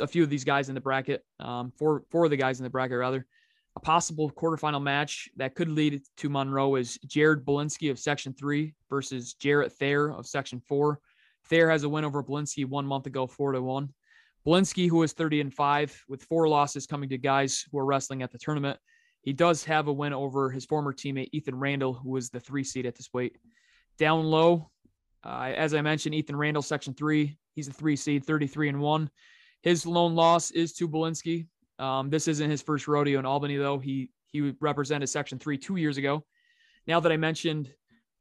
a 0.00 0.06
few 0.06 0.22
of 0.22 0.30
these 0.30 0.44
guys 0.44 0.68
in 0.68 0.74
the 0.74 0.80
bracket. 0.80 1.24
Um, 1.40 1.72
four, 1.78 2.04
four 2.10 2.24
of 2.24 2.30
the 2.30 2.36
guys 2.36 2.60
in 2.60 2.64
the 2.64 2.70
bracket, 2.70 2.98
rather. 2.98 3.26
A 3.74 3.80
possible 3.80 4.30
quarterfinal 4.30 4.82
match 4.82 5.30
that 5.36 5.54
could 5.54 5.68
lead 5.68 6.02
to 6.18 6.28
Monroe 6.28 6.74
is 6.74 6.98
Jared 7.06 7.44
Belinsky 7.44 7.90
of 7.90 7.98
Section 7.98 8.34
3 8.34 8.74
versus 8.90 9.32
Jarrett 9.34 9.72
Thayer 9.72 10.12
of 10.12 10.26
Section 10.26 10.60
4. 10.60 11.00
Thayer 11.46 11.70
has 11.70 11.82
a 11.84 11.88
win 11.88 12.04
over 12.04 12.22
Belinsky 12.22 12.66
one 12.66 12.84
month 12.84 13.06
ago, 13.06 13.26
4 13.26 13.52
to 13.52 13.62
1. 13.62 13.88
Belinsky, 14.46 14.88
who 14.88 15.02
is 15.02 15.12
30 15.12 15.40
and 15.40 15.54
5, 15.54 16.04
with 16.08 16.24
four 16.24 16.48
losses 16.48 16.86
coming 16.86 17.08
to 17.08 17.18
guys 17.18 17.64
who 17.70 17.78
are 17.78 17.84
wrestling 17.84 18.22
at 18.22 18.30
the 18.30 18.38
tournament. 18.38 18.78
He 19.22 19.32
does 19.32 19.64
have 19.64 19.86
a 19.86 19.92
win 19.92 20.12
over 20.12 20.50
his 20.50 20.64
former 20.64 20.92
teammate, 20.92 21.28
Ethan 21.32 21.54
Randall, 21.54 21.94
who 21.94 22.10
was 22.10 22.28
the 22.28 22.40
three 22.40 22.64
seed 22.64 22.84
at 22.84 22.96
this 22.96 23.10
weight. 23.14 23.36
Down 23.98 24.24
low, 24.24 24.70
uh, 25.24 25.52
as 25.56 25.74
I 25.74 25.82
mentioned, 25.82 26.14
Ethan 26.14 26.36
Randall, 26.36 26.62
Section 26.62 26.94
3. 26.94 27.36
He's 27.54 27.68
a 27.68 27.72
three 27.72 27.96
seed, 27.96 28.24
33 28.24 28.70
and 28.70 28.80
1. 28.80 29.10
His 29.62 29.86
lone 29.86 30.14
loss 30.14 30.50
is 30.50 30.72
to 30.74 30.88
Belinsky. 30.88 31.46
Um, 31.78 32.10
this 32.10 32.28
isn't 32.28 32.50
his 32.50 32.62
first 32.62 32.88
rodeo 32.88 33.18
in 33.18 33.26
Albany, 33.26 33.56
though. 33.56 33.78
He 33.78 34.10
he 34.32 34.54
represented 34.60 35.08
Section 35.08 35.38
Three 35.38 35.58
two 35.58 35.76
years 35.76 35.98
ago. 35.98 36.24
Now 36.86 37.00
that 37.00 37.12
I 37.12 37.16
mentioned 37.16 37.72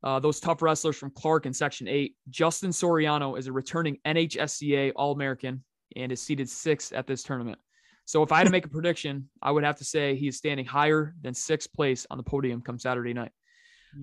uh, 0.03 0.19
those 0.19 0.39
tough 0.39 0.61
wrestlers 0.61 0.97
from 0.97 1.11
Clark 1.11 1.45
in 1.45 1.53
Section 1.53 1.87
Eight, 1.87 2.15
Justin 2.29 2.71
Soriano 2.71 3.37
is 3.37 3.47
a 3.47 3.51
returning 3.51 3.97
NHSCA 4.05 4.91
All 4.95 5.11
American 5.11 5.63
and 5.95 6.11
is 6.11 6.21
seated 6.21 6.49
sixth 6.49 6.93
at 6.93 7.07
this 7.07 7.23
tournament. 7.23 7.59
So 8.05 8.23
if 8.23 8.31
I 8.31 8.37
had 8.37 8.45
to 8.45 8.51
make 8.51 8.65
a 8.65 8.69
prediction, 8.77 9.29
I 9.41 9.51
would 9.51 9.63
have 9.63 9.77
to 9.77 9.85
say 9.85 10.15
he 10.15 10.27
is 10.27 10.37
standing 10.37 10.65
higher 10.65 11.15
than 11.21 11.33
sixth 11.33 11.71
place 11.73 12.05
on 12.09 12.17
the 12.17 12.23
podium 12.23 12.61
come 12.61 12.77
Saturday 12.77 13.13
night. 13.13 13.31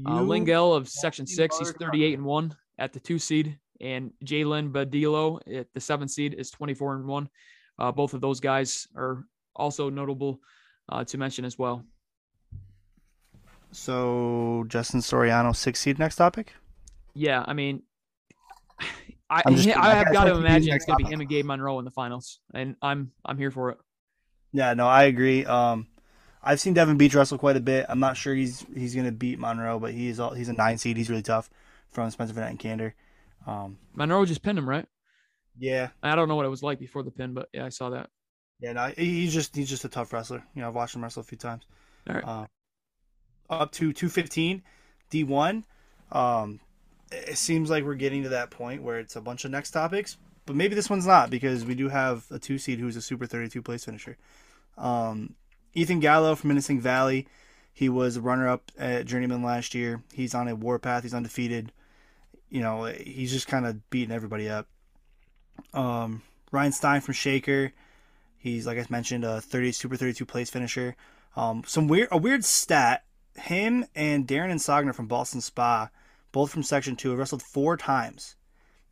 Uh, 0.07 0.21
Lingel 0.21 0.77
of 0.77 0.89
Section 0.89 1.27
Six, 1.27 1.59
he's 1.59 1.73
38 1.73 2.15
and 2.15 2.25
one 2.25 2.55
at 2.79 2.93
the 2.93 3.01
two 3.01 3.19
seed 3.19 3.59
and 3.81 4.13
Jalen 4.25 4.73
Badillo 4.73 5.41
at 5.53 5.73
the 5.73 5.81
seven 5.81 6.09
seed 6.09 6.35
is 6.35 6.51
24 6.51 6.97
and 6.97 7.07
one. 7.07 7.29
Uh, 7.79 7.93
both 7.93 8.15
of 8.15 8.21
those 8.21 8.41
guys 8.41 8.89
are 8.97 9.25
also 9.55 9.89
notable 9.89 10.41
uh, 10.89 11.05
to 11.05 11.19
mention 11.19 11.45
as 11.45 11.59
well. 11.59 11.85
So 13.71 14.65
Justin 14.69 15.01
Soriano, 15.01 15.55
six 15.55 15.81
seed. 15.81 15.99
Next 15.99 16.17
topic. 16.17 16.55
Yeah, 17.15 17.45
I 17.47 17.53
mean, 17.53 17.83
I 19.31 19.43
I 19.47 19.95
have 19.95 20.13
got 20.13 20.25
to 20.25 20.37
imagine 20.37 20.75
it's 20.75 20.87
going 20.87 20.99
to 20.99 21.05
be 21.05 21.11
him 21.13 21.21
and 21.21 21.29
Gabe 21.29 21.45
Monroe 21.45 21.79
in 21.79 21.85
the 21.85 21.91
finals, 21.91 22.41
and 22.55 22.77
I'm 22.81 23.13
I'm 23.25 23.37
here 23.37 23.51
for 23.51 23.71
it. 23.71 23.79
Yeah, 24.53 24.73
no, 24.73 24.87
I 24.89 25.05
agree. 25.05 25.45
Um, 25.45 25.87
I've 26.49 26.61
seen 26.61 26.73
Devin 26.73 26.97
Beach 26.97 27.15
wrestle 27.15 27.37
quite 27.37 27.57
a 27.57 27.61
bit. 27.61 27.85
I'm 27.91 28.01
not 28.01 28.17
sure 28.17 28.35
he's 28.35 28.65
he's 28.75 28.95
going 28.95 29.05
to 29.05 29.13
beat 29.13 29.39
Monroe, 29.39 29.79
but 29.79 29.93
he's 29.93 30.19
all, 30.19 30.33
he's 30.33 30.49
a 30.49 30.55
nine 30.55 30.79
seed. 30.79 30.97
He's 30.97 31.11
really 31.11 31.23
tough 31.23 31.51
from 31.91 32.11
Spencer 32.11 32.33
Van 32.33 32.49
and 32.49 32.59
Candor. 32.59 32.95
Um, 33.47 33.77
Monroe 33.95 34.25
just 34.25 34.43
pinned 34.43 34.59
him, 34.59 34.67
right? 34.67 34.87
Yeah. 35.59 35.89
I 36.03 36.17
don't 36.17 36.27
know 36.27 36.37
what 36.37 36.47
it 36.47 36.51
was 36.51 36.63
like 36.63 36.79
before 36.79 37.03
the 37.03 37.11
pin, 37.11 37.35
but 37.35 37.51
yeah, 37.53 37.67
I 37.67 37.69
saw 37.69 37.91
that. 37.91 38.09
Yeah, 38.61 38.73
no, 38.73 38.91
he's 38.97 39.35
just 39.35 39.55
he's 39.55 39.69
just 39.69 39.85
a 39.85 39.91
tough 39.91 40.11
wrestler. 40.11 40.43
You 40.55 40.63
know, 40.63 40.69
I've 40.69 40.75
watched 40.75 40.97
him 40.97 41.03
wrestle 41.03 41.21
a 41.21 41.25
few 41.25 41.37
times. 41.37 41.65
All 42.09 42.15
right. 42.15 42.25
Uh, 42.25 42.47
up 43.51 43.71
to 43.73 43.93
215, 43.93 44.63
D1. 45.11 45.65
Um, 46.11 46.61
it 47.13 47.37
seems 47.37 47.69
like 47.69 47.85
we're 47.85 47.95
getting 47.95 48.23
to 48.23 48.31
that 48.31 48.51
point 48.51 48.83
where 48.83 48.99
it's 48.99 49.17
a 49.17 49.21
bunch 49.21 49.45
of 49.45 49.51
next 49.51 49.73
topics, 49.73 50.17
but 50.47 50.57
maybe 50.57 50.75
this 50.75 50.89
one's 50.89 51.07
not 51.07 51.29
because 51.29 51.67
we 51.67 51.75
do 51.75 51.91
have 51.91 52.25
a 52.31 52.39
two 52.39 52.57
seed 52.57 52.79
who's 52.79 52.97
a 52.97 53.03
Super 53.03 53.27
32 53.27 53.61
place 53.61 53.85
finisher. 53.85 54.17
Um, 54.79 55.35
Ethan 55.75 56.01
Gallo 56.01 56.35
from 56.35 56.51
Minisink 56.51 56.81
Valley. 56.81 57.27
He 57.73 57.89
was 57.89 58.19
runner 58.19 58.49
up 58.49 58.73
at 58.79 59.07
Journeyman 59.07 59.43
last 59.43 59.75
year. 59.75 60.03
He's 60.13 60.35
on 60.35 60.49
a 60.49 60.55
warpath. 60.55 61.05
He's 61.05 61.15
undefeated 61.15 61.73
you 62.51 62.61
know, 62.61 62.85
he's 62.85 63.33
just 63.33 63.47
kind 63.47 63.67
of 63.67 63.89
beating 63.91 64.15
everybody 64.15 64.49
up. 64.49 64.67
Um, 65.75 66.23
Ryan 66.51 66.73
Stein 66.73 67.01
from 67.01 67.15
Shaker, 67.15 67.73
he's 68.39 68.67
like 68.67 68.79
I 68.79 68.87
mentioned, 68.89 69.25
a 69.25 69.41
30 69.41 69.73
Super 69.73 69.97
32 69.97 70.25
place 70.25 70.51
finisher. 70.51 70.97
Um, 71.37 71.63
some 71.67 71.89
weird, 71.89 72.09
a 72.11 72.17
weird 72.17 72.45
stat. 72.45 73.05
Him 73.35 73.85
and 73.95 74.27
Darren 74.27 74.51
and 74.51 74.59
Sogner 74.59 74.95
from 74.95 75.09
Ballston 75.09 75.41
Spa, 75.41 75.91
both 76.33 76.51
from 76.51 76.65
Section 76.65 76.97
Two, 76.97 77.11
have 77.11 77.19
wrestled 77.19 77.43
four 77.43 77.77
times, 77.77 78.35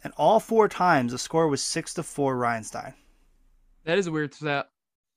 and 0.04 0.12
all 0.16 0.38
four 0.38 0.68
times 0.68 1.10
the 1.10 1.18
score 1.18 1.48
was 1.48 1.60
six 1.60 1.94
to 1.94 2.04
four. 2.04 2.36
Ryan 2.36 2.62
Stein. 2.62 2.94
That 3.84 3.98
is 3.98 4.06
a 4.06 4.12
weird 4.12 4.34
stat. 4.34 4.68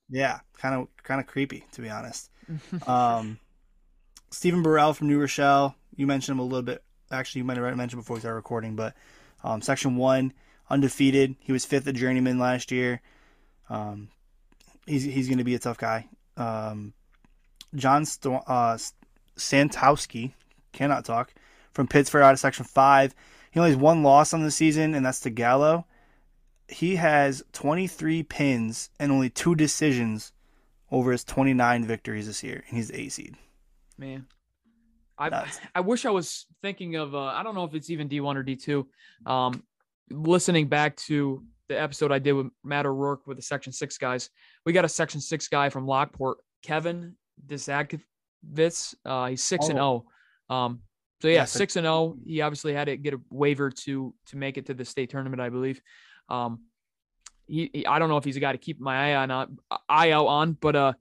Yeah, 0.10 0.40
kind 0.57 0.76
of 0.76 0.88
kind 1.03 1.19
of 1.19 1.27
creepy 1.27 1.65
to 1.73 1.81
be 1.81 1.90
honest. 1.90 2.30
um, 2.88 3.40
Stephen 4.31 4.64
Burrell 4.64 4.94
from 4.94 5.07
New 5.07 5.19
Rochelle, 5.19 5.76
you 5.95 6.07
mentioned 6.07 6.36
him 6.36 6.40
a 6.40 6.44
little 6.44 6.64
bit 6.64 6.84
actually 7.11 7.40
you 7.40 7.45
might 7.45 7.57
have 7.57 7.77
mentioned 7.77 8.02
before 8.02 8.15
we 8.15 8.19
started 8.19 8.36
recording, 8.36 8.76
but 8.76 8.95
um, 9.44 9.61
Section 9.61 9.95
One, 9.95 10.34
undefeated. 10.69 11.36
He 11.40 11.52
was 11.52 11.65
fifth 11.65 11.88
at 11.88 11.95
Journeyman 11.95 12.40
last 12.40 12.72
year. 12.72 13.02
Um, 13.69 14.10
he's 14.86 15.03
he's 15.03 15.27
going 15.27 15.38
to 15.38 15.44
be 15.44 15.56
a 15.56 15.60
tough 15.60 15.77
guy. 15.77 16.07
Um, 16.38 16.94
John 17.76 18.06
St- 18.06 18.41
uh, 18.48 18.77
Santowski 19.38 20.34
cannot 20.73 21.06
talk 21.06 21.34
from 21.73 21.88
Pittsford 21.88 22.22
out 22.22 22.34
of 22.34 22.40
Section 22.40 22.65
Five. 22.65 23.15
He 23.52 23.60
only 23.60 23.72
has 23.72 23.80
one 23.80 24.03
loss 24.03 24.34
on 24.34 24.44
the 24.44 24.52
season, 24.52 24.94
and 24.94 25.06
that's 25.06 25.22
to 25.22 25.30
Gallo. 25.30 25.86
He 26.70 26.96
has 26.98 27.44
23 27.54 28.24
pins 28.24 28.90
and 29.00 29.12
only 29.12 29.30
two 29.30 29.56
decisions 29.56 30.32
over 30.91 31.12
his 31.12 31.24
29 31.24 31.86
victories 31.86 32.28
this 32.28 32.44
year, 32.44 32.64
and 32.68 32.78
he's 32.78 32.91
A 32.91 33.10
seed. 33.10 33.36
Man, 33.98 34.28
I 35.18 35.46
I 35.76 35.82
wish 35.82 36.06
I 36.06 36.10
was 36.10 36.46
thinking 36.62 36.96
of 36.96 37.14
uh, 37.14 37.20
I 37.20 37.44
don't 37.44 37.56
know 37.56 37.66
if 37.66 37.74
it's 37.74 37.90
even 37.90 38.08
D1 38.08 38.36
or 38.36 38.44
D2. 38.44 38.86
Um, 39.30 39.64
listening 40.10 40.68
back 40.68 40.96
to 40.98 41.44
the 41.68 41.80
episode 41.80 42.12
I 42.12 42.20
did 42.20 42.34
with 42.34 42.48
Matt 42.64 42.86
O'Rourke 42.86 43.28
with 43.28 43.38
the 43.38 43.44
Section 43.44 43.74
Six 43.74 43.98
guys, 43.98 44.30
we 44.66 44.74
got 44.74 44.86
a 44.86 44.90
Section 44.90 45.22
Six 45.22 45.48
guy 45.48 45.70
from 45.70 45.86
Lockport, 45.86 46.38
Kevin 46.64 47.16
Disakvitz. 47.46 48.96
Uh, 49.06 49.28
he's 49.28 49.44
six 49.44 49.66
oh. 49.66 49.70
and 49.70 49.78
zero. 49.78 50.06
Oh. 50.50 50.56
Um, 50.56 50.80
so 51.22 51.28
yeah, 51.28 51.36
yeah 51.36 51.46
six 51.46 51.76
and 51.76 51.84
zero. 51.84 51.94
Oh. 51.94 52.18
He 52.26 52.41
obviously 52.41 52.74
had 52.74 52.86
to 52.86 52.98
get 52.98 53.14
a 53.14 53.20
waiver 53.30 53.70
to 53.70 54.14
to 54.28 54.38
make 54.38 54.58
it 54.58 54.66
to 54.68 54.74
the 54.74 54.86
state 54.86 55.10
tournament, 55.10 55.41
I 55.41 55.50
believe. 55.50 55.82
Um, 56.30 56.61
he, 57.47 57.69
he 57.73 57.85
I 57.85 57.99
don't 57.99 58.10
know 58.10 58.18
if 58.18 58.23
he's 58.23 58.38
a 58.38 58.39
guy 58.39 58.51
to 58.51 58.57
keep 58.57 58.80
my 58.80 59.11
eye 59.11 59.15
on 59.15 59.31
uh, 59.31 59.47
eye 59.88 60.11
out 60.11 60.27
on, 60.27 60.53
but 60.53 60.76
uh, 60.76 60.93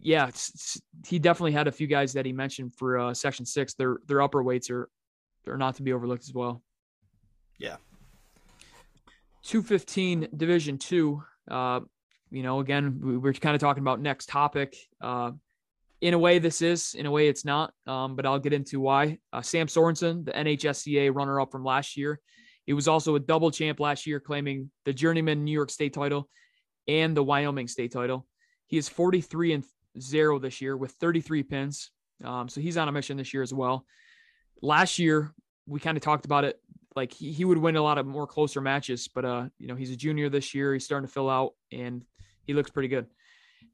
yeah, 0.00 0.28
it's, 0.28 0.50
it's, 0.50 0.82
he 1.06 1.18
definitely 1.18 1.52
had 1.52 1.68
a 1.68 1.72
few 1.72 1.86
guys 1.86 2.12
that 2.14 2.26
he 2.26 2.32
mentioned 2.32 2.74
for 2.74 2.98
uh, 2.98 3.14
Section 3.14 3.46
Six. 3.46 3.74
Their 3.74 3.98
their 4.06 4.22
upper 4.22 4.42
weights 4.42 4.70
are 4.70 4.88
they're 5.44 5.56
not 5.56 5.76
to 5.76 5.82
be 5.82 5.92
overlooked 5.92 6.24
as 6.24 6.34
well. 6.34 6.62
Yeah. 7.58 7.76
215 9.44 10.28
Division 10.36 10.78
Two. 10.78 11.22
Uh, 11.48 11.80
you 12.30 12.42
know, 12.42 12.60
again, 12.60 13.00
we, 13.02 13.16
we're 13.16 13.32
kind 13.32 13.54
of 13.54 13.60
talking 13.60 13.82
about 13.82 14.00
next 14.00 14.28
topic. 14.28 14.76
Uh, 15.00 15.32
in 16.00 16.14
a 16.14 16.18
way, 16.18 16.38
this 16.38 16.60
is. 16.62 16.94
In 16.94 17.06
a 17.06 17.10
way, 17.10 17.28
it's 17.28 17.44
not. 17.44 17.72
Um, 17.86 18.16
but 18.16 18.26
I'll 18.26 18.38
get 18.38 18.52
into 18.52 18.80
why. 18.80 19.18
Uh, 19.32 19.42
Sam 19.42 19.66
Sorensen, 19.66 20.24
the 20.24 20.32
NHSCA 20.32 21.14
runner-up 21.14 21.50
from 21.50 21.64
last 21.64 21.96
year, 21.96 22.20
he 22.66 22.72
was 22.72 22.88
also 22.88 23.14
a 23.14 23.20
double 23.20 23.50
champ 23.50 23.78
last 23.78 24.06
year, 24.06 24.18
claiming 24.20 24.70
the 24.84 24.92
Journeyman 24.92 25.44
New 25.44 25.52
York 25.52 25.70
State 25.70 25.94
title 25.94 26.28
and 26.88 27.16
the 27.16 27.22
Wyoming 27.22 27.68
State 27.68 27.92
title. 27.92 28.26
He 28.66 28.76
is 28.76 28.88
43 28.88 29.52
and 29.52 29.64
zero 29.98 30.38
this 30.38 30.60
year 30.60 30.76
with 30.76 30.90
33 30.92 31.44
pins. 31.44 31.90
Um, 32.24 32.48
so 32.48 32.60
he's 32.60 32.76
on 32.76 32.88
a 32.88 32.92
mission 32.92 33.16
this 33.16 33.32
year 33.32 33.42
as 33.42 33.54
well. 33.54 33.86
Last 34.62 34.98
year, 34.98 35.32
we 35.66 35.78
kind 35.80 35.96
of 35.96 36.02
talked 36.02 36.24
about 36.24 36.44
it. 36.44 36.60
Like 36.96 37.12
he, 37.12 37.32
he 37.32 37.44
would 37.44 37.58
win 37.58 37.76
a 37.76 37.82
lot 37.82 37.98
of 37.98 38.06
more 38.06 38.26
closer 38.26 38.60
matches, 38.60 39.08
but 39.08 39.24
uh, 39.24 39.44
you 39.58 39.68
know, 39.68 39.74
he's 39.76 39.90
a 39.90 39.96
junior 39.96 40.28
this 40.28 40.54
year. 40.54 40.72
He's 40.72 40.84
starting 40.84 41.06
to 41.06 41.12
fill 41.12 41.30
out 41.30 41.52
and 41.70 42.04
he 42.44 42.54
looks 42.54 42.70
pretty 42.70 42.88
good. 42.88 43.06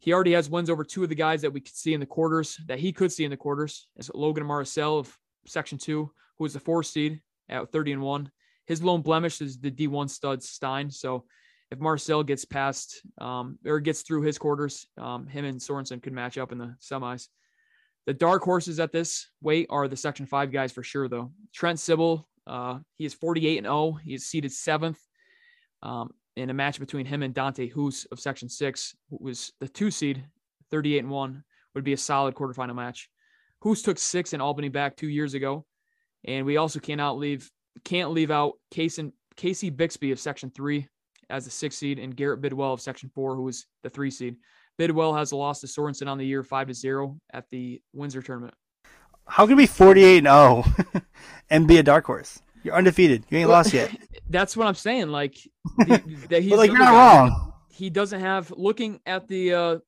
He 0.01 0.13
already 0.13 0.33
has 0.33 0.51
wins 0.51 0.69
over 0.69 0.85
two 0.85 1.05
of 1.05 1.09
the 1.09 1.15
guys 1.15 1.43
that 1.43 1.53
we 1.53 1.61
could 1.61 1.75
see 1.75 1.95
in 1.95 2.01
the 2.01 2.07
quarters 2.07 2.59
that 2.67 2.81
he 2.81 2.93
could 2.93 3.13
see 3.13 3.25
in 3.25 3.31
the 3.31 3.37
quarters. 3.37 3.87
As 3.97 4.11
Logan 4.13 4.45
Marcel 4.45 4.99
of 4.99 5.17
section 5.47 5.79
two, 5.79 6.11
who 6.39 6.45
is 6.45 6.53
the 6.53 6.61
four 6.61 6.83
seed 6.83 7.21
at 7.49 7.71
30 7.71 7.93
and 7.93 8.03
one. 8.03 8.31
His 8.67 8.83
lone 8.83 9.03
blemish 9.03 9.41
is 9.41 9.59
the 9.59 9.71
D1 9.71 10.11
stud 10.11 10.43
Stein. 10.43 10.91
So 10.91 11.25
if 11.71 11.81
Marcel 11.81 12.23
gets 12.23 12.45
past 12.45 13.03
um, 13.19 13.59
or 13.65 13.81
gets 13.81 14.03
through 14.03 14.23
his 14.23 14.39
quarters, 14.39 14.87
um, 14.99 15.27
him 15.27 15.45
and 15.45 15.59
Sorensen 15.61 16.03
could 16.03 16.13
match 16.13 16.39
up 16.39 16.53
in 16.53 16.59
the 16.59 16.77
semis. 16.81 17.29
The 18.07 18.15
dark 18.15 18.43
horses 18.43 18.81
at 18.81 18.93
this 18.93 19.29
weight 19.41 19.69
are 19.71 19.89
the 19.89 19.97
Section 19.97 20.27
Five 20.27 20.53
guys 20.53 20.73
for 20.73 20.83
sure, 20.83 21.09
though. 21.09 21.33
Trent 21.55 21.79
Sibbal, 21.79 22.25
uh, 22.47 22.81
he 22.97 23.05
is 23.05 23.15
48 23.15 23.59
and 23.59 23.67
0. 23.67 23.93
He 24.05 24.15
is 24.15 24.27
seated 24.27 24.53
seventh 24.53 24.99
um, 25.83 26.11
in 26.37 26.51
a 26.51 26.55
match 26.55 26.81
between 26.81 27.07
him 27.07 27.23
and 27.23 27.33
Dante 27.33 27.69
Hoos 27.69 28.07
of 28.11 28.21
Section 28.21 28.49
Six, 28.49 28.95
who 29.09 29.19
was 29.21 29.53
the 29.61 29.69
two 29.69 29.91
seed, 29.91 30.25
38 30.71 30.99
and 30.99 31.11
one, 31.11 31.45
would 31.75 31.85
be 31.85 31.93
a 31.93 31.97
solid 31.97 32.35
quarterfinal 32.35 32.75
match. 32.75 33.09
Hoos 33.61 33.83
took 33.83 33.99
six 33.99 34.33
in 34.33 34.41
Albany 34.41 34.69
back 34.69 34.97
two 34.97 35.09
years 35.09 35.35
ago, 35.35 35.65
and 36.25 36.45
we 36.45 36.57
also 36.57 36.81
cannot 36.81 37.19
leave 37.19 37.51
can't 37.85 38.11
leave 38.11 38.31
out 38.31 38.55
Casey, 38.71 39.13
Casey 39.37 39.71
Bixby 39.71 40.13
of 40.13 40.21
Section 40.21 40.51
Three 40.51 40.89
as 41.31 41.45
the 41.45 41.51
six 41.51 41.77
seed, 41.77 41.99
and 41.99 42.15
Garrett 42.15 42.41
Bidwell 42.41 42.73
of 42.73 42.81
Section 42.81 43.11
Four, 43.15 43.37
who 43.37 43.43
was 43.43 43.67
the 43.83 43.91
three 43.91 44.11
seed. 44.11 44.37
Bidwell 44.79 45.15
has 45.15 45.33
a 45.33 45.37
loss 45.37 45.61
to 45.61 45.67
Sorensen 45.67 46.09
on 46.09 46.19
the 46.19 46.27
year, 46.27 46.43
five 46.43 46.69
to 46.69 46.75
zero 46.75 47.19
at 47.33 47.49
the 47.51 47.81
Windsor 47.93 48.23
tournament. 48.23 48.55
How 49.27 49.47
can 49.47 49.57
we 49.57 49.67
48 49.67 50.19
and 50.19 50.27
0 50.27 50.65
and 51.51 51.69
be 51.69 51.79
a 51.79 51.83
dark 51.83 52.05
horse? 52.07 52.43
You're 52.63 52.75
undefeated. 52.75 53.25
You 53.29 53.39
ain't 53.39 53.49
lost 53.49 53.73
yet. 53.73 53.91
That's 54.31 54.57
what 54.57 54.67
I'm 54.67 54.75
saying. 54.75 55.09
Like, 55.09 55.37
the, 55.79 56.03
he's 56.41 56.53
like 56.53 56.71
you're 56.71 56.79
not 56.79 56.93
guy. 56.93 57.19
wrong. 57.19 57.53
He 57.71 57.91
doesn't 57.91 58.21
have. 58.21 58.53
Looking 58.57 59.01
at 59.07 59.29
the 59.29 59.55
uh, 59.55 59.79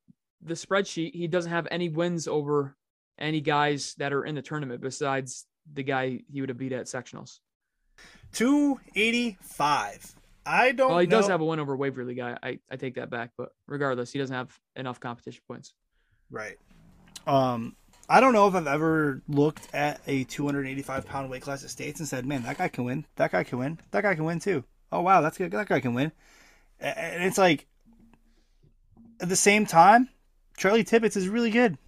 the 0.43 0.55
spreadsheet, 0.55 1.15
he 1.15 1.29
doesn't 1.29 1.51
have 1.51 1.69
any 1.71 1.89
wins 1.89 2.29
over 2.29 2.77
any 3.19 3.41
guys 3.41 3.95
that 3.99 4.13
are 4.13 4.25
in 4.25 4.35
the 4.35 4.43
tournament 4.43 4.81
besides 4.81 5.47
the 5.73 5.83
guy 5.83 6.21
he 6.29 6.41
would 6.41 6.49
have 6.49 6.59
beat 6.59 6.73
at 6.73 6.87
sectionals. 6.87 7.39
285. 8.35 10.15
I 10.47 10.73
don't 10.73 10.91
Well, 10.91 10.99
he 10.99 11.07
know. 11.07 11.19
does 11.19 11.29
have 11.29 11.41
a 11.41 11.45
win 11.45 11.59
over 11.59 11.75
Waverly 11.77 12.15
guy. 12.15 12.37
I, 12.43 12.59
I 12.71 12.77
take 12.77 12.97
that 12.97 13.09
back, 13.11 13.31
but 13.39 13.51
regardless, 13.67 14.13
he 14.13 14.19
doesn't 14.19 14.35
have 14.35 14.59
enough 14.77 15.01
competition 15.01 15.41
points. 15.49 15.73
Right. 16.31 16.59
Um, 17.27 17.77
I 18.09 18.21
don't 18.21 18.35
know 18.35 18.47
if 18.49 18.55
I've 18.55 18.67
ever 18.67 19.23
looked 19.27 19.69
at 19.75 20.01
a 20.07 20.25
285 20.25 21.07
pound 21.07 21.31
weight 21.31 21.41
class 21.43 21.65
at 21.65 21.71
states 21.71 22.01
and 22.01 22.09
said, 22.09 22.27
"Man, 22.27 22.43
that 22.43 22.59
guy 22.59 22.69
can 22.69 22.85
win. 22.85 23.07
That 23.17 23.33
guy 23.33 23.45
can 23.45 23.59
win. 23.59 23.79
That 23.93 24.03
guy 24.03 24.15
can 24.15 24.25
win 24.25 24.41
too." 24.41 24.65
Oh 24.93 25.01
wow, 25.01 25.23
that's 25.23 25.39
good. 25.39 25.51
That 25.53 25.69
guy 25.69 25.81
can 25.81 25.95
win. 25.95 26.13
And 26.79 27.25
it's 27.25 27.39
like, 27.39 27.67
at 29.21 29.31
the 29.31 29.37
same 29.37 29.65
time, 29.65 30.11
Charlie 30.59 30.85
Tibbetts 30.85 31.17
is 31.17 31.29
really 31.29 31.51
good. 31.51 31.79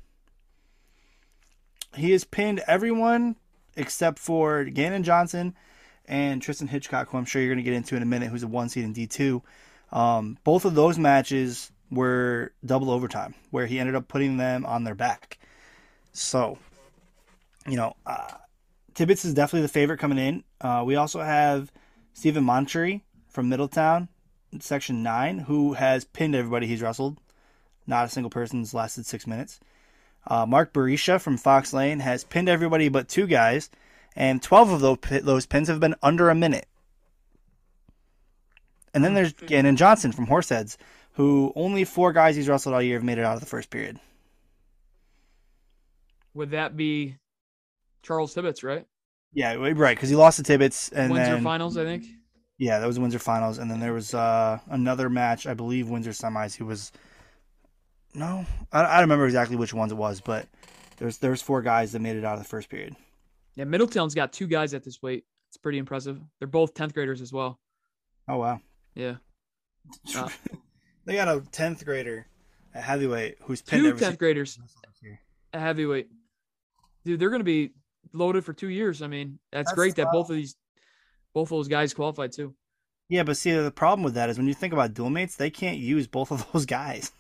He 1.95 2.13
has 2.13 2.25
pinned 2.25 2.61
everyone 2.67 3.37
except 3.77 4.19
for 4.19 4.65
Gannon 4.65 5.03
Johnson 5.03 5.55
and 6.09 6.41
Tristan 6.41 6.69
Hitchcock, 6.69 7.09
who 7.09 7.19
I'm 7.19 7.25
sure 7.25 7.41
you're 7.41 7.55
going 7.55 7.65
to 7.65 7.69
get 7.69 7.75
into 7.75 7.97
in 7.97 8.03
a 8.03 8.07
minute, 8.07 8.31
who's 8.31 8.43
a 8.43 8.49
one 8.49 8.69
seed 8.69 8.85
in 8.85 8.95
D2. 8.95 9.43
Um, 9.93 10.39
both 10.45 10.65
of 10.65 10.75
those 10.75 10.99
matches 10.99 11.71
were 11.91 12.53
double 12.65 12.91
overtime, 12.91 13.35
where 13.51 13.67
he 13.67 13.79
ended 13.79 13.95
up 13.95 14.09
putting 14.09 14.37
them 14.37 14.67
on 14.67 14.85
their 14.85 14.95
back. 14.95 15.39
So, 16.13 16.59
you 17.67 17.77
know, 17.77 17.95
uh, 18.05 18.33
is 18.99 19.35
definitely 19.35 19.63
the 19.63 19.69
favorite 19.69 19.99
coming 19.99 20.19
in. 20.19 20.45
Uh, 20.61 20.83
we 20.85 20.97
also 20.97 21.21
have 21.21 21.71
Stephen 22.15 22.45
Montry 22.45 23.05
from 23.29 23.49
Middletown, 23.49 24.09
Section 24.61 25.03
9, 25.03 25.41
who 25.41 25.75
has 25.75 26.05
pinned 26.05 26.35
everybody 26.35 26.67
he's 26.67 26.83
wrestled. 26.83 27.19
Not 27.87 28.07
a 28.07 28.09
single 28.09 28.31
person's 28.31 28.75
lasted 28.75 29.07
six 29.07 29.27
minutes. 29.27 29.61
Uh, 30.27 30.47
Mark 30.47 30.73
Barisha 30.73 31.21
from 31.21 31.37
Fox 31.37 31.73
Lane 31.73 32.01
has 32.01 32.25
pinned 32.25 32.49
everybody 32.49 32.89
but 32.89 33.09
two 33.09 33.27
guys, 33.27 33.71
and 34.17 34.43
12 34.43 34.71
of 34.71 34.81
those, 34.81 34.99
those 35.23 35.47
pins 35.47 35.69
have 35.69 35.79
been 35.79 35.95
under 36.03 36.31
a 36.31 36.35
minute. 36.35 36.67
And 38.95 39.05
then 39.05 39.13
there's 39.13 39.35
Gannon 39.35 39.77
Johnson 39.77 40.11
from 40.11 40.27
Horseheads, 40.27 40.79
who 41.13 41.53
only 41.55 41.85
four 41.85 42.15
guys 42.15 42.35
he's 42.35 42.49
wrestled 42.49 42.75
all 42.75 42.81
year 42.81 42.97
have 42.97 43.05
made 43.05 43.19
it 43.19 43.25
out 43.25 43.35
of 43.35 43.41
the 43.41 43.47
first 43.47 43.69
period. 43.69 44.01
Would 46.33 46.51
that 46.53 46.77
be 46.77 47.17
Charles 48.03 48.33
Tibbetts, 48.33 48.65
right? 48.65 48.87
Yeah, 49.33 49.55
right, 49.55 49.95
because 49.95 50.09
he 50.09 50.17
lost 50.17 50.39
to 50.39 50.43
Tibbetts, 50.43 50.91
and 50.91 51.13
Windsor 51.13 51.35
then 51.35 51.45
finals, 51.45 51.77
I 51.77 51.85
think. 51.85 52.07
yeah, 52.57 52.79
that 52.79 52.87
was 52.87 52.99
Windsor 52.99 53.19
finals, 53.19 53.59
and 53.59 53.71
then 53.71 53.81
there 53.81 53.93
was 53.93 54.15
uh, 54.15 54.59
another 54.71 55.11
match, 55.11 55.47
I 55.47 55.53
believe 55.53 55.91
Windsor 55.91 56.13
semis. 56.13 56.57
He 56.57 56.63
was 56.63 56.91
no, 58.15 58.47
I, 58.73 58.83
I 58.83 58.93
don't 58.95 59.03
remember 59.03 59.27
exactly 59.27 59.57
which 59.57 59.75
ones 59.75 59.93
it 59.93 59.97
was, 59.97 60.23
but 60.23 60.47
there's 60.97 61.19
there's 61.19 61.43
four 61.43 61.61
guys 61.61 61.93
that 61.93 62.01
made 62.01 62.17
it 62.17 62.25
out 62.25 62.35
of 62.35 62.43
the 62.43 62.49
first 62.49 62.71
period. 62.71 62.97
Yeah, 63.57 63.65
Middletown's 63.65 64.15
got 64.15 64.33
two 64.33 64.47
guys 64.47 64.75
at 64.75 64.85
this 64.85 65.03
weight. 65.03 65.25
It's 65.49 65.57
pretty 65.57 65.79
impressive. 65.79 66.21
They're 66.39 66.49
both 66.49 66.75
10th 66.75 66.93
graders 66.95 67.21
as 67.21 67.33
well. 67.33 67.59
Oh 68.29 68.39
wow, 68.39 68.61
Yeah. 68.95 69.17
Uh, 70.17 70.29
they 71.05 71.15
got 71.15 71.29
a 71.29 71.41
tenth 71.53 71.85
grader 71.85 72.27
at 72.75 72.83
heavyweight 72.83 73.37
who's 73.43 73.63
pinned 73.63 73.83
Two 73.85 73.89
every 73.91 73.99
10th 74.01 74.03
single 74.03 74.17
graders 74.19 74.59
wrestle 74.61 74.81
this 74.89 75.01
year. 75.03 75.21
at 75.53 75.61
heavyweight. 75.61 76.09
Dude, 77.05 77.21
they're 77.21 77.31
going 77.31 77.39
to 77.41 77.45
be 77.45 77.71
loaded 78.13 78.45
for 78.45 78.53
two 78.53 78.69
years. 78.69 79.01
I 79.03 79.07
mean, 79.07 79.39
that's, 79.53 79.69
That's 79.71 79.77
great 79.77 79.95
that 79.95 80.09
both 80.11 80.29
of 80.29 80.35
these, 80.35 80.57
both 81.33 81.53
of 81.53 81.59
those 81.59 81.69
guys 81.69 81.95
qualified 81.95 82.33
too. 82.33 82.55
Yeah, 83.09 83.23
but 83.23 83.37
see 83.37 83.53
the 83.53 83.71
problem 83.71 84.03
with 84.03 84.15
that 84.15 84.29
is 84.29 84.37
when 84.39 84.49
you 84.49 84.55
think 84.55 84.73
about 84.73 84.93
dual 84.93 85.11
mates, 85.11 85.37
they 85.37 85.51
can't 85.51 85.79
use 85.79 86.09
both 86.09 86.33
of 86.33 86.45
those 86.53 86.67
guys. 86.67 87.13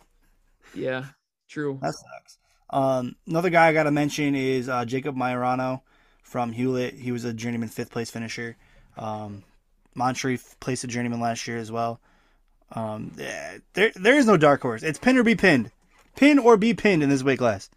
Yeah, 0.75 1.05
true. 1.49 1.79
That 1.81 1.95
sucks. 1.95 2.39
Um, 2.71 3.15
another 3.29 3.51
guy 3.51 3.69
I 3.69 3.73
got 3.73 3.85
to 3.85 3.93
mention 3.93 4.35
is 4.35 4.69
uh, 4.69 4.85
Jacob 4.85 5.15
Majorano 5.15 5.83
from 6.27 6.51
Hewlett. 6.51 6.95
He 6.95 7.13
was 7.13 7.25
a 7.25 7.33
journeyman 7.33 7.69
fifth 7.69 7.91
place 7.91 8.11
finisher. 8.11 8.57
Um, 8.97 9.45
Montree 9.97 10.43
placed 10.59 10.83
a 10.83 10.89
journeyman 10.89 11.21
last 11.21 11.47
year 11.47 11.57
as 11.57 11.71
well. 11.71 12.01
Um, 12.73 13.13
there 13.15 13.93
there 13.95 14.19
is 14.19 14.27
no 14.27 14.37
dark 14.37 14.61
horse. 14.61 14.83
It's 14.83 14.99
pin 14.99 15.17
or 15.17 15.23
be 15.23 15.37
pinned, 15.37 15.71
pin 16.17 16.41
or 16.41 16.57
be 16.57 16.75
pinned 16.75 17.05
in 17.05 17.09
this 17.09 17.23
weight 17.23 17.39
class. 17.39 17.71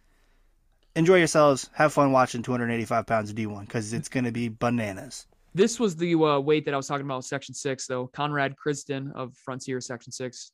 Enjoy 0.96 1.16
yourselves. 1.18 1.70
Have 1.74 1.92
fun 1.92 2.10
watching 2.10 2.42
285 2.42 3.06
pounds 3.06 3.30
of 3.30 3.36
D1 3.36 3.60
because 3.60 3.92
it's 3.92 4.08
gonna 4.08 4.32
be 4.32 4.48
bananas. 4.48 5.26
This 5.54 5.78
was 5.78 5.94
the 5.94 6.14
uh, 6.14 6.40
weight 6.40 6.64
that 6.64 6.74
I 6.74 6.76
was 6.76 6.88
talking 6.88 7.06
about, 7.06 7.24
section 7.24 7.54
six, 7.54 7.86
though. 7.86 8.08
Conrad 8.08 8.56
Kristen 8.56 9.12
of 9.14 9.36
Frontier, 9.36 9.80
section 9.80 10.10
six, 10.10 10.50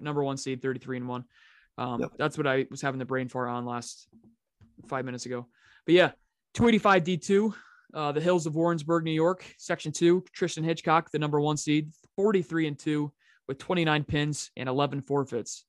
number 0.00 0.24
one 0.24 0.36
seed, 0.36 0.60
33 0.60 0.98
and 0.98 1.08
one. 1.08 1.24
Um, 1.76 2.00
Yep. 2.00 2.12
That's 2.18 2.36
what 2.36 2.48
I 2.48 2.66
was 2.70 2.82
having 2.82 2.98
the 2.98 3.04
brain 3.04 3.28
fart 3.28 3.48
on 3.48 3.64
last 3.64 4.08
five 4.88 5.04
minutes 5.04 5.26
ago. 5.26 5.46
But 5.86 5.94
yeah, 5.94 6.10
285 6.54 7.04
D2, 7.04 7.54
uh, 7.94 8.12
the 8.12 8.20
Hills 8.20 8.46
of 8.46 8.54
Warrensburg, 8.54 9.04
New 9.04 9.12
York, 9.12 9.44
section 9.58 9.92
two, 9.92 10.24
Tristan 10.32 10.64
Hitchcock, 10.64 11.10
the 11.10 11.18
number 11.18 11.40
one 11.40 11.56
seed, 11.56 11.90
43 12.16 12.68
and 12.68 12.78
two 12.78 13.12
with 13.46 13.58
29 13.58 14.04
pins 14.04 14.50
and 14.56 14.68
11 14.68 15.02
forfeits. 15.02 15.64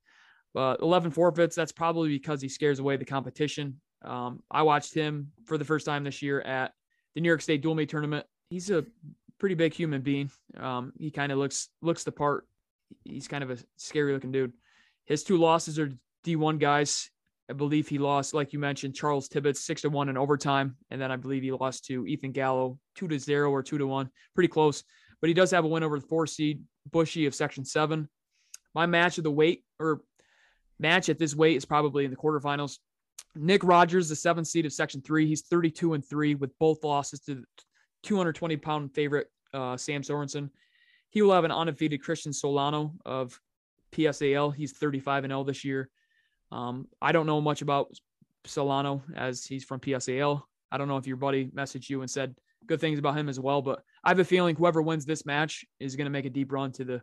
But 0.53 0.81
11 0.81 1.11
forfeits, 1.11 1.55
that's 1.55 1.71
probably 1.71 2.09
because 2.09 2.41
he 2.41 2.49
scares 2.49 2.79
away 2.79 2.97
the 2.97 3.05
competition. 3.05 3.79
Um, 4.03 4.41
I 4.49 4.63
watched 4.63 4.93
him 4.93 5.31
for 5.45 5.57
the 5.57 5.65
first 5.65 5.85
time 5.85 6.03
this 6.03 6.21
year 6.21 6.41
at 6.41 6.73
the 7.15 7.21
New 7.21 7.27
York 7.27 7.41
State 7.41 7.61
Dual 7.61 7.75
Mate 7.75 7.89
Tournament. 7.89 8.25
He's 8.49 8.69
a 8.69 8.85
pretty 9.39 9.55
big 9.55 9.73
human 9.73 10.01
being. 10.01 10.31
Um, 10.57 10.93
he 10.97 11.11
kind 11.11 11.31
of 11.31 11.37
looks 11.37 11.69
looks 11.81 12.03
the 12.03 12.11
part. 12.11 12.47
He's 13.03 13.27
kind 13.27 13.43
of 13.43 13.51
a 13.51 13.57
scary 13.77 14.13
looking 14.13 14.31
dude. 14.31 14.53
His 15.05 15.23
two 15.23 15.37
losses 15.37 15.79
are 15.79 15.91
D1 16.25 16.59
guys. 16.59 17.09
I 17.49 17.53
believe 17.53 17.87
he 17.87 17.97
lost, 17.97 18.33
like 18.33 18.53
you 18.53 18.59
mentioned, 18.59 18.95
Charles 18.95 19.27
Tibbetts 19.27 19.61
six 19.61 19.81
to 19.81 19.89
one 19.89 20.09
in 20.09 20.17
overtime, 20.17 20.75
and 20.91 21.01
then 21.01 21.11
I 21.11 21.15
believe 21.15 21.41
he 21.41 21.51
lost 21.51 21.85
to 21.85 22.05
Ethan 22.05 22.31
Gallo 22.31 22.77
two 22.95 23.07
to 23.07 23.17
zero 23.17 23.49
or 23.49 23.63
two 23.63 23.79
to 23.79 23.87
one, 23.87 24.09
pretty 24.35 24.49
close. 24.49 24.83
But 25.19 25.29
he 25.29 25.33
does 25.33 25.51
have 25.51 25.65
a 25.65 25.67
win 25.67 25.83
over 25.83 25.99
the 25.99 26.05
four 26.05 26.27
seed 26.27 26.63
Bushy 26.91 27.25
of 27.25 27.33
Section 27.33 27.65
Seven. 27.65 28.07
My 28.75 28.85
match 28.85 29.17
of 29.17 29.23
the 29.23 29.31
weight 29.31 29.63
or 29.79 30.01
match 30.79 31.09
at 31.09 31.17
this 31.17 31.35
weight 31.35 31.57
is 31.57 31.65
probably 31.65 32.05
in 32.05 32.11
the 32.11 32.17
quarterfinals. 32.17 32.77
Nick 33.35 33.63
Rogers, 33.63 34.09
the 34.09 34.15
seventh 34.15 34.47
seed 34.47 34.65
of 34.65 34.73
Section 34.73 35.01
Three, 35.01 35.27
he's 35.27 35.41
32 35.41 35.95
and 35.95 36.05
three 36.05 36.35
with 36.35 36.57
both 36.59 36.83
losses 36.83 37.19
to 37.21 37.35
the 37.35 37.43
220 38.03 38.57
pound 38.57 38.93
favorite 38.93 39.27
uh, 39.53 39.75
Sam 39.75 40.03
Sorensen. 40.03 40.51
He 41.09 41.23
will 41.23 41.33
have 41.33 41.45
an 41.45 41.51
undefeated 41.51 42.03
Christian 42.03 42.31
Solano 42.31 42.93
of 43.05 43.39
PSAL. 43.91 44.53
He's 44.53 44.73
35 44.73 45.23
and 45.23 45.31
0 45.31 45.43
this 45.45 45.65
year. 45.65 45.89
Um, 46.51 46.87
I 47.01 47.11
don't 47.11 47.27
know 47.27 47.41
much 47.41 47.61
about 47.61 47.91
Solano 48.45 49.03
as 49.15 49.45
he's 49.45 49.63
from 49.63 49.79
PSAL. 49.79 50.41
I 50.71 50.77
don't 50.77 50.87
know 50.87 50.97
if 50.97 51.07
your 51.07 51.17
buddy 51.17 51.47
messaged 51.47 51.89
you 51.89 52.01
and 52.01 52.09
said 52.09 52.35
good 52.67 52.79
things 52.79 52.99
about 52.99 53.17
him 53.17 53.29
as 53.29 53.39
well, 53.39 53.61
but 53.61 53.83
I 54.03 54.09
have 54.09 54.19
a 54.19 54.25
feeling 54.25 54.55
whoever 54.55 54.81
wins 54.81 55.05
this 55.05 55.25
match 55.25 55.65
is 55.79 55.95
going 55.95 56.05
to 56.05 56.11
make 56.11 56.25
a 56.25 56.29
deep 56.29 56.51
run 56.51 56.71
to 56.73 56.83
the 56.83 57.01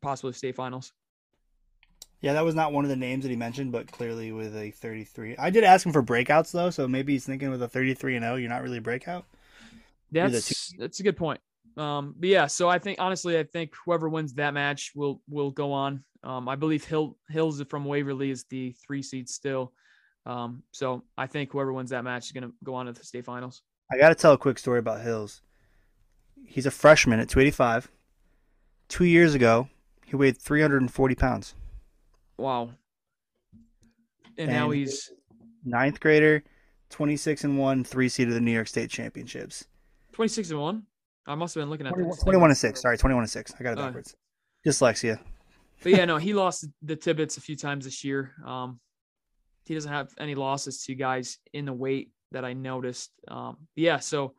possibly 0.00 0.32
state 0.32 0.56
finals. 0.56 0.92
Yeah, 2.20 2.34
that 2.34 2.44
was 2.44 2.54
not 2.54 2.72
one 2.72 2.84
of 2.84 2.88
the 2.88 2.96
names 2.96 3.24
that 3.24 3.30
he 3.30 3.36
mentioned, 3.36 3.72
but 3.72 3.90
clearly 3.90 4.30
with 4.30 4.56
a 4.56 4.70
33. 4.70 5.36
I 5.38 5.50
did 5.50 5.64
ask 5.64 5.84
him 5.84 5.92
for 5.92 6.02
breakouts 6.02 6.52
though, 6.52 6.70
so 6.70 6.86
maybe 6.86 7.14
he's 7.14 7.26
thinking 7.26 7.50
with 7.50 7.62
a 7.62 7.68
33 7.68 8.16
and 8.16 8.24
0, 8.24 8.36
you're 8.36 8.48
not 8.48 8.62
really 8.62 8.78
a 8.78 8.82
breakout. 8.82 9.24
That's 10.12 10.72
that's 10.78 11.00
a 11.00 11.02
good 11.02 11.16
point. 11.16 11.40
Um, 11.76 12.14
but 12.18 12.28
yeah, 12.28 12.46
so 12.46 12.68
I 12.68 12.78
think 12.78 12.98
honestly, 13.00 13.38
I 13.38 13.44
think 13.44 13.72
whoever 13.84 14.08
wins 14.08 14.34
that 14.34 14.54
match 14.54 14.92
will 14.94 15.20
will 15.28 15.50
go 15.50 15.72
on. 15.72 16.04
Um, 16.22 16.48
I 16.48 16.56
believe 16.56 16.84
Hill 16.84 17.16
Hills 17.30 17.62
from 17.68 17.84
Waverly 17.84 18.30
is 18.30 18.44
the 18.44 18.74
three 18.86 19.02
seed 19.02 19.28
still. 19.28 19.72
Um, 20.24 20.62
so 20.70 21.02
I 21.18 21.26
think 21.26 21.52
whoever 21.52 21.72
wins 21.72 21.90
that 21.90 22.04
match 22.04 22.26
is 22.26 22.32
going 22.32 22.44
to 22.44 22.54
go 22.62 22.74
on 22.74 22.86
to 22.86 22.92
the 22.92 23.04
state 23.04 23.24
finals. 23.24 23.62
I 23.90 23.98
got 23.98 24.10
to 24.10 24.14
tell 24.14 24.32
a 24.32 24.38
quick 24.38 24.58
story 24.58 24.78
about 24.78 25.00
Hills. 25.00 25.42
He's 26.46 26.66
a 26.66 26.70
freshman 26.70 27.20
at 27.20 27.28
285. 27.28 27.90
Two 28.88 29.04
years 29.04 29.34
ago, 29.34 29.68
he 30.04 30.16
weighed 30.16 30.38
340 30.38 31.14
pounds. 31.14 31.54
Wow. 32.36 32.70
And 34.38 34.50
now 34.50 34.70
he's 34.70 35.10
Ninth 35.64 36.00
grader 36.00 36.42
26 36.90 37.44
and 37.44 37.58
1, 37.58 37.84
three 37.84 38.08
seed 38.08 38.28
of 38.28 38.34
the 38.34 38.40
New 38.40 38.52
York 38.52 38.68
State 38.68 38.90
Championships. 38.90 39.66
26 40.12 40.50
and 40.50 40.60
1. 40.60 40.82
I 41.26 41.34
must 41.34 41.54
have 41.54 41.62
been 41.62 41.70
looking 41.70 41.86
at 41.86 41.90
21, 41.90 42.10
this. 42.10 42.22
21 42.22 42.50
and 42.50 42.58
6. 42.58 42.80
Sorry, 42.80 42.98
21 42.98 43.22
and 43.22 43.30
6. 43.30 43.54
I 43.58 43.62
got 43.62 43.72
it 43.72 43.78
Uh, 43.78 43.86
backwards. 43.86 44.16
Dyslexia. 44.66 45.18
But 45.82 45.92
yeah, 45.92 46.04
no, 46.04 46.16
he 46.16 46.32
lost 46.32 46.66
the 46.82 46.96
Tibbetts 46.96 47.36
a 47.36 47.40
few 47.40 47.56
times 47.56 47.84
this 47.84 48.04
year. 48.04 48.32
Um, 48.44 48.80
he 49.64 49.74
doesn't 49.74 49.90
have 49.90 50.12
any 50.18 50.34
losses 50.34 50.82
to 50.84 50.94
guys 50.94 51.38
in 51.52 51.64
the 51.64 51.72
weight 51.72 52.10
that 52.32 52.44
I 52.44 52.52
noticed. 52.52 53.10
Um, 53.28 53.56
yeah, 53.74 53.98
so 53.98 54.34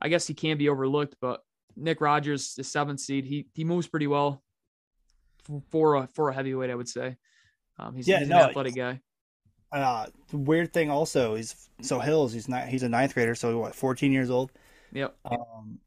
I 0.00 0.08
guess 0.08 0.26
he 0.26 0.34
can 0.34 0.58
be 0.58 0.68
overlooked, 0.68 1.16
but 1.20 1.42
Nick 1.76 2.00
Rogers, 2.00 2.54
the 2.54 2.64
seventh 2.64 3.00
seed, 3.00 3.24
he 3.24 3.46
he 3.54 3.64
moves 3.64 3.86
pretty 3.86 4.06
well 4.06 4.42
for, 5.70 5.96
a 5.96 6.06
for 6.08 6.30
a 6.30 6.34
heavyweight, 6.34 6.70
I 6.70 6.74
would 6.74 6.88
say. 6.88 7.16
Um, 7.78 7.94
he's, 7.94 8.08
Yeah, 8.08 8.20
he's 8.20 8.28
no, 8.28 8.42
an 8.44 8.50
athletic 8.50 8.74
guy. 8.74 9.00
Uh, 9.72 10.06
the 10.30 10.36
weird 10.36 10.72
thing 10.72 10.90
also 10.90 11.34
is 11.34 11.68
so 11.80 12.00
Hills, 12.00 12.32
he's 12.32 12.48
not 12.48 12.68
he's 12.68 12.82
a 12.82 12.88
ninth 12.88 13.14
grader, 13.14 13.34
so 13.34 13.58
what, 13.58 13.74
14 13.74 14.12
years 14.12 14.30
old. 14.30 14.50
Yep. 14.92 15.14
Um, 15.24 15.78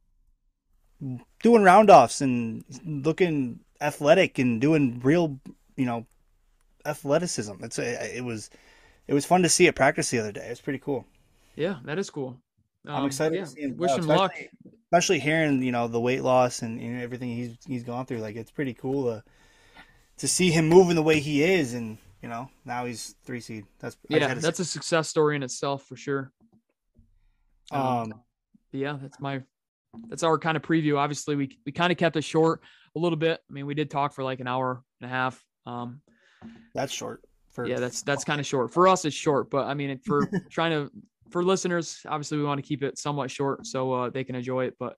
doing 1.41 1.61
roundoffs 1.63 2.21
and 2.21 2.63
looking 2.85 3.59
athletic 3.81 4.39
and 4.39 4.59
doing 4.61 4.99
real, 5.03 5.39
you 5.75 5.85
know, 5.85 6.05
athleticism. 6.85 7.53
It's 7.61 7.79
a, 7.79 8.17
it 8.17 8.23
was 8.23 8.49
it 9.07 9.13
was 9.13 9.25
fun 9.25 9.43
to 9.43 9.49
see 9.49 9.67
at 9.67 9.75
practice 9.75 10.09
the 10.09 10.19
other 10.19 10.31
day. 10.31 10.47
It's 10.47 10.61
pretty 10.61 10.79
cool. 10.79 11.05
Yeah, 11.55 11.79
that 11.85 11.99
is 11.99 12.09
cool. 12.09 12.37
I'm 12.85 12.95
Um, 13.01 13.05
excited 13.05 13.35
yeah, 13.35 13.43
to 13.45 13.49
see 13.49 13.61
him. 13.61 13.77
Wish 13.77 13.91
him 13.91 14.07
luck. 14.07 14.33
especially- 14.91 15.19
hearing, 15.19 15.61
you 15.63 15.71
know, 15.71 15.87
the 15.87 15.99
weight 15.99 16.21
loss 16.23 16.61
and 16.61 16.81
everything 17.01 17.29
he's 17.29 17.57
he's 17.67 17.83
gone 17.83 18.05
through. 18.05 18.19
Like 18.19 18.35
it's 18.35 18.51
pretty 18.51 18.73
cool 18.73 19.05
to 19.05 19.23
to 20.17 20.27
see 20.27 20.51
him 20.51 20.67
moving 20.69 20.95
the 20.95 21.01
way 21.03 21.19
he 21.19 21.43
is, 21.43 21.73
and 21.73 21.97
you 22.21 22.29
know 22.29 22.49
now 22.65 22.85
he's 22.85 23.15
three 23.25 23.39
seed. 23.39 23.65
That's 23.79 23.97
Yeah, 24.09 24.33
that's 24.33 24.59
a 24.59 24.65
success 24.65 25.07
story 25.09 25.35
in 25.35 25.43
itself 25.43 25.83
for 25.85 25.95
sure. 25.95 26.31
say- 27.71 27.77
um 27.77 28.13
yeah, 28.71 28.97
that's 29.01 29.19
my 29.19 29.41
that's 30.07 30.23
our 30.23 30.37
kind 30.37 30.57
of 30.57 30.63
preview. 30.63 30.97
Obviously, 30.97 31.35
we 31.35 31.57
we 31.65 31.71
kind 31.71 31.91
of 31.91 31.97
kept 31.97 32.15
it 32.15 32.23
short 32.23 32.61
a 32.95 32.99
little 32.99 33.17
bit. 33.17 33.39
I 33.49 33.53
mean, 33.53 33.65
we 33.65 33.73
did 33.73 33.89
talk 33.89 34.13
for 34.13 34.23
like 34.23 34.39
an 34.39 34.47
hour 34.47 34.83
and 35.01 35.09
a 35.09 35.13
half. 35.13 35.43
Um, 35.65 36.01
that's 36.73 36.93
short. 36.93 37.21
For 37.51 37.67
yeah, 37.67 37.79
that's 37.79 38.01
that's 38.01 38.23
kind 38.23 38.39
of 38.39 38.45
short 38.45 38.73
for 38.73 38.87
us. 38.87 39.05
It's 39.05 39.15
short, 39.15 39.49
but 39.49 39.67
I 39.67 39.73
mean, 39.73 39.99
for 39.99 40.27
trying 40.49 40.71
to 40.71 40.91
for 41.29 41.43
listeners, 41.43 41.99
obviously, 42.07 42.37
we 42.37 42.43
want 42.43 42.61
to 42.61 42.67
keep 42.67 42.83
it 42.83 42.97
somewhat 42.97 43.29
short 43.31 43.65
so 43.65 43.93
uh, 43.93 44.09
they 44.09 44.23
can 44.23 44.35
enjoy 44.35 44.65
it. 44.65 44.75
But 44.79 44.95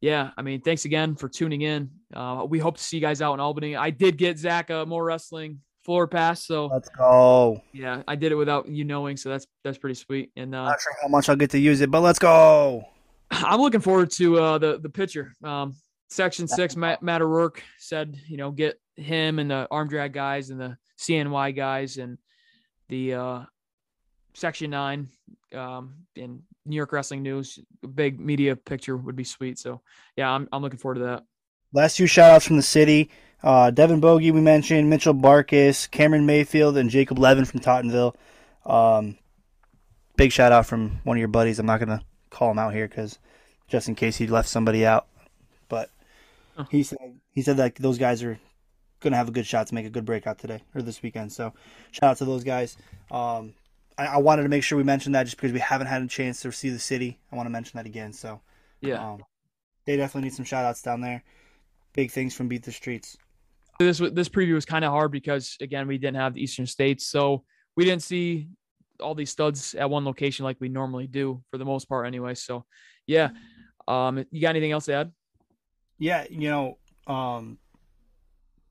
yeah, 0.00 0.30
I 0.36 0.42
mean, 0.42 0.60
thanks 0.62 0.84
again 0.84 1.14
for 1.14 1.28
tuning 1.28 1.62
in. 1.62 1.90
Uh, 2.14 2.46
we 2.48 2.58
hope 2.58 2.76
to 2.76 2.82
see 2.82 2.96
you 2.96 3.02
guys 3.02 3.22
out 3.22 3.34
in 3.34 3.40
Albany. 3.40 3.76
I 3.76 3.90
did 3.90 4.16
get 4.16 4.36
Zakk 4.36 4.70
a 4.70 4.86
more 4.86 5.04
wrestling 5.04 5.60
floor 5.84 6.06
pass, 6.06 6.44
so 6.44 6.66
Let's 6.66 6.88
go. 6.88 7.60
yeah, 7.72 8.02
I 8.08 8.16
did 8.16 8.32
it 8.32 8.36
without 8.36 8.68
you 8.68 8.84
knowing, 8.84 9.16
so 9.16 9.28
that's 9.28 9.46
that's 9.62 9.78
pretty 9.78 9.94
sweet. 9.94 10.30
And 10.36 10.54
uh, 10.54 10.64
Not 10.64 10.80
sure 10.80 10.94
how 11.02 11.08
much 11.08 11.28
I'll 11.28 11.36
get 11.36 11.50
to 11.50 11.58
use 11.58 11.80
it, 11.82 11.90
but 11.90 12.00
let's 12.00 12.18
go. 12.18 12.84
I'm 13.32 13.60
looking 13.60 13.80
forward 13.80 14.10
to 14.12 14.38
uh, 14.38 14.58
the 14.58 14.78
the 14.78 14.88
pitcher. 14.88 15.32
Um, 15.42 15.74
Section 16.08 16.46
six, 16.46 16.76
Matt, 16.76 17.02
Matt 17.02 17.22
O'Rourke 17.22 17.62
said, 17.78 18.18
you 18.28 18.36
know, 18.36 18.50
get 18.50 18.78
him 18.96 19.38
and 19.38 19.50
the 19.50 19.66
arm 19.70 19.88
drag 19.88 20.12
guys 20.12 20.50
and 20.50 20.60
the 20.60 20.76
CNY 20.98 21.56
guys 21.56 21.96
and 21.96 22.18
the 22.90 23.14
uh, 23.14 23.40
Section 24.34 24.70
nine 24.70 25.08
um, 25.54 25.94
in 26.14 26.42
New 26.66 26.76
York 26.76 26.92
Wrestling 26.92 27.22
News. 27.22 27.58
Big 27.94 28.20
media 28.20 28.54
picture 28.54 28.94
would 28.94 29.16
be 29.16 29.24
sweet. 29.24 29.58
So 29.58 29.80
yeah, 30.16 30.30
I'm 30.30 30.48
I'm 30.52 30.60
looking 30.60 30.78
forward 30.78 30.96
to 30.96 31.04
that. 31.04 31.22
Last 31.72 31.96
two 31.96 32.06
shout 32.06 32.30
outs 32.30 32.46
from 32.46 32.56
the 32.56 32.62
city. 32.62 33.10
Uh, 33.42 33.70
Devin 33.70 34.00
Bogey, 34.00 34.30
we 34.30 34.42
mentioned, 34.42 34.90
Mitchell 34.90 35.14
Barkis, 35.14 35.90
Cameron 35.90 36.26
Mayfield, 36.26 36.76
and 36.76 36.90
Jacob 36.90 37.18
Levin 37.18 37.46
from 37.46 37.60
Tottenville. 37.60 38.14
Um, 38.66 39.16
big 40.16 40.30
shout 40.30 40.52
out 40.52 40.66
from 40.66 41.00
one 41.04 41.16
of 41.16 41.18
your 41.18 41.28
buddies. 41.28 41.58
I'm 41.58 41.66
not 41.66 41.80
going 41.80 41.98
to 41.98 42.04
call 42.32 42.50
him 42.50 42.58
out 42.58 42.72
here 42.74 42.88
because 42.88 43.18
just 43.68 43.88
in 43.88 43.94
case 43.94 44.16
he 44.16 44.26
left 44.26 44.48
somebody 44.48 44.84
out. 44.84 45.06
But 45.68 45.90
Oh. 46.58 46.66
he 46.70 46.82
said 46.82 46.98
he 47.30 47.42
said 47.42 47.56
that 47.58 47.76
those 47.76 47.98
guys 47.98 48.22
are 48.22 48.38
going 49.00 49.12
to 49.12 49.16
have 49.16 49.28
a 49.28 49.32
good 49.32 49.46
shot 49.46 49.66
to 49.68 49.74
make 49.74 49.86
a 49.86 49.90
good 49.90 50.04
breakout 50.04 50.38
today 50.38 50.62
or 50.74 50.82
this 50.82 51.02
weekend. 51.02 51.32
So 51.32 51.52
shout 51.92 52.10
out 52.10 52.16
to 52.18 52.24
those 52.24 52.44
guys. 52.44 52.76
Um, 53.10 53.54
I, 53.96 54.06
I 54.06 54.16
wanted 54.18 54.42
to 54.44 54.48
make 54.48 54.62
sure 54.62 54.76
we 54.76 54.84
mentioned 54.84 55.14
that 55.14 55.24
just 55.24 55.36
because 55.36 55.52
we 55.52 55.60
haven't 55.60 55.86
had 55.86 56.02
a 56.02 56.06
chance 56.08 56.40
to 56.42 56.52
see 56.52 56.68
the 56.70 56.78
city. 56.78 57.18
I 57.32 57.36
want 57.36 57.46
to 57.46 57.50
mention 57.50 57.78
that 57.78 57.86
again. 57.86 58.12
So 58.12 58.40
Yeah, 58.80 59.12
um, 59.12 59.22
they 59.86 59.96
definitely 59.96 60.28
need 60.28 60.34
some 60.34 60.44
shout 60.44 60.64
outs 60.64 60.82
down 60.82 61.00
there. 61.00 61.22
Big 61.94 62.10
things 62.10 62.34
from 62.34 62.48
Beat 62.48 62.62
the 62.64 62.72
Streets. 62.72 63.16
this 63.78 63.98
this 63.98 64.28
preview 64.28 64.54
was 64.54 64.64
kind 64.66 64.84
of 64.84 64.90
hard 64.92 65.10
because 65.10 65.56
again 65.60 65.86
we 65.88 65.98
didn't 65.98 66.16
have 66.16 66.34
the 66.34 66.42
Eastern 66.42 66.66
States, 66.66 67.06
so 67.06 67.44
we 67.76 67.84
didn't 67.84 68.02
see 68.02 68.48
all 69.02 69.14
these 69.14 69.30
studs 69.30 69.74
at 69.74 69.90
one 69.90 70.04
location 70.04 70.44
like 70.44 70.56
we 70.60 70.68
normally 70.68 71.06
do 71.06 71.42
for 71.50 71.58
the 71.58 71.64
most 71.64 71.88
part, 71.88 72.06
anyway. 72.06 72.34
So 72.34 72.64
yeah, 73.06 73.30
um, 73.88 74.24
you 74.30 74.40
got 74.40 74.50
anything 74.50 74.72
else 74.72 74.86
to 74.86 74.94
add? 74.94 75.12
Yeah, 75.98 76.24
you 76.30 76.50
know, 76.50 76.78
um, 77.06 77.58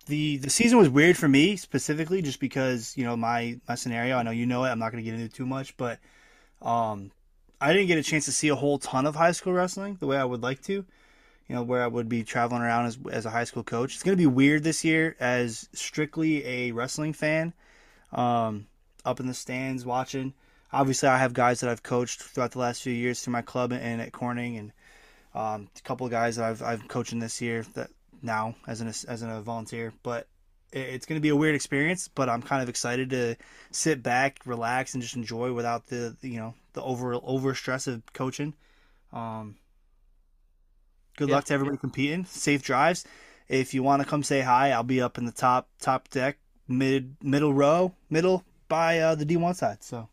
the 0.08 0.38
the 0.38 0.50
season 0.50 0.78
was 0.78 0.90
weird 0.90 1.18
for 1.18 1.28
me 1.28 1.56
specifically, 1.56 2.22
just 2.22 2.40
because 2.40 2.94
you 2.98 3.04
know 3.04 3.16
my 3.16 3.60
my 3.68 3.76
scenario. 3.76 4.18
I 4.18 4.24
know 4.24 4.32
you 4.32 4.46
know 4.46 4.64
it. 4.66 4.70
I'm 4.70 4.80
not 4.80 4.92
going 4.92 5.04
to 5.04 5.10
get 5.10 5.20
into 5.20 5.34
too 5.34 5.46
much, 5.46 5.76
but 5.78 6.00
um, 6.62 7.12
I 7.60 7.74
didn't 7.74 7.88
get 7.88 7.98
a 7.98 8.04
chance 8.04 8.26
to 8.26 8.32
see 8.32 8.50
a 8.50 8.56
whole 8.56 8.80
ton 8.80 9.06
of 9.06 9.16
high 9.16 9.32
school 9.32 9.54
wrestling 9.54 9.98
the 10.00 10.08
way 10.08 10.18
I 10.18 10.26
would 10.26 10.42
like 10.42 10.62
to. 10.64 10.74
You 10.74 11.56
know, 11.56 11.64
where 11.64 11.84
I 11.84 11.88
would 11.88 12.08
be 12.08 12.24
traveling 12.24 12.62
around 12.62 12.86
as 12.86 12.98
as 13.12 13.26
a 13.26 13.30
high 13.30 13.44
school 13.44 13.64
coach. 13.64 13.94
It's 13.94 14.04
going 14.04 14.18
to 14.18 14.22
be 14.22 14.28
weird 14.28 14.64
this 14.64 14.84
year 14.84 15.16
as 15.20 15.68
strictly 15.74 16.46
a 16.46 16.72
wrestling 16.72 17.14
fan, 17.14 17.54
um, 18.14 18.68
up 19.06 19.20
in 19.20 19.28
the 19.28 19.34
stands 19.34 19.86
watching. 19.86 20.34
Obviously, 20.74 21.10
I 21.10 21.18
have 21.18 21.34
guys 21.34 21.60
that 21.60 21.70
I've 21.70 21.84
coached 21.84 22.22
throughout 22.22 22.52
the 22.52 22.60
last 22.60 22.82
few 22.82 22.94
years 22.94 23.22
through 23.22 23.34
my 23.34 23.42
club 23.42 23.74
and 23.74 24.02
at 24.02 24.12
Corning, 24.14 24.58
and 24.58 24.72
um, 25.36 25.70
a 25.78 25.82
couple 25.82 26.06
of 26.06 26.12
guys 26.12 26.36
that 26.38 26.46
I've 26.46 26.62
I've 26.62 26.88
coaching 26.88 27.20
this 27.20 27.42
year 27.42 27.66
that 27.74 27.90
now 28.22 28.56
as 28.68 28.82
an 28.82 28.88
as 28.88 29.22
a 29.22 29.42
volunteer, 29.42 29.94
but 30.04 30.28
it- 30.72 30.80
it's 30.90 31.06
going 31.06 31.18
to 31.18 31.22
be 31.22 31.30
a 31.30 31.36
weird 31.36 31.56
experience. 31.56 32.08
But 32.08 32.30
I'm 32.30 32.42
kind 32.42 32.62
of 32.64 32.70
excited 32.70 33.10
to 33.10 33.36
sit 33.72 34.02
back, 34.02 34.40
relax, 34.46 34.94
and 34.94 35.04
just 35.04 35.16
enjoy 35.16 35.52
without 35.54 35.88
the 35.88 36.16
you 36.22 36.40
know 36.40 36.54
the 36.74 36.82
over 36.84 37.16
over 37.16 37.54
stress 37.54 37.88
of 37.88 38.02
coaching. 38.14 38.54
Um, 39.12 39.56
good 41.18 41.30
Yeah. 41.30 41.36
luck 41.36 41.46
to 41.46 41.54
everybody 41.54 41.78
competing. 41.78 42.26
Safe 42.26 42.64
drives. 42.64 43.06
If 43.50 43.74
you 43.74 43.84
want 43.84 44.02
to 44.02 44.08
come 44.08 44.24
say 44.24 44.40
hi, 44.42 44.72
I'll 44.72 44.84
be 44.84 45.02
up 45.02 45.18
in 45.18 45.26
the 45.26 45.32
top 45.34 45.68
top 45.80 46.10
deck, 46.10 46.38
mid 46.68 47.18
middle 47.22 47.54
row, 47.54 47.94
middle 48.10 48.46
by 48.72 49.00
uh, 49.00 49.14
the 49.16 49.26
D1 49.26 49.54
side. 49.56 49.84
So 49.84 50.08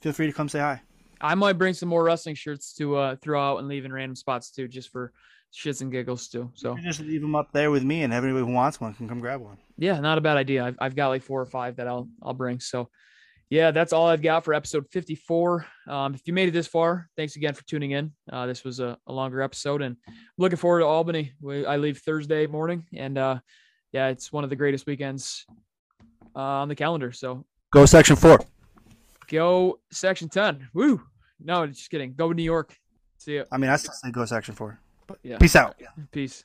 feel 0.00 0.12
free 0.12 0.28
to 0.28 0.32
come 0.32 0.48
say 0.48 0.60
hi. 0.60 0.80
I 1.20 1.34
might 1.34 1.54
bring 1.54 1.74
some 1.74 1.88
more 1.88 2.04
wrestling 2.04 2.36
shirts 2.36 2.72
to 2.74 2.96
uh, 2.96 3.16
throw 3.16 3.42
out 3.42 3.58
and 3.58 3.66
leave 3.66 3.84
in 3.84 3.92
random 3.92 4.14
spots 4.14 4.50
too, 4.52 4.68
just 4.68 4.90
for 4.90 5.12
shits 5.52 5.80
and 5.80 5.90
giggles 5.90 6.28
too. 6.28 6.50
So 6.54 6.76
just 6.82 7.00
leave 7.00 7.22
them 7.22 7.34
up 7.34 7.50
there 7.52 7.72
with 7.72 7.82
me, 7.82 8.04
and 8.04 8.12
everybody 8.12 8.46
who 8.46 8.52
wants 8.52 8.80
one 8.80 8.94
can 8.94 9.08
come 9.08 9.20
grab 9.20 9.40
one. 9.40 9.56
yeah, 9.76 9.98
not 9.98 10.16
a 10.16 10.20
bad 10.20 10.36
idea. 10.36 10.64
I've, 10.64 10.76
I've 10.80 10.96
got 10.96 11.08
like 11.08 11.22
four 11.22 11.40
or 11.40 11.46
five 11.46 11.76
that 11.76 11.88
I'll 11.88 12.08
I'll 12.22 12.34
bring. 12.34 12.60
So 12.60 12.88
yeah, 13.50 13.72
that's 13.72 13.92
all 13.92 14.06
I've 14.06 14.22
got 14.22 14.44
for 14.44 14.54
episode 14.54 14.86
54. 14.92 15.66
Um, 15.88 16.14
if 16.14 16.22
you 16.26 16.32
made 16.32 16.48
it 16.48 16.52
this 16.52 16.66
far, 16.68 17.08
thanks 17.16 17.36
again 17.36 17.54
for 17.54 17.64
tuning 17.66 17.92
in. 17.92 18.12
Uh, 18.32 18.46
this 18.46 18.62
was 18.64 18.80
a, 18.80 18.96
a 19.06 19.12
longer 19.12 19.42
episode, 19.42 19.82
and 19.82 19.96
looking 20.38 20.56
forward 20.56 20.80
to 20.80 20.86
Albany. 20.86 21.32
We, 21.40 21.66
I 21.66 21.78
leave 21.78 21.98
Thursday 21.98 22.46
morning, 22.46 22.86
and 22.94 23.18
uh, 23.18 23.38
yeah, 23.92 24.08
it's 24.08 24.32
one 24.32 24.44
of 24.44 24.50
the 24.50 24.56
greatest 24.56 24.86
weekends 24.86 25.46
uh, 26.36 26.62
on 26.62 26.68
the 26.68 26.74
calendar. 26.76 27.12
So 27.12 27.44
Go 27.74 27.86
section 27.86 28.14
four. 28.16 28.38
go 29.26 29.80
section 29.90 30.28
10. 30.28 30.68
Woo! 30.74 31.02
No, 31.40 31.66
just 31.66 31.90
kidding. 31.90 32.14
Go 32.14 32.28
to 32.28 32.34
New 32.34 32.44
York. 32.44 32.78
See 33.18 33.36
ya. 33.36 33.44
I 33.50 33.58
mean, 33.58 33.68
I 33.68 33.76
still 33.76 33.92
say 33.94 34.10
go 34.12 34.24
section 34.24 34.54
four. 34.54 34.78
Yeah. 35.22 35.38
Peace 35.38 35.56
out. 35.56 35.74
Peace. 36.12 36.42